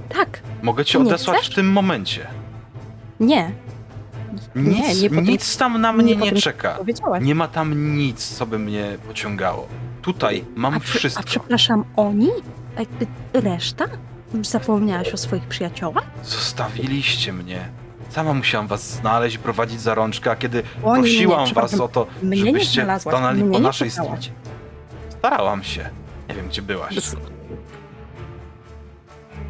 Tak, 0.09 0.41
Mogę 0.63 0.85
cię 0.85 0.99
nie 0.99 1.05
odesłać 1.07 1.37
chcesz? 1.39 1.51
w 1.51 1.55
tym 1.55 1.73
momencie. 1.73 2.27
nie. 3.21 3.51
Nic, 4.57 5.03
Nie, 5.03 5.09
nie 5.11 5.23
nic 5.23 5.57
tam 5.57 5.81
na 5.81 5.93
mnie 5.93 6.17
nie 6.17 6.31
nie, 6.33 6.41
czeka. 6.41 6.79
Nie 7.21 7.35
ma 7.35 7.49
tam 7.49 7.97
nic, 7.97 8.29
co 8.29 8.47
by 8.47 8.59
mnie 8.59 8.97
pociągało. 9.09 9.69
Tutaj 10.03 10.45
mam 10.55 10.75
a, 10.75 10.81
przy- 10.81 10.99
wszystko. 10.99 11.23
a 11.23 11.27
przepraszam, 11.27 11.85
oni? 11.97 12.29
A 12.77 12.81
jakby 12.81 13.07
reszta? 13.41 13.85
Zapomniałaś 14.43 15.13
o 15.15 15.17
swoich 15.17 15.43
przyjaciołach? 15.43 16.05
Zostawiliście 16.25 17.33
mnie. 17.33 17.69
Sama 18.11 18.35
musiałam 18.35 18.67
was 18.67 18.91
znaleźć, 18.91 19.39
prowadzić 19.39 19.81
za 19.81 19.95
rączkę, 19.95 20.31
a 20.31 20.37
kiedy 20.37 20.63
Oni 20.85 21.03
prosiłam 21.03 21.43
mnie, 21.45 21.53
was 21.55 21.81
o 21.81 21.89
to, 21.89 22.07
żebyście 22.33 22.87
stanęli 22.99 23.53
po 23.53 23.59
naszej 23.59 23.91
stronie. 23.91 24.19
Starałam 25.19 25.63
się. 25.65 25.91
Nie 26.29 26.35
wiem, 26.35 26.49
gdzie 26.49 26.63
byłaś. 26.63 26.95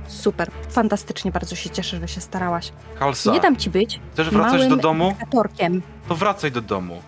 Super, 0.06 0.50
fantastycznie, 0.70 1.30
bardzo 1.32 1.56
się 1.56 1.70
cieszę, 1.70 2.00
że 2.00 2.08
się 2.08 2.20
starałaś. 2.20 2.72
Halsa, 2.98 3.32
Nie 3.32 3.40
dam 3.40 3.56
ci 3.56 3.70
być 3.70 4.00
chcesz 4.12 4.30
wracać 4.30 4.68
do 4.68 4.76
domu? 4.76 5.08
dyktatorkiem. 5.10 5.82
To 6.08 6.14
wracaj 6.16 6.52
do 6.52 6.60
domu. 6.60 7.02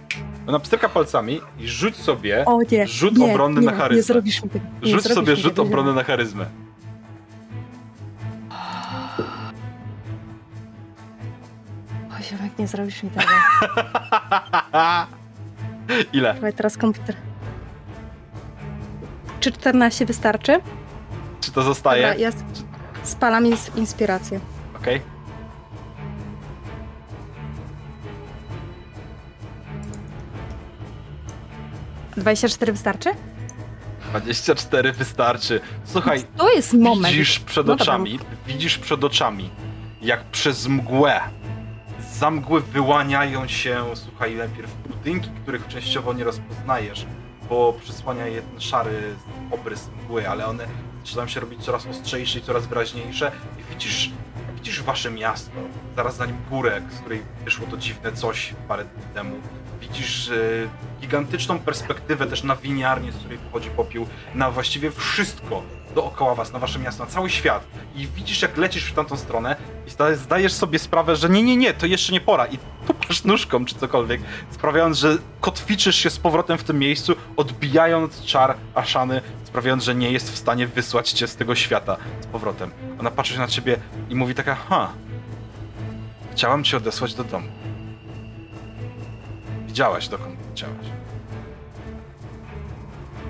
Ona 0.46 0.58
pstryka 0.58 0.88
palcami 0.88 1.40
i 1.58 1.68
rzuć 1.68 1.96
sobie 1.96 2.44
O 2.44 2.58
nie, 2.70 2.86
Rzut 2.86 3.18
nie, 3.18 3.32
obronny 3.32 3.60
nie, 3.60 3.66
na 3.66 3.72
charyzmę. 3.72 3.96
Nie 3.96 4.02
zrobisz 4.02 4.42
mi 4.42 4.50
tego. 4.50 4.64
nie 4.82 4.92
Rzuć 4.92 5.04
sobie 5.04 5.36
rzut 5.36 5.54
tego, 5.54 5.62
obrony 5.62 5.94
na 5.94 6.04
charyzmę. 6.04 6.46
Oj, 12.16 12.22
ziomek, 12.22 12.58
nie 12.58 12.66
zrobisz 12.66 13.02
mi 13.02 13.10
tego. 13.10 13.26
Ile? 16.12 16.32
Słuchaj, 16.32 16.52
teraz 16.52 16.76
komputer. 16.76 17.16
Czy 19.40 19.52
14 19.52 20.06
wystarczy? 20.06 20.60
Czy 21.40 21.52
to 21.52 21.62
zostaje? 21.62 22.02
Dobra, 22.02 22.18
ja 22.18 22.30
spalam 23.02 23.44
ins- 23.44 23.78
inspirację. 23.78 24.40
Okej. 24.76 24.96
Okay. 24.96 25.11
24 32.22 32.72
wystarczy? 32.72 33.10
24 34.10 34.92
wystarczy. 34.92 35.60
Słuchaj, 35.84 36.24
To 36.36 36.52
jest 36.52 36.72
moment. 36.72 37.06
widzisz 37.14 37.38
przed 37.38 37.66
No 37.66 37.72
dobra. 37.72 37.82
oczami, 37.84 38.18
widzisz 38.46 38.78
przed 38.78 39.04
oczami, 39.04 39.50
jak 40.02 40.24
przez 40.24 40.66
mgłę, 40.66 41.20
za 42.12 42.30
mgły 42.30 42.60
wyłaniają 42.60 43.48
się, 43.48 43.84
słuchaj, 43.94 44.34
najpierw 44.34 44.70
budynki, 44.88 45.30
których 45.42 45.68
częściowo 45.68 46.12
nie 46.12 46.24
rozpoznajesz, 46.24 47.06
bo 47.48 47.72
przysłania 47.82 48.26
je 48.26 48.42
ten 48.42 48.60
szary 48.60 49.14
obrys 49.50 49.88
mgły, 50.04 50.28
ale 50.28 50.46
one 50.46 50.66
zaczynają 51.04 51.28
się 51.28 51.40
robić 51.40 51.64
coraz 51.64 51.86
ostrzejsze 51.86 52.38
i 52.38 52.42
coraz 52.42 52.66
wyraźniejsze 52.66 53.32
i 53.60 53.74
widzisz, 53.74 54.10
widzisz 54.54 54.82
wasze 54.82 55.10
miasto, 55.10 55.50
zaraz 55.96 56.16
za 56.16 56.26
nim 56.26 56.36
górę, 56.50 56.82
z 56.96 57.00
której 57.00 57.22
wyszło 57.44 57.66
to 57.66 57.76
dziwne 57.76 58.12
coś 58.12 58.54
parę 58.68 58.84
dni 58.84 59.02
temu. 59.14 59.36
Widzisz 59.82 60.28
e, 60.28 60.34
gigantyczną 61.00 61.58
perspektywę 61.58 62.26
też 62.26 62.42
na 62.42 62.56
winiarnię, 62.56 63.12
z 63.12 63.16
której 63.16 63.38
pochodzi 63.38 63.70
popiół, 63.70 64.06
na 64.34 64.50
właściwie 64.50 64.90
wszystko 64.90 65.62
dookoła 65.94 66.34
was, 66.34 66.52
na 66.52 66.58
wasze 66.58 66.78
miasto, 66.78 67.04
na 67.04 67.10
cały 67.10 67.30
świat. 67.30 67.64
I 67.96 68.06
widzisz, 68.06 68.42
jak 68.42 68.56
lecisz 68.56 68.84
w 68.84 68.94
tamtą 68.94 69.16
stronę 69.16 69.56
i 69.86 69.90
zda- 69.90 70.14
zdajesz 70.16 70.52
sobie 70.52 70.78
sprawę, 70.78 71.16
że 71.16 71.28
nie, 71.28 71.42
nie, 71.42 71.56
nie, 71.56 71.74
to 71.74 71.86
jeszcze 71.86 72.12
nie 72.12 72.20
pora. 72.20 72.46
I 72.46 72.58
tupasz 72.86 73.24
nóżką 73.24 73.64
czy 73.64 73.74
cokolwiek, 73.74 74.20
sprawiając, 74.50 74.98
że 74.98 75.18
kotwiczysz 75.40 75.96
się 75.96 76.10
z 76.10 76.18
powrotem 76.18 76.58
w 76.58 76.64
tym 76.64 76.78
miejscu, 76.78 77.14
odbijając 77.36 78.24
czar 78.24 78.56
Ashany, 78.74 79.20
sprawiając, 79.44 79.84
że 79.84 79.94
nie 79.94 80.12
jest 80.12 80.32
w 80.32 80.36
stanie 80.38 80.66
wysłać 80.66 81.10
cię 81.10 81.26
z 81.26 81.36
tego 81.36 81.54
świata 81.54 81.96
z 82.20 82.26
powrotem. 82.26 82.70
Ona 83.00 83.10
patrzy 83.10 83.38
na 83.38 83.46
ciebie 83.46 83.76
i 84.10 84.14
mówi 84.14 84.34
taka, 84.34 84.54
ha, 84.54 84.90
chciałam 86.32 86.64
cię 86.64 86.76
odesłać 86.76 87.14
do 87.14 87.24
domu. 87.24 87.48
Widziałaś, 89.72 90.08
dokąd 90.08 90.36
chciałaś. 90.54 90.86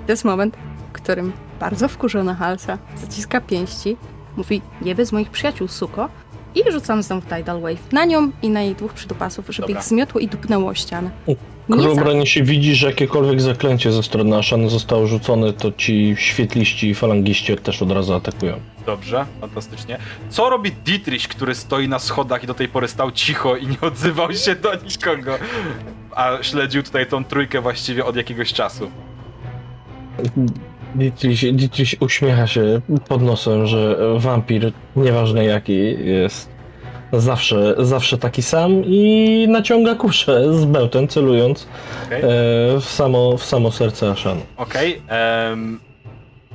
To 0.05 0.11
jest 0.11 0.25
moment, 0.25 0.57
w 0.89 0.91
którym 0.91 1.33
bardzo 1.59 1.87
wkurzona 1.87 2.35
Halsa 2.35 2.77
zaciska 2.95 3.41
pięści, 3.41 3.97
mówi 4.37 4.61
nie 4.81 4.95
bez 4.95 5.11
moich 5.11 5.29
przyjaciół, 5.29 5.67
suko, 5.67 6.09
i 6.55 6.71
rzucam 6.71 7.03
znowu 7.03 7.21
Tidal 7.21 7.61
Wave 7.61 7.91
na 7.91 8.05
nią 8.05 8.31
i 8.41 8.49
na 8.49 8.61
jej 8.61 8.75
dwóch 8.75 8.93
przydupasów, 8.93 9.45
żeby 9.49 9.67
Dobra. 9.67 9.79
ich 9.81 9.87
zmiotło 9.87 10.21
i 10.21 10.27
dupnęło 10.27 10.69
o 10.69 10.73
ścianę. 10.73 11.11
Nie 11.27 11.35
za... 11.69 11.75
Krumren, 11.75 12.19
jeśli 12.19 12.43
widzisz, 12.43 12.77
że 12.77 12.87
jakiekolwiek 12.87 13.41
zaklęcie 13.41 13.91
ze 13.91 14.03
strony 14.03 14.37
Ashany 14.37 14.69
zostało 14.69 15.07
rzucone, 15.07 15.53
to 15.53 15.71
ci 15.71 16.15
świetliści 16.17 16.89
i 16.89 16.95
falangiści 16.95 17.57
też 17.57 17.81
od 17.81 17.91
razu 17.91 18.13
atakują. 18.13 18.59
Dobrze, 18.85 19.25
fantastycznie. 19.41 19.97
Co 20.29 20.49
robi 20.49 20.71
Dietrich, 20.85 21.27
który 21.27 21.55
stoi 21.55 21.87
na 21.87 21.99
schodach 21.99 22.43
i 22.43 22.47
do 22.47 22.53
tej 22.53 22.67
pory 22.67 22.87
stał 22.87 23.11
cicho 23.11 23.55
i 23.55 23.67
nie 23.67 23.81
odzywał 23.81 24.33
się 24.33 24.55
do 24.55 24.69
nikogo, 24.75 25.37
a 26.15 26.37
śledził 26.41 26.83
tutaj 26.83 27.07
tą 27.07 27.23
trójkę 27.23 27.61
właściwie 27.61 28.05
od 28.05 28.15
jakiegoś 28.15 28.53
czasu? 28.53 28.91
Dietrich, 30.95 31.55
Dietrich 31.55 31.95
uśmiecha 31.99 32.47
się 32.47 32.81
pod 33.07 33.21
nosem, 33.21 33.67
że 33.67 33.97
wampir, 34.17 34.71
nieważne 34.95 35.45
jaki, 35.45 36.05
jest 36.05 36.52
zawsze, 37.19 37.75
zawsze 37.77 38.17
taki 38.17 38.41
sam 38.41 38.71
i 38.85 39.45
naciąga 39.49 39.95
kuszę 39.95 40.53
z 40.53 40.65
bełtem, 40.65 41.07
celując 41.07 41.67
Okej, 42.07 42.21
e, 42.21 42.25
w, 42.79 42.85
samo, 42.85 43.37
w 43.37 43.45
samo 43.45 43.71
serce 43.71 44.11
Ashany. 44.11 44.41
okej. 44.57 45.01
em, 45.07 45.79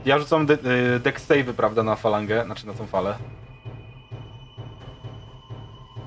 ja 0.07 0.19
rzucam 0.19 0.47
de- 0.47 0.55
y, 0.97 1.01
deck 1.01 1.21
save'y, 1.21 1.53
prawda, 1.53 1.83
na 1.83 1.97
falangę, 1.97 2.45
znaczy 2.45 2.67
na 2.67 2.73
tą 2.73 2.87
falę. 2.87 3.15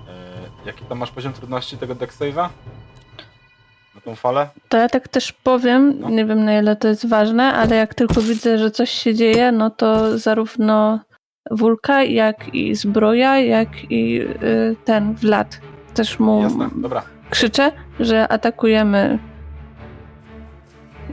E, 0.08 0.66
jaki 0.66 0.86
tam 0.86 0.98
masz 0.98 1.12
poziom 1.12 1.34
trudności 1.34 1.78
tego 1.78 1.96
deck 1.96 2.14
save'a? 2.14 2.50
Na 3.96 4.02
tą 4.02 4.16
falę? 4.16 4.50
To 4.70 4.78
ja 4.78 4.90
tak 4.90 5.08
też 5.08 5.32
powiem, 5.32 6.00
No. 6.00 6.10
nie 6.10 6.26
wiem 6.26 6.46
na 6.46 6.60
ile 6.60 6.76
to 6.76 6.88
jest 6.88 7.10
ważne, 7.10 7.54
ale 7.54 7.76
jak 7.76 7.94
tylko 7.96 8.22
widzę, 8.22 8.58
że 8.58 8.72
coś 8.72 8.90
się 8.90 9.16
dzieje, 9.16 9.52
no 9.52 9.70
to 9.70 10.18
zarówno 10.18 11.00
Wulka, 11.52 12.04
jak 12.04 12.56
i 12.56 12.76
zbroja, 12.76 13.40
jak 13.40 13.92
i 13.92 14.22
y, 14.22 14.76
ten 14.86 15.14
Vlad. 15.14 15.62
Też 15.94 16.20
mu 16.20 16.42
Jasne, 16.42 16.70
krzyczę, 17.30 17.72
że 18.00 18.28
atakujemy 18.28 19.20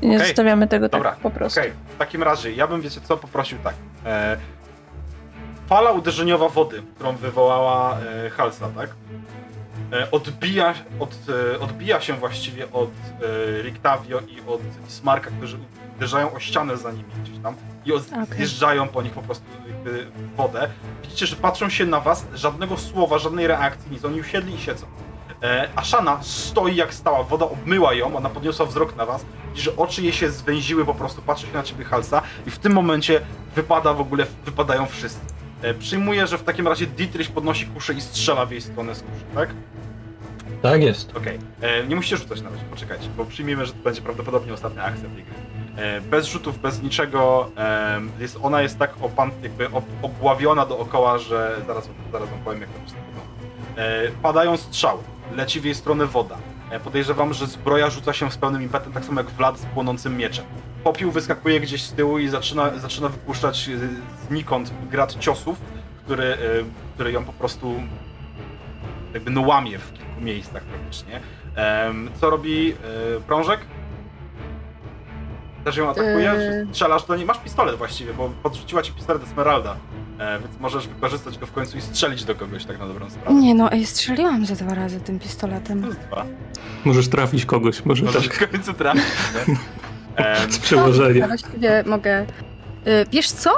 nie 0.03 0.17
Okej. 0.17 0.27
zostawiamy 0.27 0.69
tego 0.69 0.89
Dobra, 0.89 1.11
tak 1.11 1.21
po 1.21 1.31
prostu. 1.31 1.61
Okej, 1.61 1.73
w 1.95 1.99
takim 1.99 2.23
razie 2.23 2.53
ja 2.53 2.67
bym, 2.67 2.81
wiecie 2.81 3.01
co, 3.01 3.17
poprosił 3.17 3.59
tak. 3.65 3.75
E, 4.07 4.37
fala 5.67 5.91
uderzeniowa 5.91 6.49
wody, 6.49 6.83
którą 6.95 7.17
wywołała 7.17 7.99
e, 8.27 8.31
Halsa, 8.31 8.69
tak? 8.77 8.91
E, 9.93 10.11
odbija, 10.11 10.75
od, 11.01 11.17
e, 11.55 11.61
odbija 11.61 12.01
się 12.01 12.13
właściwie 12.15 12.73
od 12.73 12.91
e, 12.91 13.63
Rictavio 13.63 14.21
i 14.21 14.41
od 14.47 14.61
Smarka, 14.89 15.31
którzy 15.31 15.59
uderzają 15.99 16.33
o 16.35 16.41
ścianę 16.41 16.77
za 16.77 16.91
nimi 16.93 17.05
gdzieś 17.23 17.39
tam 17.43 17.55
i 17.87 17.93
od, 17.93 18.03
zjeżdżają 18.37 18.89
po 18.89 19.03
nich 19.03 19.13
po 19.13 19.23
prostu 19.23 19.45
jakby 19.69 20.05
w 20.05 20.37
wodę. 20.37 20.69
Widzicie, 21.03 21.27
że 21.27 21.37
patrzą 21.37 21.69
się 21.69 21.87
na 21.87 22.01
was, 22.01 22.27
żadnego 22.35 22.77
słowa, 22.77 23.19
żadnej 23.19 23.47
reakcji, 23.47 23.91
nic. 23.93 24.05
Oni 24.05 24.21
usiedli 24.21 24.55
i 24.55 24.59
siedzą. 24.59 24.87
E, 25.43 25.69
Ashana 25.77 26.19
stoi 26.23 26.77
jak 26.77 26.95
stała, 26.95 27.23
woda 27.23 27.45
obmyła 27.47 27.95
ją, 27.95 28.17
ona 28.17 28.29
podniosła 28.31 28.67
wzrok 28.67 28.97
na 28.97 29.07
was, 29.07 29.25
widzi, 29.51 29.63
że 29.63 29.77
oczy 29.77 30.03
jej 30.03 30.13
się 30.13 30.31
zwęziły 30.31 30.85
po 30.85 30.95
prostu, 30.95 31.23
patrzy 31.23 31.47
się 31.47 31.53
na 31.53 31.63
ciebie 31.63 31.85
Halsa 31.85 32.23
i 32.47 32.51
w 32.51 32.59
tym 32.59 32.73
momencie 32.73 33.21
wypada 33.55 33.95
w 33.95 34.01
ogóle, 34.01 34.27
wypadają 34.45 34.87
wszyscy. 34.87 35.21
E, 35.63 35.75
przyjmuję, 35.75 36.27
że 36.27 36.39
w 36.39 36.43
takim 36.43 36.69
razie 36.69 36.87
Dietrich 36.87 37.31
podnosi 37.33 37.67
kuszę 37.67 37.95
i 37.95 38.01
strzela 38.01 38.47
w 38.47 38.51
jej 38.51 38.61
stronę 38.61 38.95
z 38.95 39.03
kuszy, 39.03 39.25
tak? 39.35 39.49
Tak 40.63 40.83
jest. 40.83 41.17
Okej, 41.17 41.39
E, 41.61 41.87
nie 41.87 41.97
musicie 41.97 42.17
rzucać 42.17 42.41
na 42.41 42.51
razie, 42.51 42.65
poczekajcie, 42.71 43.09
bo 43.17 43.25
przyjmiemy, 43.25 43.67
że 43.67 43.73
to 43.73 43.83
będzie 43.85 44.03
prawdopodobnie 44.03 44.53
ostatnia 44.53 44.83
akcja 44.83 45.09
tej 45.09 45.25
gry. 45.25 45.35
E, 45.79 46.01
bez 46.01 46.27
rzutów, 46.27 46.59
bez 46.59 46.83
niczego, 46.83 47.51
em, 47.57 48.11
jest, 48.19 48.39
ona 48.43 48.63
jest 48.63 48.79
tak 48.79 48.95
opan, 49.01 49.31
jakby 49.43 49.71
ob, 49.71 49.85
obławiona 50.03 50.67
dookoła, 50.67 51.19
że 51.19 51.57
zaraz, 51.67 51.89
zaraz 52.13 52.29
wam 52.29 52.39
powiem, 52.45 52.61
jak 52.61 52.71
to 52.71 52.79
wszystko 52.79 53.01
wygląda. 53.07 53.33
E, 53.77 54.11
padają 54.23 54.57
strzały, 54.57 55.03
leci 55.37 55.61
w 55.61 55.65
jej 55.65 55.75
stronę 55.75 56.07
woda. 56.07 56.37
E, 56.71 56.81
podejrzewam, 56.81 57.35
że 57.35 57.47
zbroja 57.47 57.91
rzuca 57.91 58.13
się 58.13 58.31
z 58.31 58.37
pełnym 58.37 58.63
impetem, 58.63 58.93
tak 58.93 59.05
samo 59.05 59.21
jak 59.21 59.31
Vlad 59.31 59.59
z 59.59 59.65
płonącym 59.65 60.17
mieczem. 60.17 60.45
Popiół 60.85 61.11
wyskakuje 61.11 61.61
gdzieś 61.61 61.83
z 61.83 61.93
tyłu 61.93 62.19
i 62.19 62.29
zaczyna, 62.29 62.79
zaczyna 62.79 63.09
wypuszczać 63.09 63.69
e, 63.69 63.79
znikąd 64.29 64.73
grad 64.91 65.19
ciosów, 65.19 65.61
który, 66.05 66.25
e, 66.25 66.37
który 66.95 67.13
ją 67.13 67.25
po 67.25 67.33
prostu 67.33 67.75
jakby 69.15 69.31
no 69.31 69.41
łamie 69.41 69.79
w 69.79 69.93
kilku 69.93 70.21
miejscach 70.21 70.63
praktycznie. 70.63 71.21
Co 72.21 72.31
robi 72.31 72.73
e, 72.73 73.21
prążek? 73.21 73.61
Też 75.65 75.77
ją 75.77 75.91
atakuje? 75.91 76.31
Eee. 76.33 76.67
Czy 76.67 76.73
Strzelasz 76.73 77.05
do 77.07 77.17
niej? 77.17 77.27
Masz 77.27 77.39
pistolet 77.39 77.77
właściwie, 77.77 78.15
bo 78.15 78.31
podrzuciła 78.43 78.83
ci 78.83 78.93
pistolet 78.93 79.23
Esmeralda, 79.23 79.77
e, 80.19 80.39
więc 80.41 80.61
możesz 80.61 80.89
wykorzystać 80.89 81.39
go 81.39 81.47
w 81.47 81.53
końcu 81.53 81.79
i 81.79 81.81
strzelić 81.81 82.25
do 82.25 82.35
kogoś 82.35 82.65
tak 82.65 82.79
na 82.79 82.87
dobrą 82.89 83.11
sprawę. 83.11 83.35
Nie 83.41 83.55
no, 83.55 83.73
ej, 83.73 83.87
strzeliłam 83.87 84.47
ze 84.47 84.55
dwa 84.57 84.75
razy 84.75 85.01
tym 85.01 85.19
pistoletem. 85.19 85.83
Plus 85.83 85.97
dwa. 85.97 86.25
Możesz 86.85 87.09
trafić 87.09 87.47
kogoś, 87.47 87.85
może 87.85 88.05
Możesz 88.05 88.29
tak. 88.29 88.49
w 88.49 88.51
końcu 88.51 88.73
trafić. 88.75 89.03
nie? 89.49 89.57
Em, 90.25 90.53
Z 90.53 90.59
przełożenia. 90.59 91.21
Ja 91.21 91.27
właściwie 91.29 91.83
mogę... 91.87 92.21
Y, 92.23 92.27
wiesz 93.13 93.31
co? 93.31 93.51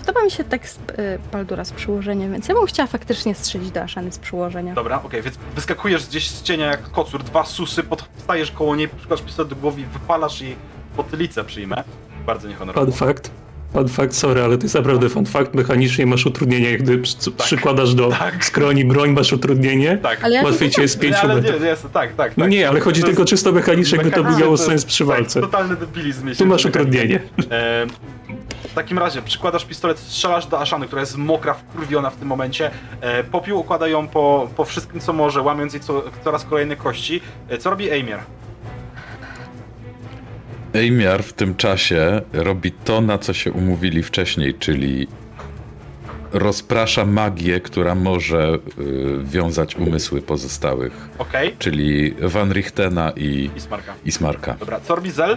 Podoba 0.00 0.22
mi 0.24 0.30
się 0.30 0.44
tekst 0.44 0.80
y, 0.98 1.18
Baldura 1.32 1.64
z 1.64 1.72
przyłożeniem, 1.72 2.32
więc 2.32 2.48
ja 2.48 2.54
bym 2.54 2.66
chciała 2.66 2.86
faktycznie 2.86 3.34
strzelić 3.34 3.70
do 3.70 3.80
Ashany 3.82 4.12
z 4.12 4.18
przyłożenia. 4.18 4.74
Dobra, 4.74 5.02
okej, 5.02 5.22
więc 5.22 5.36
wyskakujesz 5.54 6.06
gdzieś 6.06 6.30
z 6.30 6.42
cienia 6.42 6.66
jak 6.66 6.90
kocur, 6.90 7.22
dwa 7.24 7.44
susy, 7.44 7.82
podstajesz 7.82 8.50
koło 8.50 8.76
niej, 8.76 8.88
przykładasz 8.88 9.26
pistolet 9.26 9.48
do 9.50 9.56
głowy 9.56 9.80
i 9.80 9.84
wypalasz 9.84 10.40
jej 10.40 10.56
potylicę, 10.96 11.44
przyjmę. 11.44 11.84
Bardzo 12.26 12.48
niehonorowo. 12.48 12.86
Fun 12.92 12.94
fact. 13.08 13.30
Fun 13.72 13.88
fact, 13.88 14.14
sorry, 14.16 14.42
ale 14.42 14.56
to 14.58 14.62
jest 14.62 14.74
naprawdę 14.74 15.08
fun 15.08 15.26
fact. 15.26 15.54
Mechanicznie 15.54 16.06
masz 16.06 16.26
utrudnienie, 16.26 16.70
jak 16.70 16.82
gdy 16.82 16.98
przy- 16.98 17.30
przykładasz 17.44 17.94
do 17.94 18.08
Tak. 18.10 18.44
skroni 18.44 18.84
broń, 18.84 19.10
masz 19.10 19.32
utrudnienie. 19.32 19.98
Tak. 20.02 20.24
Ale 20.24 20.34
ja 20.34 20.42
Łatwiej 20.42 20.70
cię 20.70 20.82
jest 20.82 20.96
Nie, 20.96 21.02
pięciu 21.02 21.20
ale 21.22 21.40
nie, 21.42 21.48
jest, 21.50 21.86
tak, 21.92 22.14
tak, 22.14 22.36
No 22.36 22.44
tak. 22.44 22.50
nie, 22.52 22.68
ale 22.68 22.80
chodzi 22.80 23.00
To 23.00 23.06
tylko 23.06 23.22
jest- 23.22 23.30
czysto 23.30 23.52
mechanicznie, 23.52 23.96
jakby 23.96 24.10
to 24.12 24.16
mechanicznie 24.16 24.44
miało 24.44 24.56
sens 24.56 24.84
przy 24.84 25.04
walce. 25.04 25.40
Tak, 25.40 25.50
totalny 25.50 25.76
debilizm. 25.76 26.34
Tu 26.34 26.46
masz 26.46 26.64
utrudnienie. 26.64 27.20
W 28.74 28.76
takim 28.76 28.98
razie 28.98 29.22
przykładasz 29.22 29.64
pistolet, 29.64 29.98
strzelasz 29.98 30.46
do 30.46 30.60
Ashany, 30.60 30.86
która 30.86 31.00
jest 31.00 31.16
mokra, 31.16 31.54
wkurwiona 31.54 32.10
w 32.10 32.16
tym 32.16 32.28
momencie. 32.28 32.70
E, 33.00 33.24
Popiół 33.24 33.60
układa 33.60 33.88
ją 33.88 34.08
po, 34.08 34.48
po 34.56 34.64
wszystkim, 34.64 35.00
co 35.00 35.12
może, 35.12 35.42
łamiąc 35.42 35.72
jej 35.72 35.82
co, 35.82 36.02
coraz 36.24 36.44
kolejne 36.44 36.76
kości. 36.76 37.20
E, 37.48 37.58
Co 37.58 37.70
robi 37.70 37.90
Eimir? 37.90 38.18
Ejmiar 40.72 41.22
w 41.22 41.32
tym 41.32 41.54
czasie 41.54 42.20
robi 42.32 42.72
to, 42.72 43.00
na 43.00 43.18
co 43.18 43.32
się 43.32 43.52
umówili 43.52 44.02
wcześniej, 44.02 44.54
czyli 44.54 45.06
rozprasza 46.32 47.04
magię, 47.04 47.60
która 47.60 47.94
może 47.94 48.58
y, 48.78 49.24
wiązać 49.24 49.76
umysły 49.76 50.22
pozostałych, 50.22 51.08
Okej. 51.18 51.56
czyli 51.58 52.14
Van 52.20 52.52
Richtena 52.52 53.12
i, 53.16 53.50
I 53.56 53.60
smarka. 53.60 53.94
i 54.04 54.12
Smarka. 54.12 54.54
Dobra, 54.60 54.80
co 54.80 54.94
robi 54.94 55.10
Zel? 55.10 55.36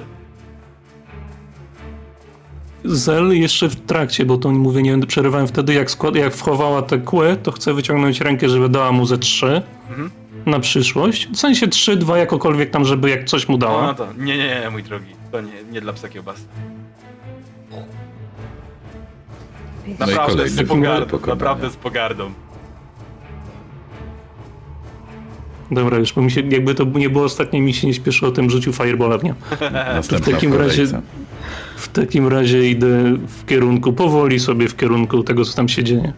Zel 2.87 3.39
jeszcze 3.39 3.69
w 3.69 3.75
trakcie, 3.75 4.25
bo 4.25 4.37
to 4.37 4.49
mówię, 4.49 4.81
nie 4.81 4.91
będę 4.91 5.07
przerywałem 5.07 5.47
wtedy, 5.47 5.73
jak, 5.73 5.91
skład, 5.91 6.15
jak 6.15 6.33
wchowała 6.33 6.81
tę 6.81 6.97
kłę, 6.97 7.37
to 7.43 7.51
chcę 7.51 7.73
wyciągnąć 7.73 8.21
rękę, 8.21 8.49
żeby 8.49 8.69
dała 8.69 8.91
mu 8.91 9.05
ze 9.05 9.17
trzy 9.17 9.61
Mhm. 9.89 10.11
na 10.45 10.59
przyszłość. 10.59 11.27
W 11.33 11.37
sensie 11.37 11.67
trzy, 11.67 11.95
dwa 11.95 12.17
jakokolwiek 12.17 12.69
tam, 12.69 12.85
żeby 12.85 13.09
jak 13.09 13.23
coś 13.25 13.47
mu 13.49 13.57
dała. 13.57 13.81
no 13.87 13.93
to, 13.93 14.07
nie, 14.17 14.37
nie, 14.37 14.59
nie, 14.63 14.69
mój 14.71 14.83
drogi. 14.83 15.05
To 15.31 15.41
nie, 15.41 15.51
nie 15.71 15.81
dla 15.81 15.93
psa 15.93 16.09
kiełbasy. 16.09 16.41
No 17.71 17.77
Naprawdę 19.99 20.31
kolejny 20.31 20.65
z 20.65 20.67
pogardą, 20.67 21.19
naprawdę 21.27 21.69
z 21.69 21.75
pogardą. 21.75 22.31
Dobra, 25.71 25.97
już 25.97 26.13
bo 26.13 26.21
mi 26.21 26.31
się, 26.31 26.41
jakby 26.41 26.75
to 26.75 26.85
nie 26.85 27.09
było 27.09 27.25
ostatnie, 27.25 27.61
mi 27.61 27.73
się 27.73 27.87
nie 27.87 27.93
śpieszy 27.93 28.27
o 28.27 28.31
tym 28.31 28.49
rzuciu 28.49 28.73
Firebola 28.73 29.17
w. 29.17 29.35
Następna 29.71 30.27
w 30.27 30.31
takim 30.31 30.51
kolejce. 30.51 30.81
razie- 30.81 31.01
W 31.77 31.87
takim 31.87 32.27
razie 32.27 32.69
idę 32.69 32.87
w 33.27 33.45
kierunku, 33.45 33.93
powoli 33.93 34.39
sobie 34.39 34.67
w 34.67 34.75
kierunku 34.75 35.23
tego, 35.23 35.45
co 35.45 35.55
tam 35.55 35.69
się 35.69 35.83
dzieje. 35.83 36.13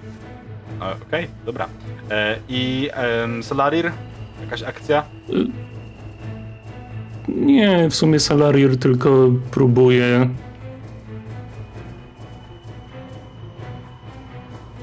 Okej, 1.07 1.27
dobra. 1.45 1.65
E, 2.11 2.37
I 2.49 2.89
em, 2.93 3.43
Solarir? 3.43 3.91
Jakaś 4.41 4.63
akcja? 4.63 5.03
Nie, 7.27 7.89
w 7.89 7.95
sumie 7.95 8.19
Salarier 8.19 8.77
tylko 8.77 9.29
próbuje. 9.51 10.29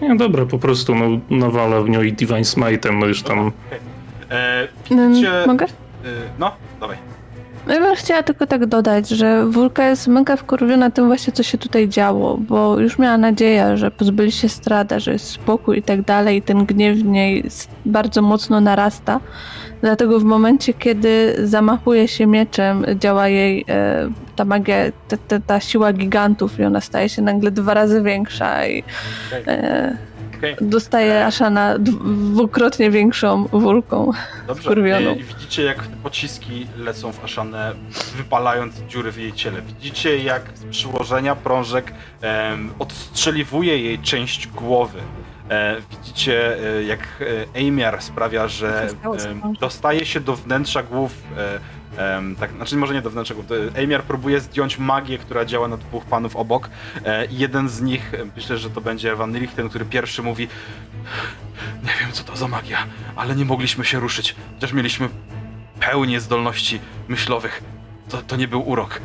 Nie, 0.03 0.17
dobra, 0.17 0.47
po 0.47 0.59
prostu 0.59 0.95
no, 0.95 1.05
nawala 1.31 1.81
w 1.81 1.89
nią 1.89 2.03
i 2.03 2.13
Divine 2.13 2.43
Smite'em, 2.45 2.99
no 3.01 3.07
już 3.07 3.23
tam. 3.23 3.39
Okej. 3.39 3.79
E, 4.31 4.69
Mm, 4.91 5.09
widzicie... 5.11 5.31
Mogę? 5.47 5.65
e, 5.65 5.69
no, 6.39 6.53
dawaj. 6.81 6.97
No 7.67 7.75
Ja 7.75 7.81
bym 7.81 7.97
chciała 7.97 8.23
tylko 8.23 8.47
tak 8.47 8.67
dodać, 8.67 9.09
że 9.09 9.47
Wulka 9.47 9.89
jest 9.89 10.07
mega 10.07 10.37
wkurwiona 10.37 10.91
tym 10.91 11.07
właśnie, 11.07 11.33
co 11.33 11.43
się 11.43 11.59
tutaj 11.59 11.89
działo, 11.89 12.37
bo 12.37 12.81
już 12.81 12.99
miała 12.99 13.19
nadzieję, 13.19 13.77
że 13.77 13.91
pozbyli 13.91 14.33
się 14.33 14.49
strada, 14.49 14.99
że 15.01 15.13
jest 15.13 15.31
spokój 15.31 15.79
i 15.79 15.83
tak 15.83 16.03
dalej, 16.03 16.37
i 16.37 16.43
ten 16.43 16.67
gniew 16.67 16.99
w 16.99 17.05
niej 17.05 17.45
bardzo 17.87 18.23
mocno 18.23 18.61
narasta. 18.61 19.21
Dlatego 19.81 20.21
w 20.21 20.25
momencie, 20.25 20.75
kiedy 20.75 21.37
zamachuje 21.45 22.09
się 22.09 22.27
mieczem, 22.27 22.85
działa 23.01 23.29
jej 23.29 23.65
e, 23.69 24.09
ta 24.37 24.45
magia, 24.45 24.77
ta, 25.09 25.17
ta, 25.17 25.41
ta 25.41 25.61
siła 25.61 25.93
gigantów 25.93 26.59
i 26.61 26.65
ona 26.65 26.81
staje 26.81 27.09
się 27.09 27.23
nagle 27.23 27.51
dwa 27.51 27.75
razy 27.75 28.03
większa 28.03 28.67
i 28.67 28.85
e, 29.47 29.97
Dostaje 30.61 31.27
Ashana 31.27 31.79
dw- 31.79 32.33
dwukrotnie 32.33 32.91
większą 32.91 33.47
Wulką. 33.53 34.11
Dobrze. 34.47 34.63
Wkurwioną. 34.63 35.11
E, 35.11 35.15
I 35.15 35.23
widzicie, 35.25 35.63
jak 35.63 35.83
pociski 35.83 36.67
lecą 36.79 37.13
w 37.13 37.25
Aszanę, 37.25 37.73
wypalając 38.17 38.75
dziury 38.89 39.13
w 39.13 39.19
jej 39.19 39.33
ciele. 39.33 39.63
Widzicie, 39.63 40.19
jak 40.19 40.43
z 40.55 40.65
przyłożenia 40.65 41.35
prążek 41.37 41.93
em, 42.21 42.71
odstrzeliwuje 42.79 43.79
jej 43.79 43.99
część 43.99 44.49
głowy. 44.49 44.99
E, 45.51 45.77
widzicie, 45.91 46.57
e, 46.79 46.83
jak 46.85 47.01
e, 47.55 47.59
Eimiar 47.59 48.03
sprawia, 48.03 48.49
że 48.49 48.87
prążek. 49.03 49.33
dostaje 49.61 50.07
się 50.07 50.21
do 50.21 50.37
wnętrza 50.37 50.83
głów. 50.83 51.13
E, 51.39 51.59
em, 51.97 52.37
tak, 52.37 52.53
znaczy, 52.53 52.77
może 52.77 52.95
nie 52.95 53.03
do 53.03 53.11
to 53.25 53.55
Eimiar 53.77 54.03
próbuje 54.03 54.41
zdjąć 54.41 54.79
magię, 54.79 55.19
która 55.19 55.45
działa 55.45 55.69
na 55.69 55.77
dwóch 55.77 56.05
panów 56.05 56.37
obok. 56.37 56.71
E, 57.05 57.27
jeden 57.31 57.69
z 57.69 57.81
nich, 57.81 58.15
e, 58.15 58.19
myślę, 58.37 58.59
że 58.59 58.71
to 58.71 58.81
będzie 58.81 59.17
Van 59.17 59.37
Richten, 59.37 59.69
który 59.69 59.85
pierwszy 59.85 60.23
mówi: 60.23 60.49
Nie 61.83 61.93
wiem, 62.01 62.13
co 62.13 62.25
to 62.25 62.37
za 62.37 62.49
magia 62.49 62.87
ale 63.17 63.37
nie 63.37 63.45
mogliśmy 63.45 63.85
się 63.85 64.01
ruszyć. 64.01 64.37
Chociaż 64.55 64.73
mieliśmy 64.73 65.09
pełnię 65.81 66.21
zdolności 66.21 66.81
myślowych. 67.09 67.63
To, 68.09 68.23
to 68.23 68.37
nie 68.37 68.49
był 68.49 68.69
urok. 68.69 69.01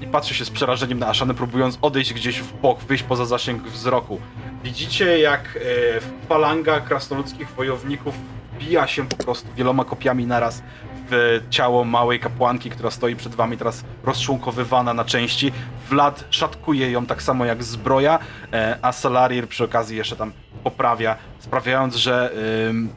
I 0.00 0.06
patrzy 0.06 0.34
się 0.34 0.44
z 0.44 0.50
przerażeniem 0.50 0.98
na 0.98 1.06
Aszanę, 1.06 1.34
próbując 1.34 1.78
odejść 1.82 2.14
gdzieś 2.14 2.40
w 2.40 2.52
bok, 2.52 2.80
wyjść 2.80 3.04
poza 3.04 3.24
zasięg 3.24 3.62
wzroku. 3.62 4.20
Widzicie, 4.64 5.18
jak 5.18 5.40
e, 5.40 6.28
falanga 6.28 6.80
krasnoludzkich 6.80 7.48
wojowników 7.48 8.14
bija 8.58 8.86
się 8.86 9.08
po 9.08 9.16
prostu 9.16 9.48
wieloma 9.56 9.84
kopiami 9.84 10.26
naraz 10.26 10.62
w 11.10 11.40
ciało 11.50 11.84
małej 11.84 12.20
kapłanki, 12.20 12.70
która 12.70 12.90
stoi 12.90 13.16
przed 13.16 13.34
wami 13.34 13.56
teraz 13.56 13.84
rozczłonkowywana 14.04 14.94
na 14.94 15.04
części. 15.04 15.52
Vlad 15.90 16.24
szatkuje 16.30 16.90
ją 16.90 17.06
tak 17.06 17.22
samo 17.22 17.44
jak 17.44 17.64
zbroja, 17.64 18.18
e, 18.52 18.78
a 18.82 18.92
Salarir 18.92 19.48
przy 19.48 19.64
okazji 19.64 19.96
jeszcze 19.96 20.16
tam 20.16 20.32
poprawia, 20.64 21.16
sprawiając, 21.38 21.94
że 21.94 22.32
ym, 22.68 22.88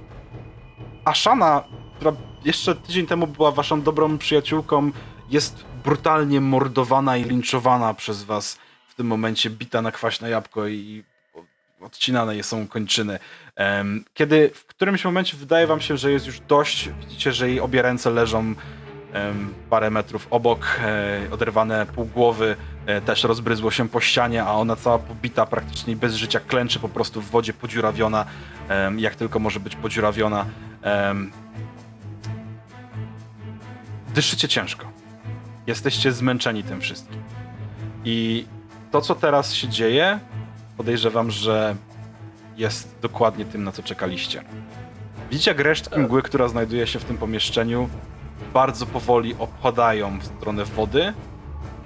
Ashana, 1.06 1.64
która 1.96 2.12
jeszcze 2.46 2.76
tydzień 2.76 3.08
temu 3.08 3.28
była 3.28 3.52
waszą 3.52 3.82
dobrą 3.82 4.18
przyjaciółką, 4.18 4.92
jest 5.30 5.66
brutalnie 5.84 6.42
mordowana 6.42 7.18
i 7.18 7.24
linczowana 7.24 7.94
przez 7.94 8.24
was 8.24 8.60
w 8.88 8.96
tym 8.96 9.08
momencie, 9.08 9.50
bita 9.50 9.82
na 9.82 9.92
kwaśne 9.92 10.30
jabłko 10.30 10.68
i 10.68 11.04
odcinane 11.82 12.44
są 12.44 12.68
kończyny. 12.68 13.20
Kiedy 14.14 14.52
w 14.54 14.66
którymś 14.80 15.06
momencie 15.06 15.38
wydaje 15.38 15.68
wam 15.68 15.82
się, 15.82 15.98
że 15.98 16.12
jest 16.12 16.28
już 16.28 16.40
dość, 16.40 16.90
widzicie, 17.00 17.34
że 17.34 17.50
jej 17.50 17.60
obie 17.60 17.82
ręce 17.82 18.10
leżą 18.10 18.56
parę 19.70 19.90
metrów 19.90 20.28
obok, 20.30 20.80
e, 20.82 21.22
oderwane 21.32 21.86
pół 21.86 22.06
głowy, 22.06 22.56
e, 22.86 23.02
też 23.02 23.24
rozbryzło 23.24 23.72
się 23.72 23.90
po 23.90 24.00
ścianie, 24.00 24.44
a 24.44 24.54
ona 24.54 24.76
cała 24.76 25.00
pobita, 25.00 25.46
praktycznie 25.46 25.96
bez 25.96 26.16
życia, 26.16 26.40
klęczy 26.40 26.80
po 26.80 26.90
prostu 26.90 27.22
w 27.22 27.30
wodzie 27.30 27.54
podziurawiona, 27.54 28.26
jak 28.98 29.16
tylko 29.16 29.40
może 29.40 29.60
być 29.60 29.76
podziurawiona. 29.76 30.46
Dyszycie 34.14 34.48
ciężko. 34.48 34.92
Jesteście 35.68 36.12
zmęczeni 36.12 36.64
tym 36.64 36.82
wszystkim. 36.82 37.24
I 38.06 38.46
to, 38.92 39.02
co 39.02 39.16
teraz 39.16 39.54
się 39.54 39.68
dzieje, 39.68 40.20
podejrzewam, 40.78 41.32
że 41.32 41.76
jest 42.60 42.96
dokładnie 43.02 43.46
tym, 43.46 43.64
na 43.64 43.72
co 43.72 43.84
czekaliście. 43.84 44.44
Widzicie, 45.32 45.52
jak 45.52 45.60
resztki 45.60 46.00
mgły, 46.00 46.22
która 46.22 46.48
znajduje 46.48 46.88
się 46.88 47.00
w 47.00 47.06
tym 47.06 47.18
pomieszczeniu, 47.18 47.90
bardzo 48.54 48.86
powoli 48.86 49.36
opadają 49.40 50.20
w 50.20 50.26
stronę 50.26 50.66
wody 50.66 51.14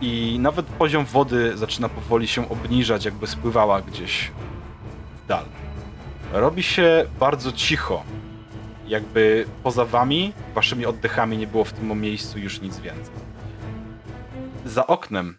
i 0.02 0.38
nawet 0.40 0.66
poziom 0.66 1.06
wody 1.06 1.58
zaczyna 1.58 1.90
powoli 1.90 2.28
się 2.28 2.50
obniżać, 2.50 3.06
jakby 3.06 3.28
spływała 3.28 3.82
gdzieś 3.82 4.32
w 5.24 5.28
dal. 5.28 5.46
Robi 6.34 6.64
się 6.64 7.06
bardzo 7.20 7.52
cicho, 7.52 8.04
jakby 8.88 9.46
poza 9.64 9.86
wami, 9.86 10.34
waszymi 10.56 10.86
oddechami 10.86 11.38
nie 11.38 11.48
było 11.48 11.64
w 11.64 11.74
tym 11.74 12.02
miejscu 12.02 12.40
już 12.40 12.62
nic 12.62 12.80
więcej. 12.80 13.16
Za 14.66 14.88
oknem 14.88 15.38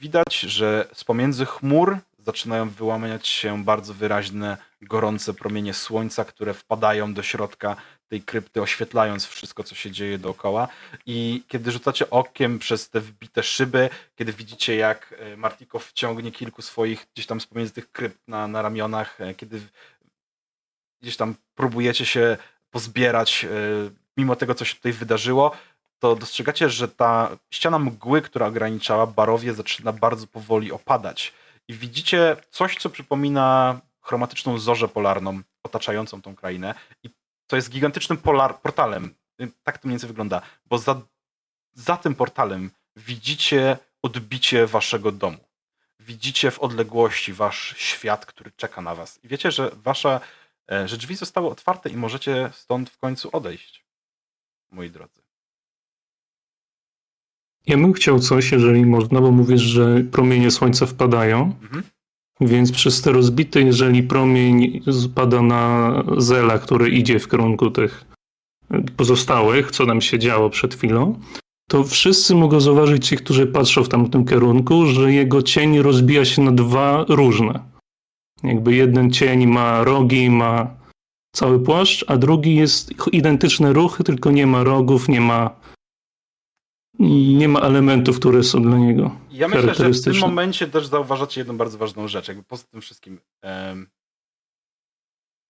widać, 0.00 0.40
że 0.40 0.88
z 0.92 1.04
pomiędzy 1.04 1.46
chmur 1.46 1.98
zaczynają 2.24 2.70
wyłaniać 2.70 3.28
się 3.28 3.64
bardzo 3.64 3.94
wyraźne, 3.94 4.56
gorące 4.82 5.34
promienie 5.34 5.74
słońca, 5.74 6.24
które 6.24 6.54
wpadają 6.54 7.14
do 7.14 7.22
środka 7.22 7.76
tej 8.08 8.22
krypty, 8.22 8.62
oświetlając 8.62 9.26
wszystko, 9.26 9.64
co 9.64 9.74
się 9.74 9.90
dzieje 9.90 10.18
dookoła. 10.18 10.68
I 11.06 11.42
kiedy 11.48 11.72
rzucacie 11.72 12.10
okiem 12.10 12.58
przez 12.58 12.90
te 12.90 13.00
wbite 13.00 13.42
szyby, 13.42 13.90
kiedy 14.16 14.32
widzicie, 14.32 14.76
jak 14.76 15.14
e, 15.18 15.36
Martikow 15.36 15.84
wciągnie 15.84 16.32
kilku 16.32 16.62
swoich 16.62 17.06
gdzieś 17.14 17.26
tam 17.26 17.40
z 17.40 17.46
pomiędzy 17.46 17.72
tych 17.72 17.92
krypt 17.92 18.18
na, 18.28 18.48
na 18.48 18.62
ramionach, 18.62 19.20
e, 19.20 19.34
kiedy 19.34 19.60
gdzieś 21.02 21.16
tam 21.16 21.34
próbujecie 21.54 22.06
się 22.06 22.36
pozbierać, 22.70 23.44
e, 23.44 23.48
mimo 24.16 24.36
tego, 24.36 24.54
co 24.54 24.64
się 24.64 24.74
tutaj 24.74 24.92
wydarzyło, 24.92 25.56
to 25.98 26.16
dostrzegacie, 26.16 26.70
że 26.70 26.88
ta 26.88 27.36
ściana 27.50 27.78
mgły, 27.78 28.22
która 28.22 28.46
ograniczała 28.46 29.06
barowie, 29.06 29.54
zaczyna 29.54 29.92
bardzo 29.92 30.26
powoli 30.26 30.72
opadać. 30.72 31.32
I 31.68 31.74
widzicie 31.74 32.36
coś, 32.50 32.76
co 32.76 32.90
przypomina 32.90 33.80
chromatyczną 34.00 34.58
zorzę 34.58 34.88
polarną 34.88 35.40
otaczającą 35.62 36.22
tą 36.22 36.36
krainę. 36.36 36.74
I 37.02 37.10
to 37.46 37.56
jest 37.56 37.70
gigantycznym 37.70 38.18
polar, 38.18 38.60
portalem. 38.60 39.14
Tak 39.62 39.78
to 39.78 39.88
mniej 39.88 39.94
więcej 39.94 40.08
wygląda. 40.08 40.42
Bo 40.66 40.78
za, 40.78 41.00
za 41.72 41.96
tym 41.96 42.14
portalem 42.14 42.70
widzicie 42.96 43.78
odbicie 44.02 44.66
waszego 44.66 45.12
domu. 45.12 45.38
Widzicie 46.00 46.50
w 46.50 46.58
odległości 46.58 47.32
wasz 47.32 47.74
świat, 47.78 48.26
który 48.26 48.52
czeka 48.56 48.80
na 48.80 48.94
was. 48.94 49.20
I 49.22 49.28
wiecie, 49.28 49.50
że 49.50 49.70
wasze 49.74 50.20
e, 50.72 50.88
że 50.88 50.96
drzwi 50.96 51.16
zostały 51.16 51.48
otwarte 51.48 51.90
i 51.90 51.96
możecie 51.96 52.50
stąd 52.52 52.90
w 52.90 52.98
końcu 52.98 53.28
odejść. 53.32 53.84
Moi 54.70 54.90
drodzy. 54.90 55.23
Ja 57.66 57.76
bym 57.76 57.92
chciał 57.92 58.18
coś, 58.18 58.52
jeżeli 58.52 58.86
można, 58.86 59.20
bo 59.20 59.30
mówisz, 59.30 59.60
że 59.62 60.04
promienie 60.12 60.50
słońca 60.50 60.86
wpadają, 60.86 61.52
Mhm. 61.62 61.82
więc 62.40 62.72
przez 62.72 63.02
te 63.02 63.12
rozbite, 63.12 63.60
jeżeli 63.60 64.02
promień 64.02 64.82
spada 64.92 65.42
na 65.42 65.92
Zela, 66.16 66.58
który 66.58 66.88
idzie 66.90 67.18
w 67.18 67.28
kierunku 67.28 67.70
tych 67.70 68.04
pozostałych, 68.96 69.70
co 69.70 69.86
nam 69.86 70.00
się 70.00 70.18
działo 70.18 70.50
przed 70.50 70.74
chwilą, 70.74 71.20
to 71.68 71.84
wszyscy 71.84 72.34
mogą 72.34 72.60
zauważyć, 72.60 73.08
ci, 73.08 73.16
którzy 73.16 73.46
patrzą 73.46 73.84
w 73.84 73.88
tamtym 73.88 74.24
kierunku, 74.24 74.86
że 74.86 75.12
jego 75.12 75.42
cień 75.42 75.78
rozbija 75.78 76.24
się 76.24 76.42
na 76.42 76.52
dwa 76.52 77.04
różne. 77.08 77.60
Jakby 78.42 78.74
jeden 78.74 79.10
cień 79.10 79.46
ma 79.46 79.84
rogi, 79.84 80.30
ma 80.30 80.70
cały 81.32 81.60
płaszcz, 81.60 82.04
a 82.08 82.16
drugi 82.16 82.54
jest 82.54 82.94
identyczny 83.12 83.72
ruch, 83.72 83.98
tylko 84.04 84.30
nie 84.30 84.46
ma 84.46 84.64
rogów, 84.64 85.08
nie 85.08 85.20
ma 85.20 85.50
nie 86.98 87.48
ma 87.48 87.60
elementów, 87.60 88.20
które 88.20 88.42
są 88.42 88.62
dla 88.62 88.78
niego. 88.78 89.20
Ja 89.30 89.48
myślę, 89.48 89.74
że 89.74 89.90
w 89.90 90.04
tym 90.04 90.18
momencie 90.18 90.66
też 90.66 90.86
zauważacie 90.86 91.40
jedną 91.40 91.56
bardzo 91.56 91.78
ważną 91.78 92.08
rzecz. 92.08 92.28
Jakby 92.28 92.42
poza 92.42 92.64
tym 92.64 92.80
wszystkim. 92.80 93.20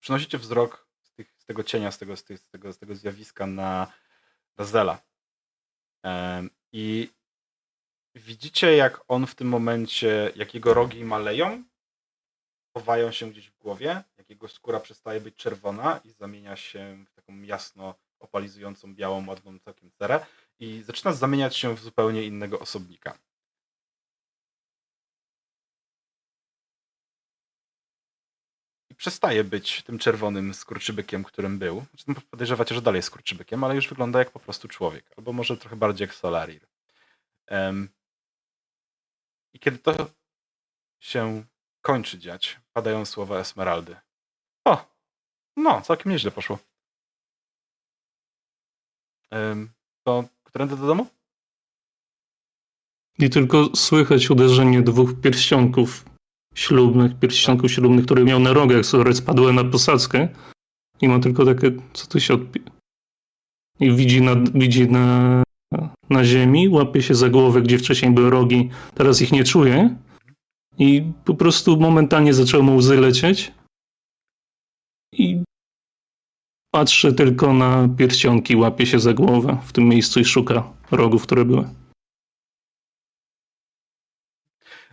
przenosicie 0.01 0.39
wzrok 0.39 0.89
z, 1.03 1.13
tych, 1.13 1.35
z 1.39 1.45
tego 1.45 1.63
cienia, 1.63 1.91
z 1.91 1.99
tego, 1.99 2.17
z, 2.17 2.25
tych, 2.25 2.39
z, 2.39 2.49
tego, 2.49 2.73
z 2.73 2.79
tego 2.79 2.95
zjawiska 2.95 3.47
na, 3.47 3.93
na 4.59 4.65
Zela. 4.65 4.99
Em, 6.03 6.51
I 6.73 7.11
widzicie, 8.15 8.77
jak 8.77 9.01
on 9.09 9.27
w 9.27 9.35
tym 9.35 9.49
momencie, 9.49 10.33
jak 10.37 10.55
jego 10.55 10.75
rogi 10.75 11.05
maleją, 11.05 11.65
chowają 12.77 13.13
się 13.13 13.31
gdzieś 13.31 13.51
w 13.51 13.59
głowie, 13.59 14.03
jak 14.19 14.31
jego 14.31 14.49
skóra 14.49 14.81
przestaje 14.81 15.21
być 15.21 15.37
czerwona 15.37 16.01
i 16.05 16.11
zamienia 16.11 16.57
się 16.57 17.05
w 17.09 17.15
taką 17.15 17.43
jasno 17.43 17.95
opalizującą, 18.21 18.95
białą, 18.95 19.27
ładną 19.29 19.59
całkiem 19.59 19.91
cerę 19.91 20.27
i 20.59 20.83
zaczyna 20.83 21.13
zamieniać 21.13 21.57
się 21.57 21.77
w 21.77 21.81
zupełnie 21.81 22.23
innego 22.23 22.61
osobnika. 22.61 23.19
I 28.91 28.95
przestaje 28.95 29.45
być 29.45 29.83
tym 29.83 29.99
czerwonym 29.99 30.55
skurczybykiem, 30.55 31.25
którym 31.25 31.59
był. 31.59 31.85
Znaczy, 31.91 32.05
no, 32.09 32.15
podejrzewacie, 32.31 32.75
że 32.75 32.83
dalej 32.83 32.99
jest 32.99 33.09
skurczybykiem, 33.09 33.65
ale 33.65 33.75
już 33.75 33.89
wygląda 33.89 34.19
jak 34.19 34.31
po 34.31 34.41
prostu 34.41 34.69
człowiek. 34.69 35.11
Albo 35.17 35.33
może 35.33 35.57
trochę 35.57 35.77
bardziej 35.77 36.07
jak 36.07 36.15
Solarir. 36.15 36.67
Em, 37.47 37.89
I 39.53 39.59
kiedy 39.59 39.79
to 39.79 40.11
się 41.01 41.45
kończy 41.81 42.19
dziać, 42.19 42.61
padają 42.73 43.05
słowa 43.05 43.39
Esmeraldy. 43.39 43.97
O, 44.65 44.87
no, 45.57 45.81
całkiem 45.83 46.13
nieźle 46.13 46.31
poszło. 46.31 46.59
Em, 49.31 49.73
to 50.07 50.25
którędy 50.55 50.77
do 50.77 50.87
domu? 50.87 51.07
I 53.19 53.31
tylko 53.31 53.77
słychać 53.77 54.31
uderzenie 54.31 54.83
dwóch 54.83 55.21
pierścionków 55.21 56.05
ślubnych, 56.55 57.19
pierścionków 57.19 57.73
ślubnych, 57.73 58.05
które 58.05 58.25
miał 58.25 58.41
na 58.41 58.53
rogach, 58.53 58.87
które 58.87 59.15
spadły 59.15 59.53
na 59.53 59.65
posadzkę. 59.65 60.29
I 61.01 61.09
ma 61.09 61.19
tylko 61.19 61.45
takie, 61.45 61.73
co 61.93 62.07
tu 62.07 62.21
się 62.21 62.35
odpi... 62.35 62.61
I 63.81 63.93
widzi, 63.93 64.23
na, 64.23 64.35
widzi 64.55 64.91
na, 64.91 65.43
na 66.11 66.25
ziemi, 66.25 66.69
łapie 66.69 67.03
się 67.03 67.15
za 67.15 67.29
głowę, 67.29 67.63
gdzie 67.63 67.79
wcześniej 67.79 68.13
były 68.13 68.31
rogi, 68.31 68.71
teraz 68.95 69.23
ich 69.23 69.33
nie 69.33 69.45
czuje. 69.45 69.97
I 70.79 71.13
po 71.25 71.35
prostu 71.35 71.81
momentalnie 71.81 72.35
zaczęły 72.35 72.63
mu 72.63 72.77
łzy 72.77 73.01
lecieć. 73.01 73.53
I 75.13 75.43
patrzy 76.75 77.13
tylko 77.13 77.53
na 77.53 77.89
pierścionki, 77.99 78.57
łapie 78.57 78.87
się 78.87 79.01
za 79.01 79.13
głowę 79.13 79.59
w 79.67 79.73
tym 79.73 79.85
miejscu 79.85 80.21
i 80.21 80.25
szuka 80.25 80.73
rogów, 80.91 81.23
które 81.23 81.45
były. 81.45 81.71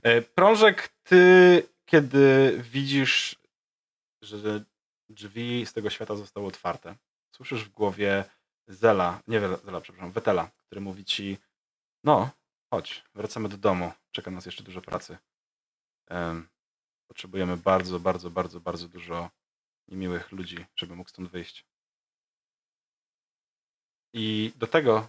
E, 0.04 0.22
Prążek, 0.22 0.94
ty 1.04 1.64
kiedy 1.86 2.58
widzisz, 2.72 3.36
że 4.22 4.64
drzwi 5.10 5.66
z 5.66 5.74
tego 5.74 5.90
świata 5.90 6.16
zostały 6.16 6.48
otwarte, 6.48 6.96
słyszysz 7.36 7.64
w 7.64 7.70
głowie 7.70 8.26
Zela, 8.68 9.22
nie 9.28 9.40
Zela, 9.40 9.82
przepraszam, 9.82 10.12
Wetela, 10.12 10.52
który 10.58 10.82
mówi 10.82 11.06
ci, 11.06 11.38
no, 12.04 12.30
chodź, 12.74 13.04
wracamy 13.16 13.50
do 13.50 13.58
domu, 13.58 13.92
czeka 14.12 14.32
nas 14.32 14.46
jeszcze 14.46 14.64
dużo 14.64 14.82
pracy. 14.82 15.18
Em, 16.10 16.48
potrzebujemy 17.08 17.58
bardzo, 17.58 18.00
bardzo, 18.00 18.30
bardzo, 18.30 18.60
bardzo 18.60 18.88
dużo 18.88 19.30
niemiłych 19.88 20.32
ludzi, 20.32 20.66
żeby 20.76 20.96
mógł 20.96 21.10
stąd 21.10 21.30
wyjść. 21.30 21.71
I 24.14 24.54
do 24.56 24.68
tego 24.68 25.08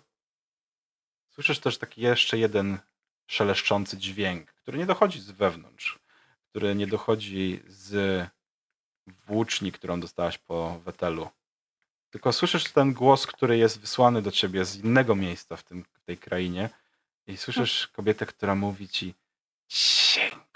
słyszysz 1.29 1.59
też 1.59 1.79
taki 1.79 2.01
jeszcze 2.01 2.39
jeden 2.39 2.79
szeleszczący 3.27 3.99
dźwięk, 3.99 4.53
który 4.53 4.79
nie 4.79 4.87
dochodzi 4.87 5.21
z 5.21 5.31
wewnątrz, 5.31 5.99
który 6.51 6.75
nie 6.75 6.87
dochodzi 6.87 7.63
z 7.67 8.29
włóczni, 9.27 9.73
którą 9.73 10.01
dostałaś 10.01 10.39
po 10.39 10.81
wetelu. 10.85 11.31
Tylko 12.11 12.33
słyszysz 12.33 12.65
ten 12.65 12.93
głos, 12.93 13.27
który 13.27 13.59
jest 13.59 13.81
wysłany 13.81 14.23
do 14.23 14.31
ciebie 14.31 14.65
z 14.65 14.77
innego 14.77 15.15
miejsca 15.15 15.57
w, 15.57 15.63
tym, 15.63 15.85
w 15.93 16.01
tej 16.05 16.19
krainie 16.19 16.71
i 17.27 17.37
słyszysz 17.37 17.89
kobietę, 17.89 18.27
która 18.27 18.55
mówi 18.55 18.89
ci 18.89 19.15
dziękuję. 19.69 20.52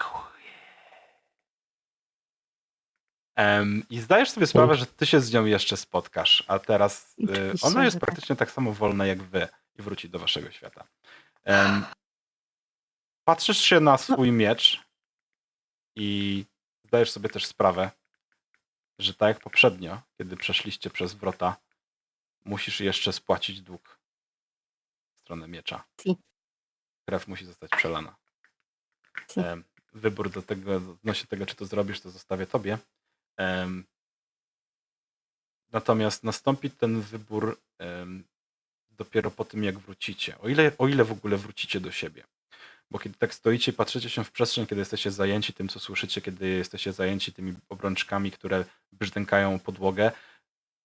Em, 3.37 3.83
I 3.89 3.99
zdajesz 3.99 4.29
sobie 4.29 4.47
sprawę, 4.47 4.75
że 4.75 4.85
ty 4.85 5.05
się 5.05 5.21
z 5.21 5.33
nią 5.33 5.45
jeszcze 5.45 5.77
spotkasz, 5.77 6.43
a 6.47 6.59
teraz 6.59 7.15
y, 7.19 7.53
ona 7.61 7.83
jest 7.83 7.95
tak. 7.95 8.05
praktycznie 8.05 8.35
tak 8.35 8.51
samo 8.51 8.73
wolna 8.73 9.05
jak 9.05 9.23
wy 9.23 9.47
i 9.79 9.81
wróci 9.81 10.09
do 10.09 10.19
waszego 10.19 10.51
świata. 10.51 10.87
Em, 11.43 11.85
patrzysz 13.23 13.57
się 13.57 13.79
na 13.79 13.97
swój 13.97 14.31
miecz 14.31 14.83
i 15.95 16.45
zdajesz 16.83 17.11
sobie 17.11 17.29
też 17.29 17.45
sprawę, 17.45 17.91
że 18.99 19.13
tak 19.13 19.27
jak 19.27 19.43
poprzednio, 19.43 20.01
kiedy 20.17 20.37
przeszliście 20.37 20.89
przez 20.89 21.13
wrota, 21.13 21.57
musisz 22.45 22.79
jeszcze 22.79 23.13
spłacić 23.13 23.61
dług 23.61 23.99
w 25.15 25.19
stronę 25.19 25.47
miecza. 25.47 25.83
Krew 27.05 27.27
musi 27.27 27.45
zostać 27.45 27.71
przelana. 27.71 28.15
Em, 29.37 29.63
Wybór 29.93 30.29
do 30.29 30.41
tego, 30.41 30.75
odnośnie 30.75 31.27
tego, 31.27 31.45
czy 31.45 31.55
to 31.55 31.65
zrobisz, 31.65 32.01
to 32.01 32.09
zostawię 32.09 32.47
tobie. 32.47 32.77
Natomiast 35.71 36.23
nastąpi 36.23 36.69
ten 36.69 37.01
wybór 37.01 37.59
dopiero 38.91 39.31
po 39.31 39.45
tym, 39.45 39.63
jak 39.63 39.79
wrócicie. 39.79 40.37
O 40.39 40.49
ile, 40.49 40.71
o 40.77 40.87
ile 40.87 41.03
w 41.03 41.11
ogóle 41.11 41.37
wrócicie 41.37 41.79
do 41.79 41.91
siebie. 41.91 42.23
Bo 42.91 42.99
kiedy 42.99 43.15
tak 43.15 43.33
stoicie 43.33 43.71
i 43.71 43.75
patrzycie 43.75 44.09
się 44.09 44.23
w 44.23 44.31
przestrzeń, 44.31 44.67
kiedy 44.67 44.81
jesteście 44.81 45.11
zajęci 45.11 45.53
tym, 45.53 45.69
co 45.69 45.79
słyszycie, 45.79 46.21
kiedy 46.21 46.47
jesteście 46.47 46.93
zajęci 46.93 47.33
tymi 47.33 47.53
obrączkami, 47.69 48.31
które 48.31 48.65
brzdękają 48.91 49.59
podłogę, 49.59 50.11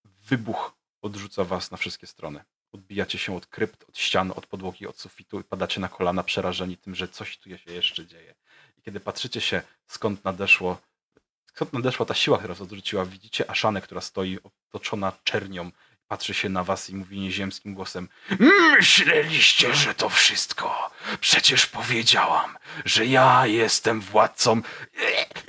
wybuch 0.05 0.73
odrzuca 1.03 1.45
was 1.45 1.71
na 1.71 1.77
wszystkie 1.77 2.07
strony. 2.07 2.45
Odbijacie 2.73 3.19
się 3.19 3.37
od 3.37 3.47
krypt, 3.47 3.85
od 3.89 3.99
ścian, 3.99 4.33
od 4.37 4.47
podłogi, 4.47 4.87
od 4.87 4.99
sufitu 4.99 5.41
i 5.41 5.45
padacie 5.45 5.81
na 5.81 5.89
kolana 5.89 6.23
przerażeni 6.23 6.77
tym, 6.77 6.95
że 6.95 7.09
coś 7.09 7.39
tu 7.39 7.59
się 7.59 7.73
jeszcze 7.73 8.07
dzieje. 8.07 8.35
I 8.79 8.83
kiedy 8.83 9.01
patrzycie 9.01 9.41
się, 9.41 9.63
skąd 9.87 10.25
nadeszło, 10.25 10.81
skąd 11.53 11.73
nadeszła 11.73 12.07
ta 12.07 12.15
siła, 12.15 12.39
która 12.39 12.55
was 12.55 12.63
odrzuciła, 12.63 13.05
widzicie 13.05 13.51
Aszanę, 13.51 13.81
która 13.81 14.01
stoi 14.01 14.39
otoczona 14.69 15.13
czernią, 15.25 15.71
patrzy 16.09 16.35
się 16.35 16.49
na 16.49 16.65
was 16.65 16.91
i 16.91 16.95
mówi 16.95 17.21
nieziemskim 17.21 17.75
głosem 17.75 18.09
Myśleliście, 18.79 19.75
że 19.75 19.95
to 19.95 20.09
wszystko. 20.09 20.91
Przecież 21.21 21.67
powiedziałam, 21.67 22.59
że 22.85 23.07
ja 23.07 23.47
jestem 23.47 24.01
władcą. 24.01 24.63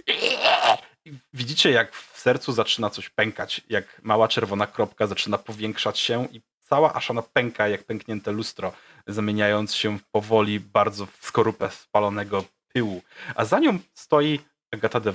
I 0.08 1.14
Widzicie, 1.34 1.72
jak 1.72 1.96
w 1.96 2.20
sercu 2.20 2.54
zaczyna 2.54 2.90
coś 2.90 3.10
pękać, 3.10 3.62
jak 3.70 4.02
mała 4.04 4.28
czerwona 4.28 4.68
kropka 4.68 5.08
zaczyna 5.08 5.38
powiększać 5.38 6.00
się 6.00 6.28
i 6.32 6.42
cała 6.62 6.94
Aszana 6.94 7.22
pęka 7.22 7.68
jak 7.68 7.84
pęknięte 7.84 8.32
lustro, 8.32 8.74
zamieniając 9.08 9.76
się 9.76 10.00
powoli 10.12 10.60
bardzo 10.60 11.06
w 11.06 11.26
skorupę 11.26 11.72
spalonego 11.72 12.44
pyłu. 12.74 13.02
A 13.36 13.46
za 13.46 13.60
nią 13.60 13.80
stoi 13.94 14.40
Agata 14.72 15.00
de 15.00 15.12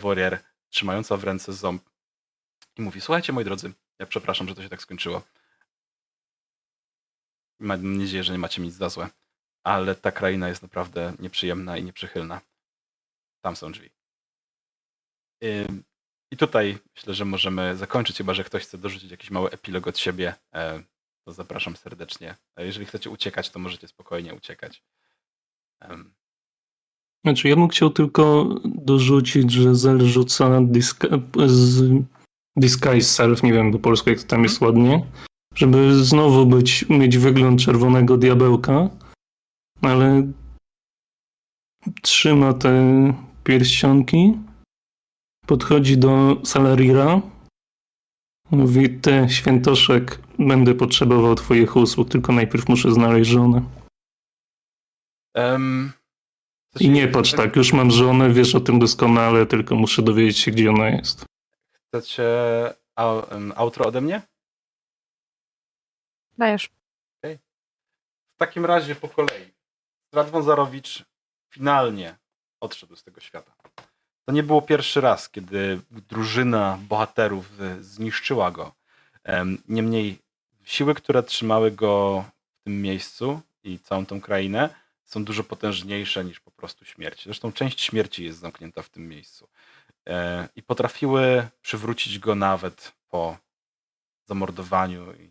trzymająca 0.71 1.17
w 1.17 1.25
ręce 1.25 1.53
ząb 1.53 1.91
i 2.77 2.83
mówi, 2.83 3.01
słuchajcie 3.01 3.33
moi 3.33 3.45
drodzy, 3.45 3.73
ja 3.99 4.07
przepraszam, 4.07 4.49
że 4.49 4.55
to 4.55 4.63
się 4.63 4.69
tak 4.69 4.83
skończyło. 4.83 5.23
Mam 7.61 7.99
nadzieję, 7.99 8.25
że 8.25 8.33
nie 8.33 8.39
macie 8.39 8.63
nic 8.63 8.75
za 8.75 8.89
złe, 8.89 9.09
ale 9.65 9.95
ta 9.95 10.13
kraina 10.13 10.49
jest 10.49 10.63
naprawdę 10.63 11.13
nieprzyjemna 11.19 11.77
i 11.77 11.85
nieprzychylna. 11.85 12.41
Tam 13.41 13.57
są 13.57 13.73
drzwi. 13.73 13.91
I 16.31 16.37
tutaj 16.37 16.79
myślę, 16.97 17.15
że 17.15 17.25
możemy 17.25 17.77
zakończyć, 17.77 18.17
chyba 18.17 18.35
że 18.35 18.45
ktoś 18.45 18.63
chce 18.63 18.79
dorzucić 18.79 19.11
jakiś 19.11 19.31
mały 19.31 19.51
epilog 19.51 19.87
od 19.87 19.99
siebie, 19.99 20.35
e, 20.55 20.83
to 21.25 21.33
zapraszam 21.33 21.77
serdecznie. 21.77 22.37
Jeżeli 22.57 22.87
chcecie 22.87 23.11
uciekać, 23.11 23.51
to 23.51 23.59
możecie 23.59 23.89
spokojnie 23.89 24.35
uciekać. 24.35 24.83
Znaczy, 27.25 27.49
ja 27.49 27.57
bym 27.57 27.69
chciał 27.69 27.91
tylko 27.91 28.49
dorzucić, 28.65 29.53
że 29.53 29.75
Zel 29.75 30.01
rzuca 30.01 30.61
z 31.47 32.05
Disguise 32.57 33.09
Self, 33.09 33.43
nie 33.43 33.53
wiem 33.53 33.73
po 33.73 33.79
polsku 33.79 34.11
jak 34.11 34.23
to 34.23 34.27
tam 34.27 34.43
jest 34.43 34.61
ładnie, 34.61 35.07
żeby 35.55 36.05
znowu 36.05 36.47
być, 36.47 36.89
mieć 36.89 37.19
wygląd 37.19 37.61
czerwonego 37.61 38.17
diabełka, 38.17 38.91
ale 39.83 40.33
trzyma 42.03 42.53
te 42.53 42.73
pierścionki, 43.45 44.39
podchodzi 45.47 45.99
do 45.99 46.37
Salarira, 46.45 47.23
mówi, 48.51 49.01
ty 49.01 49.27
świętoszek, 49.29 50.21
będę 50.39 50.75
potrzebował 50.75 51.35
twoich 51.35 51.77
usług, 51.77 52.09
tylko 52.09 52.33
najpierw 52.33 52.69
muszę 52.69 52.93
znaleźć 52.93 53.31
żonę. 53.31 53.63
coś- 55.37 55.98
I 56.81 56.91
nie 56.91 57.09
patrz 57.09 57.33
tak, 57.33 57.57
już 57.57 57.73
mam 57.73 57.91
żonę, 57.91 58.33
wiesz 58.33 58.55
o 58.55 58.61
tym 58.61 58.79
doskonale, 58.79 59.47
tylko 59.47 59.75
muszę 59.75 60.03
dowiedzieć 60.03 60.39
się, 60.39 60.51
gdzie 60.51 60.71
ona 60.71 60.89
jest. 60.91 61.25
Chcecie 61.73 62.25
outro 63.57 63.87
ode 63.87 64.01
mnie? 64.01 64.23
Dajesz. 66.39 66.71
W 68.35 68.39
takim 68.39 68.65
razie 68.67 68.95
po 68.95 69.09
kolei. 69.09 69.53
Radwon 70.13 70.43
Zarowicz 70.43 71.05
finalnie 71.51 72.17
odszedł 72.61 72.97
z 72.97 73.05
tego 73.05 73.21
świata. 73.21 73.53
To 74.25 74.33
nie 74.33 74.43
było 74.43 74.63
pierwszy 74.63 75.01
raz, 75.01 75.31
kiedy 75.31 75.81
drużyna 75.91 76.79
bohaterów 76.89 77.61
y, 77.61 77.85
zniszczyła 77.85 78.51
go. 78.51 78.73
Em, 79.25 79.59
Niemniej 79.69 80.19
siły, 80.65 80.95
które 80.95 81.23
trzymały 81.23 81.71
go 81.71 82.25
w 82.61 82.65
tym 82.65 82.83
miejscu 82.83 83.41
i 83.65 83.79
całą 83.79 84.07
tą 84.07 84.21
krainę 84.21 84.75
są 85.09 85.25
dużo 85.25 85.45
potężniejsze 85.45 86.25
niż 86.25 86.41
po 86.41 86.51
prostu 86.51 86.85
śmierć. 86.85 87.25
Zresztą 87.25 87.53
część 87.53 87.81
śmierci 87.81 88.25
jest 88.25 88.39
zamknięta 88.39 88.83
w 88.83 88.89
tym 88.89 89.09
miejscu. 89.09 89.49
E, 90.09 90.49
I 90.57 90.63
potrafiły 90.63 91.49
przywrócić 91.63 92.19
go 92.19 92.35
nawet 92.35 92.93
po 93.09 93.37
zamordowaniu 94.29 95.13
i 95.15 95.31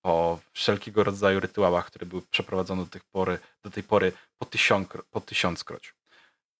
po 0.00 0.40
wszelkiego 0.52 1.04
rodzaju 1.04 1.40
rytuałach, 1.40 1.86
które 1.86 2.06
były 2.06 2.22
przeprowadzone 2.22 2.84
do 2.84 2.90
tej 2.90 3.00
pory, 3.12 3.38
do 3.62 3.70
tej 3.70 3.82
pory 3.82 4.12
po, 4.38 4.46
tysiąc, 4.46 4.88
po 5.10 5.20
tysiąckroć. 5.20 5.94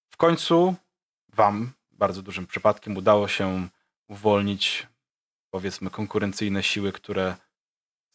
W 0.09 0.17
końcu 0.17 0.75
wam, 1.33 1.71
bardzo 1.91 2.21
dużym 2.21 2.47
przypadkiem, 2.47 2.97
udało 2.97 3.27
się 3.27 3.67
uwolnić, 4.07 4.87
powiedzmy, 5.49 5.89
konkurencyjne 5.89 6.63
siły, 6.63 6.91
które 6.91 7.35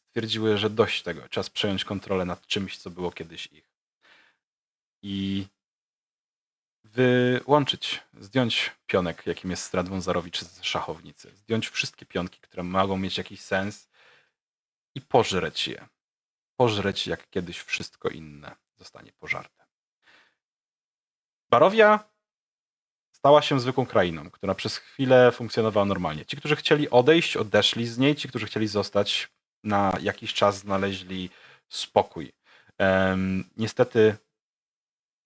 stwierdziły, 0.09 0.59
że 0.59 0.71
dość 0.71 1.03
tego, 1.03 1.29
czas 1.29 1.51
przejąć 1.51 1.85
kontrolę 1.85 2.25
nad 2.25 2.47
czymś, 2.47 2.79
co 2.79 2.91
było 2.91 3.11
kiedyś 3.11 3.47
ich. 3.47 3.74
I 5.07 5.47
wyłączyć, 6.85 8.03
zdjąć 8.21 8.73
pionek, 8.87 9.27
jakim 9.27 9.51
jest 9.51 9.63
Strat 9.63 9.89
Wązarowicz 9.89 10.41
z 10.41 10.63
szachownicy. 10.63 11.31
Zdjąć 11.37 11.69
wszystkie 11.69 12.07
pionki, 12.07 12.41
które 12.41 12.63
mogą 12.63 12.97
mieć 12.97 13.19
jakiś 13.19 13.41
sens 13.41 13.89
i 14.95 15.01
pożreć 15.01 15.69
je. 15.69 15.89
Pożreć, 16.57 17.07
jak 17.07 17.31
kiedyś 17.31 17.59
wszystko 17.59 18.09
inne 18.09 18.57
zostanie 18.77 19.13
pożarte. 19.13 19.65
Barowia 21.51 22.05
stała 23.13 23.43
się 23.43 23.61
zwykłą 23.61 23.87
krainą, 23.87 24.31
która 24.31 24.55
przez 24.55 24.77
chwilę 24.77 25.33
funkcjonowała 25.33 25.87
normalnie. 25.87 26.27
Ci, 26.27 26.37
którzy 26.37 26.57
chcieli 26.57 26.91
odejść, 26.91 27.37
odeszli 27.37 27.87
z 27.87 27.99
niej, 27.99 28.17
ci, 28.17 28.29
którzy 28.29 28.47
chcieli 28.47 28.69
zostać, 28.69 29.29
na 29.65 29.99
jakiś 30.01 30.35
czas 30.35 30.59
znaleźli 30.59 31.31
spokój. 31.69 32.33
Um, 32.79 33.45
niestety 33.57 34.17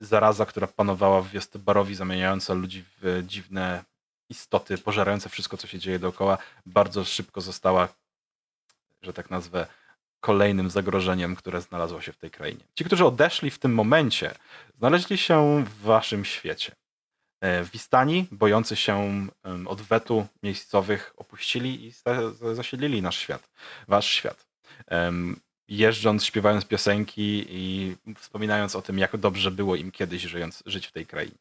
zaraza, 0.00 0.46
która 0.46 0.66
panowała 0.66 1.22
w 1.22 1.30
wiosce 1.30 1.58
Barowi, 1.58 1.94
zamieniająca 1.94 2.54
ludzi 2.54 2.84
w 3.00 3.22
dziwne 3.26 3.84
istoty, 4.30 4.78
pożerające 4.78 5.28
wszystko, 5.28 5.56
co 5.56 5.66
się 5.66 5.78
dzieje 5.78 5.98
dookoła, 5.98 6.38
bardzo 6.66 7.04
szybko 7.04 7.40
została, 7.40 7.88
że 9.02 9.12
tak 9.12 9.30
nazwę, 9.30 9.66
kolejnym 10.20 10.70
zagrożeniem, 10.70 11.36
które 11.36 11.60
znalazło 11.60 12.00
się 12.00 12.12
w 12.12 12.16
tej 12.16 12.30
krainie. 12.30 12.64
Ci, 12.74 12.84
którzy 12.84 13.06
odeszli 13.06 13.50
w 13.50 13.58
tym 13.58 13.74
momencie, 13.74 14.34
znaleźli 14.78 15.18
się 15.18 15.64
w 15.64 15.82
waszym 15.82 16.24
świecie. 16.24 16.72
E, 17.40 17.64
Wistani, 17.64 18.26
bojący 18.30 18.76
się 18.76 19.26
odwetu 19.66 20.26
miejscowych, 20.42 21.12
opuścili 21.16 21.86
i 21.86 21.92
zasiedlili 22.54 23.02
nasz 23.02 23.18
świat, 23.18 23.50
wasz 23.88 24.06
świat. 24.06 24.46
Jeżdżąc, 25.68 26.24
śpiewając 26.24 26.64
piosenki 26.64 27.46
i 27.48 27.96
wspominając 28.16 28.76
o 28.76 28.82
tym, 28.82 28.98
jak 28.98 29.16
dobrze 29.16 29.50
było 29.50 29.76
im 29.76 29.90
kiedyś 29.90 30.22
żyjąc, 30.22 30.62
żyć 30.66 30.86
w 30.86 30.92
tej 30.92 31.06
krainie. 31.06 31.38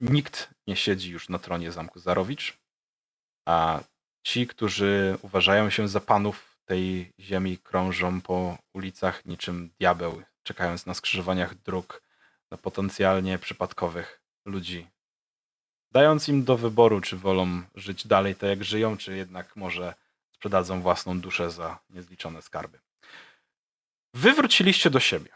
Nikt 0.00 0.50
nie 0.66 0.76
siedzi 0.76 1.10
już 1.10 1.28
na 1.28 1.38
tronie 1.38 1.72
zamku 1.72 1.98
Zarowicz, 1.98 2.58
a 3.48 3.80
ci, 4.22 4.46
którzy 4.46 5.18
uważają 5.22 5.70
się 5.70 5.88
za 5.88 6.00
panów 6.00 6.58
tej 6.64 7.12
ziemi, 7.20 7.58
krążą 7.58 8.20
po 8.20 8.58
ulicach 8.74 9.24
niczym 9.24 9.70
diabeł, 9.80 10.22
czekając 10.42 10.86
na 10.86 10.94
skrzyżowaniach 10.94 11.54
dróg 11.54 12.02
na 12.50 12.56
potencjalnie 12.56 13.38
przypadkowych 13.38 14.20
ludzi. 14.44 14.86
Dając 15.92 16.28
im 16.28 16.44
do 16.44 16.56
wyboru, 16.56 17.00
czy 17.00 17.16
wolą 17.16 17.62
żyć 17.74 18.06
dalej 18.06 18.34
tak 18.34 18.50
jak 18.50 18.64
żyją, 18.64 18.96
czy 18.96 19.16
jednak 19.16 19.56
może 19.56 19.94
sprzedadzą 20.36 20.82
własną 20.82 21.20
duszę 21.20 21.50
za 21.50 21.78
niezliczone 21.90 22.42
skarby. 22.42 22.78
Wy 24.14 24.32
wróciliście 24.32 24.90
do 24.90 25.00
siebie. 25.00 25.30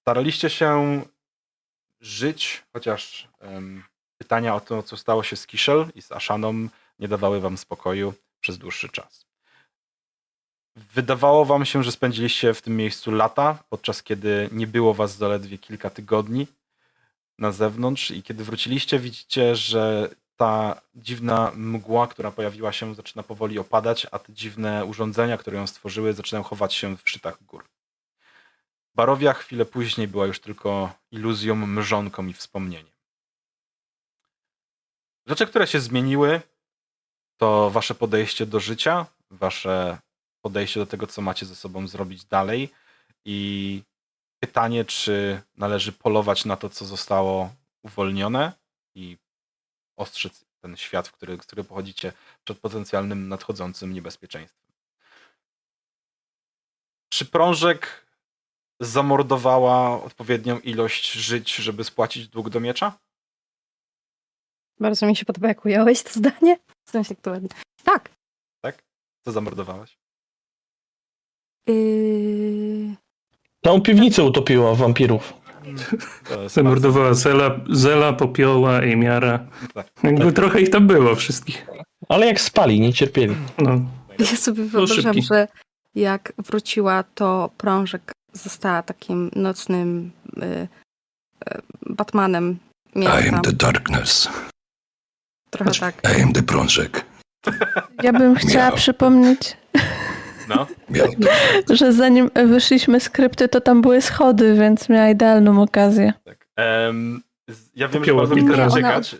Staraliście 0.00 0.50
się 0.50 1.02
żyć, 2.00 2.62
chociaż 2.72 3.28
um, 3.40 3.84
pytania 4.18 4.54
o 4.54 4.60
to, 4.60 4.82
co 4.82 4.96
stało 4.96 5.22
się 5.22 5.36
z 5.36 5.46
Kiszel 5.46 5.86
i 5.94 6.02
z 6.02 6.12
Ashaną, 6.12 6.68
nie 6.98 7.08
dawały 7.08 7.40
wam 7.40 7.58
spokoju 7.58 8.14
przez 8.40 8.58
dłuższy 8.58 8.88
czas. 8.88 9.26
Wydawało 10.76 11.44
wam 11.44 11.64
się, 11.64 11.84
że 11.84 11.92
spędziliście 11.92 12.54
w 12.54 12.62
tym 12.62 12.76
miejscu 12.76 13.10
lata, 13.10 13.58
podczas 13.68 14.02
kiedy 14.02 14.48
nie 14.52 14.66
było 14.66 14.94
was 14.94 15.16
zaledwie 15.16 15.58
kilka 15.58 15.90
tygodni 15.90 16.46
na 17.38 17.52
zewnątrz 17.52 18.10
i 18.10 18.22
kiedy 18.22 18.44
wróciliście, 18.44 18.98
widzicie, 18.98 19.56
że 19.56 20.10
ta 20.40 20.80
dziwna 20.94 21.52
mgła, 21.54 22.06
która 22.06 22.30
pojawiła 22.30 22.72
się, 22.72 22.94
zaczyna 22.94 23.22
powoli 23.22 23.58
opadać, 23.58 24.06
a 24.10 24.18
te 24.18 24.32
dziwne 24.32 24.84
urządzenia, 24.84 25.36
które 25.38 25.56
ją 25.56 25.66
stworzyły, 25.66 26.12
zaczynają 26.12 26.42
chować 26.42 26.74
się 26.74 26.96
w 26.96 27.10
szczytach 27.10 27.44
gór. 27.44 27.64
Barowia 28.94 29.32
chwilę 29.32 29.64
później 29.64 30.08
była 30.08 30.26
już 30.26 30.40
tylko 30.40 30.92
iluzją, 31.10 31.54
mrzonką 31.54 32.26
i 32.26 32.32
wspomnieniem. 32.32 32.92
Rzeczy, 35.26 35.46
które 35.46 35.66
się 35.66 35.80
zmieniły, 35.80 36.40
to 37.36 37.70
wasze 37.70 37.94
podejście 37.94 38.46
do 38.46 38.60
życia, 38.60 39.06
wasze 39.30 39.98
podejście 40.40 40.80
do 40.80 40.86
tego, 40.86 41.06
co 41.06 41.22
macie 41.22 41.46
ze 41.46 41.56
sobą 41.56 41.88
zrobić 41.88 42.24
dalej 42.24 42.70
i 43.24 43.82
pytanie, 44.38 44.84
czy 44.84 45.42
należy 45.56 45.92
polować 45.92 46.44
na 46.44 46.56
to, 46.56 46.68
co 46.70 46.84
zostało 46.84 47.54
uwolnione 47.82 48.52
i 48.94 49.18
ostrzec 50.00 50.44
ten 50.60 50.76
świat, 50.76 51.08
w 51.08 51.12
który, 51.12 51.36
z 51.36 51.46
którego 51.46 51.68
pochodzicie, 51.68 52.12
przed 52.44 52.58
potencjalnym 52.58 53.28
nadchodzącym 53.28 53.92
niebezpieczeństwem. 53.92 54.72
Czy 57.12 57.26
prążek 57.26 58.06
zamordowała 58.80 60.02
odpowiednią 60.02 60.58
ilość 60.58 61.12
żyć, 61.12 61.54
żeby 61.56 61.84
spłacić 61.84 62.28
dług 62.28 62.50
do 62.50 62.60
miecza? 62.60 62.98
Bardzo 64.80 65.06
mi 65.06 65.16
się 65.16 65.24
podoba, 65.24 65.48
jak 65.48 65.64
ująłeś 65.64 66.02
to 66.02 66.10
zdanie. 66.10 66.58
W 66.86 66.90
sensie 66.90 67.14
aktualnie. 67.14 67.48
Tak. 67.84 68.10
Tak? 68.60 68.84
Co 69.24 69.32
zamordowałaś? 69.32 69.98
Yy... 71.66 72.96
Całą 73.64 73.80
piwnicę 73.80 74.24
utopiła 74.24 74.74
wampirów. 74.74 75.39
Zamordowała 76.46 77.14
Zela, 77.14 77.60
Zela, 77.70 78.12
Popioła, 78.12 78.80
Emiara. 78.80 79.46
Tak. 79.74 79.86
Jakby 80.02 80.24
tak. 80.24 80.34
trochę 80.34 80.60
ich 80.60 80.70
tam 80.70 80.86
było 80.86 81.14
wszystkich. 81.14 81.66
Ale 82.08 82.26
jak 82.26 82.40
spali, 82.40 82.80
nie 82.80 82.92
cierpieli. 82.92 83.36
No. 83.58 83.80
Ja 84.18 84.26
sobie 84.26 84.64
wyobrażam, 84.64 85.22
że 85.22 85.48
jak 85.94 86.32
wróciła, 86.38 87.04
to 87.14 87.50
prążek 87.56 88.12
została 88.32 88.82
takim 88.82 89.30
nocnym 89.36 90.10
y, 90.36 90.44
y, 90.44 90.68
Batmanem. 91.86 92.58
Miasta. 92.94 93.20
I 93.20 93.28
am 93.28 93.40
the 93.40 93.52
darkness. 93.52 94.28
Trochę 95.50 95.70
tak. 95.80 96.02
I 96.18 96.22
am 96.22 96.32
the 96.32 96.42
prążek. 96.42 97.04
Ja 98.02 98.12
bym 98.12 98.34
chciała 98.34 98.68
Miał. 98.68 98.76
przypomnieć, 98.76 99.56
no. 100.56 100.66
że 101.76 101.92
zanim 101.92 102.30
wyszliśmy 102.46 103.00
z 103.00 103.10
krypty, 103.10 103.48
to 103.48 103.60
tam 103.60 103.82
były 103.82 104.02
schody, 104.02 104.54
więc 104.54 104.88
miała 104.88 105.08
idealną 105.08 105.62
okazję. 105.62 106.12
Tak. 106.24 106.48
Um, 106.86 107.22
ja 107.74 107.88
wiem, 107.88 108.04
że 108.04 108.14
bardzo 108.14 108.34
razy 108.56 108.74
czekać. 108.76 109.16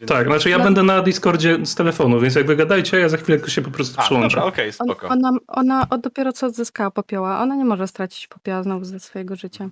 Yy, 0.00 0.06
tak, 0.06 0.26
znaczy 0.26 0.50
ja 0.50 0.58
no. 0.58 0.64
będę 0.64 0.82
na 0.82 1.02
Discordzie 1.02 1.66
z 1.66 1.74
telefonu, 1.74 2.20
więc 2.20 2.34
jak 2.34 2.46
wygadajcie, 2.46 3.00
ja 3.00 3.08
za 3.08 3.16
chwilę 3.16 3.48
się 3.48 3.62
po 3.62 3.70
prostu 3.70 4.00
A, 4.00 4.02
przyłączę. 4.02 4.36
Dobra, 4.36 4.48
okej, 4.48 4.70
okay, 4.70 4.72
spoko. 4.72 5.08
ona, 5.08 5.30
ona 5.48 5.86
dopiero 6.02 6.32
co 6.32 6.46
odzyskała 6.46 6.90
popioła. 6.90 7.40
Ona 7.40 7.54
nie 7.54 7.64
może 7.64 7.86
stracić 7.86 8.26
popioła 8.26 8.62
znowu 8.62 8.84
ze 8.84 9.00
swojego 9.00 9.36
życia. 9.36 9.68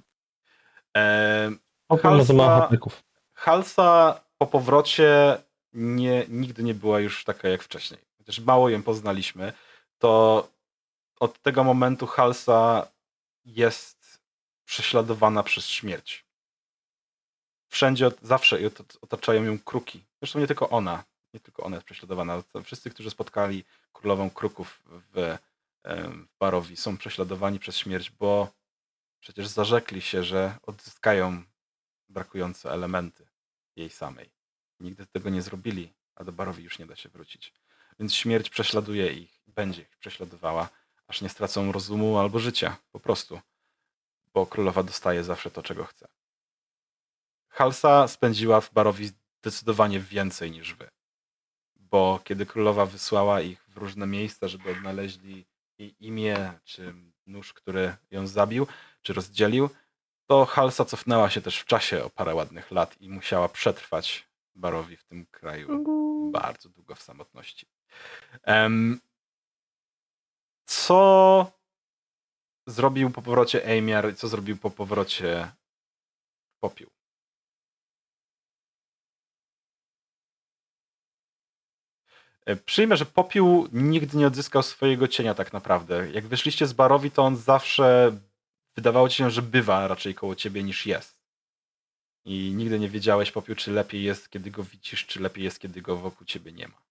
Eee, 0.95 1.57
Halsa, 2.03 2.69
Halsa 3.35 4.21
po 4.39 4.47
powrocie 4.47 5.37
nie, 5.73 6.25
nigdy 6.29 6.63
nie 6.63 6.75
była 6.75 7.01
już 7.01 7.25
taka 7.25 7.49
jak 7.49 7.63
wcześniej. 7.63 8.01
Chociaż 8.19 8.41
mało 8.41 8.69
ją 8.69 8.83
poznaliśmy, 8.83 9.53
to 9.99 10.49
od 11.21 11.43
tego 11.43 11.65
momentu 11.65 12.07
Halsa 12.07 12.89
jest 13.45 14.21
prześladowana 14.65 15.43
przez 15.43 15.67
śmierć. 15.67 16.25
Wszędzie, 17.69 18.11
zawsze 18.23 18.59
otaczają 19.01 19.45
ją 19.45 19.59
kruki. 19.59 20.05
Zresztą 20.21 20.39
nie 20.39 20.47
tylko 20.47 20.71
ona. 20.71 21.05
Nie 21.35 21.41
tylko 21.41 21.63
ona 21.63 21.77
jest 21.77 21.87
prześladowana. 21.87 22.43
Wszyscy, 22.65 22.91
którzy 22.91 23.11
spotkali 23.11 23.65
królową 23.93 24.31
kruków 24.31 24.81
w, 24.87 25.01
w 25.15 25.39
Barowi 26.39 26.77
są 26.77 26.97
prześladowani 26.97 27.59
przez 27.59 27.77
śmierć, 27.77 28.11
bo 28.11 28.53
przecież 29.21 29.49
zarzekli 29.49 30.03
się, 30.03 30.25
że 30.25 30.59
odzyskają 30.63 31.43
brakujące 32.09 32.71
elementy 32.71 33.27
jej 33.77 33.91
samej. 33.91 34.31
Nigdy 34.81 35.07
tego 35.07 35.31
nie 35.31 35.43
zrobili, 35.43 35.93
a 36.15 36.25
do 36.25 36.33
Barowi 36.33 36.65
już 36.65 36.79
nie 36.79 36.87
da 36.87 36.97
się 36.97 37.09
wrócić. 37.09 37.53
Więc 37.99 38.15
śmierć 38.15 38.51
prześladuje 38.51 39.13
ich, 39.13 39.41
będzie 39.47 39.83
ich 39.83 39.97
prześladowała, 39.97 40.69
aż 41.11 41.21
nie 41.21 41.29
stracą 41.29 41.73
rozumu 41.73 42.19
albo 42.19 42.39
życia, 42.39 42.77
po 42.93 43.01
prostu. 43.01 43.41
Bo 44.35 44.47
królowa 44.47 44.83
dostaje 44.83 45.25
zawsze 45.25 45.51
to, 45.51 45.63
czego 45.63 45.85
chce. 45.85 46.09
Halsa 47.49 48.09
spędziła 48.09 48.61
w 48.61 48.73
Barowi 48.73 49.11
zdecydowanie 49.41 50.01
więcej 50.01 50.51
niż 50.51 50.75
wy. 50.75 50.91
Bo 51.77 52.21
kiedy 52.25 52.47
królowa 52.47 52.87
wysłała 52.87 53.41
ich 53.41 53.65
w 53.69 53.77
różne 53.77 54.07
miejsca, 54.07 54.49
żeby 54.49 54.71
odnaleźli 54.71 55.47
jej 55.79 55.95
imię, 56.01 56.53
czy 56.65 56.95
nóż, 57.27 57.53
który 57.53 57.97
ją 58.11 58.27
zabił, 58.27 58.67
czy 59.03 59.13
rozdzielił, 59.13 59.71
to 60.27 60.47
Halsa 60.47 60.85
cofnęła 60.85 61.31
się 61.31 61.41
też 61.41 61.59
w 61.59 61.65
czasie 61.65 62.05
o 62.05 62.11
parę 62.11 62.35
ładnych 62.35 62.71
lat 62.71 63.01
i 63.01 63.09
musiała 63.09 63.49
przetrwać 63.49 64.29
Barowi 64.55 64.97
w 64.97 65.05
tym 65.05 65.27
kraju 65.27 65.85
bardzo 66.33 66.69
długo 66.69 66.95
w 66.95 67.03
samotności. 67.03 67.67
Um, 68.47 69.01
co 70.71 71.53
zrobił 72.67 73.11
po 73.11 73.23
powrocie 73.23 73.79
Amiar 73.79 74.11
i 74.11 74.15
co 74.15 74.29
zrobił 74.29 74.57
po 74.57 74.71
powrocie 74.71 75.53
Popiół? 76.61 76.91
E, 82.47 82.57
Przyjmę, 82.57 82.97
że 82.97 83.07
popiół 83.07 83.69
nigdy 83.73 84.17
nie 84.17 84.27
odzyskał 84.27 84.63
swojego 84.63 85.09
cienia 85.09 85.35
tak 85.35 85.53
naprawdę. 85.53 86.11
Jak 86.11 86.27
wyszliście 86.27 86.67
z 86.67 86.73
barowi, 86.73 87.11
to 87.11 87.23
on 87.23 87.37
zawsze 87.37 88.19
wydawało 88.77 89.09
ci 89.09 89.17
się, 89.17 89.31
że 89.31 89.43
bywa 89.43 89.89
raczej 89.89 90.15
koło 90.15 90.35
ciebie 90.35 90.63
niż 90.63 90.87
jest. 90.87 91.21
I 92.25 92.53
nigdy 92.55 92.79
nie 92.79 92.89
wiedziałeś, 92.89 93.33
popiół, 93.33 93.57
czy 93.57 93.71
lepiej 93.73 94.03
jest, 94.03 94.31
kiedy 94.31 94.51
go 94.51 94.65
widzisz, 94.65 95.07
czy 95.07 95.21
lepiej 95.21 95.45
jest, 95.45 95.59
kiedy 95.61 95.83
go 95.83 95.97
wokół 95.97 96.27
ciebie 96.27 96.53
nie 96.53 96.69
ma. 96.69 96.90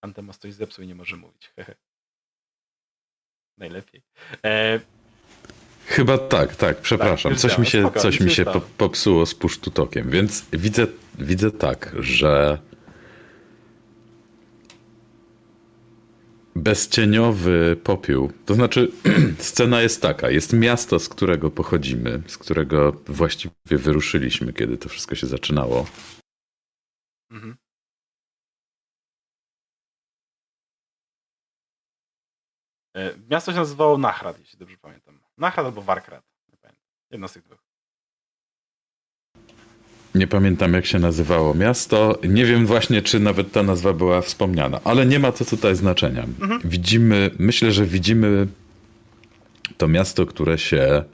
Antemos 0.00 0.38
coś 0.38 0.54
zepsuł 0.54 0.84
i 0.84 0.88
nie 0.88 0.94
może 0.94 1.16
mówić. 1.16 1.52
Najlepiej. 3.58 4.02
E, 4.44 4.80
Chyba 5.86 6.18
tak, 6.18 6.56
tak, 6.56 6.80
przepraszam. 6.80 7.32
już 7.32 7.40
coś 7.40 7.58
mi 7.58 7.66
się, 7.66 7.82
Spoko, 7.82 8.00
coś 8.00 8.20
mi 8.20 8.30
się 8.30 8.44
po, 8.44 8.60
popsuło 8.60 9.26
z 9.26 9.34
pusztutokiem, 9.34 10.10
więc 10.10 10.44
widzę, 10.52 10.86
widzę 11.18 11.50
tak, 11.50 11.94
że 11.98 12.58
bezcieniowy 16.56 17.76
popiół, 17.84 18.32
to 18.46 18.54
znaczy 18.54 18.92
scena 19.38 19.82
jest 19.82 20.02
taka, 20.02 20.30
jest 20.30 20.52
miasto, 20.52 20.98
z 20.98 21.08
którego 21.08 21.50
pochodzimy, 21.50 22.22
z 22.26 22.38
którego 22.38 22.92
właściwie 23.06 23.54
wyruszyliśmy, 23.64 24.52
kiedy 24.52 24.78
to 24.78 24.88
wszystko 24.88 25.14
się 25.14 25.26
zaczynało. 25.26 25.86
mhm. 27.30 27.56
Miasto 33.30 33.52
się 33.52 33.58
nazywało 33.58 33.98
Nachrad, 33.98 34.38
jeśli 34.38 34.58
dobrze 34.58 34.76
pamiętam. 34.76 35.20
Nachrad 35.38 35.66
albo 35.66 35.82
Warkrad. 35.82 36.24
Nie 36.52 36.58
pamiętam. 36.58 36.86
Jedno 37.10 37.28
z 37.28 37.32
tych 37.32 37.42
dwóch. 37.42 37.58
Nie 40.14 40.26
pamiętam, 40.26 40.74
jak 40.74 40.86
się 40.86 40.98
nazywało 40.98 41.54
miasto. 41.54 42.18
Nie 42.28 42.44
wiem 42.44 42.66
właśnie, 42.66 43.02
czy 43.02 43.20
nawet 43.20 43.52
ta 43.52 43.62
nazwa 43.62 43.92
była 43.92 44.20
wspomniana, 44.20 44.80
ale 44.84 45.06
nie 45.06 45.18
ma 45.18 45.32
to 45.32 45.44
tutaj 45.44 45.76
znaczenia. 45.76 46.22
Mhm. 46.22 46.60
Widzimy, 46.64 47.30
myślę, 47.38 47.72
że 47.72 47.86
widzimy 47.86 48.46
to 49.76 49.88
miasto, 49.88 50.26
które 50.26 50.58
się 50.58 51.04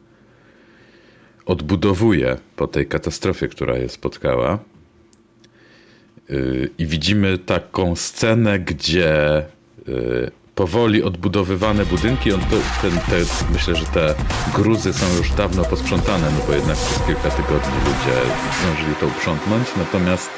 odbudowuje 1.47 2.36
po 2.57 2.66
tej 2.66 2.86
katastrofie, 2.86 3.48
która 3.48 3.77
je 3.77 3.89
spotkała. 3.89 4.59
Yy, 6.28 6.70
I 6.78 6.86
widzimy 6.86 7.39
taką 7.39 7.97
scenę, 7.97 8.59
gdzie 8.59 9.47
yy, 9.86 10.31
powoli 10.57 11.03
odbudowywane 11.03 11.87
budynki, 11.87 12.33
on 12.33 12.41
to, 12.41 12.57
ten, 12.83 12.91
te, 12.91 13.16
myślę, 13.53 13.77
że 13.77 13.87
te 13.87 14.15
gruzy 14.55 14.93
są 14.93 15.16
już 15.16 15.31
dawno 15.31 15.65
posprzątane, 15.65 16.31
no 16.31 16.47
bo 16.47 16.53
jednak 16.53 16.77
przez 16.77 17.07
kilka 17.07 17.31
tygodni 17.31 17.74
ludzie 17.78 18.20
zdążyli 18.62 18.95
to 19.01 19.07
uprzątnąć, 19.07 19.69
natomiast 19.77 20.31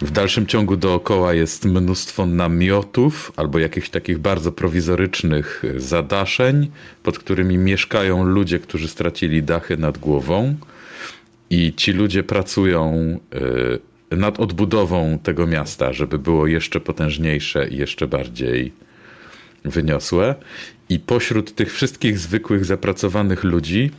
w 0.00 0.10
dalszym 0.10 0.46
ciągu 0.46 0.76
dookoła 0.76 1.34
jest 1.34 1.64
mnóstwo 1.64 2.26
namiotów 2.26 3.32
albo 3.36 3.58
jakichś 3.58 3.88
takich 3.88 4.18
bardzo 4.18 4.52
prowizorycznych 4.52 5.62
zadaszeń, 5.76 6.70
pod 7.02 7.18
którymi 7.18 7.58
mieszkają 7.58 8.24
ludzie, 8.24 8.58
którzy 8.58 8.88
stracili 8.88 9.42
dachy 9.42 9.76
nad 9.76 9.98
głową. 9.98 10.54
I 11.50 11.74
ci 11.76 11.92
ludzie 11.92 12.22
pracują 12.22 12.94
y, 14.12 14.16
nad 14.16 14.40
odbudową 14.40 15.18
tego 15.22 15.46
miasta, 15.46 15.92
żeby 15.92 16.18
było 16.18 16.46
jeszcze 16.46 16.80
potężniejsze 16.80 17.68
i 17.68 17.76
jeszcze 17.76 18.06
bardziej 18.06 18.85
wyniosłe. 19.64 20.34
I 20.88 20.98
pośród 20.98 21.54
tych 21.54 21.72
wszystkich 21.72 22.18
zwykłych, 22.18 22.64
zapracowanych 22.64 23.44
ludzi 23.44 23.90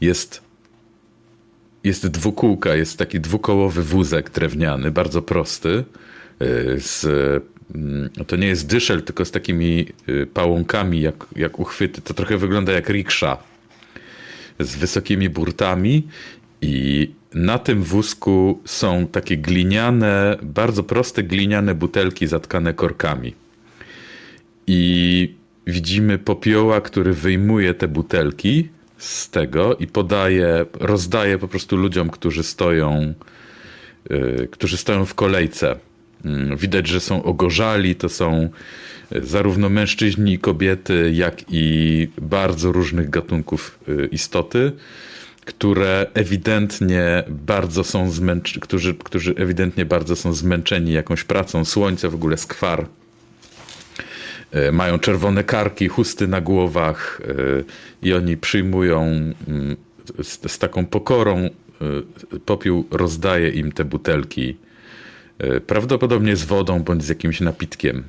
jest, 0.00 0.42
jest 1.84 2.06
dwukółka, 2.06 2.74
jest 2.74 2.98
taki 2.98 3.20
dwukołowy 3.20 3.82
wózek 3.82 4.30
drewniany, 4.30 4.90
bardzo 4.90 5.22
prosty. 5.22 5.84
y, 6.42 6.80
Z, 6.80 7.04
mm, 7.74 8.10
to 8.26 8.36
nie 8.36 8.46
jest 8.46 8.66
dyszel, 8.66 9.02
tylko 9.02 9.24
z 9.24 9.30
takimi 9.30 9.86
y, 10.08 10.26
pałąkami, 10.26 11.00
jak, 11.00 11.26
jak 11.36 11.58
uchwyty. 11.58 12.02
To 12.02 12.14
trochę 12.14 12.38
wygląda 12.38 12.72
jak 12.72 12.88
riksza 12.88 13.38
z 14.60 14.76
wysokimi 14.76 15.28
burtami 15.28 16.08
i 16.62 17.10
na 17.34 17.58
tym 17.58 17.82
wózku 17.82 18.60
są 18.64 19.06
takie 19.06 19.36
gliniane, 19.36 20.38
bardzo 20.42 20.82
proste 20.82 21.22
gliniane 21.22 21.74
butelki 21.74 22.26
zatkane 22.26 22.74
korkami. 22.74 23.34
I 24.70 25.34
widzimy 25.66 26.18
popioła, 26.18 26.80
który 26.80 27.12
wyjmuje 27.12 27.74
te 27.74 27.88
butelki 27.88 28.68
z 28.98 29.30
tego 29.30 29.76
i 29.76 29.86
podaje, 29.86 30.66
rozdaje 30.80 31.38
po 31.38 31.48
prostu 31.48 31.76
ludziom, 31.76 32.10
którzy 32.10 32.42
stoją, 32.42 33.14
y, 34.10 34.48
którzy 34.50 34.76
stoją 34.76 35.04
w 35.04 35.14
kolejce. 35.14 35.76
Mm, 36.24 36.56
Widać, 36.56 36.86
że 36.86 37.00
są 37.00 37.22
ogorzali, 37.22 37.94
to 37.94 38.08
są 38.08 38.48
y, 39.12 39.26
zarówno 39.26 39.68
mężczyźni 39.68 40.32
i 40.32 40.38
kobiety, 40.38 41.10
jak 41.14 41.42
i 41.50 42.08
bardzo 42.22 42.72
różnych 42.72 43.10
gatunków 43.10 43.78
y, 43.88 44.06
istoty, 44.06 44.72
które 45.44 46.06
ewidentnie 46.14 47.24
bardzo 47.28 47.84
są 47.84 48.10
zmęczeni, 48.10 48.60
którzy, 48.60 48.94
którzy 48.94 49.34
ewidentnie 49.36 49.84
bardzo 49.84 50.16
są 50.16 50.32
zmęczeni 50.32 50.92
jakąś 50.92 51.24
pracą, 51.24 51.64
słońce 51.64 52.08
w 52.08 52.14
ogóle 52.14 52.36
skwar. 52.36 52.86
E, 54.52 54.72
Mają 54.72 54.98
czerwone 54.98 55.44
karki, 55.44 55.88
chusty 55.88 56.28
na 56.28 56.40
głowach 56.40 57.20
e, 57.28 58.06
i 58.08 58.12
oni 58.12 58.36
przyjmują 58.36 59.02
mm, 59.02 59.76
z, 60.22 60.52
z 60.52 60.58
taką 60.58 60.86
pokorą. 60.86 61.36
e, 61.38 61.50
Popiół 62.46 62.84
rozdaje 62.90 63.50
im 63.50 63.72
te 63.72 63.84
butelki, 63.84 64.56
prawdopodobnie 65.66 66.36
z 66.36 66.44
wodą 66.44 66.82
bądź 66.82 67.04
z 67.04 67.08
jakimś 67.08 67.40
napitkiem. 67.40 68.04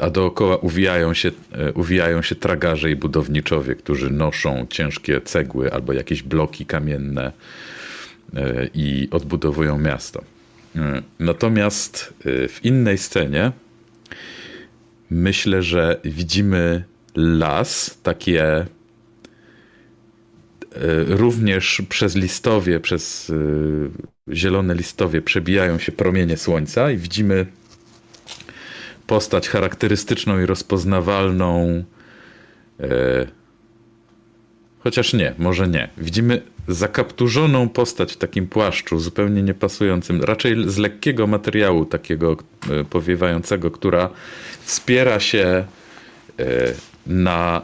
A 0.00 0.10
dookoła 0.10 0.56
uwijają 0.56 1.14
się, 1.14 1.30
uwijają 1.74 2.22
się 2.22 2.34
tragarze 2.34 2.90
i 2.90 2.96
budowniczowie, 2.96 3.74
którzy 3.74 4.10
noszą 4.10 4.66
ciężkie 4.70 5.20
cegły 5.20 5.72
albo 5.72 5.92
jakieś 5.92 6.22
bloki 6.22 6.66
kamienne 6.66 7.32
i 8.74 9.08
odbudowują 9.10 9.78
miasto. 9.78 10.22
Natomiast 11.18 12.14
w 12.24 12.58
innej 12.62 12.98
scenie 12.98 13.52
myślę, 15.10 15.62
że 15.62 16.00
widzimy 16.04 16.84
las, 17.16 17.98
takie 18.02 18.42
e, 18.44 18.66
również 21.06 21.82
przez 21.88 22.16
listowie, 22.16 22.80
przez 22.80 23.30
e, 24.30 24.34
zielone 24.34 24.74
listowie 24.74 25.22
przebijają 25.22 25.78
się 25.78 25.92
promienie 25.92 26.36
słońca 26.36 26.90
i 26.90 26.96
widzimy 26.96 27.46
postać 29.06 29.48
charakterystyczną 29.48 30.40
i 30.40 30.46
rozpoznawalną. 30.46 31.84
Chociaż 34.86 35.12
nie, 35.12 35.34
może 35.38 35.68
nie. 35.68 35.88
Widzimy 35.98 36.42
zakapturzoną 36.68 37.68
postać 37.68 38.12
w 38.12 38.16
takim 38.16 38.46
płaszczu, 38.46 38.98
zupełnie 38.98 39.42
niepasującym, 39.42 40.22
raczej 40.22 40.70
z 40.70 40.76
lekkiego 40.78 41.26
materiału, 41.26 41.84
takiego 41.84 42.36
e, 42.70 42.84
powiewającego, 42.84 43.70
która 43.70 44.10
wspiera 44.64 45.20
się 45.20 45.44
e, 45.46 46.44
na 47.06 47.62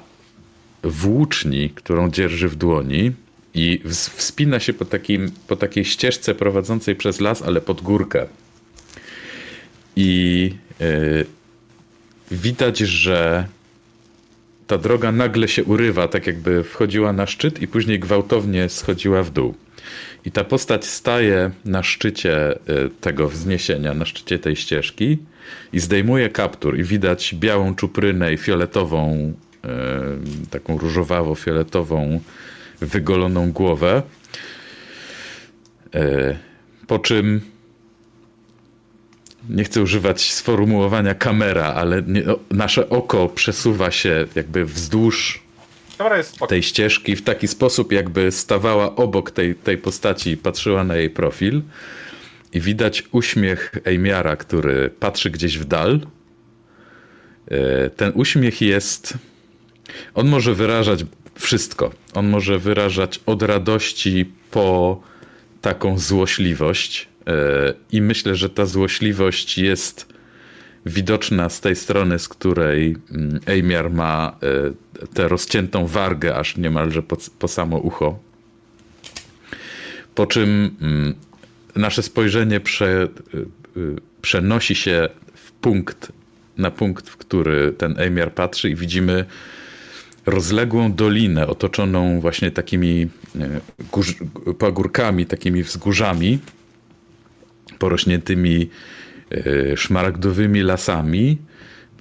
włóczni, 0.82 1.70
którą 1.70 2.10
dzierży 2.10 2.48
w 2.48 2.56
dłoni 2.56 3.12
i 3.54 3.80
ws- 3.84 4.10
wspina 4.10 4.60
się 4.60 4.72
po, 4.72 4.84
takim, 4.84 5.30
po 5.48 5.56
takiej 5.56 5.84
ścieżce 5.84 6.34
prowadzącej 6.34 6.96
przez 6.96 7.20
las, 7.20 7.42
ale 7.42 7.60
pod 7.60 7.80
górkę. 7.80 8.26
I 9.96 10.54
e, 10.80 10.84
widać, 12.30 12.78
że 12.78 13.46
ta 14.66 14.78
droga 14.78 15.12
nagle 15.12 15.48
się 15.48 15.64
urywa, 15.64 16.09
tak 16.09 16.26
jakby 16.26 16.64
wchodziła 16.64 17.12
na 17.12 17.26
szczyt 17.26 17.62
i 17.62 17.68
później 17.68 17.98
gwałtownie 17.98 18.68
schodziła 18.68 19.22
w 19.22 19.30
dół. 19.30 19.55
I 20.24 20.30
ta 20.32 20.44
postać 20.44 20.84
staje 20.84 21.51
na 21.64 21.82
szczycie 21.82 22.52
e, 22.52 22.59
tego 23.01 23.28
wzniesienia, 23.28 23.94
na 23.94 24.05
szczycie 24.05 24.39
tej 24.39 24.56
ścieżki 24.56 25.18
i 25.72 25.80
zdejmuje 25.80 26.30
kaptur 26.30 26.78
i 26.78 26.84
widać 26.84 27.34
białą 27.34 27.74
czuprynę 27.74 28.32
i 28.32 28.36
fioletową, 28.36 29.32
e, 29.64 29.68
taką 30.51 30.78
różowawo-fioletową, 30.78 32.20
wygoloną 32.80 33.52
głowę. 33.52 34.02
E, 35.94 36.36
Po 36.86 36.98
czym 36.98 37.40
nie 39.48 39.64
chcę 39.64 39.82
używać 39.82 40.32
sformułowania 40.32 41.14
kamera, 41.14 41.64
ale 41.64 42.02
nie, 42.02 42.24
o, 42.24 42.39
nasze 42.51 42.89
oko 42.89 43.28
przesuwa 43.28 43.90
się 43.90 44.27
jakby 44.35 44.64
wzdłuż 44.64 45.43
tej 46.48 46.62
ścieżki 46.62 47.16
w 47.16 47.23
taki 47.23 47.48
sposób, 47.48 47.93
jakby 47.93 48.32
stawała 48.32 48.97
obok 48.97 49.31
tej, 49.31 49.55
tej 49.55 49.78
postaci 49.78 50.31
i 50.31 50.36
patrzyła 50.36 50.85
na 50.85 50.97
jej 50.97 51.10
profil. 51.10 51.62
I 52.52 52.60
widać 52.60 53.05
uśmiech 53.12 53.73
Ejmiara, 53.85 54.36
który 54.36 54.90
patrzy 54.90 55.31
gdzieś 55.31 55.59
w 55.59 55.64
dal. 55.64 56.01
E, 57.51 57.90
Ten 57.90 58.12
uśmiech 58.14 58.60
jest. 58.60 59.14
On 60.14 60.28
może 60.28 60.55
wyrażać 60.55 61.05
wszystko. 61.35 61.93
On 62.14 62.28
może 62.28 62.59
wyrażać 62.59 63.20
od 63.27 63.43
radości 63.43 64.31
po 64.51 65.01
taką 65.60 65.98
złośliwość. 65.98 67.09
E, 67.26 67.74
I 67.92 68.02
myślę, 68.02 68.36
że 68.36 68.50
ta 68.50 68.66
złośliwość 68.66 69.58
jest 69.58 70.12
widoczna 70.86 71.48
z 71.48 71.60
tej 71.60 71.76
strony, 71.76 72.18
z 72.18 72.28
której 72.28 72.96
mm, 73.10 73.40
Ejmiar 73.46 73.90
ma 73.90 74.36
e, 75.02 75.06
tę 75.14 75.28
rozciętą 75.28 75.86
wargę 75.86 76.36
aż 76.36 76.56
niemalże 76.56 77.02
po, 77.02 77.16
po 77.38 77.48
samo 77.48 77.78
ucho. 77.78 78.18
Po 80.14 80.26
czym 80.26 80.76
mm, 80.80 81.14
nasze 81.76 82.02
spojrzenie 82.02 82.60
prze, 82.60 83.08
y, 83.76 83.96
przenosi 84.22 84.74
się 84.74 85.08
w 85.34 85.52
punkt, 85.52 86.12
na 86.58 86.70
punkt, 86.70 87.08
w 87.08 87.16
który 87.16 87.72
ten 87.72 87.94
Ejmiar 87.98 88.34
patrzy 88.34 88.70
i 88.70 88.74
widzimy 88.74 89.24
rozległą 90.26 90.92
dolinę 90.92 91.46
otoczoną 91.46 92.20
właśnie 92.20 92.50
takimi 92.50 93.08
e, 93.40 93.60
górz, 93.92 94.16
pagórkami, 94.58 95.26
takimi 95.26 95.62
wzgórzami 95.62 96.38
porośniętymi 97.78 98.70
e, 99.30 99.76
szmaragdowymi 99.76 100.62
lasami. 100.62 101.38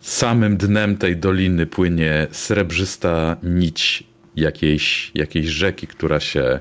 Samym 0.01 0.57
dnem 0.57 0.97
tej 0.97 1.17
doliny 1.17 1.65
płynie 1.65 2.27
srebrzysta 2.31 3.37
nić 3.43 4.03
jakiejś, 4.35 5.11
jakiejś 5.15 5.47
rzeki, 5.47 5.87
która 5.87 6.19
się, 6.19 6.59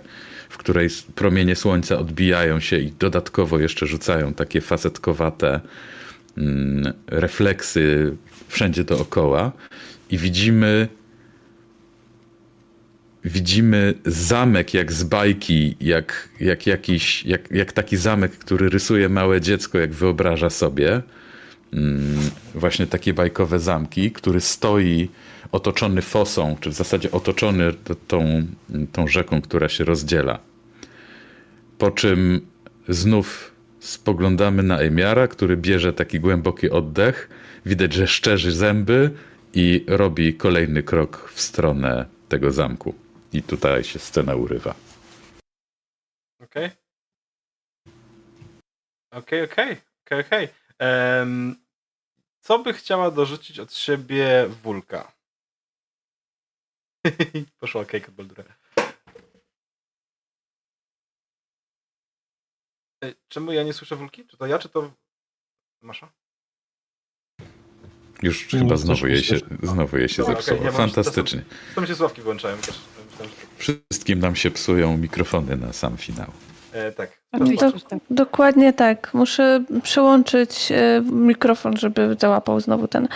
w 0.48 0.58
której 0.58 0.88
promienie 1.14 1.56
słońca 1.56 1.98
odbijają 1.98 2.60
się 2.60 2.78
i 2.78 2.92
dodatkowo 2.98 3.58
jeszcze 3.58 3.86
rzucają 3.86 4.34
takie 4.34 4.60
facetkowate 4.60 5.60
mm, 6.38 6.92
refleksy 7.06 8.16
wszędzie 8.48 8.84
dookoła. 8.84 9.52
I 10.10 10.18
widzimy 10.18 10.88
widzimy 13.24 13.94
zamek 14.06 14.74
jak 14.74 14.92
z 14.92 15.02
bajki, 15.02 15.76
jak, 15.80 16.28
jak 16.40 16.66
jakiś, 16.66 17.24
jak, 17.24 17.50
jak 17.50 17.72
taki 17.72 17.96
zamek, 17.96 18.32
który 18.32 18.68
rysuje 18.68 19.08
małe 19.08 19.40
dziecko, 19.40 19.78
jak 19.78 19.92
wyobraża 19.92 20.50
sobie. 20.50 21.02
Mm, 21.72 22.30
właśnie 22.54 22.86
takie 22.86 23.14
bajkowe 23.14 23.58
zamki, 23.58 24.10
który 24.10 24.40
stoi 24.40 25.08
otoczony 25.52 26.02
fosą, 26.02 26.56
czy 26.60 26.70
w 26.70 26.74
zasadzie 26.74 27.10
otoczony 27.10 27.72
tą, 28.08 28.46
tą 28.92 29.08
rzeką, 29.08 29.40
która 29.40 29.68
się 29.68 29.84
rozdziela. 29.84 30.38
Po 31.78 31.90
czym 31.90 32.40
znów 32.88 33.50
spoglądamy 33.80 34.62
na 34.62 34.78
Emiara, 34.78 35.28
który 35.28 35.56
bierze 35.56 35.92
taki 35.92 36.20
głęboki 36.20 36.70
oddech. 36.70 37.28
Widać, 37.66 37.92
że 37.92 38.06
szczerzy 38.06 38.52
zęby 38.52 39.10
i 39.54 39.84
robi 39.86 40.34
kolejny 40.34 40.82
krok 40.82 41.30
w 41.34 41.40
stronę 41.40 42.06
tego 42.28 42.52
zamku. 42.52 42.94
I 43.32 43.42
tutaj 43.42 43.84
się 43.84 43.98
scena 43.98 44.34
urywa. 44.34 44.74
Okej. 46.42 46.70
Okej, 49.10 49.42
okej, 49.44 49.76
okej, 50.06 50.20
okej. 50.20 50.48
Em, 50.78 51.56
Co 52.40 52.58
by 52.58 52.72
chciała 52.72 53.10
dorzucić 53.10 53.58
od 53.58 53.74
siebie 53.74 54.48
Wulka? 54.62 55.12
Poszła 57.60 57.84
cake 57.84 58.06
od 58.08 58.14
Baldura. 58.14 58.44
Ej, 63.02 63.14
Czemu 63.28 63.52
ja 63.52 63.62
nie 63.62 63.72
słyszę 63.72 63.96
Wulki? 63.96 64.26
Czy 64.26 64.36
to 64.36 64.46
ja, 64.46 64.58
czy 64.58 64.68
to 64.68 64.92
Masza? 65.82 66.12
Już 68.22 68.52
Nie, 68.52 68.60
chyba 68.60 68.76
znowu 68.76 69.06
jej 69.06 69.22
się, 69.22 69.38
znowu 69.62 69.98
jej 69.98 70.08
się 70.08 70.22
Dobra, 70.22 70.34
zepsuło. 70.36 70.56
okej, 70.60 70.66
ja 70.72 70.78
mam- 70.78 70.90
Fantastycznie. 70.90 71.44
To 71.74 71.80
mi 71.80 71.86
się 71.86 71.94
sławki 71.94 72.22
włączają. 72.22 72.56
Też. 72.58 72.78
Wszystkim 73.56 74.18
nam 74.18 74.36
się 74.36 74.50
psują 74.50 74.96
mikrofony 74.96 75.56
na 75.56 75.72
sam 75.72 75.96
finał. 75.96 76.26
e, 76.72 76.92
tak. 76.92 77.20
Tak. 77.30 77.98
Dokładnie 78.10 78.72
tak. 78.72 79.14
Muszę 79.14 79.64
przełączyć 79.82 80.72
e, 80.72 81.02
mikrofon, 81.12 81.76
żeby 81.76 82.16
załapał 82.18 82.60
znowu 82.60 82.88
ten. 82.88 83.08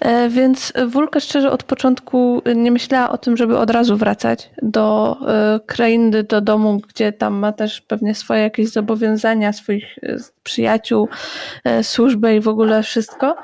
E, 0.00 0.28
Więc 0.28 0.72
Wulka 0.86 1.20
szczerze 1.20 1.50
od 1.50 1.62
początku 1.62 2.42
nie 2.56 2.72
myślała 2.72 3.10
o 3.10 3.18
tym, 3.18 3.36
żeby 3.36 3.58
od 3.58 3.70
razu 3.70 3.96
wracać 3.96 4.50
do 4.62 5.16
e, 5.28 5.60
krainy, 5.66 6.22
do 6.22 6.40
domu, 6.40 6.80
gdzie 6.88 7.12
tam 7.12 7.34
ma 7.34 7.52
też 7.52 7.80
pewnie 7.80 8.14
swoje 8.14 8.42
jakieś 8.42 8.68
zobowiązania, 8.68 9.52
swoich 9.52 9.98
e, 10.02 10.16
przyjaciół, 10.42 11.08
e, 11.64 11.84
służbę 11.84 12.36
i 12.36 12.40
w 12.40 12.48
ogóle 12.48 12.82
wszystko. 12.82 13.36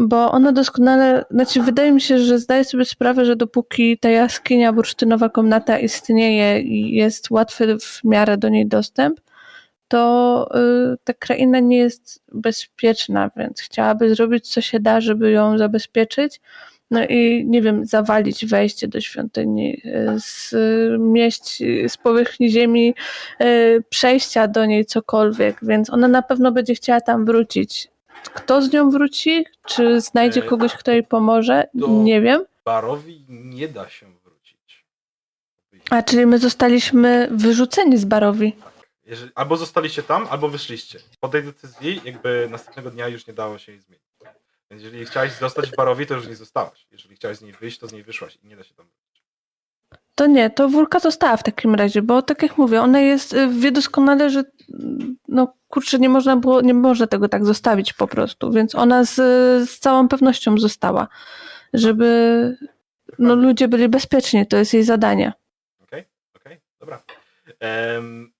Bo 0.00 0.32
ona 0.32 0.52
doskonale, 0.52 1.24
znaczy 1.30 1.62
wydaje 1.62 1.92
mi 1.92 2.00
się, 2.00 2.18
że 2.18 2.38
zdaje 2.38 2.64
sobie 2.64 2.84
sprawę, 2.84 3.24
że 3.24 3.36
dopóki 3.36 3.98
ta 3.98 4.10
jaskinia, 4.10 4.72
bursztynowa 4.72 5.28
komnata 5.28 5.78
istnieje 5.78 6.60
i 6.60 6.94
jest 6.94 7.30
łatwy 7.30 7.78
w 7.78 8.04
miarę 8.04 8.36
do 8.36 8.48
niej 8.48 8.66
dostęp, 8.66 9.20
to 9.88 10.48
y, 10.92 10.96
ta 11.04 11.12
kraina 11.12 11.60
nie 11.60 11.76
jest 11.76 12.22
bezpieczna, 12.32 13.30
więc 13.36 13.60
chciałaby 13.60 14.14
zrobić 14.14 14.48
co 14.48 14.60
się 14.60 14.80
da, 14.80 15.00
żeby 15.00 15.30
ją 15.30 15.58
zabezpieczyć. 15.58 16.40
No 16.90 17.04
i 17.04 17.44
nie 17.46 17.62
wiem, 17.62 17.86
zawalić 17.86 18.46
wejście 18.46 18.88
do 18.88 19.00
świątyni, 19.00 19.82
y, 19.84 20.18
zmieść 20.18 21.62
z 21.88 21.96
powierzchni 21.96 22.50
ziemi 22.50 22.94
y, 23.42 23.82
przejścia 23.88 24.48
do 24.48 24.66
niej 24.66 24.84
cokolwiek, 24.84 25.58
więc 25.62 25.90
ona 25.90 26.08
na 26.08 26.22
pewno 26.22 26.52
będzie 26.52 26.74
chciała 26.74 27.00
tam 27.00 27.24
wrócić. 27.24 27.93
Kto 28.28 28.62
z 28.62 28.72
nią 28.72 28.90
wróci? 28.90 29.44
Czy 29.66 30.00
znajdzie 30.00 30.40
E, 30.40 30.46
kogoś, 30.46 30.74
kto 30.74 30.90
jej 30.90 31.04
pomoże? 31.04 31.68
Nie 31.88 32.20
wiem. 32.20 32.44
Barowi 32.64 33.24
nie 33.28 33.68
da 33.68 33.88
się 33.88 34.06
wrócić. 34.24 34.84
A 35.90 36.02
czyli 36.02 36.26
my 36.26 36.38
zostaliśmy 36.38 37.28
wyrzuceni 37.30 37.98
z 37.98 38.04
Barowi. 38.04 38.52
Tak. 38.52 38.74
Jeżeli, 39.06 39.32
albo 39.34 39.56
zostaliście 39.56 40.02
tam, 40.02 40.26
albo 40.30 40.48
wyszliście. 40.48 40.98
Po 41.20 41.28
tej 41.28 41.42
decyzji 41.42 42.00
jakby 42.04 42.48
następnego 42.50 42.90
dnia 42.90 43.08
już 43.08 43.26
nie 43.26 43.34
dało 43.34 43.58
się 43.58 43.72
jej 43.72 43.80
zmienić. 43.80 44.04
Więc 44.70 44.82
jeżeli 44.82 45.06
chciałeś 45.06 45.32
zostać 45.32 45.70
w 45.70 45.76
barowi, 45.76 46.06
to 46.06 46.14
już 46.14 46.28
nie 46.28 46.36
zostałaś. 46.36 46.86
Jeżeli 46.90 47.16
chciałeś 47.16 47.38
z 47.38 47.42
niej 47.42 47.52
wyjść, 47.52 47.78
to 47.78 47.88
z 47.88 47.92
niej 47.92 48.02
wyszłaś 48.02 48.38
i 48.42 48.46
nie 48.46 48.56
da 48.56 48.64
się 48.64 48.74
tam 48.74 48.86
wrócić. 48.86 49.24
To 50.14 50.26
nie, 50.26 50.50
to 50.50 50.68
Wulka 50.68 51.00
została 51.00 51.36
w 51.36 51.42
takim 51.42 51.74
razie, 51.74 52.02
bo 52.02 52.22
tak 52.22 52.42
jak 52.42 52.58
mówię, 52.58 52.80
ona 52.82 53.00
jest, 53.00 53.32
y, 53.32 53.48
wie 53.48 53.72
doskonale, 53.72 54.30
że 54.30 54.44
mm, 54.74 55.16
no 55.28 55.54
kurczę, 55.74 55.98
nie 55.98 56.08
można 56.08 56.36
było, 56.36 56.60
nie 56.60 56.74
można 56.74 57.06
tego 57.06 57.28
tak 57.28 57.44
zostawić 57.46 57.92
po 57.92 58.06
prostu, 58.08 58.52
więc 58.52 58.74
ona 58.74 59.04
z, 59.04 59.14
z 59.70 59.78
całą 59.78 60.08
pewnością 60.08 60.58
została, 60.58 61.08
żeby 61.72 62.56
no, 63.18 63.34
ludzie 63.34 63.68
byli 63.68 63.88
bezpieczni, 63.88 64.46
to 64.46 64.56
jest 64.56 64.74
jej 64.74 64.82
zadanie. 64.84 65.32
Okej? 65.82 66.04
Okej? 66.36 66.60
Dobra. 66.80 67.02
Em, 67.60 68.32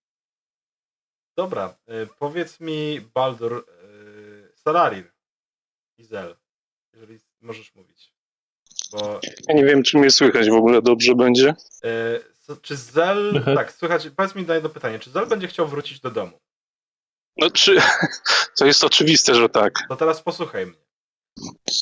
dobra. 1.36 1.76
E, 1.86 2.06
powiedz 2.18 2.60
mi, 2.60 3.00
Baldur, 3.14 3.52
e, 3.54 4.56
Salarir, 4.56 5.12
Izel, 5.98 6.36
jeżeli 6.92 7.18
możesz 7.40 7.74
mówić. 7.74 8.14
Bo 8.92 9.20
Ja 9.48 9.54
nie 9.54 9.64
wiem, 9.64 9.82
czy 9.82 9.98
mnie 9.98 10.10
słychać 10.10 10.50
w 10.50 10.54
ogóle 10.54 10.82
dobrze 10.82 11.14
będzie. 11.14 11.54
e, 11.84 12.56
czy 12.62 12.76
Zel... 12.76 13.42
Tak, 13.54 13.72
słychać, 13.72 14.08
powiedz 14.16 14.34
mi 14.34 14.42
na 14.42 14.54
jedno 14.54 14.68
pytanie. 14.70 14.98
Czy 14.98 15.10
Zel 15.10 15.26
będzie 15.26 15.48
chciał 15.48 15.68
wrócić 15.68 16.00
do 16.00 16.10
domu? 16.10 16.38
No, 17.36 17.50
czy... 17.50 17.80
To 18.58 18.66
jest 18.66 18.84
oczywiste, 18.84 19.34
że 19.34 19.48
tak. 19.48 19.72
To 19.88 19.96
teraz 19.96 20.22
posłuchaj 20.22 20.66
mnie. 20.66 20.84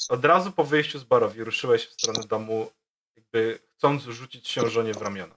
Od 0.08 0.24
razu 0.24 0.52
po 0.52 0.64
wyjściu 0.64 0.98
z 0.98 1.04
barowi 1.04 1.44
ruszyłeś 1.44 1.86
w 1.86 1.92
stronę 1.92 2.20
domu, 2.28 2.70
jakby 3.16 3.58
chcąc 3.76 4.02
rzucić 4.02 4.48
się 4.48 4.70
żonie 4.70 4.94
w 4.94 5.02
ramiona. 5.02 5.34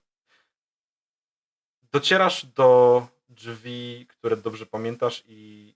Docierasz 1.92 2.46
do 2.46 3.08
drzwi, 3.30 4.06
które 4.10 4.38
dobrze 4.38 4.66
pamiętasz 4.66 5.24
i 5.28 5.74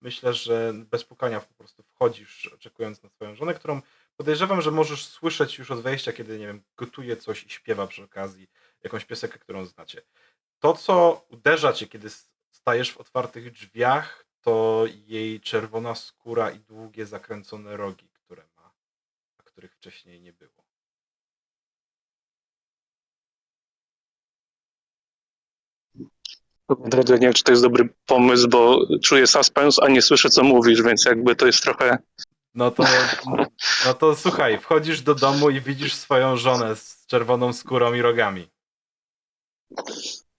myślę, 0.00 0.34
że 0.34 0.72
bez 0.74 1.04
pukania 1.04 1.40
po 1.40 1.54
prostu 1.54 1.82
wchodzisz, 1.82 2.46
oczekując 2.46 3.02
na 3.02 3.08
swoją 3.08 3.34
żonę, 3.34 3.54
którą 3.54 3.82
podejrzewam, 4.16 4.62
że 4.62 4.70
możesz 4.70 5.06
słyszeć 5.06 5.58
już 5.58 5.70
od 5.70 5.80
wejścia, 5.80 6.12
kiedy, 6.12 6.38
nie 6.38 6.46
wiem, 6.46 6.62
gotuje 6.76 7.16
coś 7.16 7.44
i 7.44 7.50
śpiewa 7.50 7.86
przy 7.86 8.02
okazji 8.04 8.50
jakąś 8.82 9.04
piosenkę, 9.04 9.38
którą 9.38 9.64
znacie. 9.64 10.02
To, 10.58 10.72
co 10.72 11.24
uderza 11.28 11.72
cię, 11.72 11.86
kiedy 11.86 12.10
stajesz 12.60 12.92
w 12.92 12.98
otwartych 12.98 13.52
drzwiach, 13.52 14.26
to 14.40 14.84
jej 15.06 15.40
czerwona 15.40 15.94
skóra 15.94 16.50
i 16.50 16.60
długie 16.60 17.06
zakręcone 17.06 17.76
rogi, 17.76 18.08
które 18.08 18.42
ma, 18.56 18.72
a 19.38 19.42
których 19.42 19.74
wcześniej 19.74 20.20
nie 20.20 20.32
było. 20.32 20.64
Naprawdę 26.68 27.14
nie 27.14 27.20
wiem, 27.20 27.32
czy 27.32 27.44
to 27.44 27.52
jest 27.52 27.62
dobry 27.62 27.94
pomysł, 28.06 28.48
bo 28.48 28.86
czuję 29.04 29.26
suspens, 29.26 29.78
a 29.82 29.88
nie 29.88 30.02
słyszę, 30.02 30.30
co 30.30 30.44
mówisz, 30.44 30.82
więc 30.82 31.04
jakby 31.04 31.36
to 31.36 31.46
jest 31.46 31.62
trochę... 31.62 31.98
No 32.54 32.70
to, 32.70 32.84
no 33.86 33.94
to 33.94 34.16
słuchaj, 34.16 34.58
wchodzisz 34.58 35.02
do 35.02 35.14
domu 35.14 35.50
i 35.50 35.60
widzisz 35.60 35.94
swoją 35.94 36.36
żonę 36.36 36.76
z 36.76 37.06
czerwoną 37.06 37.52
skórą 37.52 37.94
i 37.94 38.02
rogami. 38.02 38.50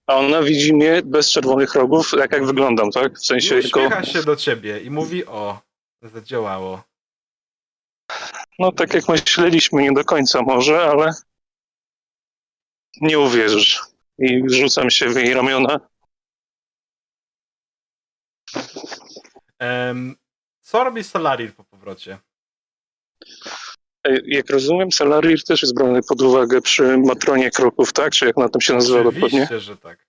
A 0.06 0.16
ona 0.16 0.42
widzi 0.42 0.74
mnie 0.74 1.02
bez 1.04 1.30
czerwonych 1.30 1.74
rogów, 1.74 2.10
tak 2.10 2.32
jak 2.32 2.46
wyglądam, 2.46 2.90
tak? 2.90 3.18
W 3.18 3.26
sensie 3.26 3.58
I 3.58 3.62
się 4.06 4.22
do 4.22 4.36
ciebie 4.36 4.80
i 4.80 4.90
mówi 4.90 5.26
o, 5.26 5.60
zadziałało. 6.02 6.82
No 8.58 8.72
tak 8.72 8.94
jak 8.94 9.08
myśleliśmy, 9.08 9.82
nie 9.82 9.92
do 9.92 10.04
końca 10.04 10.42
może, 10.42 10.82
ale 10.82 11.12
nie 13.00 13.18
uwierzysz. 13.18 13.80
I 14.18 14.42
rzucam 14.46 14.90
się 14.90 15.08
w 15.08 15.16
jej 15.16 15.34
ramiona. 15.34 15.80
Um, 19.60 20.16
co 20.60 20.84
robi 20.84 21.04
Salarir 21.04 21.54
po 21.54 21.64
powrocie? 21.64 22.18
Jak 24.26 24.50
rozumiem, 24.50 24.92
Salarir 24.92 25.44
też 25.44 25.62
jest 25.62 25.74
brany 25.74 26.00
pod 26.08 26.22
uwagę 26.22 26.60
przy 26.60 26.98
matronie 26.98 27.50
kroków, 27.50 27.92
tak? 27.92 28.12
Czy 28.12 28.26
jak 28.26 28.36
na 28.36 28.48
tym 28.48 28.60
się 28.60 28.74
nazywa 28.74 28.98
dokładnie? 29.04 29.26
Oczywiście, 29.26 29.60
że 29.60 29.76
tak. 29.76 30.06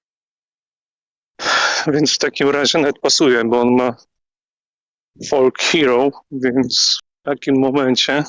Więc 1.88 2.16
w 2.16 2.18
takim 2.18 2.50
razie 2.50 2.80
nawet 2.80 3.00
pasuje, 3.00 3.44
bo 3.46 3.62
on 3.62 3.76
ma 3.76 3.96
folk 5.30 5.60
hero, 5.60 6.12
więc 6.32 6.98
w 7.22 7.26
takim 7.26 7.60
momencie 7.60 8.24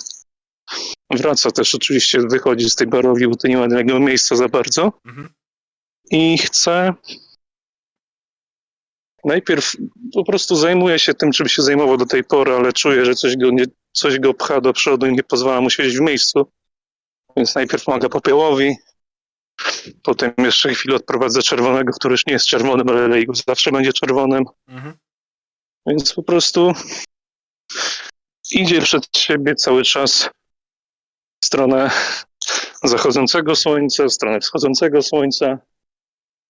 wraca 1.11 1.51
też 1.51 1.75
oczywiście, 1.75 2.19
wychodzi 2.31 2.71
z 2.71 2.75
tej 2.77 2.87
barowi, 2.87 3.29
bo 3.29 3.37
to 3.37 3.49
nie 3.49 3.57
ma 3.57 3.69
dla 3.69 3.83
niego 3.83 4.01
miejsca 4.01 4.37
za 4.37 4.49
bardzo 4.49 4.93
Mhm. 5.05 5.29
i 6.11 6.39
chce 6.39 6.95
najpierw 9.25 9.77
po 10.15 10.25
prostu 10.25 10.57
zajmuje 10.57 10.99
się 10.99 11.15
tym, 11.15 11.33
czym 11.33 11.49
się 11.49 11.63
zajmował 11.63 11.97
do 11.97 12.07
tej 12.07 12.25
pory, 12.25 12.53
ale 12.53 12.73
czuje, 12.73 13.05
że 13.05 13.15
coś 13.15 13.37
go, 13.37 13.51
nie, 13.51 13.65
coś 13.95 14.19
go 14.19 14.35
pcha 14.35 14.61
do 14.61 14.73
przodu 14.73 15.07
i 15.07 15.13
nie 15.13 15.23
pozwala 15.23 15.61
mu 15.61 15.71
siedzieć 15.71 15.99
w 15.99 16.01
miejscu. 16.01 16.53
Więc 17.37 17.55
najpierw 17.55 17.85
pomaga 17.85 18.09
popiołowi, 18.09 18.77
potem 20.03 20.33
jeszcze 20.39 20.75
chwilę 20.75 20.97
odprowadza 20.97 21.43
czerwonego, 21.43 21.93
który 21.93 22.13
już 22.13 22.27
nie 22.27 22.33
jest 22.33 22.47
czerwonym, 22.47 22.89
ale 22.89 23.09
Lejgus 23.09 23.45
zawsze 23.47 23.73
będzie 23.73 23.93
czerwonym. 23.93 24.45
Mhm. 24.69 24.95
Więc 25.87 26.13
po 26.13 26.23
prostu 26.23 26.73
idzie 28.51 28.81
przed 28.81 29.17
siebie 29.17 29.55
cały 29.55 29.85
czas 29.85 30.31
w 31.43 31.47
stronę 31.47 31.91
zachodzącego 32.85 33.57
słońca, 33.57 34.05
w 34.05 34.13
stronę 34.13 34.41
wschodzącego 34.41 35.03
słońca. 35.03 35.59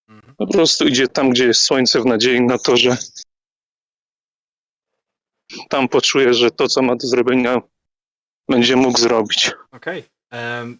Mhm. 0.08 0.34
Po 0.36 0.46
prostu 0.46 0.86
idzie 0.86 1.08
tam, 1.08 1.30
gdzie 1.30 1.46
jest 1.46 1.62
słońce, 1.62 2.00
w 2.00 2.06
nadziei 2.06 2.40
na 2.40 2.58
to, 2.58 2.76
że 2.76 2.96
tam 5.68 5.88
poczuje, 5.88 6.34
że 6.34 6.50
to, 6.50 6.68
co 6.68 6.82
ma 6.82 6.96
do 6.96 7.06
zrobienia, 7.06 7.60
będzie 8.48 8.76
mógł 8.76 8.98
zrobić. 8.98 9.50
Okej. 9.72 10.04
Em, 10.30 10.78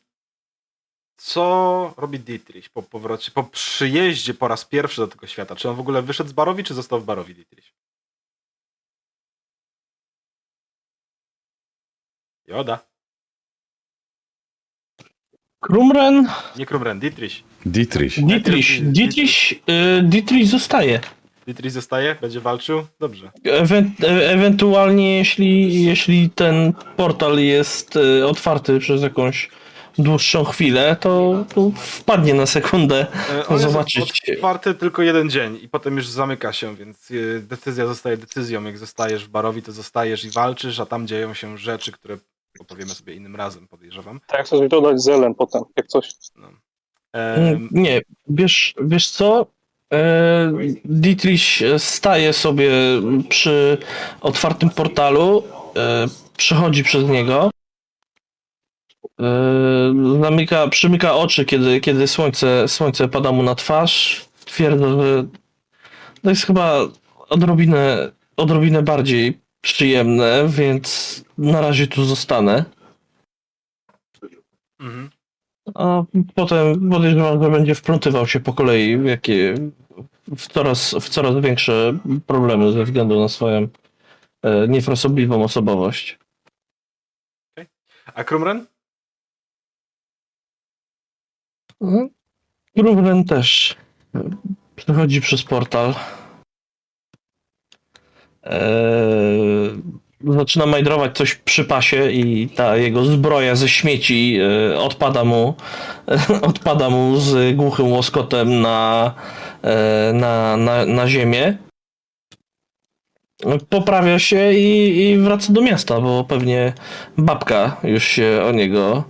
Co 1.17 1.95
robi 1.97 2.19
Dietrich 2.21 2.71
po 2.71 2.83
powrocie, 2.83 3.31
po 3.31 3.45
przyjeździe 3.45 4.35
po 4.35 4.49
raz 4.49 4.65
pierwszy 4.65 5.01
do 5.01 5.09
tego 5.09 5.27
świata? 5.27 5.57
Czy 5.57 5.69
on 5.69 5.77
w 5.77 5.81
ogóle 5.81 6.03
wyszedł 6.03 6.31
z 6.31 6.33
Barowi, 6.33 6.65
czy 6.65 6.75
został 6.75 7.01
w 7.01 7.05
Barowi 7.05 7.35
Dietrich? 7.35 7.73
Joda. 12.47 12.79
Krumren, 15.61 16.29
Nie 16.57 16.67
Krumren, 16.67 17.01
Dietrich. 17.01 17.43
Dietrich. 17.67 18.27
Dietrich, 18.27 18.93
Dietrich, 18.93 19.53
y, 19.53 20.03
Dietrich 20.03 20.47
zostaje. 20.49 21.01
Dietrich 21.47 21.73
zostaje? 21.73 22.17
Będzie 22.21 22.41
walczył? 22.41 22.87
Dobrze. 23.01 23.31
Ewen 23.45 23.93
e- 24.03 24.31
ewentualnie, 24.31 25.19
jeśli, 25.19 25.85
jeśli 25.85 26.31
ten 26.31 26.73
portal 26.97 27.39
jest 27.39 27.97
y, 27.97 28.27
otwarty 28.27 28.79
przez 28.79 29.03
jakąś 29.03 29.51
dłuższą 29.99 30.45
chwilę, 30.45 30.97
to, 31.01 31.45
to 31.55 31.71
wpadnie 31.77 32.35
na 32.35 32.47
sekundę. 32.47 33.07
E, 33.31 33.47
On 33.47 33.59
Zobaczyć. 33.59 33.97
jest 34.27 34.39
otwarty 34.39 34.75
tylko 34.75 35.03
jeden 35.03 35.31
dzień 35.31 35.59
i 35.63 35.69
potem 35.69 35.97
już 35.97 36.07
zamyka 36.09 36.53
się, 36.53 36.77
więc 36.77 37.09
decyzja 37.41 37.87
zostaje 37.87 38.17
decyzją. 38.17 38.65
Jak 38.65 38.79
zostajesz 38.79 39.25
w 39.25 39.29
Barowi, 39.29 39.63
to 39.63 39.73
zostajesz 39.73 40.25
i 40.25 40.31
walczysz, 40.31 40.81
a 40.81 40.87
tam 40.87 41.07
dzieją 41.07 41.35
się 41.35 41.59
rzeczy, 41.59 41.93
które 41.93 42.19
opowiemy 42.61 42.91
sobie 42.91 43.15
innym 43.15 43.37
razem, 43.37 43.69
podejrzewam. 43.69 44.21
Tak, 44.27 44.47
chcę 44.47 44.69
dodać 44.69 45.03
zelem 45.03 45.35
potem, 45.35 45.63
jak 45.77 45.87
coś. 45.87 46.11
No. 46.37 46.49
Mm, 47.13 47.69
Nie, 47.71 48.01
wiesz, 48.29 48.75
wiesz 48.81 49.11
co? 49.11 49.47
E, 49.95 50.53
Dietrich 50.85 51.63
staje 51.79 52.33
sobie 52.33 52.71
przy 53.29 53.79
otwartym 54.21 54.71
portalu, 54.71 55.43
e, 55.77 56.07
przechodzi 56.37 56.85
przez 56.85 57.09
niego, 57.09 57.51
e, 59.21 59.95
zamyka, 60.23 60.69
przymyka 60.69 61.15
oczy, 61.15 61.45
kiedy, 61.45 61.81
kiedy 61.81 62.07
słońce, 62.07 62.69
słońce 62.69 63.09
pada 63.09 63.33
mu 63.33 63.43
na 63.43 63.55
twarz. 63.55 64.25
Twierdza, 64.45 64.89
że 64.89 65.27
to 66.23 66.31
jest 66.31 66.47
chyba 66.47 66.79
odrobinę, 67.29 68.11
odrobinę 68.37 68.83
bardziej 68.83 69.39
przyjemne, 69.61 70.49
więc 70.49 71.25
na 71.39 71.61
razie 71.61 71.87
tu 71.87 72.05
zostanę. 72.05 72.65
mhm. 74.81 75.11
A 75.75 76.03
potem 76.35 76.91
podejrzewam, 76.91 77.43
że 77.43 77.51
będzie 77.51 77.75
wplątywał 77.75 78.27
się 78.27 78.41
po 78.41 78.53
kolei 78.53 78.97
w, 78.97 79.05
jakie, 79.05 79.55
w, 80.37 80.49
coraz, 80.53 80.95
w 80.95 81.09
coraz 81.09 81.41
większe 81.41 81.99
problemy 82.27 82.73
ze 82.73 82.85
względu 82.85 83.21
na 83.21 83.29
swoją 83.29 83.69
e, 84.43 84.69
niefrasobliwą 84.69 85.45
osobowość. 85.45 86.19
A 88.15 88.25
Krumren? 88.25 88.67
Ruben 92.77 93.25
też 93.25 93.77
e, 94.15 94.31
przechodzi 94.77 95.21
przez 95.21 95.43
portal. 95.43 95.95
Eee, 98.43 99.83
zaczyna 100.33 100.67
majdrować 100.67 101.17
coś 101.17 101.35
przy 101.35 101.65
pasie 101.65 102.11
i 102.11 102.49
ta 102.49 102.77
jego 102.77 103.05
zbroja 103.05 103.57
ze 103.57 103.69
śmieci 103.69 104.39
e, 104.73 104.79
odpada 104.79 105.25
mu 105.25 105.55
odpada 106.51 106.91
mu 106.91 107.17
z 107.17 107.57
głuchym 107.57 107.93
łoskotem 107.93 108.61
na, 108.61 109.15
e, 109.15 109.54
na, 110.13 110.57
na, 110.57 110.87
na 110.87 111.09
ziemię. 111.09 111.57
Poprawia 113.69 114.19
się 114.19 114.53
i, 114.53 115.01
i 115.11 115.19
wraca 115.19 115.53
do 115.53 115.61
miasta, 115.61 116.01
bo 116.01 116.25
pewnie 116.25 116.73
babka 117.19 117.77
już 117.85 118.05
się 118.05 118.43
o 118.49 118.53
niego 118.53 119.05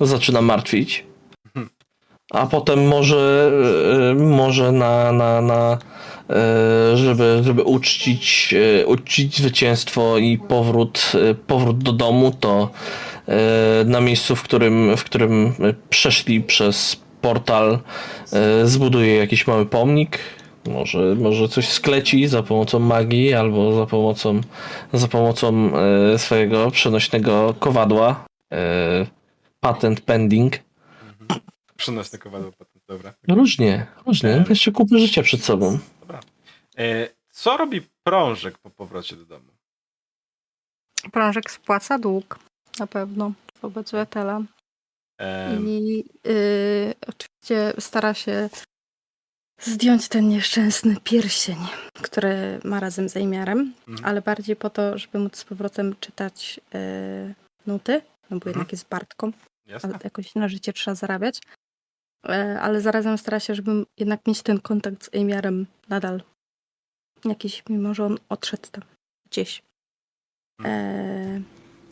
zaczyna 0.00 0.42
martwić. 0.42 1.04
A 2.30 2.46
potem 2.46 2.88
może, 2.88 3.52
e, 4.10 4.14
może 4.14 4.72
na, 4.72 5.12
na, 5.12 5.40
na 5.40 5.78
e, 6.30 6.96
żeby, 6.96 7.40
żeby 7.44 7.62
uczcić, 7.62 8.54
e, 8.54 8.86
uczcić 8.86 9.38
zwycięstwo 9.38 10.18
i 10.18 10.38
powrót, 10.38 11.12
e, 11.30 11.34
powrót 11.34 11.78
do 11.78 11.92
domu, 11.92 12.32
to 12.40 12.70
e, 13.28 13.84
na 13.84 14.00
miejscu, 14.00 14.36
w 14.36 14.42
którym, 14.42 14.96
w 14.96 15.04
którym 15.04 15.54
przeszli 15.90 16.40
przez 16.40 17.00
portal, 17.20 17.78
e, 18.32 18.66
zbuduje 18.66 19.16
jakiś 19.16 19.46
mały 19.46 19.66
pomnik. 19.66 20.18
Może, 20.66 20.98
może 20.98 21.48
coś 21.48 21.68
skleci 21.68 22.28
za 22.28 22.42
pomocą 22.42 22.78
magii 22.78 23.34
albo 23.34 23.72
za 23.72 23.86
pomocą, 23.86 24.40
za 24.92 25.08
pomocą 25.08 25.72
e, 26.14 26.18
swojego 26.18 26.70
przenośnego 26.70 27.54
kowadła. 27.58 28.24
E, 28.52 29.06
patent 29.60 30.00
pending. 30.00 30.52
Przynośny 31.76 32.18
kowadło 32.18 32.52
potem, 32.52 32.80
dobra. 32.88 33.14
Różnie, 33.28 33.86
różnie. 34.06 34.30
E. 34.30 34.44
Jeszcze 34.48 34.72
kupy 34.72 34.98
życia 34.98 35.22
przed 35.22 35.44
sobą. 35.44 35.78
dobra. 36.00 36.20
E, 36.78 37.08
co 37.30 37.56
robi 37.56 37.80
prążek 38.04 38.58
po 38.58 38.70
powrocie 38.70 39.16
do 39.16 39.24
domu? 39.24 39.48
Prążek 41.12 41.50
spłaca 41.50 41.98
dług, 41.98 42.38
na 42.78 42.86
pewno, 42.86 43.32
wobec 43.62 43.90
Wetela. 43.90 44.40
I 45.60 46.04
y, 46.26 46.94
oczywiście 47.06 47.72
stara 47.80 48.14
się 48.14 48.50
zdjąć 49.60 50.08
ten 50.08 50.28
nieszczęsny 50.28 50.96
pierścień, 51.04 51.56
który 52.02 52.60
ma 52.64 52.80
razem 52.80 53.08
z 53.08 53.16
Ejmiarem, 53.16 53.72
Mhm. 53.88 54.04
ale 54.08 54.22
bardziej 54.22 54.56
po 54.56 54.70
to, 54.70 54.98
żeby 54.98 55.18
móc 55.18 55.36
z 55.36 55.44
powrotem 55.44 55.94
czytać 56.00 56.60
y, 56.74 57.34
nuty, 57.66 58.02
no 58.30 58.38
bo 58.38 58.48
jednak 58.48 58.72
jest 58.72 58.88
Bartką, 58.88 59.32
jasne. 59.66 59.88
ale 59.88 59.98
jakoś 60.04 60.34
na 60.34 60.48
życie 60.48 60.72
trzeba 60.72 60.94
zarabiać. 60.94 61.40
E, 62.28 62.60
ale 62.60 62.80
zarazem 62.80 63.18
stara 63.18 63.40
się, 63.40 63.54
żeby 63.54 63.84
jednak 63.98 64.26
mieć 64.26 64.42
ten 64.42 64.60
kontakt 64.60 65.04
z 65.04 65.14
Ejmiarem 65.14 65.66
nadal. 65.88 66.22
Jakiś, 67.24 67.62
mimo 67.68 67.94
że 67.94 68.04
on 68.04 68.18
odszedł 68.28 68.68
tam 68.72 68.84
gdzieś. 69.30 69.62
E, 70.64 71.40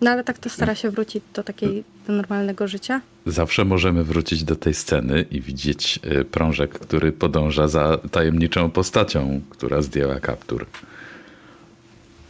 no 0.00 0.10
ale 0.10 0.24
tak 0.24 0.38
to 0.38 0.50
stara 0.50 0.74
się 0.74 0.90
wrócić 0.90 1.22
do 1.34 1.42
takiej 1.42 1.84
do 2.06 2.12
normalnego 2.12 2.68
życia. 2.68 3.00
Zawsze 3.26 3.64
możemy 3.64 4.04
wrócić 4.04 4.44
do 4.44 4.56
tej 4.56 4.74
sceny 4.74 5.24
i 5.30 5.40
widzieć 5.40 6.00
y, 6.20 6.24
prążek, 6.24 6.78
który 6.78 7.12
podąża 7.12 7.68
za 7.68 7.98
tajemniczą 8.10 8.70
postacią, 8.70 9.40
która 9.50 9.82
zdjęła 9.82 10.20
kaptur. 10.20 10.66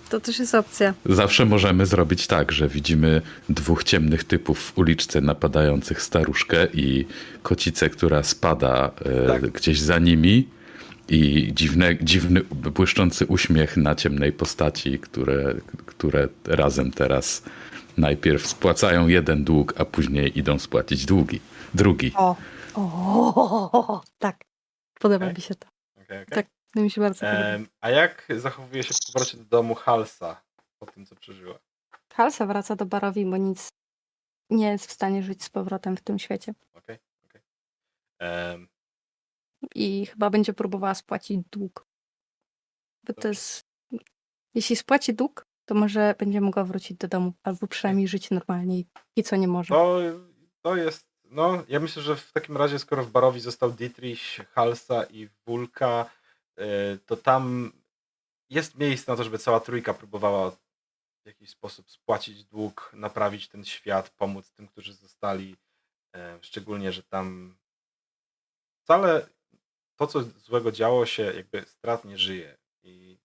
To 0.09 0.20
też 0.20 0.39
jest 0.39 0.55
opcja. 0.55 0.95
Zawsze 1.07 1.45
możemy 1.45 1.86
zrobić 1.86 2.27
tak, 2.27 2.53
że 2.53 2.69
widzimy 2.69 3.23
dwóch 3.49 3.85
ciemnych 3.85 4.24
typów 4.24 4.59
w 4.59 4.78
uliczce 4.78 5.20
napadających 5.20 6.03
staruszkę 6.03 6.66
i 6.74 7.07
kocicę, 7.43 7.90
która 7.90 8.23
spada 8.23 8.90
e, 9.05 9.27
Tak. 9.27 9.51
gdzieś 9.51 9.81
za 9.81 9.99
nimi 9.99 10.49
i 11.09 11.51
dziwne, 11.55 11.97
dziwny, 11.97 12.40
błyszczący 12.51 13.26
uśmiech 13.26 13.76
na 13.76 13.94
ciemnej 13.94 14.32
postaci, 14.32 14.98
które, 14.98 15.55
które 15.86 16.28
razem 16.44 16.90
teraz 16.90 17.43
najpierw 17.97 18.47
spłacają 18.47 19.09
jeden 19.09 19.44
dług, 19.44 19.80
a 19.80 19.85
później 19.85 20.39
idą 20.39 20.59
spłacić 20.59 21.06
długi, 21.06 21.40
drugi. 21.74 22.12
O, 22.16 22.36
o, 22.74 24.02
tak. 24.18 24.36
Podoba 25.01 25.24
Okej. 25.24 25.36
mi 25.36 25.43
się 25.43 25.55
to. 25.55 25.68
Okej, 25.97 26.22
okej. 26.22 26.35
Tak. 26.35 26.47
No 26.74 26.82
mi 26.82 26.90
się 26.90 27.01
bardzo 27.01 27.20
podoba. 27.20 27.70
A 27.80 27.90
jak 27.90 28.28
zachowuje 28.36 28.82
się 28.82 28.94
w 28.94 29.12
powrocie 29.12 29.36
do 29.36 29.44
domu 29.44 29.74
Halsa 29.74 30.43
po 30.78 30.86
tym, 30.86 31.06
co 31.06 31.16
przeżyła? 31.16 31.59
Halsa 32.12 32.47
wraca 32.47 32.76
do 32.76 32.86
Barowi, 32.86 33.26
bo 33.26 33.36
nic 33.36 33.68
nie 34.51 34.68
jest 34.68 34.86
w 34.86 34.93
stanie 34.93 35.22
żyć 35.22 35.44
z 35.44 35.51
powrotem 35.51 35.97
w 35.97 36.01
tym 36.01 36.18
świecie. 36.18 36.55
Okej, 36.74 36.98
okej. 37.24 37.43
I 39.74 40.06
chyba 40.06 40.30
będzie 40.30 40.52
próbowała 40.52 40.94
spłacić 40.94 41.40
dług. 41.51 41.86
Bo 43.05 43.12
to 43.12 43.28
jest... 43.28 43.68
Jeśli 44.55 44.76
spłaci 44.76 45.14
dług, 45.14 45.47
to 45.64 45.74
może 45.74 46.14
będzie 46.18 46.40
mogła 46.40 46.64
wrócić 46.64 46.98
do 46.98 47.09
domu. 47.09 47.32
Albo 47.43 47.66
przynajmniej 47.66 48.09
żyć 48.09 48.30
normalnie 48.30 48.82
i 49.16 49.22
co 49.22 49.36
nie 49.36 49.48
może. 49.48 49.74
To, 49.74 50.01
to 50.62 50.76
jest. 50.76 51.09
No, 51.24 51.62
ja 51.68 51.80
myślę, 51.80 52.02
że 52.02 52.16
w 52.16 52.32
takim 52.32 52.56
razie, 52.56 52.78
skoro 52.78 53.05
w 53.05 53.10
Barowi 53.10 53.40
został 53.40 53.72
Dietrich, 53.72 54.20
Halsa 54.52 55.05
i 55.05 55.28
Wulka, 55.47 56.10
y, 56.59 56.98
to 57.06 57.16
tam 57.16 57.72
jest 58.51 58.78
miejsce 58.78 59.12
na 59.12 59.16
to, 59.16 59.24
żeby 59.24 59.39
cała 59.39 59.60
trójka 59.60 59.94
próbowała 59.94 60.51
w 60.51 61.26
jakiś 61.26 61.51
sposób 61.51 61.90
spłacić 61.90 62.44
dług, 62.44 62.90
naprawić 62.94 63.48
ten 63.48 63.64
świat, 63.64 64.10
pomóc 64.10 64.51
tym, 64.51 64.68
którzy 64.68 64.94
zostali. 64.94 65.56
E, 66.14 66.39
Szczególnie, 66.43 66.93
że 66.93 67.02
tam 67.02 67.56
wcale 68.85 69.28
to, 69.99 70.07
co 70.07 70.23
złego 70.23 70.73
działo 70.73 71.07
się, 71.07 71.23
jakby 71.23 71.65
strat 71.66 72.05
nie 72.05 72.19
żyje 72.19 72.57
i 72.83 73.19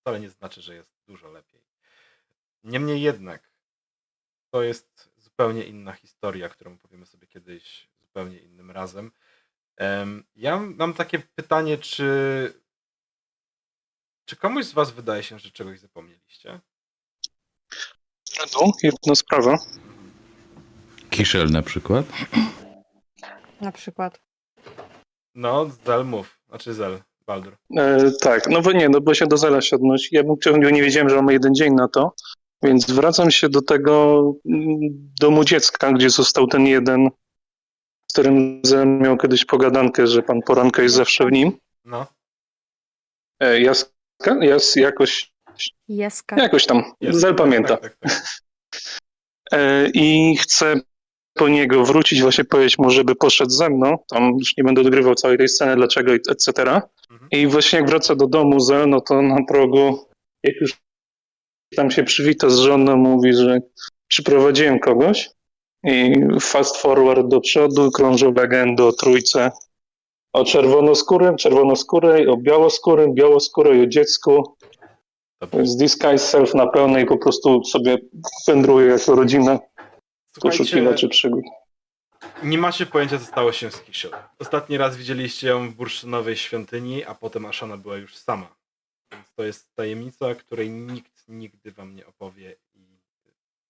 wcale 0.00 0.20
nie 0.20 0.30
znaczy, 0.30 0.62
że 0.62 0.74
jest 0.74 0.90
dużo 1.06 1.30
lepiej. 1.30 1.62
Niemniej 2.64 3.02
jednak, 3.02 3.50
to 4.50 4.62
jest 4.62 5.10
zupełnie 5.18 5.64
inna 5.64 5.92
historia, 5.92 6.48
którą 6.48 6.78
powiemy 6.78 7.06
sobie 7.06 7.26
kiedyś 7.26 7.88
zupełnie 8.00 8.38
innym 8.38 8.70
razem. 8.70 9.12
Em, 9.76 10.24
Ja 10.36 10.56
mam 10.60 10.94
takie 10.94 11.18
pytanie, 11.18 11.78
czy, 11.78 12.06
czy 14.24 14.36
komuś 14.36 14.64
z 14.64 14.72
Was 14.72 14.90
wydaje 14.90 15.22
się, 15.22 15.38
że 15.38 15.50
czegoś 15.50 15.80
zapomnieliście? 15.80 16.60
Redu, 18.40 18.72
jedna 18.82 19.14
sprawa. 19.14 19.58
Kiszel 21.10 21.50
na 21.50 21.62
przykład. 21.62 22.06
Na 23.60 23.72
przykład. 23.72 24.20
No, 25.34 25.70
Zel 25.86 26.04
mów. 26.04 26.38
Znaczy 26.48 26.74
Zel, 26.74 26.98
Baldur. 27.26 27.56
E, 27.76 28.10
tak, 28.20 28.48
no 28.48 28.62
bo 28.62 28.72
nie, 28.72 28.88
no 28.88 29.00
bo 29.00 29.14
się 29.14 29.26
do 29.26 29.36
Zela 29.36 29.60
się 29.60 29.76
odnosi. 29.76 30.08
Ja 30.16 30.24
bym 30.24 30.36
chciał, 30.36 30.56
nie 30.56 30.82
wiedziałem, 30.82 31.08
że 31.08 31.16
mamy 31.16 31.32
jeden 31.32 31.54
dzień 31.54 31.74
na 31.74 31.88
to, 31.88 32.14
więc 32.62 32.90
wracam 32.90 33.30
się 33.30 33.48
do 33.48 33.62
tego 33.62 34.22
mm, 34.46 34.78
domu 35.20 35.44
dziecka, 35.44 35.92
gdzie 35.92 36.10
został 36.10 36.46
ten 36.46 36.66
jeden, 36.66 37.08
z 38.10 38.12
którym 38.12 38.60
Zel 38.64 38.86
miał 38.86 39.16
kiedyś 39.18 39.44
pogadankę, 39.44 40.06
że 40.06 40.22
pan 40.22 40.40
Poranka 40.46 40.82
jest 40.82 40.94
zawsze 40.94 41.26
w 41.26 41.32
nim. 41.32 41.52
No, 41.84 42.06
E, 43.42 43.60
Jaska? 43.60 43.92
Jas, 44.40 44.76
jakoś, 44.76 45.32
Jeska. 45.88 46.36
jakoś 46.36 46.66
tam. 46.66 46.82
Zel 47.10 47.34
pamięta. 47.34 47.76
Tak, 47.76 47.96
tak, 47.96 48.12
tak. 48.12 48.22
E, 49.52 49.88
I 49.94 50.36
chcę 50.36 50.74
po 51.34 51.48
niego 51.48 51.84
wrócić, 51.84 52.22
właśnie 52.22 52.44
powiedzieć 52.44 52.78
mu, 52.78 52.90
żeby 52.90 53.14
poszedł 53.14 53.50
ze 53.50 53.70
mną. 53.70 53.98
Tam 54.10 54.36
już 54.38 54.56
nie 54.56 54.64
będę 54.64 54.80
odgrywał 54.80 55.14
całej 55.14 55.38
tej 55.38 55.48
sceny, 55.48 55.76
dlaczego, 55.76 56.12
etc. 56.12 56.48
Mhm. 56.58 57.30
I 57.30 57.46
właśnie 57.46 57.78
jak 57.78 57.88
wraca 57.88 58.14
do 58.14 58.26
domu 58.26 58.60
Zel, 58.60 58.88
no 58.88 59.00
to 59.00 59.22
na 59.22 59.44
progu, 59.48 60.06
jak 60.42 60.54
już 60.60 60.82
tam 61.76 61.90
się 61.90 62.04
przywita 62.04 62.50
z 62.50 62.58
żoną, 62.58 62.96
mówi, 62.96 63.34
że 63.34 63.60
przyprowadziłem 64.08 64.78
kogoś. 64.78 65.30
I 65.84 66.14
fast 66.40 66.76
forward 66.76 67.28
do 67.28 67.40
przodu, 67.40 67.90
krążą 67.90 68.32
legendy 68.32 68.84
o 68.84 68.92
trójce. 68.92 69.50
O 70.32 70.44
czerwonoskórym, 70.44 71.36
czerwonoskórej, 71.36 72.28
o 72.28 72.36
białoskórym, 72.36 73.14
białoskórej, 73.14 73.82
o 73.82 73.86
dziecku. 73.86 74.56
Z 75.62 75.76
disguise 75.76 76.18
self 76.18 76.54
na 76.54 76.66
pełnej 76.66 77.06
po 77.06 77.18
prostu 77.18 77.64
sobie 77.64 77.98
wędruje 78.48 78.86
jako 78.86 79.14
rodzina 79.14 79.58
poszukiwaczy 80.40 81.08
przygód. 81.08 81.44
nie 82.42 82.58
macie 82.58 82.86
pojęcia, 82.86 83.18
co 83.18 83.24
stało 83.24 83.52
się 83.52 83.70
z 83.70 83.80
Kiszel. 83.80 84.10
Ostatni 84.38 84.76
raz 84.78 84.96
widzieliście 84.96 85.48
ją 85.48 85.70
w 85.70 85.74
bursztynowej 85.74 86.36
świątyni, 86.36 87.04
a 87.04 87.14
potem 87.14 87.46
Ashana 87.46 87.76
była 87.76 87.96
już 87.96 88.16
sama. 88.16 88.56
Więc 89.12 89.32
to 89.32 89.42
jest 89.42 89.74
tajemnica, 89.74 90.34
której 90.34 90.70
nikt 90.70 91.28
nigdy 91.28 91.72
wam 91.72 91.94
nie 91.94 92.06
opowie 92.06 92.56
i 92.74 93.00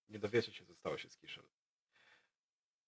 nie 0.08 0.18
dowiecie 0.18 0.52
się, 0.52 0.66
co 0.66 0.74
stało 0.74 0.98
się 0.98 1.08
z 1.10 1.16
Kiszel. 1.16 1.44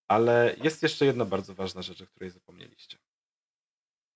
Ale 0.09 0.57
jest 0.63 0.83
jeszcze 0.83 1.07
jedna 1.07 1.25
bardzo 1.25 1.55
ważna 1.55 1.83
rzecz, 1.83 2.01
o 2.01 2.07
której 2.07 2.31
zapomnieliście. 2.31 2.99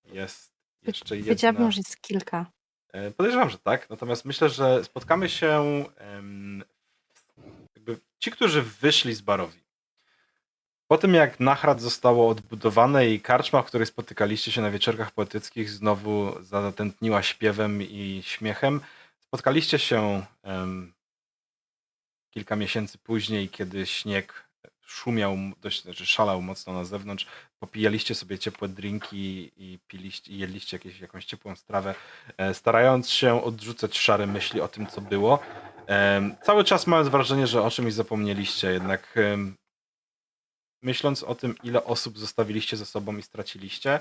Jest 0.05 0.53
jeszcze 0.83 1.17
jedna... 1.17 1.31
Wiedziałabym, 1.31 1.73
że 1.73 1.79
jest 1.79 2.01
kilka. 2.01 2.47
E, 2.93 3.11
Podejrzewam, 3.11 3.51
że 3.51 3.59
tak. 3.59 3.91
Natomiast 3.91 4.25
myślę, 4.25 4.49
że 4.49 4.85
spotkamy 4.85 5.29
się 5.29 5.85
jakby 7.89 8.05
ci, 8.19 8.31
którzy 8.31 8.63
wyszli 8.63 9.15
z 9.15 9.21
barowi. 9.21 9.61
Po 10.87 10.99
tym 10.99 11.15
jak 11.15 11.41
Nachrad 11.41 11.81
zostało 11.81 12.29
odbudowane 12.29 13.09
i 13.09 13.21
karczma, 13.21 13.63
w 13.63 13.67
której 13.67 13.87
spotykaliście 13.87 14.53
się 14.53 14.63
na 14.63 14.71
wieczorkach 14.71 15.11
poetyckich, 15.11 15.71
znowu 15.71 16.43
zatętniła 16.43 17.23
śpiewem 17.23 17.83
i 17.83 18.23
śmiechem, 18.25 18.81
spotkaliście 19.21 19.79
się 19.79 20.25
em, 20.43 20.93
kilka 22.31 22.57
miesięcy 22.57 22.99
później, 22.99 23.49
kiedy 23.49 23.87
śnieg 23.87 24.49
szumiał, 24.87 25.37
dość, 25.61 25.83
znaczy 25.83 26.07
szalał 26.07 26.43
mocno 26.43 26.73
na 26.73 26.85
zewnątrz. 26.85 27.27
Popijaliście 27.59 28.15
sobie 28.15 28.39
ciepłe 28.39 28.69
drinki 28.69 29.53
i 29.57 29.79
piliście, 29.89 30.33
i 30.33 30.39
jedliście 30.39 30.77
jakieś, 30.77 31.01
jakąś 31.01 31.25
ciepłą 31.25 31.57
strawę, 31.57 31.95
e, 32.37 32.55
starając 32.55 33.11
się 33.11 33.45
odrzucać 33.45 33.99
szare 33.99 34.27
myśli 34.27 34.61
o 34.61 34.69
tym, 34.69 34.87
co 34.87 35.01
było. 35.01 35.39
Cały 36.43 36.65
czas 36.65 36.87
mając 36.87 37.09
wrażenie, 37.09 37.47
że 37.47 37.63
o 37.63 37.71
czymś 37.71 37.93
zapomnieliście, 37.93 38.73
jednak 38.73 39.19
myśląc 40.83 41.23
o 41.23 41.35
tym, 41.35 41.55
ile 41.63 41.85
osób 41.85 42.19
zostawiliście 42.19 42.77
ze 42.77 42.87
sobą 42.87 43.17
i 43.17 43.23
straciliście, 43.23 44.01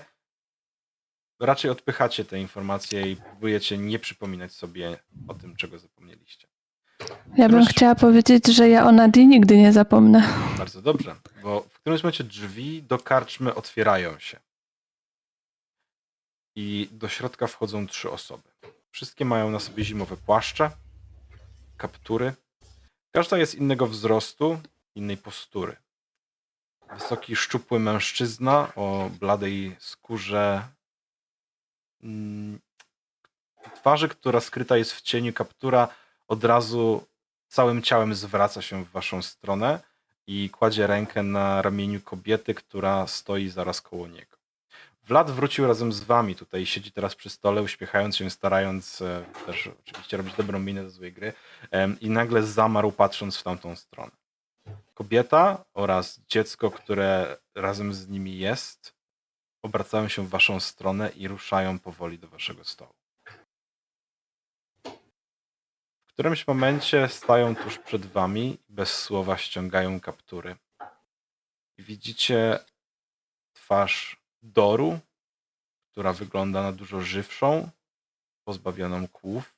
raczej 1.40 1.72
odpychacie 1.72 2.26
te 2.26 2.40
informacje 2.40 3.12
i 3.12 3.16
próbujecie 3.16 3.78
nie 3.78 4.00
przypominać 4.00 4.52
sobie 4.52 4.98
o 5.28 5.34
tym, 5.34 5.56
czego 5.56 5.80
zapomnieliście. 5.80 6.48
Ja 7.38 7.50
bym 7.50 7.60
Proszę. 7.60 7.70
chciała 7.70 7.96
powiedzieć, 7.96 8.48
że 8.48 8.70
ja 8.70 8.86
o 8.86 8.92
Nadii 8.92 9.28
nigdy 9.28 9.58
nie 9.58 9.74
zapomnę. 9.74 10.24
Bardzo 10.58 10.82
dobrze, 10.82 11.16
bo 11.44 11.62
w 11.62 11.80
którymś 11.80 12.04
momencie 12.04 12.24
drzwi 12.24 12.84
do 12.84 12.98
karczmy 12.98 13.56
otwierają 13.56 14.20
się. 14.20 14.40
I 16.56 16.90
do 16.92 17.08
środka 17.08 17.48
wchodzą 17.48 17.88
trzy 17.88 18.12
osoby. 18.12 18.50
Wszystkie 18.92 19.26
mają 19.26 19.52
na 19.52 19.60
sobie 19.60 19.84
zimowe 19.84 20.18
płaszcze, 20.18 20.72
kaptury. 21.78 22.34
Każda 23.12 23.38
jest 23.38 23.56
innego 23.56 23.88
wzrostu, 23.88 24.60
innej 24.96 25.18
postury. 25.18 25.76
Wysoki, 26.94 27.36
szczupły 27.36 27.80
mężczyzna 27.80 28.72
o 28.76 29.10
bladej 29.20 29.76
skórze, 29.80 30.68
mm, 32.04 32.60
twarzy, 33.76 34.10
która 34.10 34.40
skryta 34.40 34.78
jest 34.78 34.92
w 34.94 35.02
cieniu 35.02 35.34
kaptura, 35.34 35.88
od 36.28 36.44
razu 36.44 37.06
całym 37.48 37.82
ciałem 37.82 38.16
zwraca 38.16 38.62
się 38.62 38.86
w 38.86 38.92
waszą 38.92 39.22
stronę 39.22 39.80
i 40.28 40.50
kładzie 40.50 40.88
rękę 40.88 41.24
na 41.24 41.62
ramieniu 41.62 42.02
kobiety, 42.02 42.54
która 42.54 43.08
stoi 43.08 43.50
zaraz 43.50 43.82
koło 43.82 44.08
niego. 44.08 44.37
Vlad 45.08 45.32
wrócił 45.32 45.68
razem 45.68 45.94
z 45.94 46.04
wami 46.04 46.36
tutaj, 46.36 46.66
siedzi 46.66 46.92
teraz 46.92 47.16
przy 47.16 47.30
stole, 47.30 47.62
uśmiechając 47.62 48.18
się, 48.18 48.30
starając 48.30 49.02
e, 49.02 49.26
też 49.46 49.70
oczywiście 49.80 50.18
robić 50.18 50.36
dobrą 50.36 50.60
minę 50.60 50.84
do 50.84 50.90
złej 50.90 51.14
gry 51.14 51.34
i 52.02 52.10
nagle 52.10 52.44
zamarł 52.44 52.92
patrząc 52.92 53.38
w 53.38 53.44
tamtą 53.44 53.76
stronę. 53.76 54.12
Kobieta 54.94 55.66
oraz 55.74 56.22
dziecko, 56.30 56.72
które 56.72 57.38
razem 57.56 57.94
z 57.94 58.08
nimi 58.08 58.38
jest, 58.38 58.96
obracają 59.62 60.08
się 60.08 60.26
w 60.26 60.30
waszą 60.30 60.60
stronę 60.60 61.10
i 61.10 61.28
ruszają 61.28 61.80
powoli 61.80 62.20
do 62.20 62.28
waszego 62.28 62.64
stołu. 62.64 62.94
W 66.08 66.14
którymś 66.14 66.48
momencie 66.48 67.08
stają 67.08 67.56
tuż 67.56 67.80
przed 67.80 68.06
wami 68.06 68.60
i 68.70 68.74
bez 68.74 68.94
słowa 68.94 69.38
ściągają 69.38 70.00
kaptury. 70.00 70.56
Widzicie 71.78 72.60
twarz 73.54 74.27
Doru, 74.48 75.00
która 75.92 76.14
wygląda 76.14 76.62
na 76.64 76.72
dużo 76.72 77.02
żywszą, 77.02 77.70
pozbawioną 78.44 79.08
kłów. 79.08 79.56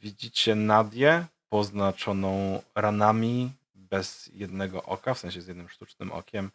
Widzicie 0.00 0.54
Nadię, 0.54 1.26
poznaczoną 1.48 2.62
ranami, 2.74 3.52
bez 3.74 4.30
jednego 4.34 4.82
oka, 4.82 5.14
w 5.14 5.18
sensie 5.18 5.42
z 5.42 5.46
jednym 5.46 5.68
sztucznym 5.68 6.12
okiem 6.12 6.50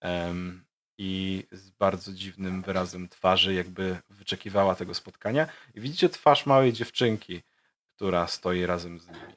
em, 0.00 0.64
i 0.98 1.44
z 1.52 1.70
bardzo 1.70 2.12
dziwnym 2.12 2.62
wyrazem 2.62 3.08
twarzy, 3.08 3.54
jakby 3.54 3.98
wyczekiwała 4.10 4.74
tego 4.74 4.94
spotkania. 4.94 5.46
I 5.74 5.80
widzicie 5.80 6.08
twarz 6.08 6.46
małej 6.46 6.72
dziewczynki, 6.72 7.42
która 7.96 8.26
stoi 8.26 8.66
razem 8.66 9.00
z 9.00 9.08
nimi. 9.08 9.34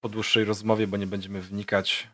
Po 0.00 0.08
dłuższej 0.08 0.44
rozmowie, 0.44 0.86
bo 0.86 0.96
nie 0.96 1.06
będziemy 1.06 1.40
wnikać, 1.40 2.08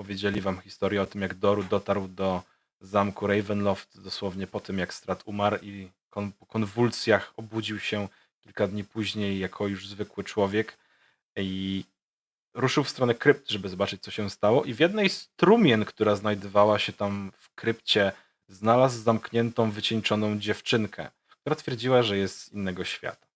opowiedzieli 0.00 0.40
wam 0.40 0.60
historię 0.60 1.02
o 1.02 1.06
tym, 1.06 1.22
jak 1.22 1.34
Doru 1.34 1.62
dotarł 1.62 2.08
do 2.08 2.42
zamku 2.80 3.26
Ravenloft 3.26 4.00
dosłownie 4.00 4.46
po 4.46 4.60
tym, 4.60 4.78
jak 4.78 4.94
Strat 4.94 5.22
umarł 5.26 5.56
i 5.62 5.90
kon- 6.10 6.32
po 6.32 6.46
konwulsjach 6.46 7.32
obudził 7.36 7.78
się 7.78 8.08
kilka 8.40 8.66
dni 8.66 8.84
później 8.84 9.38
jako 9.38 9.66
już 9.68 9.88
zwykły 9.88 10.24
człowiek 10.24 10.78
i 11.36 11.84
ruszył 12.54 12.84
w 12.84 12.88
stronę 12.88 13.14
krypt, 13.14 13.50
żeby 13.50 13.68
zobaczyć, 13.68 14.02
co 14.02 14.10
się 14.10 14.30
stało. 14.30 14.64
I 14.64 14.74
w 14.74 14.80
jednej 14.80 15.08
z 15.08 15.28
trumien, 15.36 15.84
która 15.84 16.16
znajdowała 16.16 16.78
się 16.78 16.92
tam 16.92 17.32
w 17.36 17.54
krypcie, 17.54 18.12
znalazł 18.48 19.02
zamkniętą, 19.02 19.70
wycieńczoną 19.70 20.38
dziewczynkę, 20.38 21.10
która 21.40 21.56
twierdziła, 21.56 22.02
że 22.02 22.16
jest 22.16 22.40
z 22.40 22.52
innego 22.52 22.84
świata. 22.84 23.29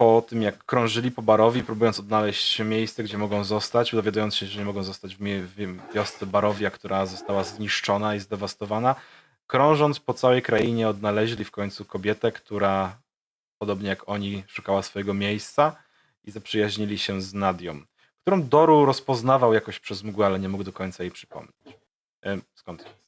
Po 0.00 0.22
tym, 0.22 0.42
jak 0.42 0.64
krążyli 0.64 1.10
po 1.10 1.22
barowi, 1.22 1.62
próbując 1.62 1.98
odnaleźć 1.98 2.58
miejsce, 2.58 3.02
gdzie 3.02 3.18
mogą 3.18 3.44
zostać, 3.44 3.92
dowiadując 3.92 4.36
się, 4.36 4.46
że 4.46 4.58
nie 4.58 4.64
mogą 4.64 4.82
zostać 4.82 5.16
w, 5.16 5.20
wiosce 5.94 6.26
Barowia, 6.26 6.70
która 6.70 7.06
została 7.06 7.44
zniszczona 7.44 8.14
i 8.14 8.20
zdewastowana, 8.20 8.94
krążąc 9.46 10.00
po 10.00 10.14
całej 10.14 10.42
krainie, 10.42 10.88
odnaleźli 10.88 11.44
w 11.44 11.50
końcu 11.50 11.84
kobietę, 11.84 12.32
która, 12.32 12.98
podobnie 13.58 13.88
jak 13.88 14.08
oni, 14.08 14.44
szukała 14.46 14.82
swojego 14.82 15.14
miejsca 15.14 15.76
i 16.24 16.30
zaprzyjaźnili 16.30 16.98
się 16.98 17.20
z 17.20 17.34
Nadią, 17.34 17.82
którą 18.20 18.48
Doru 18.48 18.84
rozpoznawał 18.84 19.54
jakoś 19.54 19.78
przez 19.78 20.02
mgłę, 20.02 20.26
ale 20.26 20.38
nie 20.38 20.48
mógł 20.48 20.64
do 20.64 20.72
końca 20.72 21.02
jej 21.02 21.12
przypomnieć. 21.12 21.78
Skąd 22.54 22.80
jest? 22.80 23.00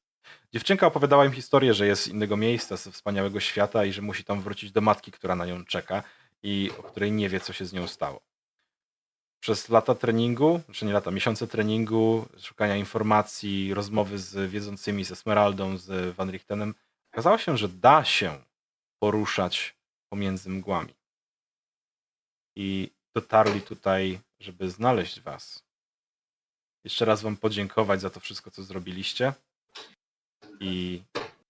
Dziewczynka 0.52 0.86
opowiadała 0.86 1.24
im 1.24 1.32
historię, 1.32 1.74
że 1.74 1.86
jest 1.86 2.02
z 2.02 2.08
innego 2.08 2.36
miejsca, 2.36 2.76
ze 2.76 2.90
wspaniałego 2.90 3.40
świata 3.40 3.84
i 3.84 3.92
że 3.92 4.02
musi 4.02 4.24
tam 4.24 4.40
wrócić 4.40 4.72
do 4.72 4.80
matki, 4.80 5.12
która 5.12 5.36
na 5.36 5.46
nią 5.46 5.64
czeka 5.64 6.02
i 6.42 6.70
o 6.78 6.82
której 6.82 7.12
nie 7.12 7.28
wie, 7.28 7.40
co 7.40 7.52
się 7.52 7.64
z 7.66 7.72
nią 7.72 7.88
stało. 7.88 8.20
Przez 9.40 9.68
lata 9.68 9.94
treningu, 9.94 10.60
czy 10.72 10.84
nie 10.84 10.92
lata, 10.92 11.10
miesiące 11.10 11.46
treningu, 11.46 12.28
szukania 12.38 12.76
informacji, 12.76 13.74
rozmowy 13.74 14.18
z 14.18 14.50
wiedzącymi, 14.50 15.04
z 15.04 15.12
Esmeraldą, 15.12 15.76
z 15.78 16.16
Van 16.16 16.30
Richtenem, 16.30 16.74
okazało 17.12 17.38
się, 17.38 17.58
że 17.58 17.68
da 17.68 18.04
się 18.04 18.44
poruszać 18.98 19.76
pomiędzy 20.12 20.50
mgłami. 20.50 20.94
I 22.56 22.90
dotarli 23.14 23.60
tutaj, 23.60 24.20
żeby 24.40 24.70
znaleźć 24.70 25.20
was. 25.20 25.64
Jeszcze 26.84 27.04
raz 27.04 27.22
wam 27.22 27.36
podziękować 27.36 28.00
za 28.00 28.10
to 28.10 28.20
wszystko, 28.20 28.50
co 28.50 28.62
zrobiliście 28.62 29.32
i 30.60 31.02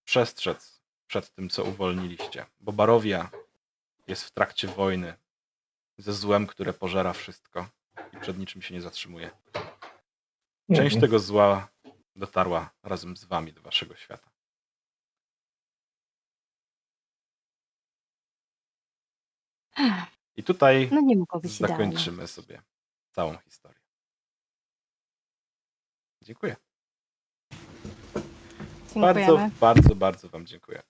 przestrzec 0.05 0.83
przed 1.07 1.35
tym, 1.35 1.49
co 1.49 1.65
uwolniliście. 1.65 2.47
Bo 2.61 2.73
Barowia 2.73 3.31
jest 4.07 4.25
w 4.25 4.31
trakcie 4.31 4.69
wojny 4.69 5.15
ze 5.99 6.13
złem, 6.13 6.47
które 6.47 6.73
pożera 6.73 7.13
wszystko 7.13 7.69
i 8.13 8.17
przed 8.21 8.39
niczym 8.39 8.63
się 8.63 8.75
nie 8.75 8.81
zatrzymuje. 8.83 9.31
Część 10.69 10.95
Mhm. 10.95 11.01
tego 11.01 11.19
zła 11.19 11.69
dotarła 12.17 12.71
razem 12.83 13.17
z 13.17 13.25
wami 13.25 13.53
do 13.53 13.63
waszego 13.63 13.97
świata. 13.97 14.31
I 20.37 20.43
tutaj 20.43 20.89
No 20.93 21.01
nie 21.01 21.17
mogło 21.17 21.41
być 21.41 21.61
idealnie. 21.61 21.77
zakończymy 21.85 22.27
sobie 22.27 22.63
całą 23.13 23.37
historię. 23.39 23.79
Dziękuję. 26.23 26.57
Bardzo, 28.97 29.21
Dziękujemy. 29.21 29.51
bardzo, 29.61 29.95
bardzo 29.95 30.29
Wam 30.29 30.47
dziękuję. 30.47 30.83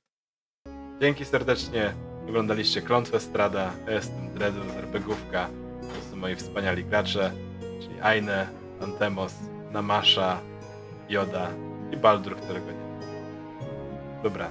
Dzięki 1.01 1.25
serdecznie. 1.25 2.12
Oglądaliście 2.29 2.83
Klątwę 2.83 3.21
Strada. 3.21 3.71
Ja 3.87 3.93
jestem 3.93 4.29
Dredu 4.35 4.61
z 4.75 4.77
RPGówka. 4.77 5.47
To 5.81 6.11
są 6.11 6.17
moi 6.17 6.35
wspaniali 6.37 6.85
gracze, 6.85 7.31
czyli 7.81 8.01
Aine, 8.03 8.47
Antemos, 8.83 9.35
Namasza, 9.73 10.39
Joda 11.09 11.49
i 11.93 11.97
Baldur, 11.97 12.37
którego 12.37 12.67
nie. 12.67 12.83
Dobra. 14.23 14.49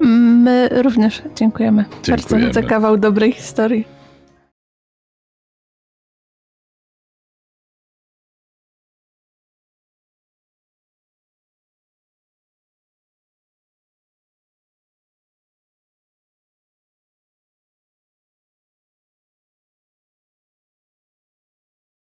My 0.00 0.68
również 0.82 1.22
dziękujemy. 1.34 1.84
Bardzo 1.90 2.02
Dziękujemy. 2.02 2.52
za 2.52 2.62
kawał 2.62 2.96
dobrej 2.96 3.32
historii. 3.32 3.99